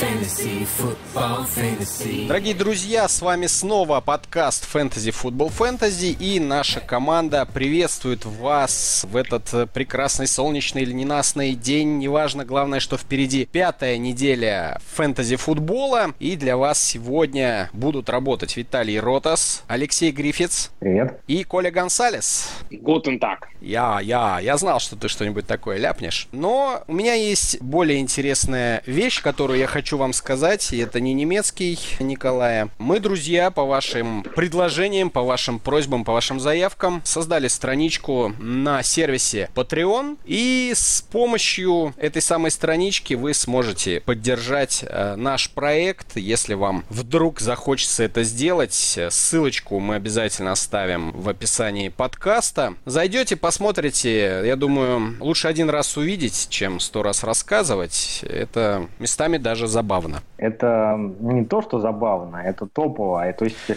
Fantasy, 0.00 0.66
football, 0.78 1.46
fantasy. 1.46 2.26
Дорогие 2.26 2.54
друзья, 2.54 3.08
с 3.08 3.22
вами 3.22 3.46
снова 3.46 4.02
подкаст 4.02 4.68
Fantasy 4.70 5.10
Football 5.10 5.50
Fantasy 5.56 6.14
и 6.20 6.38
наша 6.38 6.80
команда 6.80 7.46
приветствует 7.46 8.26
вас 8.26 9.06
в 9.10 9.16
этот 9.16 9.72
прекрасный 9.72 10.26
солнечный 10.26 10.82
или 10.82 10.92
ненастный 10.92 11.54
день, 11.54 11.96
неважно, 11.96 12.44
главное, 12.44 12.78
что 12.78 12.98
впереди 12.98 13.46
пятая 13.46 13.96
неделя 13.96 14.78
фэнтези 14.94 15.36
футбола 15.36 16.12
и 16.18 16.36
для 16.36 16.58
вас 16.58 16.82
сегодня 16.82 17.70
будут 17.72 18.10
работать 18.10 18.54
Виталий 18.54 19.00
Ротас, 19.00 19.64
Алексей 19.66 20.10
Грифиц 20.10 20.72
Привет. 20.78 21.20
и 21.26 21.42
Коля 21.42 21.70
Гонсалес. 21.70 22.50
Готен 22.70 23.18
так. 23.18 23.48
Я, 23.62 24.00
я, 24.02 24.40
я 24.40 24.58
знал, 24.58 24.78
что 24.78 24.96
ты 24.96 25.08
что-нибудь 25.08 25.46
такое 25.46 25.78
ляпнешь. 25.78 26.28
Но 26.32 26.84
у 26.86 26.92
меня 26.92 27.14
есть 27.14 27.62
более 27.62 27.98
интересная 27.98 28.82
вещь, 28.84 29.22
которую 29.22 29.58
я 29.58 29.66
хочу 29.66 29.85
вам 29.94 30.12
сказать, 30.12 30.72
и 30.72 30.78
это 30.78 30.98
не 30.98 31.14
немецкий 31.14 31.78
Николая. 32.00 32.70
Мы, 32.78 32.98
друзья, 32.98 33.52
по 33.52 33.64
вашим 33.64 34.24
предложениям, 34.24 35.10
по 35.10 35.22
вашим 35.22 35.60
просьбам, 35.60 36.04
по 36.04 36.12
вашим 36.12 36.40
заявкам, 36.40 37.02
создали 37.04 37.46
страничку 37.46 38.34
на 38.38 38.82
сервисе 38.82 39.50
Patreon, 39.54 40.18
и 40.24 40.72
с 40.74 41.02
помощью 41.02 41.94
этой 41.96 42.22
самой 42.22 42.50
странички 42.50 43.14
вы 43.14 43.34
сможете 43.34 44.00
поддержать 44.00 44.82
э, 44.82 45.14
наш 45.16 45.50
проект, 45.50 46.16
если 46.16 46.54
вам 46.54 46.84
вдруг 46.88 47.40
захочется 47.40 48.02
это 48.02 48.24
сделать. 48.24 48.98
Ссылочку 49.10 49.78
мы 49.78 49.96
обязательно 49.96 50.52
оставим 50.52 51.12
в 51.12 51.28
описании 51.28 51.90
подкаста. 51.90 52.74
Зайдете, 52.84 53.36
посмотрите. 53.36 54.42
Я 54.44 54.56
думаю, 54.56 55.16
лучше 55.20 55.48
один 55.48 55.70
раз 55.70 55.96
увидеть, 55.96 56.48
чем 56.48 56.80
сто 56.80 57.02
раз 57.02 57.22
рассказывать. 57.22 58.20
Это 58.22 58.88
местами 58.98 59.36
даже 59.36 59.65
забавно. 59.66 60.22
Это 60.36 60.96
не 61.20 61.44
то, 61.44 61.62
что 61.62 61.80
забавно, 61.80 62.36
это 62.36 62.66
топово. 62.66 63.32
То 63.32 63.44
есть 63.44 63.56
э, 63.68 63.76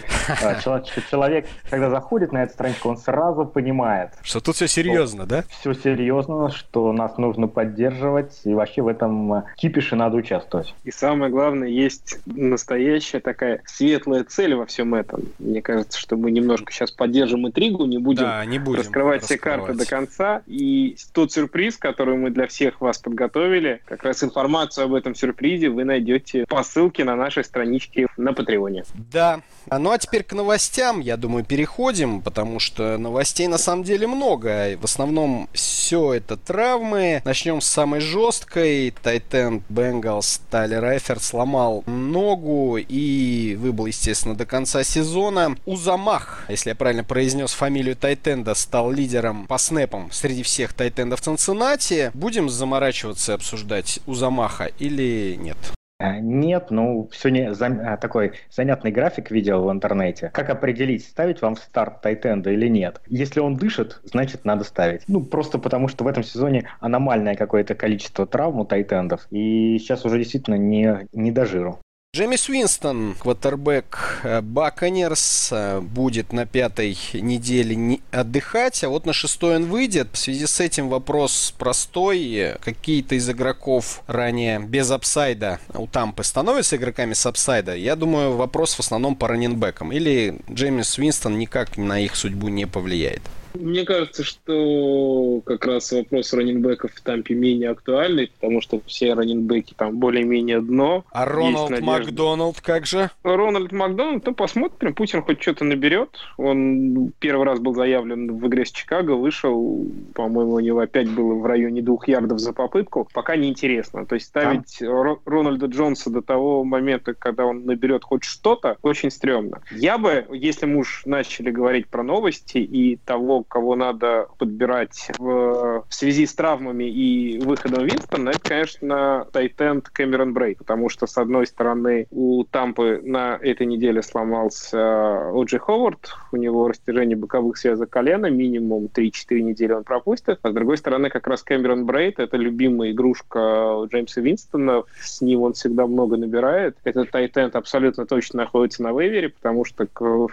человек, 1.10 1.46
когда 1.68 1.90
заходит 1.90 2.32
на 2.32 2.42
эту 2.42 2.52
страничку, 2.52 2.88
он 2.88 2.96
сразу 2.96 3.46
понимает. 3.46 4.10
Что 4.22 4.40
тут 4.40 4.56
все 4.56 4.68
серьезно, 4.68 5.26
да? 5.26 5.44
Все 5.48 5.72
серьезно, 5.72 6.50
что 6.50 6.92
нас 6.92 7.18
нужно 7.18 7.48
поддерживать, 7.48 8.40
и 8.44 8.54
вообще 8.54 8.82
в 8.82 8.88
этом 8.88 9.32
э, 9.32 9.42
кипише 9.56 9.96
надо 9.96 10.16
участвовать. 10.16 10.74
И 10.84 10.90
самое 10.90 11.30
главное, 11.30 11.68
есть 11.68 12.18
настоящая 12.26 13.20
такая 13.20 13.62
светлая 13.64 14.24
цель 14.24 14.54
во 14.54 14.66
всем 14.66 14.94
этом. 14.94 15.22
Мне 15.38 15.62
кажется, 15.62 15.98
что 15.98 16.16
мы 16.16 16.30
немножко 16.30 16.72
сейчас 16.72 16.90
поддержим 16.90 17.46
интригу, 17.46 17.84
не 17.86 17.98
будем, 17.98 18.24
да, 18.24 18.44
не 18.44 18.58
будем 18.58 18.80
раскрывать 18.80 19.22
все 19.24 19.38
карты 19.38 19.74
до 19.74 19.86
конца. 19.86 20.42
И 20.46 20.96
тот 21.12 21.32
сюрприз, 21.32 21.76
который 21.76 22.16
мы 22.16 22.30
для 22.30 22.46
всех 22.46 22.80
вас 22.80 22.98
подготовили, 22.98 23.80
как 23.86 24.02
раз 24.02 24.22
информацию 24.22 24.84
об 24.84 24.94
этом 24.94 25.14
сюрпризе 25.14 25.68
вы 25.68 25.79
найдете 25.84 26.44
по 26.46 26.62
ссылке 26.62 27.04
на 27.04 27.16
нашей 27.16 27.44
страничке 27.44 28.06
на 28.16 28.32
Патреоне. 28.32 28.84
Да. 28.94 29.40
Ну 29.70 29.90
а 29.90 29.98
теперь 29.98 30.22
к 30.22 30.32
новостям, 30.32 31.00
я 31.00 31.16
думаю, 31.16 31.44
переходим, 31.44 32.22
потому 32.22 32.60
что 32.60 32.98
новостей 32.98 33.46
на 33.46 33.58
самом 33.58 33.84
деле 33.84 34.06
много. 34.06 34.76
В 34.80 34.84
основном 34.84 35.48
все 35.52 36.14
это 36.14 36.36
травмы. 36.36 37.22
Начнем 37.24 37.60
с 37.60 37.66
самой 37.66 38.00
жесткой. 38.00 38.94
Тайтенд 39.02 39.62
Бенгалс 39.68 40.40
Тайлер 40.50 40.84
Эйферт 40.84 41.22
сломал 41.22 41.84
ногу 41.86 42.78
и 42.78 43.56
выбыл, 43.58 43.86
естественно, 43.86 44.34
до 44.34 44.46
конца 44.46 44.84
сезона. 44.84 45.56
Узамах, 45.66 46.44
если 46.48 46.70
я 46.70 46.74
правильно 46.74 47.04
произнес 47.04 47.52
фамилию 47.52 47.96
Тайтенда, 47.96 48.54
стал 48.54 48.90
лидером 48.90 49.46
по 49.46 49.58
снэпам 49.58 50.10
среди 50.10 50.42
всех 50.42 50.72
Тайтендов 50.72 51.20
Цинциннати. 51.20 52.10
Будем 52.14 52.48
заморачиваться 52.48 53.32
и 53.32 53.34
обсуждать 53.34 54.00
Узамаха 54.06 54.70
или 54.78 55.36
нет? 55.38 55.56
Нет, 56.00 56.70
ну, 56.70 57.10
сегодня 57.12 57.52
за, 57.52 57.98
такой 58.00 58.32
занятный 58.50 58.90
график 58.90 59.30
видел 59.30 59.64
в 59.64 59.70
интернете. 59.70 60.30
Как 60.32 60.48
определить, 60.48 61.04
ставить 61.04 61.42
вам 61.42 61.54
в 61.54 61.58
старт 61.58 62.00
Тайтенда 62.00 62.50
или 62.50 62.68
нет? 62.68 63.00
Если 63.06 63.40
он 63.40 63.56
дышит, 63.56 64.00
значит 64.04 64.44
надо 64.44 64.64
ставить. 64.64 65.02
Ну, 65.08 65.22
просто 65.22 65.58
потому 65.58 65.88
что 65.88 66.04
в 66.04 66.06
этом 66.06 66.22
сезоне 66.22 66.68
аномальное 66.80 67.34
какое-то 67.34 67.74
количество 67.74 68.26
травм 68.26 68.60
у 68.60 68.64
Тайтендов. 68.64 69.26
И 69.30 69.78
сейчас 69.78 70.04
уже 70.04 70.18
действительно 70.18 70.56
не, 70.56 71.06
не 71.12 71.32
до 71.32 71.44
жиру. 71.44 71.80
Джеймис 72.12 72.48
Уинстон, 72.48 73.14
квотербек 73.14 74.20
Баконерс, 74.42 75.52
будет 75.80 76.32
на 76.32 76.44
пятой 76.44 76.98
неделе 77.12 78.00
отдыхать, 78.10 78.82
а 78.82 78.88
вот 78.88 79.06
на 79.06 79.12
шестой 79.12 79.54
он 79.54 79.66
выйдет. 79.66 80.08
В 80.14 80.18
связи 80.18 80.46
с 80.46 80.58
этим 80.58 80.88
вопрос 80.88 81.54
простой. 81.56 82.56
Какие-то 82.64 83.14
из 83.14 83.30
игроков 83.30 84.02
ранее 84.08 84.58
без 84.58 84.90
апсайда 84.90 85.60
у 85.72 85.86
Тампы 85.86 86.24
становятся 86.24 86.74
игроками 86.74 87.12
с 87.12 87.24
апсайда? 87.26 87.76
Я 87.76 87.94
думаю, 87.94 88.32
вопрос 88.32 88.74
в 88.74 88.80
основном 88.80 89.14
по 89.14 89.28
раненбекам. 89.28 89.92
Или 89.92 90.40
Джеймис 90.50 90.98
Уинстон 90.98 91.38
никак 91.38 91.76
на 91.76 92.00
их 92.00 92.16
судьбу 92.16 92.48
не 92.48 92.66
повлияет? 92.66 93.22
Мне 93.54 93.84
кажется, 93.84 94.24
что 94.24 95.40
как 95.44 95.66
раз 95.66 95.92
вопрос 95.92 96.32
раненбеков 96.32 96.92
в 96.92 97.00
Тампе 97.00 97.34
менее 97.34 97.70
актуальный, 97.70 98.30
потому 98.40 98.60
что 98.60 98.80
все 98.86 99.14
раненбеки 99.14 99.74
там 99.76 99.98
более-менее 99.98 100.60
дно. 100.60 101.04
А 101.10 101.24
Роналд 101.24 101.80
Макдоналд 101.80 102.60
как 102.60 102.86
же? 102.86 103.10
Рональд 103.22 103.72
Макдоналд, 103.72 104.24
ну 104.26 104.34
посмотрим, 104.34 104.94
Путин 104.94 105.22
хоть 105.22 105.42
что-то 105.42 105.64
наберет. 105.64 106.10
Он 106.36 107.12
первый 107.18 107.44
раз 107.44 107.58
был 107.60 107.74
заявлен 107.74 108.36
в 108.36 108.46
игре 108.46 108.64
с 108.64 108.70
Чикаго, 108.70 109.12
вышел, 109.12 109.86
по-моему, 110.14 110.54
у 110.54 110.60
него 110.60 110.80
опять 110.80 111.10
было 111.10 111.34
в 111.34 111.44
районе 111.46 111.82
двух 111.82 112.08
ярдов 112.08 112.38
за 112.38 112.52
попытку. 112.52 113.08
Пока 113.12 113.36
неинтересно. 113.36 114.06
То 114.06 114.14
есть 114.14 114.26
ставить 114.26 114.80
а? 114.82 115.16
Рональда 115.24 115.66
Джонса 115.66 116.10
до 116.10 116.22
того 116.22 116.64
момента, 116.64 117.14
когда 117.14 117.46
он 117.46 117.64
наберет 117.64 118.04
хоть 118.04 118.24
что-то, 118.24 118.76
очень 118.82 119.10
стрёмно. 119.10 119.62
Я 119.70 119.98
бы, 119.98 120.26
если 120.30 120.66
мы 120.66 120.80
уж 120.80 121.02
начали 121.06 121.50
говорить 121.50 121.88
про 121.88 122.02
новости 122.02 122.58
и 122.58 122.96
того, 122.96 123.39
кого 123.42 123.76
надо 123.76 124.28
подбирать 124.38 125.10
в, 125.18 125.84
в 125.88 125.94
связи 125.94 126.26
с 126.26 126.34
травмами 126.34 126.84
и 126.84 127.38
выходом 127.40 127.84
Винстона, 127.84 128.30
это, 128.30 128.40
конечно, 128.40 129.26
Тайтенд 129.32 129.88
Кэмерон 129.88 130.32
Брей, 130.32 130.56
потому 130.56 130.88
что, 130.88 131.06
с 131.06 131.16
одной 131.18 131.46
стороны, 131.46 132.06
у 132.10 132.44
Тампы 132.44 133.00
на 133.02 133.38
этой 133.40 133.66
неделе 133.66 134.02
сломался 134.02 135.30
Оджи 135.30 135.58
Ховард, 135.58 136.16
у 136.32 136.36
него 136.36 136.68
растяжение 136.68 137.16
боковых 137.16 137.56
связок 137.56 137.90
колена, 137.90 138.26
минимум 138.26 138.88
3-4 138.92 139.40
недели 139.40 139.72
он 139.72 139.84
пропустит, 139.84 140.38
а 140.42 140.50
с 140.50 140.54
другой 140.54 140.76
стороны, 140.78 141.10
как 141.10 141.26
раз 141.26 141.42
Кэмерон 141.42 141.86
Брейт, 141.86 142.18
это 142.18 142.36
любимая 142.36 142.92
игрушка 142.92 143.86
Джеймса 143.90 144.20
Винстона, 144.20 144.84
с 145.00 145.20
ним 145.20 145.42
он 145.42 145.52
всегда 145.52 145.86
много 145.86 146.16
набирает. 146.16 146.76
Этот 146.84 147.10
Тайтенд 147.10 147.56
абсолютно 147.56 148.06
точно 148.06 148.38
находится 148.42 148.82
на 148.82 148.92
вейвере, 148.92 149.30
потому 149.30 149.64
что 149.64 149.86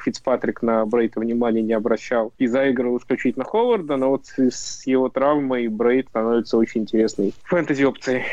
Фицпатрик 0.03 0.61
на 0.61 0.85
Брейта 0.85 1.19
внимания 1.19 1.61
не 1.61 1.73
обращал. 1.73 2.33
И 2.37 2.47
заигрывал 2.47 2.96
исключительно 2.97 3.45
Ховарда, 3.45 3.97
но 3.97 4.09
вот 4.09 4.25
с 4.27 4.85
его 4.85 5.09
травмой 5.09 5.67
Брейд 5.67 6.07
становится 6.09 6.57
очень 6.57 6.81
интересной 6.81 7.33
фэнтези-опцией. 7.43 8.23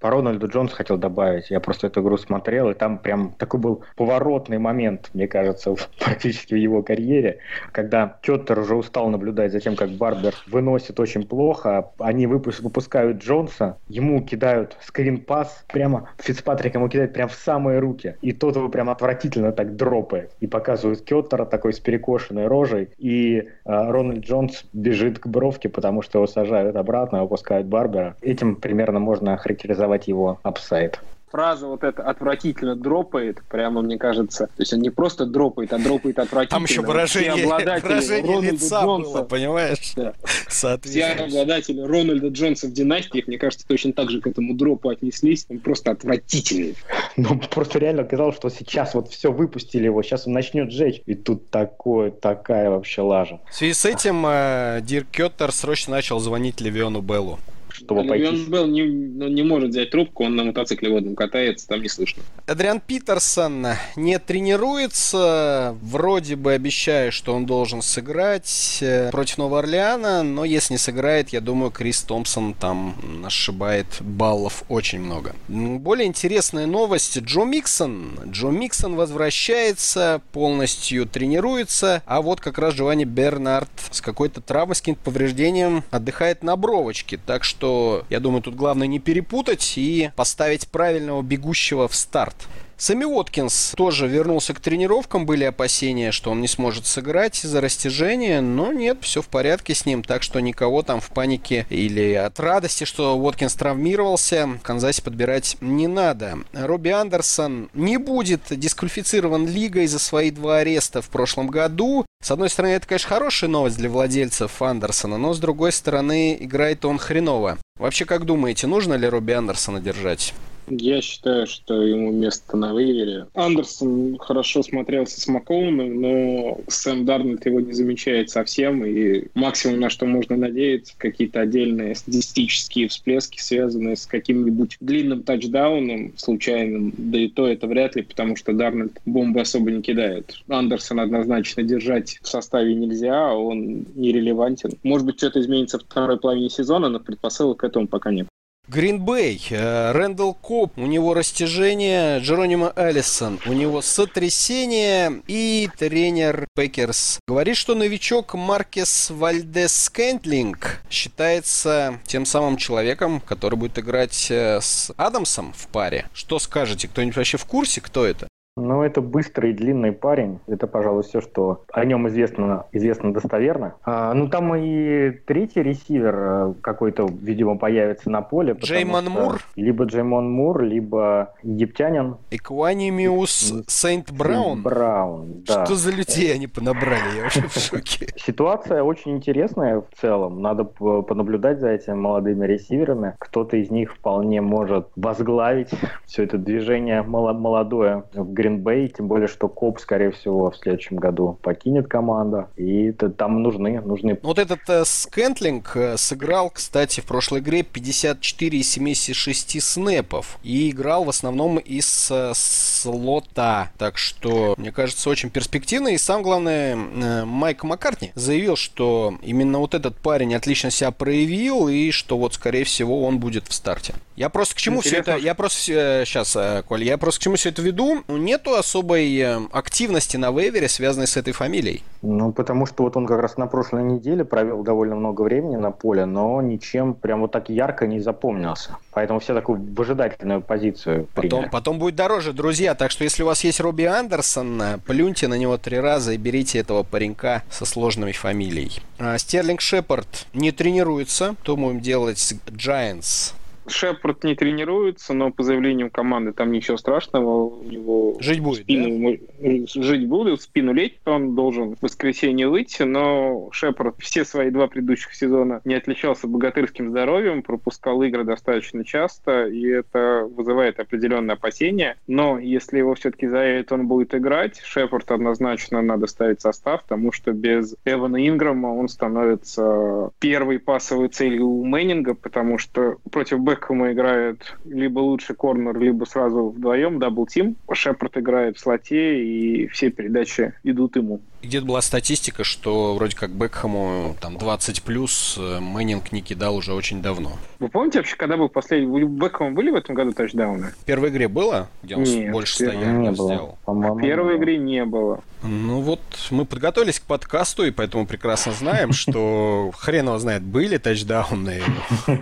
По 0.00 0.10
Рональду 0.10 0.46
Джонсу 0.46 0.76
хотел 0.76 0.96
добавить. 0.96 1.50
Я 1.50 1.60
просто 1.60 1.88
эту 1.88 2.02
игру 2.02 2.16
смотрел, 2.16 2.70
и 2.70 2.74
там 2.74 2.98
прям 2.98 3.32
такой 3.32 3.58
был 3.58 3.84
поворотный 3.96 4.58
момент, 4.58 5.10
мне 5.12 5.26
кажется, 5.26 5.74
в, 5.74 5.88
практически 5.98 6.54
в 6.54 6.58
его 6.58 6.82
карьере, 6.82 7.38
когда 7.72 8.18
Кеттер 8.22 8.60
уже 8.60 8.76
устал 8.76 9.08
наблюдать 9.08 9.52
за 9.52 9.60
тем, 9.60 9.76
как 9.76 9.90
Барбер 9.90 10.34
выносит 10.46 11.00
очень 11.00 11.26
плохо. 11.26 11.90
Они 11.98 12.26
выпуск, 12.26 12.62
выпускают 12.62 13.22
Джонса, 13.22 13.78
ему 13.88 14.22
кидают 14.22 14.76
скрин-пас, 14.80 15.64
прямо 15.68 16.08
Фицпатрик 16.18 16.74
ему 16.74 16.88
кидает 16.88 17.12
прямо 17.12 17.28
в 17.28 17.34
самые 17.34 17.80
руки. 17.80 18.16
И 18.20 18.32
тот 18.32 18.56
его 18.56 18.68
прям 18.68 18.90
отвратительно 18.90 19.52
так 19.52 19.76
дропает. 19.76 20.32
И 20.40 20.46
показывают 20.46 21.02
Кеттера 21.02 21.44
такой 21.44 21.72
с 21.72 21.80
перекошенной 21.80 22.46
рожей. 22.46 22.90
И 22.98 23.38
э, 23.38 23.44
Рональд 23.64 24.24
Джонс 24.24 24.64
бежит 24.72 25.18
к 25.18 25.26
бровке, 25.26 25.68
потому 25.68 26.02
что 26.02 26.18
его 26.18 26.26
сажают 26.26 26.76
обратно, 26.76 27.22
выпускают 27.22 27.66
Барбера. 27.66 28.16
Этим 28.20 28.56
примерно 28.56 29.00
можно 29.00 29.36
характеризовать 29.36 29.87
реализовать 29.88 30.08
его 30.08 30.38
upside 30.42 31.00
фраза 31.30 31.66
вот 31.66 31.84
эта 31.84 32.02
отвратительно 32.02 32.74
дропает, 32.74 33.42
прямо 33.48 33.82
мне 33.82 33.98
кажется, 33.98 34.46
то 34.46 34.62
есть 34.62 34.72
он 34.72 34.80
не 34.80 34.90
просто 34.90 35.26
дропает, 35.26 35.72
а 35.72 35.78
дропает 35.78 36.18
отвратительно. 36.18 36.48
Там 36.48 36.64
еще 36.64 36.80
выражение, 36.80 37.46
выражение 37.46 38.40
лица 38.40 38.82
Джонса, 38.82 39.10
было, 39.10 39.22
понимаешь? 39.24 39.92
Да. 39.96 40.14
Все 40.48 41.04
обладатели 41.04 41.80
Рональда 41.80 42.28
Джонса 42.28 42.68
в 42.68 42.72
династиях, 42.72 43.26
мне 43.26 43.38
кажется, 43.38 43.66
точно 43.66 43.92
так 43.92 44.10
же 44.10 44.20
к 44.20 44.26
этому 44.26 44.54
дропу 44.54 44.88
отнеслись, 44.88 45.46
он 45.48 45.58
просто 45.58 45.90
отвратительный. 45.90 46.76
Ну, 47.16 47.38
просто 47.50 47.78
реально 47.78 48.04
казалось, 48.04 48.36
что 48.36 48.48
сейчас 48.48 48.94
вот 48.94 49.10
все 49.10 49.32
выпустили 49.32 49.84
его, 49.84 50.02
сейчас 50.02 50.26
он 50.26 50.32
начнет 50.32 50.70
жечь, 50.70 51.02
и 51.04 51.14
тут 51.14 51.50
такое, 51.50 52.10
такая 52.10 52.70
вообще 52.70 53.02
лажа. 53.02 53.40
В 53.50 53.54
связи 53.54 53.74
с 53.74 53.84
этим 53.84 54.24
э, 54.26 54.80
Дирк 54.82 55.08
Кеттер 55.10 55.52
срочно 55.52 55.92
начал 55.92 56.20
звонить 56.20 56.60
Левиону 56.60 57.00
Беллу 57.00 57.38
чтобы 57.78 58.02
Да, 58.02 58.08
пойти... 58.08 58.24
Левион 58.24 58.50
Белл 58.50 58.66
не, 58.66 58.82
ну, 58.82 59.28
не 59.28 59.42
может 59.42 59.70
взять 59.70 59.90
трубку, 59.90 60.24
он 60.24 60.36
на 60.36 60.44
мотоцикле 60.44 60.90
водном 60.90 61.14
катается, 61.14 61.66
там 61.68 61.82
не 61.82 61.88
слышно. 61.88 62.22
Адриан 62.46 62.80
Питерсон 62.80 63.66
не 63.96 64.18
тренируется, 64.18 65.76
вроде 65.80 66.36
бы 66.36 66.52
обещая, 66.52 67.10
что 67.10 67.34
он 67.34 67.46
должен 67.46 67.82
сыграть 67.82 68.78
э, 68.80 69.10
против 69.10 69.38
Нового 69.38 69.60
Орлеана, 69.60 70.22
но 70.22 70.44
если 70.44 70.74
не 70.74 70.78
сыграет, 70.78 71.30
я 71.30 71.40
думаю, 71.40 71.70
Крис 71.70 72.02
Томпсон 72.02 72.54
там 72.54 72.96
ошибает 73.24 73.86
баллов 74.00 74.64
очень 74.68 75.00
много. 75.00 75.34
Более 75.48 76.06
интересная 76.06 76.66
новость. 76.66 77.18
Джо 77.18 77.44
Миксон. 77.44 78.18
Джо 78.26 78.48
Миксон 78.48 78.96
возвращается, 78.96 80.20
полностью 80.32 81.06
тренируется, 81.06 82.02
а 82.06 82.22
вот 82.22 82.40
как 82.40 82.58
раз 82.58 82.74
Джованни 82.74 83.04
Бернард 83.04 83.68
с 83.90 84.00
какой-то 84.00 84.40
травмой, 84.40 84.74
с 84.74 84.80
каким-то 84.80 85.02
повреждением 85.02 85.84
отдыхает 85.90 86.42
на 86.42 86.56
бровочке. 86.56 87.18
Так 87.24 87.44
что, 87.44 87.67
я 88.10 88.20
думаю, 88.20 88.42
тут 88.42 88.54
главное 88.54 88.86
не 88.86 88.98
перепутать 88.98 89.74
и 89.76 90.10
поставить 90.16 90.68
правильного 90.68 91.22
бегущего 91.22 91.88
в 91.88 91.94
старт. 91.94 92.36
Сами 92.80 93.04
Уоткинс 93.04 93.72
тоже 93.76 94.06
вернулся 94.06 94.54
к 94.54 94.60
тренировкам. 94.60 95.26
Были 95.26 95.42
опасения, 95.42 96.12
что 96.12 96.30
он 96.30 96.40
не 96.40 96.46
сможет 96.46 96.86
сыграть 96.86 97.44
из-за 97.44 97.60
растяжения, 97.60 98.40
но 98.40 98.72
нет, 98.72 98.98
все 99.00 99.20
в 99.20 99.26
порядке 99.26 99.74
с 99.74 99.84
ним. 99.84 100.04
Так 100.04 100.22
что 100.22 100.38
никого 100.38 100.82
там 100.82 101.00
в 101.00 101.10
панике 101.10 101.66
или 101.70 102.12
от 102.14 102.38
радости, 102.38 102.84
что 102.84 103.18
Уоткинс 103.18 103.54
травмировался, 103.56 104.46
в 104.46 104.60
Канзасе 104.62 105.02
подбирать 105.02 105.56
не 105.60 105.88
надо. 105.88 106.38
Робби 106.52 106.90
Андерсон 106.90 107.68
не 107.74 107.96
будет 107.96 108.42
дисквалифицирован 108.48 109.48
лигой 109.48 109.88
за 109.88 109.98
свои 109.98 110.30
два 110.30 110.58
ареста 110.58 111.02
в 111.02 111.08
прошлом 111.08 111.48
году. 111.48 112.06
С 112.22 112.30
одной 112.30 112.48
стороны, 112.48 112.74
это, 112.74 112.86
конечно, 112.86 113.08
хорошая 113.08 113.50
новость 113.50 113.76
для 113.76 113.90
владельцев 113.90 114.62
Андерсона, 114.62 115.18
но 115.18 115.34
с 115.34 115.40
другой 115.40 115.72
стороны, 115.72 116.36
играет 116.38 116.84
он 116.84 116.98
хреново. 116.98 117.58
Вообще, 117.76 118.04
как 118.04 118.24
думаете, 118.24 118.68
нужно 118.68 118.94
ли 118.94 119.08
Робби 119.08 119.32
Андерсона 119.32 119.80
держать? 119.80 120.32
Я 120.70 121.00
считаю, 121.00 121.46
что 121.46 121.82
ему 121.82 122.12
место 122.12 122.56
на 122.56 122.72
вейвере. 122.72 123.26
Андерсон 123.34 124.18
хорошо 124.18 124.62
смотрелся 124.62 125.20
с 125.20 125.26
Макоуном, 125.26 126.00
но 126.00 126.60
Сэм 126.68 127.04
Дарнольд 127.04 127.44
его 127.46 127.60
не 127.60 127.72
замечает 127.72 128.30
совсем, 128.30 128.84
и 128.84 129.26
максимум, 129.34 129.80
на 129.80 129.90
что 129.90 130.06
можно 130.06 130.36
надеяться, 130.36 130.94
какие-то 130.96 131.40
отдельные 131.40 131.94
статистические 131.94 132.88
всплески, 132.88 133.40
связанные 133.40 133.96
с 133.96 134.06
каким-нибудь 134.06 134.76
длинным 134.80 135.22
тачдауном 135.22 136.12
случайным, 136.16 136.92
да 136.96 137.18
и 137.18 137.28
то 137.28 137.46
это 137.46 137.66
вряд 137.66 137.96
ли, 137.96 138.02
потому 138.02 138.36
что 138.36 138.52
Дарнольд 138.52 139.00
бомбы 139.06 139.40
особо 139.40 139.70
не 139.70 139.82
кидает. 139.82 140.42
Андерсон 140.48 141.00
однозначно 141.00 141.62
держать 141.62 142.18
в 142.22 142.28
составе 142.28 142.74
нельзя, 142.74 143.34
он 143.34 143.86
нерелевантен. 143.94 144.72
Может 144.82 145.06
быть, 145.06 145.18
что-то 145.18 145.40
изменится 145.40 145.78
в 145.78 145.82
второй 145.82 146.18
половине 146.18 146.50
сезона, 146.50 146.88
но 146.88 147.00
предпосылок 147.00 147.58
к 147.58 147.64
этому 147.64 147.86
пока 147.86 148.10
нет. 148.10 148.28
Гринбей, 148.68 149.42
э, 149.48 149.92
Рэндалл 149.92 150.34
Кобб, 150.34 150.76
у 150.76 150.86
него 150.86 151.14
растяжение, 151.14 152.18
Джеронима 152.20 152.72
Эллисон, 152.76 153.40
у 153.46 153.54
него 153.54 153.80
сотрясение 153.80 155.22
и 155.26 155.70
тренер 155.78 156.46
Пекерс 156.54 157.18
говорит, 157.26 157.56
что 157.56 157.74
новичок 157.74 158.34
Маркес 158.34 159.08
Вальдес 159.08 159.74
Скентлинг 159.84 160.82
считается 160.90 161.98
тем 162.04 162.26
самым 162.26 162.58
человеком, 162.58 163.22
который 163.22 163.54
будет 163.54 163.78
играть 163.78 164.30
э, 164.30 164.60
с 164.60 164.92
Адамсом 164.98 165.54
в 165.54 165.68
паре. 165.68 166.06
Что 166.12 166.38
скажете? 166.38 166.88
Кто-нибудь 166.88 167.16
вообще 167.16 167.38
в 167.38 167.46
курсе, 167.46 167.80
кто 167.80 168.04
это? 168.04 168.27
Ну, 168.58 168.82
это 168.82 169.00
быстрый, 169.00 169.52
длинный 169.52 169.92
парень. 169.92 170.40
Это, 170.46 170.66
пожалуй, 170.66 171.02
все, 171.02 171.20
что 171.20 171.64
о 171.72 171.84
нем 171.84 172.08
известно, 172.08 172.66
известно 172.72 173.12
достоверно. 173.12 173.74
А, 173.84 174.12
ну, 174.14 174.28
там 174.28 174.54
и 174.54 175.10
третий 175.26 175.62
ресивер 175.62 176.16
э, 176.16 176.54
какой-то, 176.60 177.08
видимо, 177.20 177.56
появится 177.56 178.10
на 178.10 178.22
поле. 178.22 178.54
Джеймон 178.58 179.02
что 179.04 179.10
Мур? 179.10 179.40
Либо 179.56 179.84
Джеймон 179.84 180.30
Мур, 180.30 180.62
либо 180.62 181.34
египтянин. 181.42 182.16
Экванимиус 182.30 183.54
Сейнт 183.66 184.12
Браун? 184.12 184.62
Браун, 184.62 185.42
да. 185.46 185.64
Что 185.64 185.74
за 185.74 185.92
людей 185.92 186.34
они 186.34 186.46
понабрали? 186.46 187.16
Я 187.16 187.22
вообще 187.22 187.42
в 187.42 187.54
шоке. 187.54 188.08
Ситуация 188.16 188.82
очень 188.82 189.16
интересная 189.16 189.80
в 189.80 190.00
целом. 190.00 190.42
Надо 190.42 190.64
понаблюдать 190.64 191.60
за 191.60 191.70
этими 191.70 191.94
молодыми 191.94 192.46
ресиверами. 192.46 193.14
Кто-то 193.18 193.56
из 193.56 193.70
них 193.70 193.94
вполне 193.94 194.40
может 194.40 194.88
возглавить 194.96 195.70
все 196.06 196.24
это 196.24 196.38
движение 196.38 197.02
молодое 197.02 198.04
в 198.14 198.32
Гринбей. 198.48 198.88
Тем 198.88 199.08
более, 199.08 199.28
что 199.28 199.48
Кобб, 199.48 199.80
скорее 199.80 200.10
всего, 200.10 200.50
в 200.50 200.56
следующем 200.56 200.96
году 200.96 201.38
покинет 201.42 201.88
команду. 201.88 202.48
И 202.56 202.92
там 202.92 203.42
нужны, 203.42 203.80
нужны 203.80 204.18
Вот 204.22 204.38
этот 204.38 204.60
э, 204.68 204.84
Скентлинг 204.84 205.76
э, 205.76 205.96
сыграл, 205.96 206.50
кстати, 206.50 207.00
в 207.00 207.04
прошлой 207.04 207.40
игре 207.40 207.62
54 207.62 208.58
из 208.58 208.70
76 208.70 209.62
снэпов. 209.62 210.38
И 210.42 210.70
играл 210.70 211.04
в 211.04 211.10
основном 211.10 211.58
из 211.58 212.08
э, 212.10 212.32
слота. 212.34 213.70
Так 213.78 213.98
что, 213.98 214.54
мне 214.56 214.72
кажется, 214.72 215.08
очень 215.10 215.30
перспективно. 215.30 215.88
И 215.88 215.98
сам 215.98 216.22
главное, 216.22 216.76
э, 216.76 217.24
Майк 217.24 217.64
Маккарти 217.64 218.12
заявил, 218.14 218.56
что 218.56 219.14
именно 219.22 219.58
вот 219.58 219.74
этот 219.74 219.96
парень 219.96 220.34
отлично 220.34 220.70
себя 220.70 220.90
проявил. 220.90 221.68
И 221.68 221.90
что 221.90 222.18
вот, 222.18 222.34
скорее 222.34 222.64
всего, 222.64 223.04
он 223.04 223.18
будет 223.18 223.46
в 223.48 223.52
старте. 223.52 223.94
Я 224.16 224.28
просто 224.30 224.56
к 224.56 224.58
чему 224.58 224.80
все 224.80 224.90
Интересно. 224.90 225.10
это... 225.12 225.20
Я 225.20 225.34
просто... 225.34 225.58
Сейчас, 226.04 226.36
Коль, 226.66 226.84
я 226.84 226.98
просто 226.98 227.20
к 227.20 227.22
чему 227.22 227.36
все 227.36 227.50
это 227.50 227.62
веду. 227.62 228.02
Нету 228.38 228.54
особой 228.54 229.18
э, 229.18 229.40
активности 229.50 230.16
на 230.16 230.30
вейвере, 230.30 230.68
связанной 230.68 231.08
с 231.08 231.16
этой 231.16 231.32
фамилией. 231.32 231.82
Ну, 232.02 232.30
потому 232.30 232.66
что 232.66 232.84
вот 232.84 232.96
он 232.96 233.04
как 233.04 233.20
раз 233.20 233.36
на 233.36 233.48
прошлой 233.48 233.82
неделе 233.82 234.24
провел 234.24 234.62
довольно 234.62 234.94
много 234.94 235.22
времени 235.22 235.56
на 235.56 235.72
поле, 235.72 236.04
но 236.04 236.40
ничем 236.40 236.94
прям 236.94 237.22
вот 237.22 237.32
так 237.32 237.50
ярко 237.50 237.88
не 237.88 237.98
запомнился. 237.98 238.76
Поэтому 238.92 239.18
все 239.18 239.34
такую 239.34 239.60
выжидательную 239.74 240.40
позицию 240.40 241.08
Потом, 241.14 241.30
приняли. 241.30 241.48
потом 241.50 241.78
будет 241.80 241.96
дороже, 241.96 242.32
друзья. 242.32 242.76
Так 242.76 242.92
что 242.92 243.02
если 243.02 243.24
у 243.24 243.26
вас 243.26 243.42
есть 243.42 243.58
Робби 243.58 243.82
Андерсон, 243.82 244.62
э, 244.62 244.78
плюньте 244.86 245.26
на 245.26 245.34
него 245.34 245.58
три 245.58 245.80
раза 245.80 246.12
и 246.12 246.16
берите 246.16 246.60
этого 246.60 246.84
паренька 246.84 247.42
со 247.50 247.64
сложными 247.64 248.12
фамилией. 248.12 248.80
А, 249.00 249.18
Стерлинг 249.18 249.60
Шепард 249.60 250.28
не 250.32 250.52
тренируется. 250.52 251.34
То 251.42 251.56
будем 251.56 251.80
делать 251.80 252.20
с 252.20 252.34
Giants. 252.46 253.32
Шепард 253.68 254.24
не 254.24 254.34
тренируется, 254.34 255.14
но 255.14 255.30
по 255.30 255.42
заявлению 255.42 255.90
команды 255.90 256.32
там 256.32 256.52
ничего 256.52 256.76
страшного. 256.76 257.44
У 257.44 257.62
него 257.64 258.16
Жить 258.20 258.40
будет, 258.40 258.62
спину, 258.62 258.88
ему- 258.88 259.66
жить 259.66 260.06
будет, 260.06 260.42
спину 260.42 260.72
лечит, 260.72 260.98
он 261.04 261.34
должен 261.34 261.76
в 261.76 261.82
воскресенье 261.82 262.48
выйти, 262.48 262.82
но 262.82 263.48
Шепард 263.52 263.96
все 263.98 264.24
свои 264.24 264.50
два 264.50 264.66
предыдущих 264.66 265.14
сезона 265.14 265.60
не 265.64 265.74
отличался 265.74 266.26
богатырским 266.26 266.90
здоровьем, 266.90 267.42
пропускал 267.42 268.02
игры 268.02 268.24
достаточно 268.24 268.84
часто, 268.84 269.46
и 269.46 269.66
это 269.66 270.28
вызывает 270.30 270.80
определенные 270.80 271.34
опасения. 271.34 271.96
Но 272.06 272.38
если 272.38 272.78
его 272.78 272.94
все-таки 272.94 273.26
заявят, 273.26 273.72
он 273.72 273.86
будет 273.86 274.14
играть, 274.14 274.60
Шепард 274.64 275.10
однозначно 275.10 275.82
надо 275.82 276.06
ставить 276.06 276.36
в 276.36 276.40
состав, 276.40 276.82
потому 276.82 277.12
что 277.12 277.32
без 277.32 277.76
Эвана 277.84 278.26
Инграма 278.26 278.68
он 278.68 278.88
становится 278.88 280.10
первой 280.18 280.58
пасовой 280.58 281.08
целью 281.08 281.46
у 281.46 281.64
Мэннинга, 281.64 282.14
потому 282.14 282.58
что 282.58 282.96
против 283.10 283.40
Бекхэма 283.58 283.92
играет 283.92 284.56
либо 284.64 285.00
лучший 285.00 285.34
корнер, 285.34 285.76
либо 285.78 286.04
сразу 286.04 286.50
вдвоем 286.50 286.98
double 287.00 287.30
team. 287.30 287.56
Шепард 287.72 288.16
играет 288.16 288.56
в 288.56 288.60
слоте, 288.60 289.20
и 289.20 289.66
все 289.66 289.90
передачи 289.90 290.54
идут 290.62 290.96
ему. 290.96 291.20
Где-то 291.40 291.66
была 291.66 291.80
статистика, 291.82 292.42
что 292.42 292.94
вроде 292.94 293.14
как 293.16 293.30
Бекхэму 293.30 294.16
там 294.20 294.38
20 294.38 294.82
плюс 294.82 295.36
э, 295.38 295.60
Мэннинг 295.60 296.10
не 296.10 296.20
кидал 296.20 296.56
уже 296.56 296.74
очень 296.74 297.00
давно. 297.00 297.32
Вы 297.60 297.68
помните 297.68 297.98
вообще, 298.00 298.16
когда 298.16 298.36
был 298.36 298.48
последний... 298.48 298.88
У 298.88 299.06
Бекхэма 299.06 299.52
были 299.52 299.70
в 299.70 299.76
этом 299.76 299.94
году 299.94 300.12
тачдауны? 300.12 300.72
В 300.80 300.84
первой 300.84 301.10
игре 301.10 301.28
было, 301.28 301.68
где 301.82 301.94
он 301.96 302.02
Нет, 302.02 302.32
больше 302.32 302.54
в 302.54 302.58
первой 302.58 302.74
100 302.74 302.80
ярдов 302.84 303.00
не 303.02 303.10
было. 303.12 303.34
сделал? 303.34 303.58
По-моему, 303.64 303.94
В 303.94 304.00
первой 304.00 304.32
не 304.32 304.38
было. 304.38 304.42
игре 304.42 304.58
не 304.58 304.84
было. 304.84 305.20
Ну 305.44 305.80
вот, 305.80 306.00
мы 306.30 306.44
подготовились 306.44 306.98
к 306.98 307.04
подкасту, 307.04 307.64
и 307.64 307.70
поэтому 307.70 308.04
прекрасно 308.06 308.50
знаем, 308.52 308.92
что 308.98 309.70
хрен 309.76 310.06
его 310.06 310.18
знает, 310.18 310.42
были 310.42 310.76
тачдауны. 310.78 311.62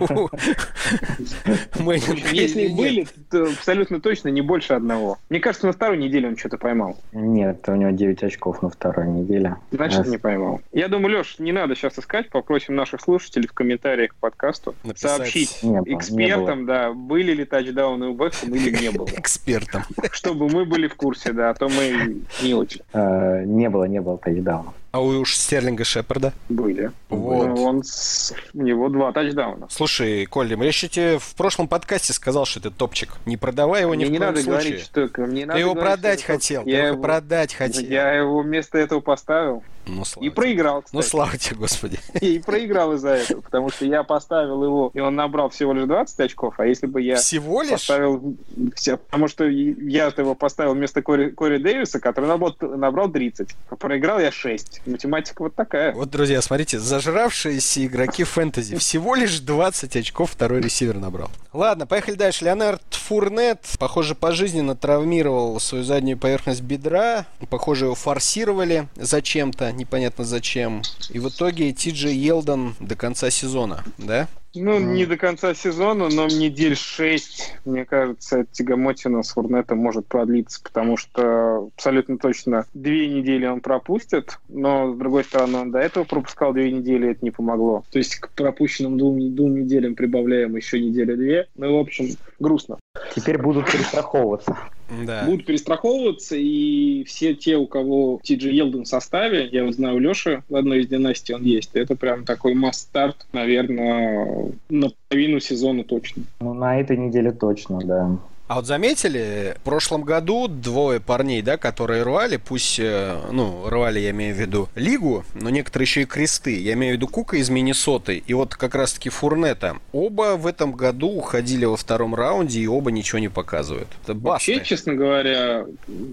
Если 2.31 2.67
были, 2.67 3.07
то 3.31 3.43
абсолютно 3.45 3.99
точно 3.99 4.29
не 4.29 4.41
больше 4.41 4.73
одного. 4.73 5.17
Мне 5.29 5.39
кажется, 5.39 5.65
на 5.67 5.73
второй 5.73 5.97
неделе 5.97 6.27
он 6.27 6.37
что-то 6.37 6.57
поймал. 6.57 6.97
Нет, 7.13 7.63
у 7.67 7.75
него 7.75 7.89
9 7.91 8.23
очков 8.23 8.61
на 8.61 8.69
второй 8.69 9.06
неделе. 9.07 9.55
Значит, 9.71 9.99
Раз. 9.99 10.07
не 10.07 10.17
поймал. 10.17 10.61
Я 10.71 10.87
думаю, 10.87 11.17
Леш, 11.17 11.39
не 11.39 11.51
надо 11.51 11.75
сейчас 11.75 11.97
искать. 11.97 12.29
Попросим 12.29 12.75
наших 12.75 13.01
слушателей 13.01 13.47
в 13.47 13.53
комментариях 13.53 14.11
к 14.11 14.15
подкасту 14.15 14.75
Написать 14.83 15.17
сообщить 15.17 15.63
Не 15.63 15.81
было, 15.81 15.85
не 15.85 15.95
экспертам, 15.95 16.65
да, 16.65 16.93
были 16.93 17.33
ли 17.33 17.45
тачдауны 17.45 18.07
у 18.07 18.13
Бекхэма 18.13 18.55
или 18.55 18.69
не 18.69 18.91
было. 18.91 19.07
экспертом. 19.15 19.83
Чтобы 20.11 20.49
мы 20.49 20.65
были 20.65 20.87
в 20.87 20.95
курсе, 20.95 21.33
да, 21.33 21.49
а 21.49 21.53
то 21.53 21.69
мы 21.69 22.21
не 22.41 22.53
очень. 22.53 22.81
Э, 22.93 23.43
не 23.45 23.69
было, 23.69 23.85
не 23.85 24.01
было 24.01 24.17
тачдауна. 24.17 24.73
А 24.97 24.99
у 24.99 25.09
уж 25.19 25.35
Стерлинга 25.37 25.83
Шепарда? 25.83 26.33
Были. 26.49 26.91
Вот. 27.09 27.45
Ну, 27.49 27.63
он 27.65 27.83
с- 27.83 28.33
У 28.55 28.63
него 28.63 28.89
два 28.89 29.11
тачдауна. 29.11 29.67
Слушай, 29.69 30.25
Коля, 30.25 30.57
я 30.57 30.65
еще 30.65 30.87
тебе 30.87 31.19
в 31.19 31.35
прошлом 31.35 31.67
подкасте 31.67 32.13
сказал, 32.13 32.45
что 32.45 32.59
это 32.61 32.71
топчик. 32.71 33.09
Не 33.27 33.37
продавай 33.37 33.81
его 33.83 33.93
ни 33.93 33.99
Мне 33.99 34.07
в 34.07 34.11
не 34.13 34.17
коем 34.17 34.29
надо 34.31 34.41
случае. 34.41 34.61
говорить, 34.71 34.85
что... 34.85 35.21
Мне 35.27 35.41
Ты 35.41 35.45
надо 35.45 35.59
его 35.59 35.73
говорить, 35.75 35.91
продать 35.91 36.19
что 36.21 36.33
хотел, 36.33 36.63
ты 36.63 36.69
Я 36.71 36.77
его 36.79 36.87
его... 36.93 37.03
продать 37.03 37.53
хотел. 37.53 37.83
Я 37.83 38.11
его 38.13 38.39
вместо 38.41 38.79
этого 38.79 38.99
поставил. 39.01 39.63
Ну, 39.87 40.03
И 40.21 40.29
проиграл, 40.29 40.83
Ну, 40.91 40.99
кстати. 40.99 41.05
слава 41.09 41.37
тебе, 41.37 41.55
Господи. 41.57 41.99
И 42.21 42.39
проиграл 42.39 42.93
из-за 42.93 43.09
этого, 43.11 43.41
потому 43.41 43.69
что 43.71 43.85
я 43.85 44.03
поставил 44.03 44.63
его, 44.63 44.91
и 44.93 44.99
он 44.99 45.15
набрал 45.15 45.49
всего 45.49 45.73
лишь 45.73 45.85
20 45.85 46.19
очков, 46.19 46.55
а 46.59 46.65
если 46.65 46.85
бы 46.87 47.01
я 47.01 47.15
Всего 47.15 47.61
лишь? 47.61 47.71
поставил... 47.71 48.35
все- 48.75 48.97
Потому 48.97 49.27
что 49.27 49.45
я-то 49.45 50.21
его 50.21 50.35
поставил 50.35 50.73
вместо 50.73 51.01
Кори, 51.01 51.29
Кори 51.31 51.57
Дэвиса, 51.57 51.99
который 51.99 52.25
набрал, 52.25 52.55
набрал 52.59 53.09
30. 53.09 53.49
А 53.69 53.75
проиграл 53.75 54.19
я 54.19 54.31
6. 54.31 54.81
Математика 54.85 55.41
вот 55.43 55.55
такая. 55.55 55.93
Вот, 55.93 56.09
друзья, 56.09 56.41
смотрите, 56.41 56.79
зажравшиеся 56.79 57.85
игроки 57.85 58.23
фэнтези. 58.23 58.75
Всего 58.77 59.15
лишь 59.15 59.39
20 59.39 59.95
очков 59.95 60.31
второй 60.31 60.61
ресивер 60.61 60.97
набрал. 60.97 61.29
Ладно, 61.53 61.87
поехали 61.87 62.15
дальше. 62.15 62.45
Леонард 62.45 62.81
Фурнет, 62.91 63.59
похоже, 63.79 64.13
пожизненно 64.15 64.75
травмировал 64.75 65.59
свою 65.59 65.83
заднюю 65.83 66.17
поверхность 66.17 66.61
бедра. 66.61 67.25
Похоже, 67.49 67.85
его 67.85 67.95
форсировали 67.95 68.87
зачем-то, 68.95 69.71
непонятно 69.77 70.25
зачем. 70.25 70.81
И 71.09 71.19
в 71.19 71.29
итоге 71.29 71.71
Ти 71.71 71.91
Джей 71.91 72.17
Елдон 72.17 72.75
до 72.79 72.95
конца 72.95 73.29
сезона, 73.29 73.83
да? 73.97 74.27
Ну, 74.59 74.79
не 74.79 75.05
до 75.05 75.17
конца 75.17 75.53
сезона, 75.53 76.09
но 76.09 76.27
недель 76.27 76.75
6, 76.75 77.55
мне 77.65 77.85
кажется, 77.85 78.45
тягомотина 78.51 79.23
с 79.23 79.31
Фурнетом 79.31 79.79
может 79.79 80.07
продлиться, 80.07 80.61
потому 80.63 80.97
что 80.97 81.69
абсолютно 81.75 82.17
точно 82.17 82.65
две 82.73 83.07
недели 83.07 83.45
он 83.45 83.61
пропустит, 83.61 84.39
но, 84.49 84.93
с 84.93 84.97
другой 84.97 85.23
стороны, 85.23 85.59
он 85.59 85.71
до 85.71 85.79
этого 85.79 86.03
пропускал 86.03 86.53
две 86.53 86.71
недели, 86.71 87.11
это 87.11 87.23
не 87.23 87.31
помогло. 87.31 87.83
То 87.91 87.99
есть 87.99 88.15
к 88.15 88.29
пропущенным 88.31 88.97
двум, 88.97 89.35
двум 89.35 89.61
неделям 89.61 89.95
прибавляем 89.95 90.55
еще 90.55 90.79
недели-две. 90.79 91.47
Ну, 91.55 91.77
в 91.77 91.79
общем, 91.79 92.09
грустно. 92.39 92.77
Теперь 93.15 93.37
будут 93.37 93.71
перестраховываться. 93.71 94.57
Да. 95.05 95.25
Будут 95.25 95.45
перестраховываться, 95.45 96.35
и 96.37 97.03
все 97.03 97.33
те, 97.33 97.57
у 97.57 97.67
кого 97.67 98.21
Ти 98.23 98.35
Джи 98.35 98.51
Елден 98.51 98.83
в 98.83 98.87
составе, 98.87 99.49
я 99.51 99.65
вот 99.65 99.75
знаю, 99.75 99.97
у 99.97 99.99
Леши 99.99 100.43
в 100.47 100.55
одной 100.55 100.79
из 100.79 100.87
династий 100.87 101.35
он 101.35 101.43
есть, 101.43 101.71
это 101.73 101.95
прям 101.95 102.23
такой 102.23 102.53
масс-старт, 102.53 103.27
наверное, 103.33 104.46
на 104.69 104.89
половину 105.09 105.39
сезона 105.39 105.83
точно. 105.83 106.23
Ну, 106.39 106.53
на 106.53 106.79
этой 106.79 106.97
неделе 106.97 107.31
точно, 107.31 107.79
да. 107.79 108.17
А 108.47 108.55
вот 108.55 108.65
заметили, 108.65 109.55
в 109.59 109.61
прошлом 109.63 110.03
году 110.03 110.47
двое 110.47 111.01
парней, 111.01 111.41
да, 111.41 111.57
которые 111.57 112.03
рвали, 112.03 112.37
пусть, 112.37 112.79
э, 112.79 113.19
ну, 113.29 113.67
рвали, 113.67 113.99
я 113.99 114.11
имею 114.11 114.33
в 114.33 114.39
виду, 114.39 114.69
лигу, 114.73 115.25
но 115.33 115.49
некоторые 115.49 115.85
еще 115.85 116.03
и 116.03 116.05
кресты. 116.05 116.57
Я 116.57 116.73
имею 116.73 116.93
в 116.93 116.97
виду 116.97 117.09
Кука 117.09 117.35
из 117.35 117.49
Миннесоты 117.49 118.23
и 118.25 118.33
вот 118.33 118.55
как 118.55 118.73
раз-таки 118.73 119.09
Фурнета. 119.09 119.77
Оба 119.91 120.37
в 120.37 120.47
этом 120.47 120.71
году 120.71 121.09
уходили 121.09 121.65
во 121.65 121.75
втором 121.75 122.15
раунде 122.15 122.61
и 122.61 122.67
оба 122.67 122.89
ничего 122.89 123.19
не 123.19 123.27
показывают. 123.27 123.89
Это 124.03 124.13
басты. 124.13 124.53
Вообще, 124.53 124.65
честно 124.65 124.93
говоря, 124.93 125.65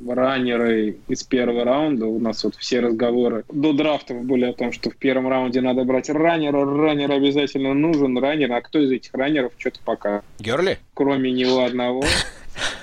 раннеры 0.09 0.97
из 1.07 1.23
первого 1.23 1.65
раунда, 1.65 2.07
у 2.07 2.19
нас 2.19 2.43
вот 2.43 2.57
все 2.57 2.81
разговоры 2.81 3.45
до 3.49 3.73
драфтов 3.73 4.25
были 4.25 4.47
о 4.47 4.55
том, 4.55 4.73
что 4.73 4.91
в 4.91 4.97
первом 4.97 5.29
раунде 5.29 5.61
надо 5.61 5.85
брать 5.85 6.11
раннера, 6.11 6.65
раннер 6.65 7.13
обязательно 7.13 7.75
нужен, 7.75 8.19
раннер, 8.19 8.53
а 8.53 8.61
кто 8.61 8.81
из 8.81 8.91
этих 8.91 9.15
раннеров 9.15 9.53
что-то 9.57 9.79
пока, 9.85 10.23
Герли? 10.41 10.79
кроме 10.95 11.31
него 11.31 11.65
одного. 11.65 12.03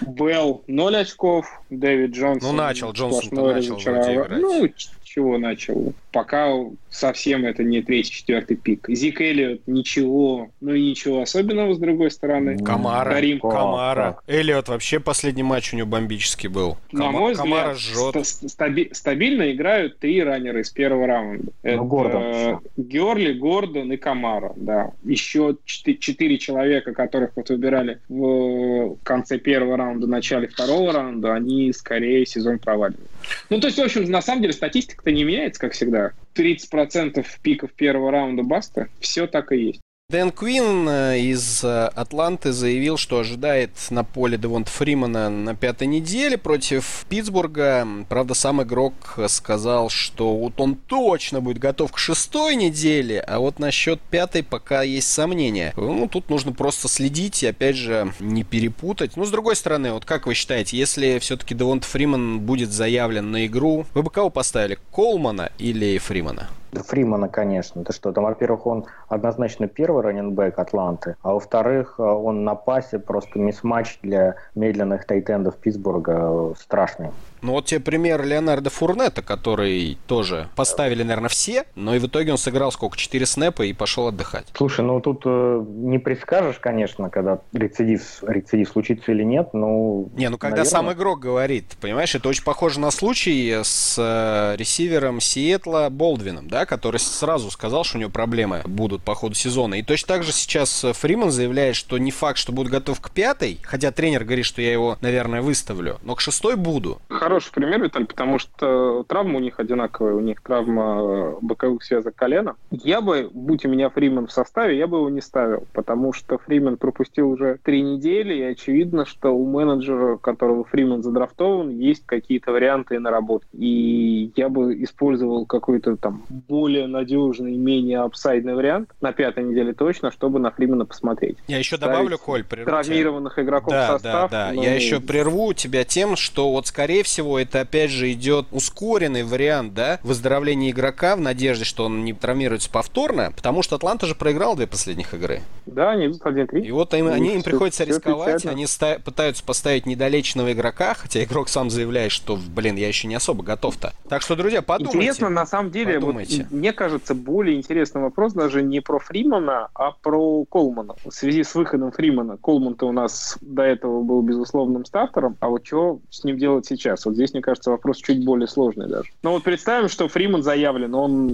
Белл 0.02 0.64
0 0.68 0.96
очков, 0.98 1.46
Дэвид 1.70 2.12
Джонсон. 2.12 2.56
Ну, 2.56 2.62
начал, 2.62 2.94
сплошное 2.94 3.22
начал 3.22 3.36
вроде 3.44 3.58
разочарование. 3.60 4.16
играть. 4.16 4.42
Ну, 4.42 4.70
чего 5.04 5.38
начал? 5.38 5.94
Пока 6.12 6.54
совсем 6.92 7.46
это 7.46 7.64
не 7.64 7.82
третий, 7.82 8.12
четвертый 8.14 8.58
пик. 8.58 8.86
Зик 8.90 9.22
Эллиот 9.22 9.62
ничего, 9.66 10.50
ну 10.60 10.74
и 10.74 10.90
ничего 10.90 11.22
особенного 11.22 11.74
с 11.74 11.78
другой 11.80 12.12
стороны. 12.12 12.58
Камара. 12.60 13.10
Карим 13.12 13.40
Камара. 13.40 14.20
Эллиот 14.28 14.68
вообще 14.68 15.00
последний 15.00 15.44
матч 15.44 15.74
у 15.74 15.78
него 15.78 15.88
бомбический 15.88 16.50
был. 16.50 16.78
На 16.92 17.06
Кама- 17.06 17.20
мой 17.20 17.36
Камара 17.36 17.74
взгляд, 17.74 18.14
жжет. 18.16 18.26
ста- 18.28 18.48
стаби- 18.48 18.94
стабильно 18.94 19.52
играют 19.52 20.00
три 20.00 20.22
раннера 20.22 20.62
из 20.62 20.70
первого 20.70 21.08
раунда. 21.08 21.52
Это 21.64 21.78
Гордон 21.82 22.24
еще. 22.24 22.60
Герли, 22.78 23.34
Гордон 23.34 23.92
и 23.94 23.98
Камара, 23.98 24.54
да. 24.58 24.92
Еще 25.04 25.58
четы- 25.66 25.96
четыре 25.98 26.38
человека, 26.38 26.94
которых 26.94 27.32
вот 27.36 27.50
выбирали 27.50 28.00
в 28.10 28.98
конце 29.04 29.38
первого 29.38 29.78
раунда, 29.78 30.08
начале 30.08 30.48
второго 30.48 30.92
раунда, 30.92 31.34
они 31.34 31.72
скорее 31.74 32.26
сезон 32.26 32.60
проваливают. 32.60 33.10
Ну, 33.50 33.60
то 33.60 33.68
есть, 33.68 33.78
в 33.78 33.82
общем, 33.82 34.04
на 34.10 34.22
самом 34.22 34.42
деле 34.42 34.54
статистика-то 34.54 35.12
не 35.12 35.24
меняется, 35.24 35.62
как 35.62 35.74
всегда. 35.74 36.12
30% 36.36 37.26
пиков 37.42 37.74
первого 37.74 38.12
раунда 38.12 38.44
баста, 38.44 38.90
все 39.00 39.28
так 39.28 39.52
и 39.52 39.58
есть. 39.58 39.82
Дэн 40.12 40.32
Квин 40.32 40.90
э, 40.90 41.20
из 41.20 41.64
э, 41.64 41.86
Атланты 41.96 42.52
заявил, 42.52 42.98
что 42.98 43.20
ожидает 43.20 43.72
на 43.92 44.04
поле 44.04 44.38
Девонта 44.38 44.70
Фримана 44.70 45.30
на 45.30 45.56
пятой 45.56 45.88
неделе 45.88 46.38
против 46.38 47.06
Питтсбурга. 47.08 47.88
Правда, 48.10 48.34
сам 48.34 48.62
игрок 48.62 48.94
сказал, 49.30 49.88
что 49.88 50.36
вот 50.36 50.60
он 50.60 50.76
точно 50.76 51.40
будет 51.40 51.60
готов 51.60 51.94
к 51.94 51.98
шестой 51.98 52.58
неделе, 52.58 53.22
а 53.22 53.40
вот 53.40 53.58
насчет 53.60 54.02
пятой 54.02 54.44
пока 54.44 54.82
есть 54.82 55.10
сомнения. 55.10 55.72
Ну, 55.78 56.10
тут 56.10 56.30
нужно 56.30 56.52
просто 56.52 56.90
следить 56.90 57.42
и, 57.44 57.48
опять 57.48 57.78
же, 57.78 58.14
не 58.20 58.44
перепутать. 58.44 59.16
Ну, 59.16 59.24
с 59.24 59.32
другой 59.32 59.56
стороны, 59.56 59.94
вот 59.94 60.04
как 60.04 60.28
вы 60.28 60.34
считаете, 60.34 60.76
если 60.76 61.20
все-таки 61.20 61.56
Девонта 61.56 61.88
Фриман 61.88 62.42
будет 62.42 62.74
заявлен 62.74 63.32
на 63.32 63.46
игру, 63.46 63.86
вы 63.94 64.04
бы 64.04 64.10
кого 64.10 64.30
поставили, 64.30 64.78
Колмана 64.92 65.54
или 65.58 65.98
Фримана? 66.00 66.50
Да 66.74 66.84
Фримана, 66.84 67.28
конечно. 67.28 67.84
Ты 67.84 67.92
что, 67.92 68.14
там, 68.14 68.24
во-первых, 68.24 68.66
он 68.66 68.86
однозначно 69.10 69.68
первый 69.68 70.04
раненбэк 70.04 70.58
Атланты, 70.58 71.18
а 71.22 71.34
во-вторых, 71.34 71.96
э, 71.98 72.02
он 72.04 72.46
на 72.46 72.56
пасе 72.56 72.98
просто 72.98 73.40
мисс-матч 73.40 74.00
для 74.02 74.36
медленных 74.56 75.06
тайтендов 75.06 75.58
Питтсбурга 75.58 76.14
э, 76.14 76.54
страшный. 76.58 77.12
Ну 77.42 77.54
вот 77.54 77.66
тебе 77.66 77.80
пример 77.80 78.24
Леонардо 78.24 78.70
Фурнета, 78.70 79.22
который 79.22 79.98
тоже 80.08 80.50
поставили, 80.56 81.04
наверное, 81.04 81.30
все, 81.30 81.66
но 81.76 81.96
и 81.96 82.00
в 82.00 82.06
итоге 82.08 82.32
он 82.32 82.38
сыграл 82.38 82.72
сколько? 82.72 82.98
4 82.98 83.26
снэпа 83.26 83.64
и 83.64 83.74
пошел 83.74 84.08
отдыхать. 84.08 84.46
Слушай, 84.54 84.86
ну 84.86 85.00
тут 85.02 85.24
э, 85.26 85.64
не 85.68 85.98
предскажешь, 85.98 86.58
конечно, 86.60 87.10
когда 87.10 87.40
рецидив, 87.54 88.24
рецидив 88.24 88.70
случится 88.70 89.12
или 89.12 89.24
нет, 89.24 89.54
но... 89.54 90.06
Не, 90.16 90.30
ну 90.30 90.38
когда 90.38 90.58
наверное. 90.58 90.70
сам 90.70 90.92
игрок 90.94 91.20
говорит, 91.20 91.78
понимаешь, 91.82 92.14
это 92.14 92.30
очень 92.30 92.44
похоже 92.44 92.80
на 92.80 92.92
случай 92.92 93.60
с 93.64 93.96
э, 93.98 94.56
ресивером 94.58 95.20
Сиэтла 95.20 95.90
Болдвином, 95.90 96.48
да, 96.48 96.66
который 96.66 97.00
сразу 97.00 97.50
сказал, 97.50 97.84
что 97.84 97.98
у 97.98 98.02
него 98.02 98.12
проблемы 98.12 98.62
будут 98.66 99.04
по 99.04 99.16
ходу 99.16 99.34
сезона. 99.34 99.76
И 99.76 99.84
точно 99.84 100.16
так 100.16 100.24
же 100.24 100.32
сейчас 100.32 100.84
э, 100.84 100.94
Фриман 100.94 101.32
заявляет, 101.32 101.76
что 101.76 101.98
не 101.98 102.12
факт, 102.12 102.38
что 102.38 102.52
будет 102.52 102.72
готов 102.72 103.00
к 103.02 103.12
пятой, 103.12 103.60
хотя 103.64 103.92
тренер 103.92 104.24
говорит, 104.26 104.46
что 104.46 104.62
я 104.62 104.72
его, 104.72 104.98
наверное, 105.02 105.42
выставлю, 105.42 106.00
но 106.04 106.16
к 106.16 106.22
шестой 106.22 106.56
буду. 106.56 107.02
Хороший 107.32 107.54
пример, 107.54 107.82
Виталь, 107.82 108.06
потому 108.06 108.40
что 108.40 109.06
травма 109.08 109.38
у 109.38 109.40
них 109.40 109.58
одинаковая. 109.62 110.16
У 110.16 110.20
них 110.20 110.42
травма 110.42 111.38
боковых 111.40 111.82
связок 111.82 112.14
колена. 112.14 112.56
Я 112.72 113.00
бы, 113.00 113.30
будь 113.32 113.64
у 113.66 113.70
меня 113.70 113.90
Фриман 113.90 114.28
в 114.28 114.34
составе, 114.34 114.78
я 114.78 114.86
бы 114.86 114.98
его 114.98 115.10
не 115.10 115.22
ставил, 115.22 115.64
потому 115.72 116.12
что 116.12 116.38
Фриман 116.40 116.76
пропустил 116.76 117.30
уже 117.30 117.58
три 117.64 117.84
недели, 117.84 118.34
и 118.34 118.42
очевидно, 118.42 119.06
что 119.06 119.30
у 119.30 119.46
менеджера, 119.46 120.18
которого 120.18 120.66
Фриман 120.66 121.04
задрафтован, 121.04 121.70
есть 121.70 122.06
какие-то 122.06 122.52
варианты 122.52 123.00
наработки. 123.00 123.48
И 123.54 124.34
я 124.36 124.50
бы 124.50 124.84
использовал 124.84 125.46
какой-то 125.46 125.96
там 125.96 126.24
более 126.28 126.88
надежный, 126.88 127.56
менее 127.56 128.00
апсайдный 128.00 128.56
вариант 128.56 128.90
на 129.00 129.14
пятой 129.14 129.46
неделе 129.46 129.72
точно, 129.72 130.12
чтобы 130.12 130.40
на 130.40 130.52
Фримана 130.52 130.86
посмотреть. 130.86 131.38
Я 131.48 131.60
еще 131.60 131.78
Ставить 131.78 131.94
добавлю, 131.96 132.18
Коль, 132.18 132.44
прерву 132.44 132.66
тебя. 132.66 132.84
Травмированных 132.84 133.40
игроков 133.40 133.72
в 133.74 133.78
Да, 133.78 133.88
состав. 133.88 134.32
да, 134.32 134.50
да. 134.50 134.54
ну, 134.54 134.64
Я 134.64 134.76
еще 134.76 135.00
прерву 135.00 135.54
тебя 135.54 135.86
тем, 135.86 136.18
что 136.18 136.52
вот 136.52 136.68
скорее 136.68 137.04
всего 137.04 137.21
это 137.38 137.62
опять 137.62 137.90
же 137.92 138.12
идет 138.12 138.48
ускоренный 138.52 139.24
вариант, 139.24 139.74
да, 139.74 140.00
выздоровления 140.04 140.72
игрока 140.72 141.16
в 141.16 141.22
надежде, 141.22 141.66
что 141.66 141.86
он 141.86 142.04
не 142.04 142.14
травмируется 142.14 142.70
повторно, 142.70 143.32
потому 143.36 143.62
что 143.64 143.76
Атланта 143.76 144.06
же 144.06 144.16
проиграл 144.16 144.56
две 144.56 144.68
последних 144.68 145.14
игры. 145.14 145.42
Да, 145.66 145.92
они 145.92 146.08
идут 146.08 146.22
1-3. 146.24 146.62
И 146.66 146.72
вот 146.72 146.94
им, 146.94 147.08
они, 147.08 147.34
им 147.36 147.42
всё- 147.42 147.50
приходится 147.52 147.84
всё 147.84 147.94
рисковать, 147.94 148.46
они 148.46 148.66
ста- 148.68 149.00
пытаются 149.04 149.44
поставить 149.44 149.86
недолеченного 149.86 150.52
игрока, 150.54 150.94
хотя 150.96 151.24
игрок 151.24 151.50
сам 151.50 151.70
заявляет, 151.70 152.12
что, 152.12 152.38
блин, 152.56 152.76
я 152.76 152.88
еще 152.88 153.08
не 153.08 153.16
особо 153.16 153.44
готов-то. 153.44 153.94
Так 154.10 154.22
что, 154.22 154.36
друзья, 154.36 154.62
подумайте. 154.62 154.98
Интересно, 154.98 155.30
на 155.30 155.46
самом 155.46 155.72
деле, 155.72 155.96
вот, 156.00 156.08
Подумайте. 156.08 156.48
мне 156.50 156.74
кажется, 156.74 157.16
более 157.16 157.58
интересный 157.58 158.02
вопрос 158.02 158.34
даже 158.34 158.62
не 158.64 158.80
про 158.82 159.00
Фримана, 159.00 159.70
а 159.74 159.92
про 159.92 160.44
Колмана. 160.46 160.96
В 161.06 161.12
связи 161.12 161.44
с 161.44 161.56
выходом 161.56 161.92
Фримана. 161.92 162.38
Колман-то 162.38 162.88
у 162.88 162.92
нас 162.92 163.38
до 163.42 163.64
этого 163.64 164.02
был 164.04 164.22
безусловным 164.22 164.86
стартером, 164.86 165.38
а 165.40 165.50
вот 165.50 165.66
что 165.66 166.00
с 166.10 166.24
ним 166.24 166.38
делать 166.38 166.66
сейчас? 166.66 167.06
Вот 167.12 167.16
здесь, 167.18 167.34
мне 167.34 167.42
кажется, 167.42 167.72
вопрос 167.72 167.98
чуть 167.98 168.24
более 168.24 168.48
сложный 168.48 168.88
даже. 168.88 169.10
Ну 169.22 169.32
вот 169.32 169.44
представим, 169.44 169.90
что 169.90 170.08
Фриман 170.08 170.44
заявлен, 170.44 170.96
он... 170.96 171.28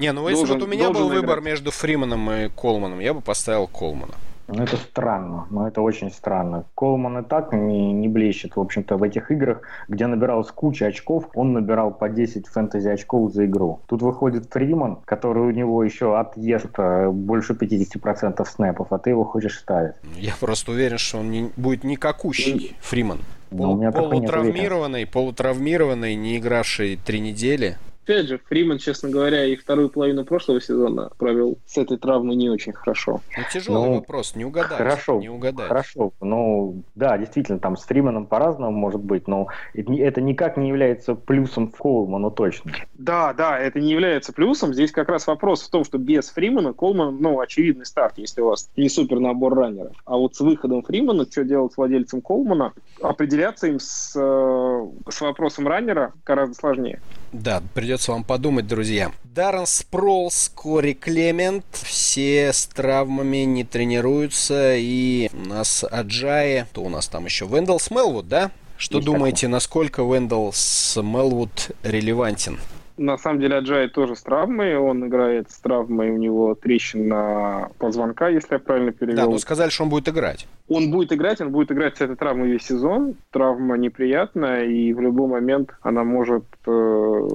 Не, 0.00 0.12
ну 0.12 0.28
если 0.28 0.46
должен- 0.46 0.58
вот 0.58 0.64
у 0.64 0.66
меня 0.66 0.88
был 0.88 0.94
должен 0.94 1.14
выбор 1.14 1.38
играть. 1.38 1.44
между 1.44 1.70
Фриманом 1.70 2.28
и 2.28 2.48
Колманом, 2.48 2.98
я 2.98 3.14
бы 3.14 3.20
поставил 3.20 3.68
Колмана. 3.68 4.14
Ну, 4.48 4.64
это 4.64 4.76
странно, 4.76 5.46
но 5.50 5.68
это 5.68 5.80
очень 5.80 6.10
странно. 6.10 6.64
Колман 6.74 7.18
и 7.18 7.22
так 7.22 7.52
не, 7.52 7.92
не 7.92 8.08
блещет, 8.08 8.56
в 8.56 8.60
общем-то, 8.60 8.96
в 8.96 9.04
этих 9.04 9.30
играх, 9.30 9.62
где 9.86 10.08
набирал 10.08 10.44
с 10.44 10.50
кучей 10.50 10.86
очков, 10.86 11.28
он 11.34 11.52
набирал 11.52 11.92
по 11.92 12.08
10 12.08 12.48
фэнтези 12.48 12.88
очков 12.88 13.32
за 13.32 13.46
игру. 13.46 13.80
Тут 13.86 14.02
выходит 14.02 14.50
Фриман, 14.50 14.98
который 15.04 15.44
у 15.44 15.50
него 15.52 15.84
еще 15.84 16.18
отъест 16.18 16.76
э, 16.78 17.08
больше 17.10 17.52
50% 17.52 18.44
снэпов, 18.44 18.92
а 18.92 18.98
ты 18.98 19.10
его 19.10 19.24
хочешь 19.24 19.60
ставить. 19.60 19.94
Я 20.18 20.34
просто 20.40 20.72
уверен, 20.72 20.98
что 20.98 21.18
он 21.18 21.30
не, 21.30 21.50
будет 21.56 21.84
никакущий, 21.84 22.74
Фриман. 22.80 23.20
Ну, 23.52 23.72
у 23.72 23.76
меня 23.76 23.92
такой 23.92 24.18
нет 24.18 24.30
полутравмированный, 24.30 25.06
полутравмированный, 25.06 26.14
не 26.14 26.38
игравший 26.38 26.96
три 26.96 27.20
недели. 27.20 27.78
Опять 28.04 28.26
же, 28.26 28.38
Фриман, 28.48 28.78
честно 28.78 29.10
говоря, 29.10 29.44
и 29.44 29.54
вторую 29.54 29.88
половину 29.88 30.24
прошлого 30.24 30.60
сезона 30.60 31.10
провел 31.18 31.58
с 31.66 31.78
этой 31.78 31.98
травмой 31.98 32.34
не 32.34 32.50
очень 32.50 32.72
хорошо. 32.72 33.20
Ну, 33.36 33.44
тяжелый 33.52 33.74
Ну, 33.74 33.94
вопрос, 33.94 34.34
не 34.34 34.44
угадать. 34.44 34.78
Хорошо, 34.78 35.20
не 35.20 35.28
угадать. 35.28 35.68
хорошо. 35.68 36.12
Ну, 36.20 36.82
да, 36.96 37.16
действительно, 37.16 37.60
там 37.60 37.76
с 37.76 37.84
Фриманом 37.84 38.26
по-разному 38.26 38.72
может 38.72 39.00
быть, 39.00 39.28
но 39.28 39.46
это, 39.74 40.20
никак 40.20 40.56
не 40.56 40.68
является 40.68 41.14
плюсом 41.14 41.70
в 41.70 41.76
Колману 41.76 42.32
точно. 42.32 42.72
Да, 42.94 43.32
да, 43.34 43.56
это 43.58 43.78
не 43.78 43.90
является 43.92 44.32
плюсом. 44.32 44.74
Здесь 44.74 44.90
как 44.90 45.08
раз 45.08 45.28
вопрос 45.28 45.62
в 45.62 45.70
том, 45.70 45.84
что 45.84 45.98
без 45.98 46.28
Фримана 46.30 46.72
Колман, 46.72 47.18
ну, 47.20 47.38
очевидный 47.38 47.86
старт, 47.86 48.14
если 48.16 48.40
у 48.40 48.46
вас 48.48 48.68
не 48.76 48.88
супер 48.88 49.20
набор 49.20 49.54
раннеров. 49.54 49.92
А 50.06 50.16
вот 50.16 50.34
с 50.34 50.40
выходом 50.40 50.82
Фримана, 50.82 51.24
что 51.30 51.44
делать 51.44 51.72
с 51.72 51.76
владельцем 51.76 52.20
Колмана, 52.20 52.72
определяться 53.00 53.68
им 53.68 53.78
с, 53.78 54.12
э, 54.16 54.86
с 55.08 55.20
вопросом 55.20 55.68
раннера 55.68 56.12
гораздо 56.26 56.54
сложнее. 56.56 57.00
Да, 57.32 57.62
придется 57.74 58.12
вам 58.12 58.24
подумать, 58.24 58.66
друзья. 58.66 59.10
Даррен 59.24 59.66
Спролс, 59.66 60.50
Кори 60.54 60.92
Клемент, 60.92 61.64
все 61.72 62.52
с 62.52 62.66
травмами 62.66 63.38
не 63.38 63.64
тренируются, 63.64 64.76
и 64.76 65.30
у 65.32 65.48
нас 65.48 65.84
Аджаи, 65.90 66.66
то 66.74 66.82
у 66.82 66.90
нас 66.90 67.08
там 67.08 67.24
еще 67.24 67.46
Вендел 67.46 67.80
Смелвуд, 67.80 68.28
да? 68.28 68.50
Что 68.76 68.98
Есть 68.98 69.06
думаете, 69.06 69.48
насколько 69.48 70.02
Вендел 70.02 70.52
Смелвуд 70.52 71.70
релевантен? 71.82 72.58
На 72.96 73.16
самом 73.18 73.40
деле 73.40 73.56
Аджай 73.56 73.88
тоже 73.88 74.16
с 74.16 74.22
травмой. 74.22 74.76
Он 74.76 75.06
играет 75.06 75.50
с 75.50 75.58
травмой, 75.58 76.10
у 76.10 76.16
него 76.16 76.54
трещина 76.54 77.70
позвонка, 77.78 78.28
если 78.28 78.54
я 78.54 78.58
правильно 78.58 78.92
перевел. 78.92 79.16
Да, 79.16 79.26
ну 79.26 79.38
сказали, 79.38 79.70
что 79.70 79.84
он 79.84 79.90
будет 79.90 80.08
играть. 80.08 80.46
Он 80.68 80.90
будет 80.90 81.12
играть, 81.12 81.40
он 81.40 81.50
будет 81.50 81.72
играть 81.72 81.96
с 81.96 82.00
этой 82.00 82.16
травмой 82.16 82.50
весь 82.50 82.62
сезон. 82.62 83.14
Травма 83.30 83.76
неприятная, 83.76 84.64
и 84.64 84.92
в 84.92 85.00
любой 85.00 85.28
момент 85.28 85.74
она 85.82 86.04
может 86.04 86.44
э, 86.66 87.28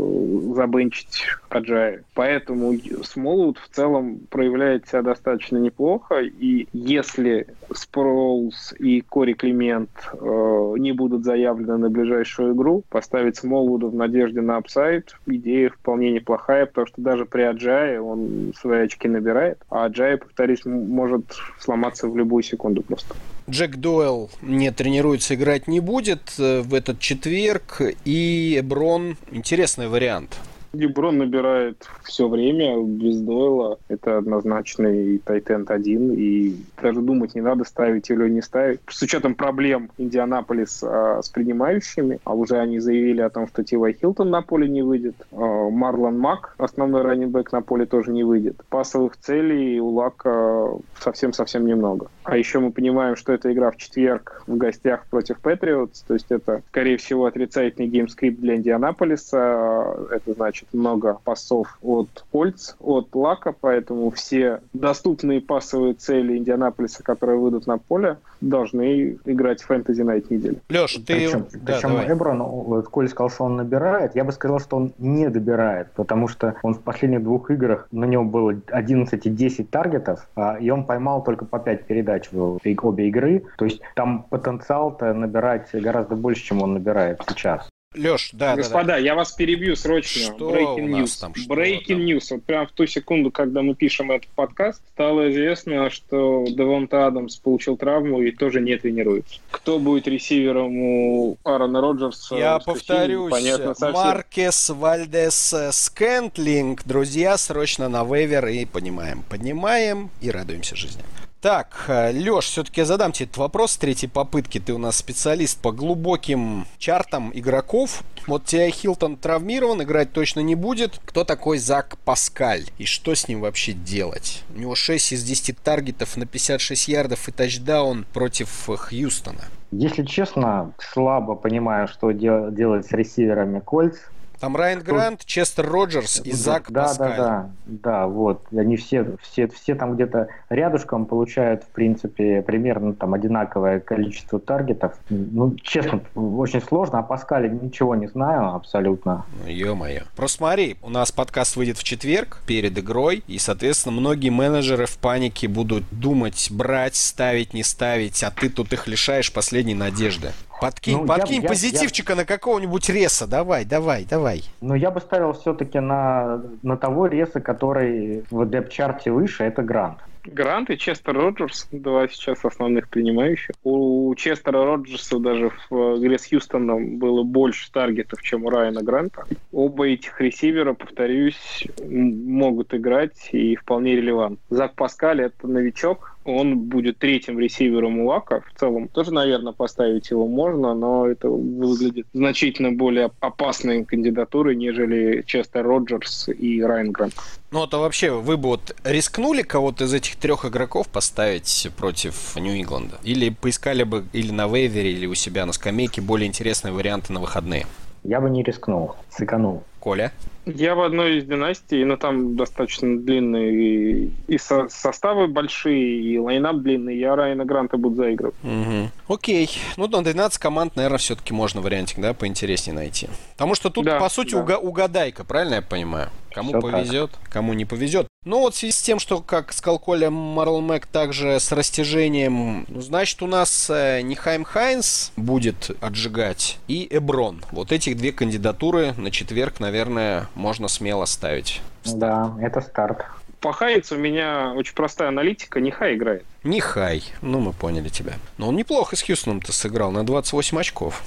забенчить 0.55 1.25
Аджая. 1.49 2.03
Поэтому 2.13 2.73
Смолвуд 3.03 3.57
в 3.57 3.75
целом 3.75 4.19
проявляет 4.29 4.87
себя 4.87 5.01
достаточно 5.01 5.57
неплохо, 5.57 6.19
и 6.21 6.67
если 6.73 7.47
Спроулс 7.73 8.73
и 8.79 9.01
Кори 9.01 9.33
Климент 9.33 9.89
э, 10.13 10.73
не 10.77 10.91
будут 10.91 11.23
заявлены 11.23 11.77
на 11.77 11.89
ближайшую 11.89 12.53
игру, 12.53 12.83
поставить 12.89 13.37
Смолвуда 13.37 13.87
в 13.87 13.95
надежде 13.95 14.41
на 14.41 14.57
upside, 14.57 15.15
идея 15.25 15.69
вполне 15.69 16.11
неплохая, 16.11 16.65
потому 16.65 16.87
что 16.87 17.01
даже 17.01 17.25
при 17.25 17.41
Аджае 17.41 18.01
он 18.01 18.53
свои 18.59 18.81
очки 18.81 19.07
набирает, 19.07 19.59
а 19.69 19.85
Аджай, 19.85 20.17
повторюсь, 20.17 20.65
может 20.65 21.35
сломаться 21.59 22.07
в 22.07 22.17
любую 22.17 22.43
секунду 22.43 22.83
просто. 22.83 23.15
Джек 23.49 23.77
Дойл 23.77 24.29
не 24.41 24.71
тренируется, 24.71 25.35
играть 25.35 25.67
не 25.67 25.79
будет 25.79 26.33
э, 26.37 26.61
в 26.61 26.73
этот 26.73 26.99
четверг, 26.99 27.81
и 28.03 28.61
Брон 28.63 29.17
интересный 29.31 29.87
вариант. 29.87 30.37
Леброн 30.77 31.17
набирает 31.17 31.87
все 32.03 32.27
время 32.27 32.81
без 32.83 33.17
Дойла. 33.17 33.79
Это 33.87 34.17
однозначный 34.17 35.17
тайтенд 35.19 35.69
один. 35.71 36.13
И 36.13 36.55
даже 36.81 37.01
думать 37.01 37.35
не 37.35 37.41
надо, 37.41 37.63
ставить 37.63 38.09
или 38.09 38.29
не 38.29 38.41
ставить. 38.41 38.79
С 38.87 39.01
учетом 39.01 39.35
проблем 39.35 39.89
Индианаполис 39.97 40.83
а, 40.83 41.21
с 41.21 41.29
принимающими, 41.29 42.19
а 42.23 42.33
уже 42.35 42.57
они 42.57 42.79
заявили 42.79 43.21
о 43.21 43.29
том, 43.29 43.47
что 43.47 43.63
Тива 43.63 43.91
Хилтон 43.91 44.29
на 44.29 44.41
поле 44.41 44.67
не 44.69 44.83
выйдет. 44.83 45.15
А, 45.31 45.69
Марлон 45.69 46.19
Мак, 46.19 46.55
основной 46.57 47.01
раннинбэк, 47.01 47.51
на 47.51 47.61
поле 47.61 47.85
тоже 47.85 48.11
не 48.11 48.23
выйдет. 48.23 48.61
Пасовых 48.69 49.17
целей 49.17 49.79
у 49.79 49.89
Лака 49.89 50.69
совсем-совсем 50.99 51.65
немного. 51.65 52.07
А 52.27 52.35
еще 52.35 52.59
мы 52.59 52.71
понимаем, 52.71 53.15
что 53.15 53.31
это 53.31 53.53
игра 53.53 53.71
в 53.71 53.77
четверг 53.77 54.43
в 54.47 54.57
гостях 54.57 55.05
против 55.05 55.39
Патриотс. 55.39 56.01
То 56.01 56.13
есть 56.13 56.25
это, 56.27 56.61
скорее 56.67 56.97
всего, 56.97 57.25
отрицательный 57.25 57.87
game 57.87 58.09
script 58.09 58.41
для 58.41 58.57
Индианаполиса. 58.57 59.95
Это 60.11 60.33
значит 60.33 60.67
много 60.73 61.19
пасов 61.23 61.77
от 61.81 62.25
Colts, 62.29 62.75
от 62.81 63.15
Лака, 63.15 63.55
поэтому 63.57 64.11
все 64.11 64.59
доступные 64.73 65.39
пасовые 65.39 65.93
цели 65.93 66.37
Индианаполиса, 66.37 67.01
которые 67.01 67.39
выйдут 67.39 67.65
на 67.65 67.77
поле, 67.77 68.17
должны 68.41 69.17
играть 69.25 69.61
в 69.61 69.65
фэнтези 69.65 70.01
на 70.01 70.15
этой 70.15 70.37
неделе. 70.37 70.57
Леш, 70.69 70.93
ты... 70.93 71.01
Причем, 71.05 71.47
Да, 71.53 71.73
причем 71.73 71.89
давай. 71.89 72.11
Эброн, 72.11 72.43
вот 72.43 72.87
Коль 72.89 73.09
сказал, 73.09 73.29
что 73.29 73.43
он 73.45 73.57
набирает, 73.57 74.15
я 74.15 74.23
бы 74.23 74.31
сказал, 74.31 74.59
что 74.59 74.77
он 74.77 74.93
не 74.97 75.29
добирает, 75.29 75.91
потому 75.93 76.27
что 76.27 76.55
он 76.63 76.73
в 76.73 76.81
последних 76.81 77.23
двух 77.23 77.51
играх, 77.51 77.87
на 77.91 78.05
нем 78.05 78.29
было 78.29 78.55
11 78.67 79.25
и 79.25 79.29
10 79.29 79.69
таргетов, 79.69 80.27
а, 80.35 80.57
и 80.59 80.69
он 80.69 80.85
поймал 80.85 81.23
только 81.23 81.45
по 81.45 81.59
5 81.59 81.85
передач 81.85 82.29
в 82.31 82.59
обе 82.83 83.07
игры, 83.07 83.43
то 83.57 83.65
есть 83.65 83.81
там 83.95 84.23
потенциал-то 84.29 85.13
набирать 85.13 85.69
гораздо 85.73 86.15
больше, 86.15 86.43
чем 86.43 86.61
он 86.61 86.73
набирает 86.73 87.21
сейчас. 87.27 87.69
Леш, 87.97 88.29
да, 88.33 88.49
да, 88.49 88.55
да. 88.55 88.61
Господа, 88.61 88.97
я 88.97 89.15
вас 89.15 89.31
перебью 89.31 89.75
срочно. 89.75 90.35
Что 90.35 90.51
Breaking 90.55 90.81
у 90.81 90.87
нас 90.87 91.09
news. 91.09 91.19
там, 91.19 91.35
что 91.35 91.53
Breaking 91.53 91.85
там? 91.87 92.01
news. 92.01 92.27
Вот 92.31 92.43
прям 92.43 92.67
в 92.67 92.71
ту 92.71 92.85
секунду, 92.85 93.31
когда 93.31 93.61
мы 93.61 93.75
пишем 93.75 94.11
этот 94.11 94.29
подкаст, 94.29 94.81
стало 94.93 95.31
известно, 95.31 95.89
что 95.89 96.45
Девонта 96.47 97.07
Адамс 97.07 97.37
получил 97.37 97.77
травму 97.77 98.21
и 98.21 98.31
тоже 98.31 98.61
не 98.61 98.77
тренируется. 98.77 99.39
Кто 99.51 99.79
будет 99.79 100.07
ресивером 100.07 100.77
у 100.77 101.37
Аарона 101.43 101.81
Роджерса? 101.81 102.35
Я 102.35 102.59
повторюсь, 102.59 103.31
Понятно 103.31 103.73
совсем. 103.73 103.93
Маркес 103.93 104.69
Вальдес 104.69 105.55
Скентлинг, 105.71 106.83
друзья, 106.85 107.37
срочно 107.37 107.89
на 107.89 108.03
вейвер 108.03 108.47
и 108.47 108.65
понимаем, 108.65 109.23
поднимаем 109.29 110.09
и 110.21 110.29
радуемся 110.29 110.75
жизни. 110.75 111.03
Так, 111.41 111.85
Леш, 111.87 112.45
все-таки 112.45 112.81
я 112.81 112.85
задам 112.85 113.11
тебе 113.11 113.25
этот 113.25 113.37
вопрос 113.37 113.73
с 113.73 113.77
третьей 113.77 114.09
попытки. 114.09 114.59
Ты 114.59 114.73
у 114.73 114.79
нас 114.79 114.97
специалист 114.97 115.61
по 115.61 115.71
глубоким 115.71 116.65
чартам 116.79 117.31
игроков. 117.33 118.01
Вот 118.25 118.45
тебя 118.45 118.69
Хилтон 118.71 119.17
травмирован, 119.17 119.83
играть 119.83 120.11
точно 120.11 120.39
не 120.39 120.55
будет. 120.55 120.99
Кто 121.05 121.23
такой 121.23 121.59
Зак 121.59 121.97
Паскаль? 121.99 122.65
И 122.79 122.85
что 122.85 123.13
с 123.13 123.27
ним 123.27 123.41
вообще 123.41 123.73
делать? 123.73 124.43
У 124.55 124.59
него 124.59 124.73
6 124.75 125.13
из 125.13 125.23
10 125.23 125.59
таргетов 125.59 126.17
на 126.17 126.25
56 126.25 126.87
ярдов 126.87 127.29
и 127.29 127.31
тачдаун 127.31 128.05
против 128.13 128.69
э, 128.69 128.75
Хьюстона. 128.75 129.45
Если 129.71 130.03
честно, 130.03 130.73
слабо 130.79 131.35
понимаю, 131.35 131.87
что 131.87 132.11
дел- 132.11 132.51
делать 132.51 132.87
с 132.87 132.91
ресиверами 132.91 133.59
Кольц. 133.59 133.97
Там 134.39 134.55
Райан 134.55 134.81
Грант, 134.81 135.25
Честер 135.25 135.69
Роджерс 135.69 136.21
и 136.23 136.31
Зак 136.31 136.71
да, 136.71 136.83
Паскаль. 136.83 137.17
Да, 137.17 137.17
да, 137.17 137.49
да, 137.65 138.07
вот. 138.07 138.45
Они 138.55 138.77
все, 138.77 139.15
все, 139.21 139.47
все 139.47 139.75
там 139.75 139.95
где-то 139.95 140.27
рядышком 140.49 141.05
получают, 141.05 141.63
в 141.63 141.67
принципе, 141.67 142.41
примерно 142.41 142.93
там 142.93 143.13
одинаковое 143.13 143.79
количество 143.79 144.39
таргетов. 144.39 144.93
Ну, 145.09 145.55
честно, 145.55 146.01
очень 146.15 146.61
сложно. 146.61 146.99
О 146.99 147.03
Паскале 147.03 147.49
ничего 147.49 147.95
не 147.95 148.07
знаю 148.07 148.53
абсолютно. 148.53 149.25
Ну, 149.43 149.49
ё-моё. 149.49 150.03
Просто 150.15 150.37
смотри, 150.37 150.77
у 150.81 150.89
нас 150.89 151.11
подкаст 151.11 151.55
выйдет 151.55 151.77
в 151.77 151.83
четверг 151.83 152.41
перед 152.45 152.77
игрой, 152.77 153.23
и, 153.27 153.39
соответственно, 153.39 153.99
многие 153.99 154.29
менеджеры 154.29 154.85
в 154.85 154.97
панике 154.97 155.47
будут 155.47 155.83
думать, 155.91 156.49
брать, 156.51 156.95
ставить, 156.95 157.53
не 157.53 157.63
ставить, 157.63 158.23
а 158.23 158.31
ты 158.31 158.49
тут 158.49 158.73
их 158.73 158.87
лишаешь 158.87 159.33
последней 159.33 159.75
надежды. 159.75 160.31
Подкинь, 160.59 160.97
Ну, 160.97 161.01
я- 161.01 161.07
подкинь 161.07 161.41
я- 161.41 161.47
позитивчика 161.47 162.15
на 162.15 162.25
какого-нибудь 162.25 162.89
реса. 162.89 163.27
Давай, 163.27 163.65
давай, 163.65 164.05
давай. 164.05 164.43
Но 164.61 164.75
я 164.75 164.91
бы 164.91 164.99
ставил 165.01 165.33
все-таки 165.33 165.79
на, 165.79 166.41
на 166.63 166.77
того 166.77 167.07
реса, 167.07 167.39
который 167.41 168.23
в 168.31 168.45
депчарте 168.49 169.11
выше, 169.11 169.43
это 169.43 169.61
Грант. 169.63 169.97
Грант 170.25 170.69
и 170.69 170.77
Честер 170.77 171.13
Роджерс, 171.13 171.69
два 171.71 172.05
сейчас 172.09 172.43
основных 172.43 172.89
принимающих. 172.89 173.55
У 173.63 174.13
Честера 174.15 174.65
Роджерса 174.65 175.19
даже 175.19 175.51
в 175.69 175.99
игре 175.99 176.19
с 176.19 176.27
Хьюстоном 176.27 176.97
было 176.97 177.23
больше 177.23 177.71
таргетов, 177.71 178.21
чем 178.21 178.43
у 178.45 178.49
Райана 178.49 178.83
Гранта. 178.83 179.23
Оба 179.53 179.87
этих 179.87 180.19
ресивера, 180.19 180.73
повторюсь, 180.73 181.65
могут 181.89 182.73
играть 182.73 183.29
и 183.31 183.55
вполне 183.55 183.95
релевант. 183.95 184.39
Зак 184.49 184.73
Паскаль— 184.75 185.21
это 185.23 185.47
новичок, 185.47 186.16
он 186.27 186.59
будет 186.59 186.97
третьим 186.97 187.39
ресивером 187.39 187.99
у 187.99 188.07
Лака. 188.07 188.43
В 188.53 188.59
целом 188.59 188.87
тоже, 188.87 189.13
наверное, 189.13 189.53
поставить 189.53 190.09
его 190.09 190.27
можно, 190.27 190.73
но 190.73 191.07
это 191.07 191.29
выглядит 191.29 192.07
значительно 192.13 192.71
более 192.71 193.11
опасной 193.19 193.85
кандидатурой, 193.85 194.55
нежели 194.55 195.23
Честер 195.25 195.65
Роджерс 195.65 196.29
и 196.29 196.61
Райан 196.61 196.91
Грант. 196.91 197.13
Ну, 197.51 197.63
это 197.63 197.77
вообще, 197.77 198.11
вы 198.11 198.35
бы 198.35 198.49
вот 198.49 198.75
рискнули 198.83 199.41
кого-то 199.41 199.85
из 199.85 199.93
этих 199.93 200.17
трех 200.17 200.43
игроков 200.45 200.87
поставить 200.89 201.69
против 201.77 202.35
Нью-Ингланда? 202.35 202.97
Или 203.03 203.29
поискали 203.29 203.83
бы 203.83 204.05
или 204.11 204.31
на 204.31 204.47
вейвере, 204.47 204.91
или 204.91 205.05
у 205.05 205.15
себя 205.15 205.45
на 205.45 205.53
скамейке 205.53 206.01
более 206.01 206.27
интересные 206.27 206.73
варианты 206.73 207.13
на 207.13 207.21
выходные? 207.21 207.65
Я 208.03 208.21
бы 208.21 208.29
не 208.29 208.43
рискнул, 208.43 208.95
сэкономил. 209.09 209.63
Коля? 209.79 210.11
Я 210.55 210.75
в 210.75 210.81
одной 210.81 211.17
из 211.17 211.25
династий, 211.25 211.83
но 211.83 211.97
там 211.97 212.35
достаточно 212.35 212.97
длинные 212.97 213.53
и, 213.53 214.11
и 214.27 214.37
со, 214.37 214.67
составы 214.69 215.27
большие, 215.27 216.01
и 216.01 216.17
лайнап 216.17 216.57
длинный. 216.57 216.97
Я 216.97 217.15
Райана 217.15 217.45
Гранта 217.45 217.77
буду 217.77 217.95
заигрывать. 217.95 218.35
Угу. 218.43 219.13
Окей. 219.15 219.49
Ну, 219.75 219.87
на 219.87 220.03
12 220.03 220.37
команд, 220.39 220.75
наверное, 220.75 220.97
все-таки 220.99 221.33
можно 221.33 221.61
вариантик, 221.61 221.99
да, 221.99 222.13
поинтереснее 222.13 222.75
найти. 222.75 223.07
Потому 223.33 223.55
что 223.55 223.69
тут, 223.69 223.85
Да, 223.85 223.99
по 223.99 224.09
сути, 224.09 224.31
да. 224.33 224.41
уга- 224.43 224.57
угадайка, 224.57 225.23
правильно 225.23 225.55
я 225.55 225.61
понимаю? 225.61 226.09
Кому 226.37 226.51
так. 226.51 226.61
повезет, 226.61 227.11
кому 227.29 227.53
не 227.53 227.65
повезет. 227.65 228.07
Ну, 228.23 228.41
вот 228.41 228.53
в 228.53 228.57
связи 228.57 228.73
с 228.73 228.81
тем, 228.81 228.99
что, 228.99 229.21
как 229.21 229.53
сказал 229.53 229.79
Коля, 229.79 230.11
Марл 230.11 230.61
Мэг 230.61 230.85
также 230.85 231.39
с 231.39 231.51
растяжением, 231.51 232.65
ну, 232.67 232.81
значит, 232.81 233.23
у 233.23 233.27
нас 233.27 233.69
э, 233.69 234.01
Нихайм 234.01 234.43
Хайнс 234.43 235.11
будет 235.15 235.71
отжигать 235.81 236.59
и 236.67 236.87
Эброн. 236.91 237.43
Вот 237.51 237.71
этих 237.71 237.97
две 237.97 238.11
кандидатуры 238.11 238.93
на 238.97 239.09
четверг, 239.09 239.59
наверное, 239.59 240.27
можно 240.35 240.67
смело 240.67 241.05
ставить. 241.05 241.61
Да, 241.85 242.35
это 242.39 242.61
старт. 242.61 243.05
По 243.39 243.51
Хайнцу 243.53 243.95
у 243.95 243.99
меня 243.99 244.53
очень 244.55 244.75
простая 244.75 245.07
аналитика. 245.07 245.59
Нехай 245.59 245.95
играет. 245.95 246.23
Нихай, 246.43 247.03
ну 247.21 247.39
мы 247.39 247.53
поняли 247.53 247.89
тебя. 247.89 248.13
Но 248.37 248.49
он 248.49 248.55
неплохо 248.55 248.95
с 248.95 249.01
Хьюстоном-то 249.01 249.53
сыграл 249.53 249.91
на 249.91 250.05
28 250.05 250.59
очков. 250.59 251.03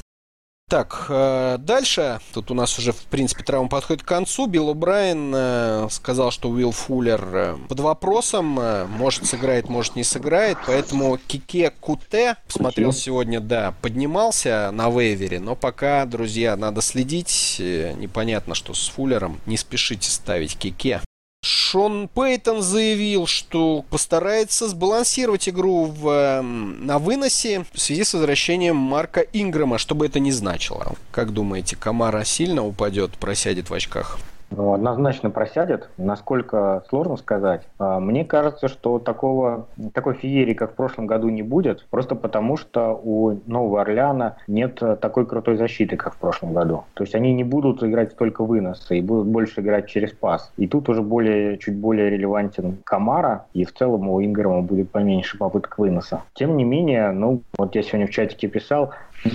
Так, 0.70 1.06
э, 1.08 1.56
дальше, 1.58 2.20
тут 2.32 2.52
у 2.52 2.54
нас 2.54 2.78
уже, 2.78 2.92
в 2.92 3.02
принципе, 3.06 3.42
травма 3.42 3.68
подходит 3.68 4.04
к 4.04 4.06
концу. 4.06 4.46
Билл 4.46 4.72
О'Брайен 4.72 5.32
э, 5.34 5.88
сказал, 5.90 6.30
что 6.30 6.48
Уилл 6.48 6.70
Фуллер 6.70 7.28
э, 7.32 7.56
под 7.68 7.80
вопросом, 7.80 8.60
может 8.88 9.26
сыграет, 9.26 9.68
может 9.68 9.96
не 9.96 10.04
сыграет, 10.04 10.58
поэтому 10.68 11.18
Кике 11.26 11.72
Куте, 11.80 12.36
смотрел 12.46 12.92
сегодня, 12.92 13.40
да, 13.40 13.74
поднимался 13.82 14.70
на 14.72 14.90
вейвере, 14.90 15.40
но 15.40 15.56
пока, 15.56 16.06
друзья, 16.06 16.56
надо 16.56 16.82
следить, 16.82 17.56
непонятно, 17.58 18.54
что 18.54 18.72
с 18.72 18.90
Фуллером, 18.90 19.40
не 19.46 19.56
спешите 19.56 20.08
ставить 20.08 20.56
Кике. 20.56 21.00
Шон 21.42 22.08
Пейтон 22.08 22.60
заявил, 22.60 23.26
что 23.26 23.84
постарается 23.88 24.68
сбалансировать 24.68 25.48
игру 25.48 25.86
в, 25.86 26.08
эм, 26.08 26.84
на 26.84 26.98
выносе 26.98 27.64
в 27.72 27.80
связи 27.80 28.04
с 28.04 28.12
возвращением 28.12 28.76
Марка 28.76 29.20
Инграма, 29.20 29.78
что 29.78 29.94
бы 29.94 30.06
это 30.06 30.20
ни 30.20 30.32
значило. 30.32 30.94
Как 31.10 31.32
думаете, 31.32 31.76
Камара 31.76 32.24
сильно 32.24 32.66
упадет, 32.66 33.12
просядет 33.12 33.70
в 33.70 33.74
очках? 33.74 34.18
Ну, 34.50 34.72
однозначно 34.72 35.30
просядет. 35.30 35.88
Насколько 35.96 36.82
сложно 36.88 37.16
сказать. 37.16 37.62
А, 37.78 38.00
Мне 38.00 38.24
кажется, 38.24 38.68
что 38.68 38.98
такого, 38.98 39.68
такой 39.94 40.14
феерии, 40.14 40.54
как 40.54 40.72
в 40.72 40.74
прошлом 40.74 41.06
году, 41.06 41.28
не 41.28 41.42
будет. 41.42 41.86
Просто 41.90 42.14
потому, 42.14 42.56
что 42.56 43.00
у 43.02 43.38
Нового 43.46 43.82
Орлеана 43.82 44.36
нет 44.48 44.82
э, 44.82 44.96
такой 44.96 45.26
крутой 45.26 45.56
защиты, 45.56 45.96
как 45.96 46.14
в 46.14 46.18
прошлом 46.18 46.52
году. 46.52 46.84
То 46.94 47.04
есть 47.04 47.14
они 47.14 47.32
не 47.32 47.44
будут 47.44 47.82
играть 47.82 48.16
только 48.16 48.44
выносы 48.44 48.98
и 48.98 49.02
будут 49.02 49.28
больше 49.28 49.60
играть 49.60 49.86
через 49.86 50.10
пас. 50.10 50.52
И 50.56 50.66
тут 50.66 50.88
уже 50.88 51.02
более, 51.02 51.56
чуть 51.58 51.76
более 51.76 52.10
релевантен 52.10 52.78
Камара, 52.84 53.46
и 53.52 53.64
в 53.64 53.72
целом 53.72 54.08
у 54.08 54.22
Инграма 54.22 54.62
будет 54.62 54.90
поменьше 54.90 55.38
попыток 55.38 55.78
выноса. 55.78 56.22
Тем 56.34 56.56
не 56.56 56.64
менее, 56.64 57.12
ну, 57.12 57.42
вот 57.56 57.74
я 57.74 57.82
сегодня 57.82 58.06
в 58.06 58.10
чатике 58.10 58.48
писал, 58.48 58.92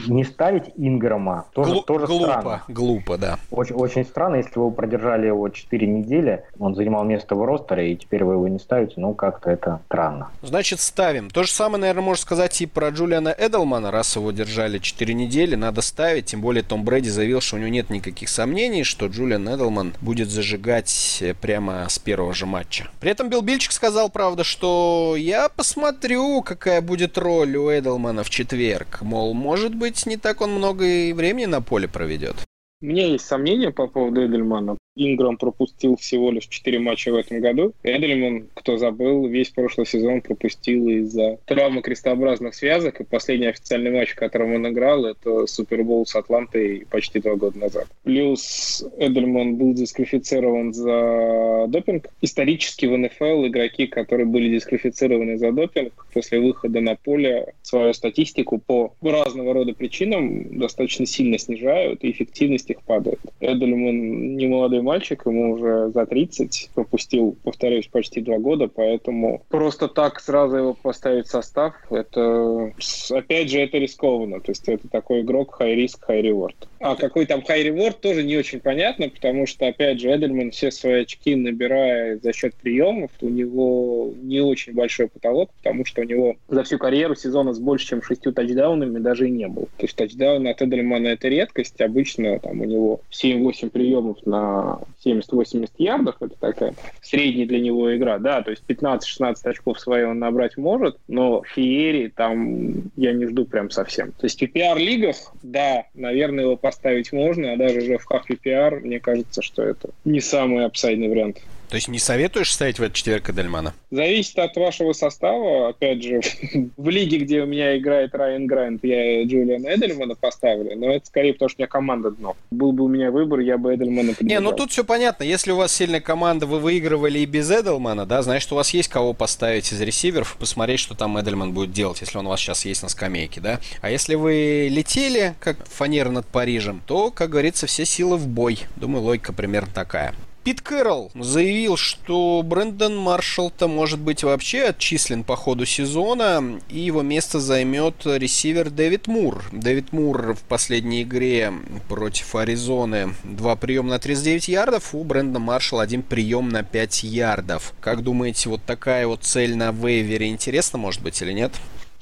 не 0.07 0.23
ставить 0.23 0.65
Инграма 0.75 1.45
тоже, 1.53 1.71
Глу- 1.73 1.81
тоже 1.83 2.07
глупо, 2.07 2.25
странно. 2.27 2.63
глупо, 2.67 3.17
да. 3.17 3.39
Очень, 3.51 3.75
очень 3.75 4.05
странно, 4.05 4.37
если 4.37 4.57
вы 4.59 4.71
продержали 4.71 5.27
его 5.27 5.47
4 5.49 5.87
недели, 5.87 6.43
он 6.59 6.75
занимал 6.75 7.03
место 7.03 7.35
в 7.35 7.43
ростере, 7.45 7.93
и 7.93 7.95
теперь 7.95 8.23
вы 8.23 8.33
его 8.33 8.47
не 8.47 8.59
ставите, 8.59 8.93
ну 8.97 9.13
как-то 9.13 9.49
это 9.51 9.81
странно. 9.87 10.29
Значит, 10.41 10.79
ставим. 10.79 11.29
То 11.29 11.43
же 11.43 11.51
самое, 11.51 11.81
наверное, 11.81 12.03
можно 12.03 12.21
сказать 12.21 12.59
и 12.61 12.65
про 12.65 12.89
Джулиана 12.89 13.29
Эдлмана. 13.29 13.91
Раз 13.91 14.15
его 14.15 14.31
держали 14.31 14.79
4 14.79 15.13
недели, 15.13 15.55
надо 15.55 15.81
ставить. 15.81 16.25
Тем 16.25 16.41
более 16.41 16.63
Том 16.63 16.83
Брэди 16.83 17.09
заявил, 17.09 17.41
что 17.41 17.55
у 17.55 17.59
него 17.59 17.69
нет 17.69 17.89
никаких 17.89 18.29
сомнений, 18.29 18.83
что 18.83 19.07
Джулиан 19.07 19.47
Эдлман 19.47 19.93
будет 20.01 20.29
зажигать 20.29 21.19
э, 21.21 21.33
прямо 21.33 21.85
с 21.89 21.99
первого 21.99 22.33
же 22.33 22.45
матча. 22.45 22.89
При 22.99 23.11
этом 23.11 23.29
Билл 23.29 23.41
Бильчик 23.41 23.71
сказал, 23.71 24.09
правда, 24.09 24.43
что 24.43 25.15
я 25.17 25.49
посмотрю, 25.49 26.41
какая 26.41 26.81
будет 26.81 27.17
роль 27.17 27.55
у 27.55 27.69
Эдлмана 27.69 28.23
в 28.23 28.29
четверг. 28.29 28.99
Мол, 29.01 29.33
может 29.33 29.74
быть, 29.77 30.05
не 30.05 30.17
так 30.17 30.41
он 30.41 30.51
много 30.51 30.85
и 30.85 31.13
времени 31.13 31.45
на 31.45 31.61
поле 31.61 31.87
проведет. 31.87 32.35
У 32.81 32.85
меня 32.85 33.07
есть 33.07 33.25
сомнения 33.25 33.71
по 33.71 33.87
поводу 33.87 34.25
Эдельмана. 34.25 34.77
Инграм 34.95 35.37
пропустил 35.37 35.97
всего 35.97 36.31
лишь 36.31 36.47
4 36.47 36.79
матча 36.79 37.11
в 37.11 37.15
этом 37.15 37.41
году. 37.41 37.73
Эдельман, 37.83 38.47
кто 38.53 38.77
забыл, 38.77 39.27
весь 39.27 39.49
прошлый 39.49 39.85
сезон 39.85 40.21
пропустил 40.21 40.87
из-за 40.89 41.37
травмы 41.45 41.81
крестообразных 41.81 42.55
связок. 42.55 43.01
И 43.01 43.03
последний 43.03 43.47
официальный 43.47 43.91
матч, 43.91 44.11
в 44.11 44.15
котором 44.15 44.53
он 44.53 44.67
играл, 44.69 45.05
это 45.05 45.47
Супербол 45.47 46.05
с 46.05 46.15
Атлантой 46.15 46.85
почти 46.89 47.19
два 47.19 47.35
года 47.35 47.59
назад. 47.59 47.87
Плюс 48.03 48.85
Эдельман 48.97 49.55
был 49.55 49.73
дисквалифицирован 49.73 50.73
за 50.73 51.65
допинг. 51.67 52.07
Исторически 52.21 52.85
в 52.85 52.97
НФЛ 52.97 53.47
игроки, 53.47 53.87
которые 53.87 54.25
были 54.25 54.49
дисквалифицированы 54.49 55.37
за 55.37 55.51
допинг, 55.51 56.05
после 56.13 56.39
выхода 56.39 56.79
на 56.79 56.95
поле 56.95 57.53
свою 57.63 57.93
статистику 57.93 58.59
по 58.59 58.93
разного 59.01 59.53
рода 59.53 59.73
причинам 59.73 60.57
достаточно 60.57 61.05
сильно 61.05 61.37
снижают, 61.37 62.03
и 62.03 62.11
эффективность 62.11 62.69
их 62.69 62.81
падает. 62.83 63.19
Эдельман 63.41 64.37
не 64.37 64.47
молодой 64.47 64.84
мальчик, 64.85 65.23
ему 65.25 65.53
уже 65.53 65.91
за 65.93 66.05
30, 66.05 66.69
пропустил, 66.73 67.35
повторюсь, 67.43 67.87
почти 67.87 68.21
два 68.21 68.37
года, 68.37 68.67
поэтому 68.67 69.41
просто 69.49 69.87
так 69.87 70.19
сразу 70.19 70.55
его 70.55 70.73
поставить 70.73 71.27
в 71.27 71.31
состав, 71.31 71.73
это, 71.89 72.71
опять 73.09 73.49
же, 73.49 73.59
это 73.59 73.77
рискованно. 73.77 74.39
То 74.39 74.51
есть 74.51 74.67
это 74.69 74.87
такой 74.87 75.21
игрок 75.21 75.57
high 75.59 75.75
risk, 75.75 75.99
high 76.07 76.21
reward. 76.21 76.55
А 76.79 76.95
какой 76.95 77.25
там 77.25 77.39
high 77.39 77.67
reward, 77.67 77.95
тоже 77.99 78.23
не 78.23 78.37
очень 78.37 78.59
понятно, 78.59 79.09
потому 79.09 79.47
что, 79.47 79.67
опять 79.67 79.99
же, 79.99 80.15
Эдельман 80.15 80.51
все 80.51 80.71
свои 80.71 81.01
очки 81.01 81.35
набирает 81.35 82.21
за 82.21 82.31
счет 82.31 82.53
приемов. 82.53 83.11
У 83.21 83.29
него 83.29 84.13
не 84.21 84.39
очень 84.39 84.73
большой 84.73 85.07
потолок, 85.07 85.49
потому 85.57 85.85
что 85.85 86.01
у 86.01 86.05
него 86.05 86.35
за 86.47 86.63
всю 86.63 86.77
карьеру 86.77 87.15
сезона 87.15 87.53
с 87.53 87.59
больше, 87.59 87.87
чем 87.87 88.01
шестью 88.03 88.33
тачдаунами 88.33 88.99
даже 88.99 89.27
и 89.27 89.31
не 89.31 89.47
было. 89.47 89.65
То 89.77 89.85
есть 89.85 89.95
тачдаун 89.95 90.47
от 90.47 90.61
Эдельмана 90.61 91.07
это 91.07 91.27
редкость. 91.27 91.81
Обычно 91.81 92.39
там 92.39 92.61
у 92.61 92.65
него 92.65 93.01
7-8 93.11 93.69
приемов 93.69 94.17
на 94.25 94.74
70-80 95.05 95.69
ярдов. 95.77 96.15
Это 96.19 96.35
такая 96.39 96.73
средняя 97.01 97.47
для 97.47 97.59
него 97.59 97.95
игра. 97.95 98.19
Да, 98.19 98.41
то 98.41 98.51
есть 98.51 98.63
15-16 98.67 99.35
очков 99.43 99.79
свои 99.79 100.03
он 100.03 100.19
набрать 100.19 100.57
может, 100.57 100.97
но 101.07 101.43
феерии 101.43 102.07
там 102.07 102.91
я 102.95 103.13
не 103.13 103.27
жду 103.27 103.45
прям 103.45 103.69
совсем. 103.69 104.11
То 104.13 104.25
есть 104.25 104.39
в 104.39 104.43
PPR-лигах, 104.43 105.15
да, 105.43 105.85
наверное, 105.93 106.45
его 106.45 106.57
поставить 106.57 107.11
можно, 107.11 107.53
а 107.53 107.57
даже 107.57 107.79
уже 107.79 107.97
в 107.97 108.05
PPR, 108.09 108.79
мне 108.79 108.99
кажется, 108.99 109.41
что 109.41 109.63
это 109.63 109.89
не 110.03 110.19
самый 110.19 110.65
апсайдный 110.65 111.09
вариант. 111.09 111.37
То 111.69 111.75
есть 111.75 111.87
не 111.87 111.99
советуешь 111.99 112.51
ставить 112.51 112.79
в 112.79 112.83
этот 112.83 112.95
четверг 112.95 113.29
Эдельмана? 113.29 113.73
Зависит 113.91 114.37
от 114.39 114.55
вашего 114.55 114.93
состава. 114.93 115.69
Опять 115.69 116.03
же, 116.03 116.21
в 116.77 116.89
лиге, 116.89 117.17
где 117.17 117.41
у 117.41 117.45
меня 117.45 117.77
играет 117.77 118.13
Райан 118.13 118.47
Грант, 118.47 118.83
я 118.83 119.23
Джулиана 119.23 119.67
Эдельмана 119.75 120.15
поставлю, 120.15 120.77
но 120.77 120.91
это 120.93 121.05
скорее 121.07 121.33
потому, 121.33 121.49
что 121.49 121.59
у 121.59 121.61
меня 121.61 121.67
команда 121.67 122.11
дно. 122.11 122.35
Был 122.51 122.71
бы 122.71 122.85
у 122.85 122.87
меня 122.87 123.11
выбор, 123.11 123.39
я 123.39 123.57
бы 123.57 123.73
Эдельмана 123.73 124.09
Не, 124.09 124.13
поддержал. 124.13 124.43
ну 124.43 124.51
тут 124.53 124.71
все 124.71 124.83
понятно. 124.83 125.23
Если 125.23 125.51
у 125.51 125.55
вас 125.57 125.73
сильная 125.73 126.01
команда, 126.01 126.45
вы 126.45 126.59
выигрывали 126.59 127.19
и 127.19 127.25
без 127.25 127.49
Эдельмана, 127.49 128.05
да, 128.05 128.21
значит, 128.21 128.51
у 128.51 128.55
вас 128.55 128.69
есть 128.73 128.89
кого 128.89 129.13
поставить 129.13 129.71
из 129.71 129.81
ресиверов 129.81 130.35
и 130.35 130.39
посмотреть, 130.39 130.79
что 130.79 130.95
там 130.95 131.19
Эдельман 131.19 131.53
будет 131.53 131.71
делать, 131.71 132.01
если 132.01 132.17
он 132.17 132.27
у 132.27 132.29
вас 132.29 132.39
сейчас 132.39 132.65
есть 132.65 132.83
на 132.83 132.89
скамейке, 132.89 133.41
да. 133.41 133.59
А 133.81 133.89
если 133.89 134.15
вы 134.15 134.67
летели, 134.69 135.35
как 135.39 135.65
фанера 135.67 136.09
над 136.09 136.25
Парижем, 136.27 136.81
то, 136.85 137.11
как 137.11 137.29
говорится, 137.29 137.67
все 137.67 137.85
силы 137.85 138.17
в 138.17 138.27
бой. 138.27 138.59
Думаю, 138.75 139.03
логика 139.03 139.33
примерно 139.33 139.71
такая. 139.73 140.13
Пит 140.45 140.61
Кэрролл 140.61 141.11
заявил, 141.15 141.75
что 141.75 142.43
Брэндон 142.45 142.95
Маршалл-то 142.95 143.67
может 143.67 143.99
быть 143.99 144.23
вообще 144.23 144.65
отчислен 144.65 145.23
по 145.23 145.35
ходу 145.35 145.65
сезона, 145.65 146.61
и 146.69 146.77
его 146.77 147.01
место 147.01 147.39
займет 147.39 148.05
ресивер 148.05 148.69
Дэвид 148.69 149.07
Мур. 149.07 149.43
Дэвид 149.51 149.91
Мур 149.91 150.35
в 150.35 150.43
последней 150.43 151.01
игре 151.01 151.51
против 151.89 152.35
Аризоны 152.35 153.15
два 153.23 153.55
приема 153.55 153.89
на 153.89 153.97
39 153.97 154.47
ярдов, 154.47 154.93
у 154.93 155.03
Брэндона 155.03 155.39
Маршалла 155.39 155.81
один 155.81 156.03
прием 156.03 156.49
на 156.49 156.61
5 156.61 157.03
ярдов. 157.05 157.73
Как 157.81 158.03
думаете, 158.03 158.49
вот 158.49 158.61
такая 158.63 159.07
вот 159.07 159.23
цель 159.23 159.57
на 159.57 159.71
вейвере 159.71 160.27
интересна 160.27 160.77
может 160.77 161.01
быть 161.01 161.19
или 161.23 161.31
нет? 161.31 161.53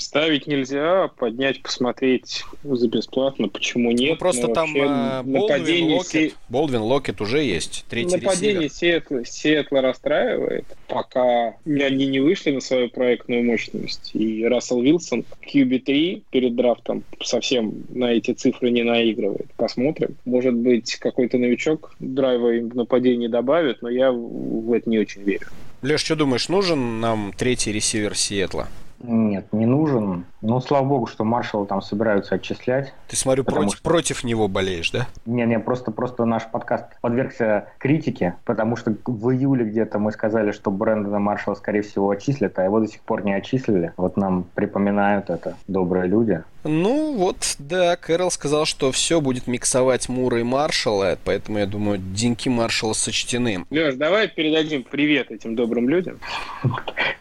Ставить 0.03 0.47
нельзя, 0.47 1.07
поднять, 1.17 1.61
посмотреть 1.61 2.43
за 2.63 2.87
бесплатно, 2.89 3.47
почему 3.47 3.91
нет. 3.91 4.11
ну, 4.11 4.15
просто 4.17 4.47
но 4.47 4.53
там 4.53 4.73
вообще 4.73 5.23
Болдвин 5.23 5.31
нападение 5.31 5.95
Локет, 5.95 6.11
Се- 6.11 6.31
Болдвин 6.49 6.81
Локет 6.81 7.21
уже 7.21 7.41
есть, 7.41 7.85
третий 7.89 8.17
Нападение. 8.17 8.67
Сиэтла, 8.67 9.23
Сиэтла 9.23 9.81
расстраивает, 9.81 10.65
пока 10.87 11.55
они 11.65 12.07
не 12.07 12.19
вышли 12.19 12.51
на 12.51 12.59
свою 12.59 12.89
проектную 12.89 13.45
мощность. 13.45 14.11
И 14.13 14.43
Рассел 14.45 14.81
Вилсон 14.81 15.23
QB3 15.41 16.23
перед 16.29 16.53
драфтом 16.55 17.03
совсем 17.23 17.85
на 17.89 18.11
эти 18.11 18.31
цифры 18.33 18.71
не 18.71 18.83
наигрывает. 18.83 19.47
Посмотрим. 19.55 20.17
Может 20.25 20.53
быть, 20.53 20.97
какой-то 20.97 21.37
новичок 21.37 21.95
драйва 21.99 22.49
им 22.55 22.69
в 22.69 22.75
нападении 22.75 23.27
добавит, 23.27 23.81
но 23.81 23.89
я 23.89 24.11
в 24.11 24.73
это 24.73 24.89
не 24.89 24.99
очень 24.99 25.23
верю. 25.23 25.47
Леш, 25.81 26.01
что 26.01 26.17
думаешь, 26.17 26.49
нужен 26.49 26.99
нам 26.99 27.33
третий 27.37 27.71
ресивер 27.71 28.15
Сиэтла? 28.15 28.67
Нет, 29.03 29.51
не 29.51 29.65
нужен. 29.65 30.25
Ну, 30.41 30.59
слава 30.61 30.85
богу, 30.85 31.07
что 31.07 31.25
маршала 31.25 31.65
там 31.65 31.81
собираются 31.81 32.35
отчислять. 32.35 32.93
Ты, 33.09 33.17
смотрю, 33.17 33.43
против, 33.43 33.77
что... 33.77 33.83
против 33.83 34.23
него 34.23 34.47
болеешь, 34.47 34.91
да? 34.91 35.07
Не-не, 35.25 35.59
просто, 35.59 35.91
просто 35.91 36.23
наш 36.23 36.49
подкаст 36.49 36.85
подвергся 37.01 37.67
критике, 37.79 38.35
потому 38.45 38.77
что 38.77 38.95
в 39.05 39.29
июле 39.31 39.65
где-то 39.65 39.99
мы 39.99 40.11
сказали, 40.13 40.51
что 40.51 40.71
Брэндона 40.71 41.19
Маршала, 41.19 41.55
скорее 41.55 41.81
всего, 41.81 42.09
отчислят, 42.09 42.57
а 42.59 42.63
его 42.63 42.79
до 42.79 42.87
сих 42.87 43.01
пор 43.01 43.25
не 43.25 43.33
отчислили. 43.33 43.91
Вот 43.97 44.15
нам 44.15 44.45
припоминают 44.55 45.29
это 45.29 45.57
добрые 45.67 46.07
люди. 46.07 46.41
Ну 46.63 47.15
вот, 47.15 47.55
да, 47.59 47.95
Кэрол 47.97 48.31
сказал, 48.31 48.65
что 48.65 48.91
все 48.91 49.19
будет 49.19 49.47
миксовать 49.47 50.07
Мура 50.07 50.39
и 50.39 50.43
Маршала, 50.43 51.17
поэтому 51.23 51.59
я 51.59 51.65
думаю, 51.65 51.97
деньки 51.97 52.47
Маршала 52.47 52.93
сочтены. 52.93 53.65
Леш, 53.69 53.95
давай 53.95 54.29
передадим 54.29 54.83
привет 54.83 55.31
этим 55.31 55.55
добрым 55.55 55.89
людям. 55.89 56.19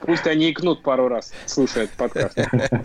Пусть 0.00 0.26
они 0.26 0.50
икнут 0.50 0.82
пару 0.82 1.08
раз, 1.08 1.32
слушая 1.46 1.84
этот 1.84 1.96
подкаст. 1.96 2.38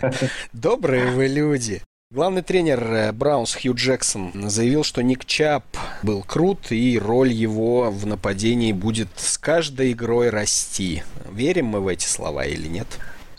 Добрые 0.53 1.11
вы 1.11 1.27
люди. 1.27 1.81
Главный 2.09 2.41
тренер 2.41 2.83
э, 2.83 3.11
Браунс 3.11 3.53
Хью 3.53 3.75
Джексон 3.75 4.31
заявил, 4.49 4.85
что 4.85 5.01
Ник 5.01 5.25
Чап 5.25 5.65
был 6.03 6.23
крут 6.23 6.71
и 6.71 6.97
роль 6.97 7.33
его 7.33 7.91
в 7.91 8.05
нападении 8.05 8.71
будет 8.71 9.09
с 9.17 9.37
каждой 9.37 9.91
игрой 9.91 10.29
расти. 10.29 11.03
Верим 11.29 11.65
мы 11.65 11.81
в 11.81 11.87
эти 11.89 12.05
слова 12.05 12.45
или 12.45 12.69
нет? 12.69 12.87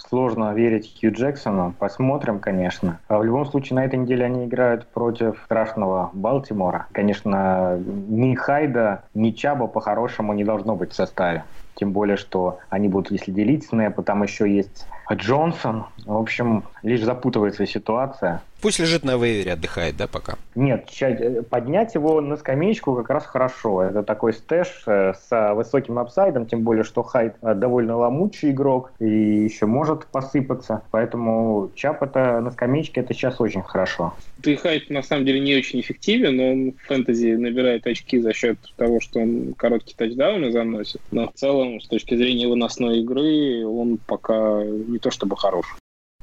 Сложно 0.09 0.55
верить 0.55 0.97
Хью 0.99 1.13
Джексону. 1.13 1.75
Посмотрим, 1.79 2.39
конечно. 2.39 2.99
А 3.09 3.19
в 3.19 3.25
любом 3.25 3.45
случае, 3.45 3.77
на 3.77 3.85
этой 3.85 3.99
неделе 3.99 4.25
они 4.25 4.47
играют 4.47 4.87
против 4.87 5.39
страшного 5.45 6.11
Балтимора. 6.15 6.87
Конечно, 6.93 7.79
ни 7.79 8.35
Хайда, 8.35 9.03
ни 9.13 9.33
Чаба 9.33 9.67
по-хорошему 9.67 10.33
не 10.33 10.45
должно 10.45 10.77
быть 10.77 10.93
в 10.93 10.95
составе. 10.95 11.45
Тем 11.75 11.93
более, 11.93 12.17
что 12.17 12.59
они 12.71 12.89
будут, 12.89 13.13
если 13.13 13.31
делить 13.31 13.67
снэпы, 13.67 14.03
там 14.03 14.23
еще 14.23 14.51
есть 14.51 14.87
Джонсон. 15.13 15.85
В 16.07 16.17
общем, 16.17 16.65
лишь 16.83 17.05
запутывается 17.05 17.67
ситуация. 17.67 18.43
Пусть 18.61 18.81
лежит 18.81 19.05
на 19.05 19.17
вейвере, 19.17 19.53
отдыхает, 19.53 19.97
да, 19.97 20.09
пока? 20.09 20.37
Нет, 20.57 20.89
э, 21.01 21.43
поднять 21.43 21.95
его 21.95 22.21
на 22.21 22.37
скамеечку 22.37 22.97
как 22.97 23.09
раз 23.11 23.25
хорошо. 23.25 23.83
Это 23.83 24.03
такой 24.03 24.33
stash 24.33 24.83
э, 24.87 25.13
с 25.15 25.55
высоким 25.55 25.99
upside 25.99 26.31
ом, 26.31 26.47
тем 26.47 26.63
более, 26.63 26.83
что 26.83 27.05
Хайд 27.05 27.37
э, 27.41 27.55
довольно 27.55 27.97
ломучий 27.97 28.51
игрок 28.51 28.93
и 28.99 29.09
еще 29.09 29.67
может 29.67 30.07
посыпаться. 30.07 30.83
Поэтому 30.91 31.71
Чабб 31.77 32.03
это 32.03 32.41
на 32.41 32.51
скамеечке 32.51 33.01
это 33.03 33.15
сейчас 33.15 33.41
очень 33.41 33.63
хорошо. 33.63 34.15
Ты 34.43 34.57
Хайд 34.57 34.91
на 34.91 35.03
самом 35.03 35.25
деле 35.25 35.39
не 35.39 35.57
очень 35.57 35.81
эффективен, 35.81 36.37
но 36.37 36.51
он 36.51 36.73
в 36.73 36.89
фэнтези 36.89 37.37
набирает 37.37 37.87
очки 37.87 38.19
за 38.19 38.33
счет 38.33 38.59
того, 38.77 38.99
что 38.99 39.21
он 39.21 39.55
короткие 39.57 39.97
тачдауны 39.97 40.51
заносит. 40.51 41.01
Но 41.13 41.29
в 41.29 41.35
целом, 41.35 41.81
с 41.81 41.87
точки 41.87 42.17
зрения 42.17 42.49
выносной 42.49 43.01
игры, 43.01 43.65
он 43.65 43.99
пока 43.99 44.65
не 44.65 44.99
то 44.99 45.13
чтобы 45.13 45.37
хорош. 45.37 45.67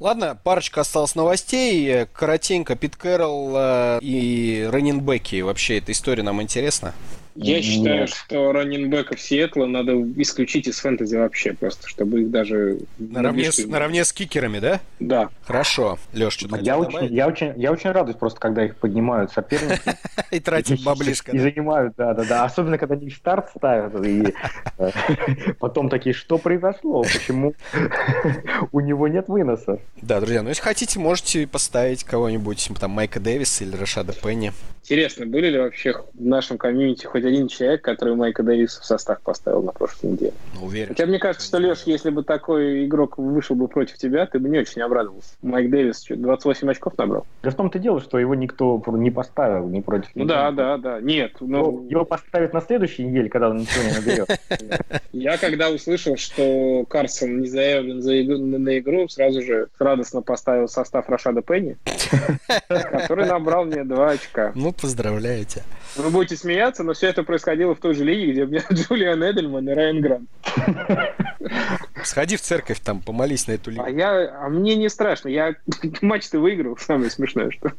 Ладно, 0.02 0.38
парочка 0.44 0.82
осталось 0.82 1.16
новостей. 1.16 2.06
Коротенько, 2.08 2.76
Пит 2.76 2.98
Кэрролл 2.98 3.54
э, 3.56 4.00
и 4.02 4.68
раненбеки. 4.70 5.40
Вообще, 5.40 5.78
эта 5.78 5.94
история 5.94 6.22
нам 6.22 6.42
интересна? 6.42 6.94
Я 7.36 7.62
считаю, 7.62 8.02
Нет. 8.02 8.10
что 8.10 8.54
раннинбеков 8.54 9.20
Сиэтла 9.20 9.66
надо 9.66 9.94
исключить 10.22 10.68
из 10.68 10.80
фэнтези 10.80 11.18
вообще 11.18 11.54
просто, 11.54 11.88
чтобы 11.88 12.22
их 12.22 12.32
даже... 12.32 12.80
Наравне 12.98 13.52
с, 13.52 13.66
наравне 13.66 14.06
с 14.06 14.14
кикерами, 14.14 14.60
да? 14.60 14.80
Да. 15.02 15.30
Хорошо. 15.44 16.00
Леш, 16.14 16.34
что-то 16.34 16.58
я 16.58 16.78
очень, 16.78 17.14
я, 17.14 17.28
очень, 17.28 17.52
я 17.58 17.74
очень 17.74 17.92
радуюсь 17.92 18.16
просто, 18.16 18.40
когда 18.40 18.64
их 18.64 18.78
поднимают 18.78 19.34
соперники. 19.34 19.82
И 20.32 20.40
тратят 20.40 20.82
баблишко. 20.86 21.34
И 21.34 21.40
занимают, 21.40 21.96
да-да-да. 21.98 22.46
Особенно, 22.46 22.78
когда 22.78 22.96
они 22.96 23.10
старт 23.10 23.50
ставят. 23.56 23.94
И 24.06 24.34
э, 24.78 24.92
потом 25.60 25.90
такие, 25.90 26.16
что 26.16 26.38
произошло? 26.38 27.04
Почему 27.04 27.54
у 28.72 28.80
него 28.80 29.10
нет 29.10 29.28
выноса? 29.28 29.80
Да, 30.02 30.22
друзья, 30.22 30.42
ну 30.42 30.50
если 30.50 30.62
хотите, 30.62 31.00
можете 31.00 31.48
поставить 31.48 32.06
кого-нибудь, 32.06 32.70
там, 32.80 32.92
Майка 32.92 33.20
Дэвиса 33.20 33.66
или 33.66 33.76
Рашада 33.76 34.14
Пенни. 34.14 34.54
Интересно, 34.84 35.26
были 35.26 35.48
ли 35.50 35.58
вообще 35.58 35.94
в 36.14 36.24
нашем 36.24 36.60
комьюнити 36.60 37.08
хоть 37.08 37.25
один 37.26 37.48
человек, 37.48 37.82
который 37.82 38.16
Майка 38.16 38.44
Дэвиса 38.44 38.82
в 38.82 38.86
состав 38.86 39.20
поставил 39.22 39.62
на 39.62 39.72
прошлой 39.72 40.12
неделе? 40.12 40.34
Ну, 40.54 40.66
уверен. 40.66 40.90
Хотя 40.90 41.06
мне 41.06 41.20
кажется, 41.20 41.48
что, 41.48 41.58
Леш, 41.58 41.84
если 41.86 42.10
бы 42.10 42.24
такой 42.24 42.86
игрок 42.86 43.18
вышел 43.18 43.56
бы 43.56 43.68
против 43.68 43.98
тебя, 43.98 44.26
ты 44.26 44.40
бы 44.40 44.50
не 44.50 44.60
очень 44.60 44.82
обрадовался. 44.82 45.30
Майк 45.42 45.70
Дэвис 45.70 46.04
что, 46.04 46.16
28 46.16 46.72
очков 46.72 46.98
набрал? 46.98 47.26
Да 47.44 47.52
в 47.52 47.56
том-то 47.56 47.80
дело, 47.80 48.02
что 48.02 48.20
его 48.20 48.36
никто 48.36 48.82
не 48.88 49.12
поставил 49.12 49.68
ни 49.68 49.82
против 49.82 50.10
Ну 50.16 50.26
да, 50.26 50.52
да, 50.52 50.78
да. 50.78 51.02
Нет. 51.02 51.34
Но... 51.40 51.84
Его 51.90 52.06
поставят 52.06 52.54
на 52.54 52.62
следующей 52.62 53.04
неделе, 53.04 53.30
когда 53.30 53.50
он 53.50 53.58
ничего 53.58 53.84
не 53.84 53.92
наберет. 53.92 54.40
Я 55.12 55.38
когда 55.38 55.70
услышал, 55.70 56.18
что 56.18 56.86
Карсон 56.90 57.42
не 57.42 57.48
заявлен 57.48 58.64
на 58.64 58.80
игру, 58.80 59.08
сразу 59.08 59.42
же 59.42 59.68
радостно 59.80 60.22
поставил 60.22 60.68
состав 60.68 61.10
Рашада 61.10 61.42
Пенни, 61.42 61.78
который 62.68 63.26
набрал 63.26 63.66
мне 63.66 63.84
2 63.84 64.10
очка. 64.10 64.52
Ну, 64.56 64.72
поздравляю 64.72 65.46
тебя. 65.46 65.64
Вы 65.96 66.10
будете 66.10 66.36
смеяться, 66.36 66.84
но 66.84 66.94
все 66.94 67.08
это 67.08 67.15
происходило 67.24 67.76
в 67.76 67.80
той 67.80 67.94
же 67.94 68.04
лиге, 68.04 68.32
где 68.32 68.44
у 68.44 68.48
меня 68.48 68.64
Джулиан 68.72 69.24
Эдельман 69.24 69.70
и 69.70 69.74
Райан 69.74 70.02
Грант. 70.02 70.30
Сходи 72.06 72.36
в 72.36 72.42
церковь 72.42 72.80
там, 72.80 73.02
помолись 73.02 73.48
на 73.48 73.54
эту 73.54 73.72
лигу. 73.72 73.84
А, 73.84 73.90
я, 73.90 74.46
а 74.46 74.50
мне 74.50 74.76
не 74.76 74.90
страшно, 74.90 75.30
я 75.30 75.56
матч-то 76.02 76.40
выиграл, 76.40 76.78
самое 76.78 77.10
смешное, 77.10 77.52
что... 77.52 77.74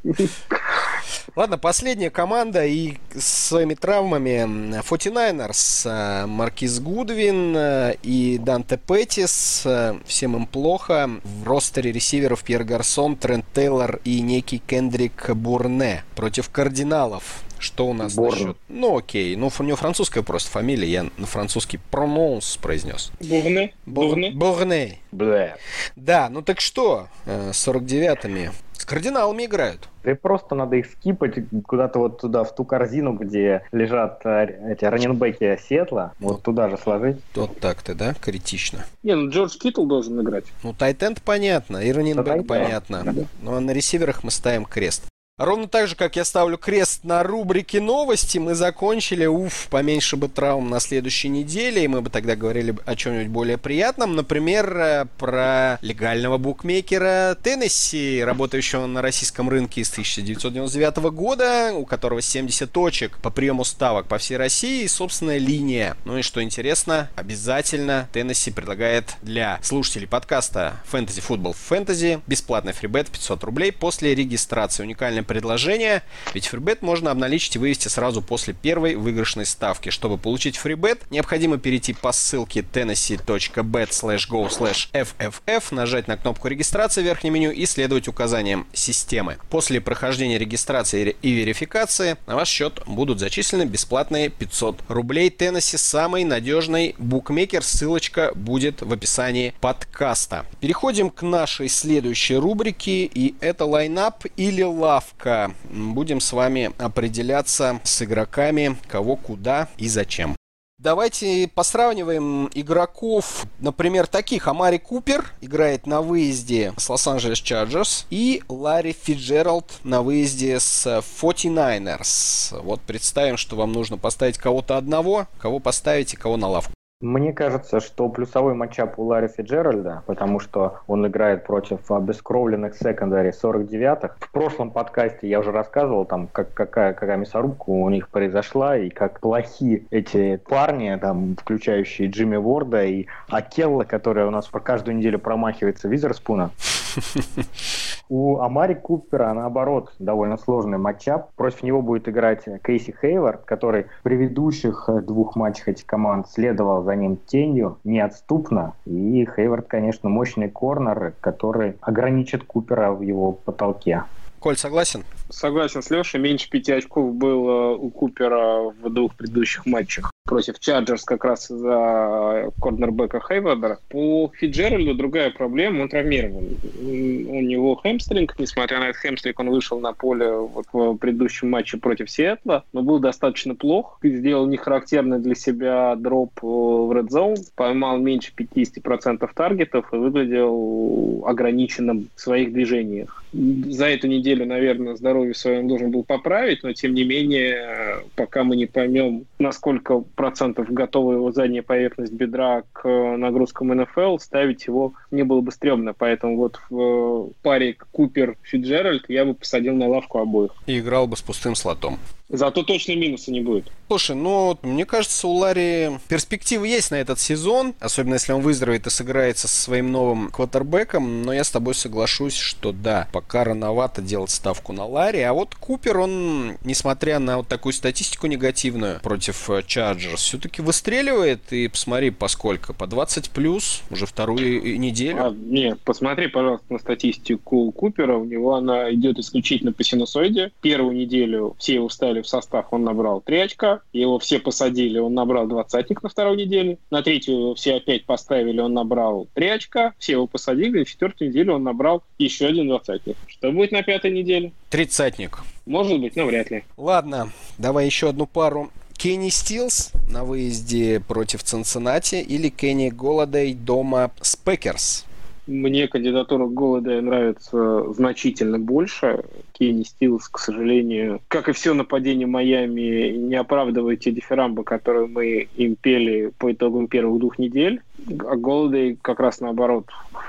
Ладно, 1.34 1.58
последняя 1.58 2.10
команда 2.10 2.64
и 2.64 2.94
с 3.14 3.48
своими 3.48 3.74
травмами 3.74 4.78
49ers, 4.80 6.22
э, 6.24 6.26
Маркиз 6.26 6.80
Гудвин 6.80 7.54
э, 7.56 7.94
и 8.02 8.38
Данте 8.38 8.78
Петтис, 8.78 9.62
э, 9.66 9.96
всем 10.06 10.36
им 10.36 10.46
плохо. 10.46 11.10
В 11.24 11.44
ростере 11.46 11.92
ресиверов 11.92 12.42
Пьер 12.42 12.64
Гарсон, 12.64 13.16
Трент 13.16 13.44
Тейлор 13.54 14.00
и 14.04 14.20
некий 14.20 14.58
Кендрик 14.58 15.30
Бурне 15.34 16.04
против 16.14 16.48
кардиналов. 16.48 17.42
Что 17.58 17.86
у 17.86 17.92
нас 17.92 18.14
Борн. 18.14 18.38
насчет? 18.38 18.56
Ну, 18.68 18.98
окей. 18.98 19.34
Ну, 19.36 19.50
у 19.58 19.62
него 19.62 19.76
французская 19.76 20.22
просто 20.22 20.50
фамилия. 20.50 20.88
Я 20.88 21.06
на 21.16 21.26
французский 21.26 21.78
прононс 21.90 22.56
произнес. 22.58 23.10
Бурне. 23.20 23.74
Бурне. 23.86 24.15
Бурне. 24.34 24.98
Бля. 25.12 25.56
Да, 25.96 26.28
ну 26.30 26.42
так 26.42 26.60
что? 26.60 27.08
С 27.26 27.66
49-ми. 27.68 28.50
С 28.72 28.84
кардиналами 28.84 29.46
играют. 29.46 29.88
Да 30.04 30.14
просто 30.14 30.54
надо 30.54 30.76
их 30.76 30.86
скипать 30.86 31.34
куда-то 31.66 31.98
вот 31.98 32.20
туда, 32.20 32.44
в 32.44 32.54
ту 32.54 32.64
корзину, 32.64 33.14
где 33.14 33.62
лежат 33.72 34.20
э, 34.24 34.72
эти 34.72 34.84
раненбеки 34.84 35.58
Сетла, 35.68 36.12
вот, 36.20 36.34
вот 36.34 36.42
туда 36.42 36.68
же 36.68 36.76
сложить. 36.76 37.16
Вот 37.34 37.58
так-то, 37.58 37.94
да? 37.94 38.14
Критично. 38.14 38.84
Не, 39.02 39.16
ну 39.16 39.30
Джордж 39.30 39.58
Китл 39.58 39.86
должен 39.86 40.20
играть. 40.20 40.44
Ну, 40.62 40.74
Тайтенд 40.74 41.22
понятно, 41.22 41.78
и 41.78 41.90
раненбек 41.90 42.46
понятно. 42.46 43.02
Да. 43.04 43.24
Ну, 43.42 43.54
а 43.54 43.60
на 43.60 43.72
ресиверах 43.72 44.22
мы 44.22 44.30
ставим 44.30 44.64
крест. 44.64 45.04
Ровно 45.38 45.68
так 45.68 45.86
же, 45.86 45.96
как 45.96 46.16
я 46.16 46.24
ставлю 46.24 46.56
крест 46.56 47.04
на 47.04 47.22
рубрике 47.22 47.78
новости, 47.78 48.38
мы 48.38 48.54
закончили, 48.54 49.26
уф, 49.26 49.68
поменьше 49.68 50.16
бы 50.16 50.28
травм 50.28 50.70
на 50.70 50.80
следующей 50.80 51.28
неделе, 51.28 51.84
и 51.84 51.88
мы 51.88 52.00
бы 52.00 52.08
тогда 52.08 52.36
говорили 52.36 52.74
о 52.86 52.96
чем-нибудь 52.96 53.28
более 53.28 53.58
приятном, 53.58 54.16
например, 54.16 54.74
э, 54.78 55.04
про 55.18 55.78
легального 55.82 56.38
букмекера 56.38 57.36
Теннесси, 57.42 58.24
работающего 58.24 58.86
на 58.86 59.02
российском 59.02 59.50
рынке 59.50 59.84
с 59.84 59.90
1999 59.90 61.10
года, 61.10 61.74
у 61.74 61.84
которого 61.84 62.22
70 62.22 62.72
точек 62.72 63.18
по 63.18 63.28
приему 63.28 63.64
ставок 63.64 64.06
по 64.06 64.16
всей 64.16 64.38
России 64.38 64.84
и 64.84 64.88
собственная 64.88 65.36
линия. 65.36 65.98
Ну 66.06 66.16
и 66.16 66.22
что 66.22 66.42
интересно, 66.42 67.10
обязательно 67.14 68.08
Теннесси 68.10 68.52
предлагает 68.52 69.16
для 69.20 69.58
слушателей 69.60 70.08
подкаста 70.08 70.80
Fantasy 70.90 71.22
Football 71.22 71.54
Fantasy 71.68 72.22
бесплатный 72.26 72.72
фрибет 72.72 73.10
500 73.10 73.44
рублей 73.44 73.70
после 73.70 74.14
регистрации. 74.14 74.82
Уникальный 74.82 75.25
предложение, 75.26 76.02
ведь 76.32 76.46
фрибет 76.46 76.82
можно 76.82 77.10
обналичить 77.10 77.56
и 77.56 77.58
вывести 77.58 77.88
сразу 77.88 78.22
после 78.22 78.54
первой 78.54 78.94
выигрышной 78.94 79.46
ставки. 79.46 79.90
Чтобы 79.90 80.18
получить 80.18 80.56
фрибет, 80.56 81.02
необходимо 81.10 81.58
перейти 81.58 81.92
по 81.92 82.12
ссылке 82.12 82.60
tennessee.bet 82.60 83.90
go 84.30 84.48
fff, 84.48 85.74
нажать 85.74 86.08
на 86.08 86.16
кнопку 86.16 86.48
регистрации 86.48 87.02
в 87.02 87.04
верхнем 87.04 87.34
меню 87.34 87.50
и 87.50 87.66
следовать 87.66 88.08
указаниям 88.08 88.66
системы. 88.72 89.38
После 89.50 89.80
прохождения 89.80 90.38
регистрации 90.38 91.16
и 91.22 91.30
верификации 91.32 92.16
на 92.26 92.36
ваш 92.36 92.48
счет 92.48 92.82
будут 92.86 93.18
зачислены 93.18 93.64
бесплатные 93.64 94.28
500 94.28 94.82
рублей. 94.88 95.30
Теннесси 95.30 95.76
самый 95.76 96.24
надежный 96.24 96.94
букмекер. 96.98 97.62
Ссылочка 97.62 98.32
будет 98.34 98.82
в 98.82 98.92
описании 98.92 99.54
подкаста. 99.60 100.46
Переходим 100.60 101.10
к 101.10 101.22
нашей 101.22 101.68
следующей 101.68 102.36
рубрике, 102.36 103.04
и 103.04 103.34
это 103.40 103.64
лайнап 103.64 104.24
или 104.36 104.62
лавка 104.62 105.15
ставка. 105.16 105.54
Будем 105.70 106.20
с 106.20 106.32
вами 106.32 106.72
определяться 106.78 107.80
с 107.84 108.02
игроками, 108.02 108.76
кого, 108.88 109.16
куда 109.16 109.68
и 109.78 109.88
зачем. 109.88 110.36
Давайте 110.78 111.48
посравниваем 111.48 112.50
игроков, 112.52 113.46
например, 113.60 114.06
таких. 114.06 114.46
Амари 114.46 114.76
Купер 114.76 115.32
играет 115.40 115.86
на 115.86 116.02
выезде 116.02 116.74
с 116.76 116.90
Лос-Анджелес 116.90 117.38
Чарджерс 117.38 118.06
и 118.10 118.42
Ларри 118.48 118.92
Фиджеральд 118.92 119.64
на 119.84 120.02
выезде 120.02 120.60
с 120.60 120.86
49ers. 121.22 122.60
Вот 122.60 122.82
представим, 122.82 123.38
что 123.38 123.56
вам 123.56 123.72
нужно 123.72 123.96
поставить 123.96 124.36
кого-то 124.36 124.76
одного, 124.76 125.26
кого 125.40 125.60
поставите, 125.60 126.18
кого 126.18 126.36
на 126.36 126.48
лавку. 126.48 126.75
Мне 127.02 127.34
кажется, 127.34 127.80
что 127.80 128.08
плюсовой 128.08 128.54
матчап 128.54 128.98
у 128.98 129.02
Ларри 129.02 129.28
Фиджеральда, 129.28 130.02
потому 130.06 130.40
что 130.40 130.80
он 130.86 131.06
играет 131.06 131.44
против 131.44 131.90
обескровленных 131.90 132.74
секондари 132.74 133.32
49-х. 133.32 134.16
В 134.18 134.30
прошлом 134.32 134.70
подкасте 134.70 135.28
я 135.28 135.40
уже 135.40 135.52
рассказывал, 135.52 136.06
там, 136.06 136.26
как, 136.26 136.54
какая, 136.54 136.94
какая 136.94 137.18
мясорубка 137.18 137.68
у 137.68 137.90
них 137.90 138.08
произошла, 138.08 138.78
и 138.78 138.88
как 138.88 139.20
плохи 139.20 139.86
эти 139.90 140.36
парни, 140.36 140.96
там, 140.98 141.36
включающие 141.36 142.08
Джимми 142.08 142.36
Ворда 142.36 142.86
и 142.86 143.04
Акелла, 143.28 143.84
которая 143.84 144.26
у 144.26 144.30
нас 144.30 144.46
по 144.46 144.58
каждую 144.58 144.96
неделю 144.96 145.18
промахивается 145.18 145.88
Визерспуна. 145.88 146.50
У 148.08 148.38
Амари 148.38 148.74
Купера, 148.74 149.32
наоборот, 149.32 149.92
довольно 149.98 150.36
сложный 150.36 150.78
matchup. 150.78 151.32
Против 151.34 151.64
него 151.64 151.82
будет 151.82 152.08
играть 152.08 152.44
Кейси 152.62 152.94
Хейвард, 153.00 153.44
который 153.44 153.86
в 154.00 154.02
предыдущих 154.04 154.88
двух 155.02 155.34
матчах 155.34 155.68
этих 155.68 155.86
команд 155.86 156.28
следовал 156.28 156.82
за 156.86 156.96
ним 156.96 157.16
тенью 157.16 157.78
неотступно. 157.84 158.72
И 158.86 159.26
Хейвард, 159.36 159.66
конечно, 159.68 160.08
мощный 160.08 160.48
корнер, 160.48 161.12
который 161.20 161.76
ограничит 161.80 162.44
Купера 162.44 162.92
в 162.92 163.02
его 163.02 163.32
потолке. 163.32 164.04
Коль, 164.38 164.56
согласен? 164.56 165.04
Согласен 165.28 165.82
с 165.82 165.90
Лешей. 165.90 166.20
Меньше 166.20 166.48
пяти 166.48 166.72
очков 166.72 167.12
было 167.14 167.74
у 167.74 167.90
Купера 167.90 168.70
в 168.82 168.88
двух 168.90 169.14
предыдущих 169.14 169.66
матчах 169.66 170.12
против 170.26 170.58
Чарджерс 170.60 171.04
как 171.04 171.24
раз 171.24 171.48
за 171.48 172.50
корнербека 172.60 173.20
Хейварда. 173.26 173.78
По 173.88 174.30
Фицджеральду 174.34 174.94
другая 174.94 175.30
проблема, 175.30 175.82
он 175.82 175.88
травмирован. 175.88 176.44
У 176.62 177.40
него 177.40 177.76
hamstring, 177.76 178.34
несмотря 178.38 178.80
на 178.80 178.88
этот 178.88 178.96
hamstring, 178.96 179.40
он 179.40 179.50
вышел 179.50 179.80
на 179.80 179.92
поле 179.92 180.30
вот 180.32 180.66
в 180.72 180.96
предыдущем 180.96 181.50
матче 181.50 181.78
против 181.78 182.10
Сиэтла, 182.10 182.64
но 182.72 182.82
был 182.82 182.98
достаточно 182.98 183.54
плох. 183.54 183.98
Сделал 184.02 184.46
нехарактерный 184.46 185.20
для 185.20 185.34
себя 185.34 185.94
drop 185.96 186.32
в 186.42 186.92
Red 186.92 187.08
Zone, 187.08 187.36
поймал 187.54 187.98
меньше 187.98 188.32
50% 188.36 189.28
таргетов 189.34 189.92
и 189.92 189.96
выглядел 189.96 191.24
ограниченным 191.26 192.08
в 192.14 192.20
своих 192.20 192.52
движениях. 192.52 193.22
За 193.68 193.86
эту 193.86 194.06
неделю, 194.06 194.46
наверное, 194.46 194.96
здоровье 194.96 195.34
свое 195.34 195.58
он 195.58 195.68
должен 195.68 195.90
был 195.90 196.04
поправить, 196.04 196.62
но 196.62 196.72
тем 196.72 196.94
не 196.94 197.04
менее, 197.04 198.02
пока 198.14 198.44
мы 198.44 198.56
не 198.56 198.66
поймем, 198.66 199.26
насколько 199.38 200.00
процентов 200.14 200.70
готова 200.70 201.12
его 201.12 201.32
задняя 201.32 201.62
поверхность 201.62 202.12
бедра 202.12 202.62
к 202.72 202.88
нагрузкам 202.88 203.68
НФЛ, 203.68 204.18
ставить 204.18 204.66
его 204.66 204.94
не 205.10 205.22
было 205.22 205.40
бы 205.40 205.52
стрёмно. 205.52 205.92
Поэтому 205.92 206.36
вот 206.36 206.60
в 206.70 207.32
паре 207.42 207.76
Купер-Фиджеральд 207.92 209.04
я 209.08 209.24
бы 209.24 209.34
посадил 209.34 209.74
на 209.74 209.88
лавку 209.88 210.18
обоих. 210.18 210.52
И 210.66 210.78
играл 210.78 211.06
бы 211.06 211.16
с 211.16 211.22
пустым 211.22 211.54
слотом. 211.54 211.98
Зато 212.28 212.62
точно 212.64 212.96
минуса 212.96 213.30
не 213.30 213.40
будет. 213.40 213.70
Слушай, 213.88 214.16
ну, 214.16 214.58
мне 214.62 214.84
кажется, 214.84 215.28
у 215.28 215.32
Ларри 215.32 215.90
перспективы 216.08 216.66
есть 216.66 216.90
на 216.90 216.96
этот 216.96 217.20
сезон, 217.20 217.74
особенно 217.78 218.14
если 218.14 218.32
он 218.32 218.42
выздоровеет 218.42 218.86
и 218.86 218.90
сыграется 218.90 219.46
со 219.46 219.62
своим 219.62 219.92
новым 219.92 220.30
квотербеком, 220.30 221.22
но 221.22 221.32
я 221.32 221.44
с 221.44 221.50
тобой 221.50 221.74
соглашусь, 221.74 222.34
что 222.34 222.72
да, 222.72 223.06
пока 223.12 223.44
рановато 223.44 224.02
делать 224.02 224.30
ставку 224.30 224.72
на 224.72 224.84
Ларри, 224.84 225.20
а 225.20 225.32
вот 225.32 225.54
Купер, 225.54 225.98
он, 225.98 226.56
несмотря 226.64 227.20
на 227.20 227.38
вот 227.38 227.48
такую 227.48 227.72
статистику 227.72 228.26
негативную 228.26 229.00
против 229.00 229.48
Чарджерс, 229.66 230.20
все-таки 230.20 230.62
выстреливает, 230.62 231.52
и 231.52 231.68
посмотри, 231.68 232.10
поскольку, 232.10 232.74
по 232.74 232.88
20 232.88 233.30
плюс 233.30 233.82
уже 233.90 234.06
вторую 234.06 234.78
неделю. 234.78 235.26
А, 235.26 235.30
нет, 235.30 235.78
посмотри, 235.84 236.26
пожалуйста, 236.26 236.66
на 236.72 236.78
статистику 236.80 237.70
Купера, 237.70 238.16
у 238.16 238.24
него 238.24 238.54
она 238.54 238.92
идет 238.92 239.18
исключительно 239.18 239.72
по 239.72 239.84
синусоиде. 239.84 240.50
Первую 240.60 240.96
неделю 240.96 241.54
все 241.58 241.74
его 241.74 241.88
стали 241.88 242.15
взяли 242.16 242.22
в 242.22 242.28
состав, 242.28 242.66
он 242.70 242.84
набрал 242.84 243.20
3 243.20 243.38
очка. 243.38 243.80
Его 243.92 244.18
все 244.18 244.38
посадили, 244.38 244.98
он 244.98 245.14
набрал 245.14 245.46
двадцатник 245.46 246.02
на 246.02 246.08
второй 246.08 246.36
неделе. 246.36 246.78
На 246.90 247.02
третью 247.02 247.54
все 247.54 247.76
опять 247.76 248.04
поставили, 248.04 248.60
он 248.60 248.74
набрал 248.74 249.28
3 249.34 249.48
очка. 249.48 249.92
Все 249.98 250.12
его 250.12 250.26
посадили, 250.26 250.80
на 250.80 250.84
четвертую 250.84 251.30
неделю 251.30 251.54
он 251.54 251.64
набрал 251.64 252.02
еще 252.18 252.46
один 252.46 252.68
двадцатник. 252.68 253.16
Что 253.26 253.52
будет 253.52 253.72
на 253.72 253.82
пятой 253.82 254.10
неделе? 254.10 254.52
Тридцатник. 254.70 255.40
Может 255.66 256.00
быть, 256.00 256.16
но 256.16 256.26
вряд 256.26 256.50
ли. 256.50 256.64
Ладно, 256.76 257.30
давай 257.58 257.86
еще 257.86 258.08
одну 258.08 258.26
пару. 258.26 258.70
Кенни 258.96 259.28
Стилс 259.28 259.92
на 260.08 260.24
выезде 260.24 261.00
против 261.00 261.42
Цинциннати 261.42 262.16
или 262.16 262.48
Кенни 262.48 262.88
Голладей 262.88 263.52
дома 263.52 264.10
с 264.22 264.36
Пекерс? 264.36 265.04
Мне 265.46 265.86
кандидатура 265.86 266.46
Голладея 266.46 267.00
нравится 267.00 267.92
значительно 267.92 268.58
больше. 268.58 269.22
Кенни 269.58 269.84
Стилс, 269.84 270.28
к 270.28 270.38
сожалению, 270.38 271.20
как 271.28 271.48
и 271.48 271.52
все 271.52 271.72
нападение 271.72 272.26
Майами, 272.26 273.10
не 273.16 273.36
оправдывает 273.36 274.00
те 274.00 274.12
дифирамбы, 274.12 274.64
которые 274.64 275.06
мы 275.06 275.48
им 275.56 275.76
пели 275.76 276.30
по 276.38 276.52
итогам 276.52 276.88
первых 276.88 277.20
двух 277.20 277.38
недель. 277.38 277.80
А 278.26 278.36
Голладей 278.36 278.98
как 279.00 279.20
раз 279.20 279.40
наоборот 279.40 279.86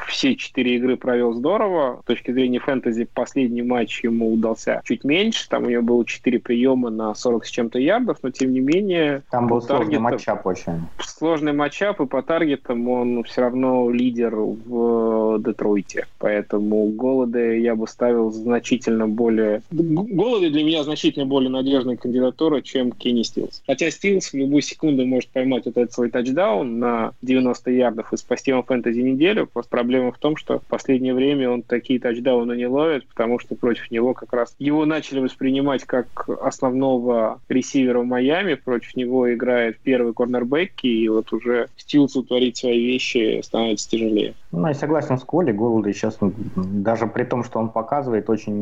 все 0.08 0.36
четыре 0.36 0.78
игры 0.78 0.98
провел 0.98 1.34
здорово. 1.34 2.00
С 2.04 2.06
точки 2.06 2.32
зрения 2.32 2.60
фэнтези 2.60 3.08
последний 3.13 3.62
матч 3.62 4.04
ему 4.04 4.34
удался 4.34 4.82
чуть 4.86 5.04
меньше. 5.04 5.48
Там 5.50 5.63
у 5.63 5.70
него 5.70 5.84
было 5.84 6.06
четыре 6.06 6.40
приема 6.40 6.90
на 6.90 7.13
40 7.13 7.46
с 7.46 7.50
чем-то 7.50 7.80
ярдов, 7.80 8.18
но 8.22 8.30
тем 8.30 8.54
не 8.54 8.60
менее... 8.60 9.24
Там 9.30 9.48
был 9.48 9.62
сложный 9.62 10.00
матчап 10.00 10.46
очень. 10.46 10.88
Сложный 11.00 11.54
матчап, 11.54 12.00
и 12.00 12.06
по 12.06 12.22
таргетам 12.22 12.88
он 12.88 13.24
все 13.24 13.42
равно 13.42 13.90
лидер 13.92 14.36
в 14.36 15.40
Детройте. 15.40 16.08
Поэтому 16.20 16.88
Голоды 16.88 17.60
я 17.60 17.76
бы 17.76 17.88
ставил 17.88 18.32
значительно 18.32 19.08
более... 19.18 19.62
Голоды 19.72 20.50
для 20.50 20.64
меня 20.64 20.84
значительно 20.84 21.26
более 21.26 21.50
надежная 21.50 21.98
кандидатура, 21.98 22.62
чем 22.62 22.92
Кенни 22.92 23.24
Стилс. 23.24 23.64
Хотя 23.66 23.92
Стилс 23.92 24.32
в 24.32 24.34
любую 24.36 24.62
секунду 24.62 25.06
может 25.06 25.30
поймать 25.32 25.68
этот 25.68 25.92
свой 25.92 26.10
тачдаун 26.10 26.80
на 26.80 27.12
90 27.22 27.72
ярдов 27.72 28.14
и 28.14 28.18
спасти 28.18 28.54
вам 28.54 28.64
фэнтези 28.64 29.02
неделю. 29.02 29.48
Просто 29.52 29.70
проблема 29.70 30.12
в 30.12 30.20
том, 30.20 30.38
что 30.38 30.60
в 30.60 30.64
последнее 30.64 31.14
время 31.14 31.50
он 31.50 31.64
такие 31.64 32.00
тачдауны 32.00 32.56
не 32.56 32.68
ловит, 32.68 33.06
потому 33.08 33.40
что 33.40 33.56
против 33.56 33.92
него 33.92 34.14
как 34.14 34.32
раз 34.32 34.56
его 34.60 34.86
начали 34.86 35.20
воспринимать 35.20 35.84
как 35.84 36.30
основного 36.42 37.42
ресивера 37.50 38.00
в 38.00 38.06
Майами, 38.06 38.54
против 38.54 38.96
него 38.96 39.34
играет 39.34 39.80
первый 39.80 40.14
корнербэк, 40.14 40.84
и 40.84 41.10
вот 41.10 41.34
уже 41.34 41.68
Стилсу 41.76 42.24
творить 42.24 42.58
свои 42.58 42.86
вещи 42.86 43.42
становится 43.44 43.90
тяжелее. 43.90 44.36
Ну, 44.52 44.68
я 44.68 44.74
согласен 44.74 45.18
с 45.18 45.24
Колей, 45.24 45.54
Голды 45.54 45.94
сейчас, 45.94 46.18
даже 46.56 47.08
при 47.08 47.24
том, 47.24 47.44
что 47.44 47.60
он 47.60 47.70
показывает 47.70 48.30
очень 48.30 48.54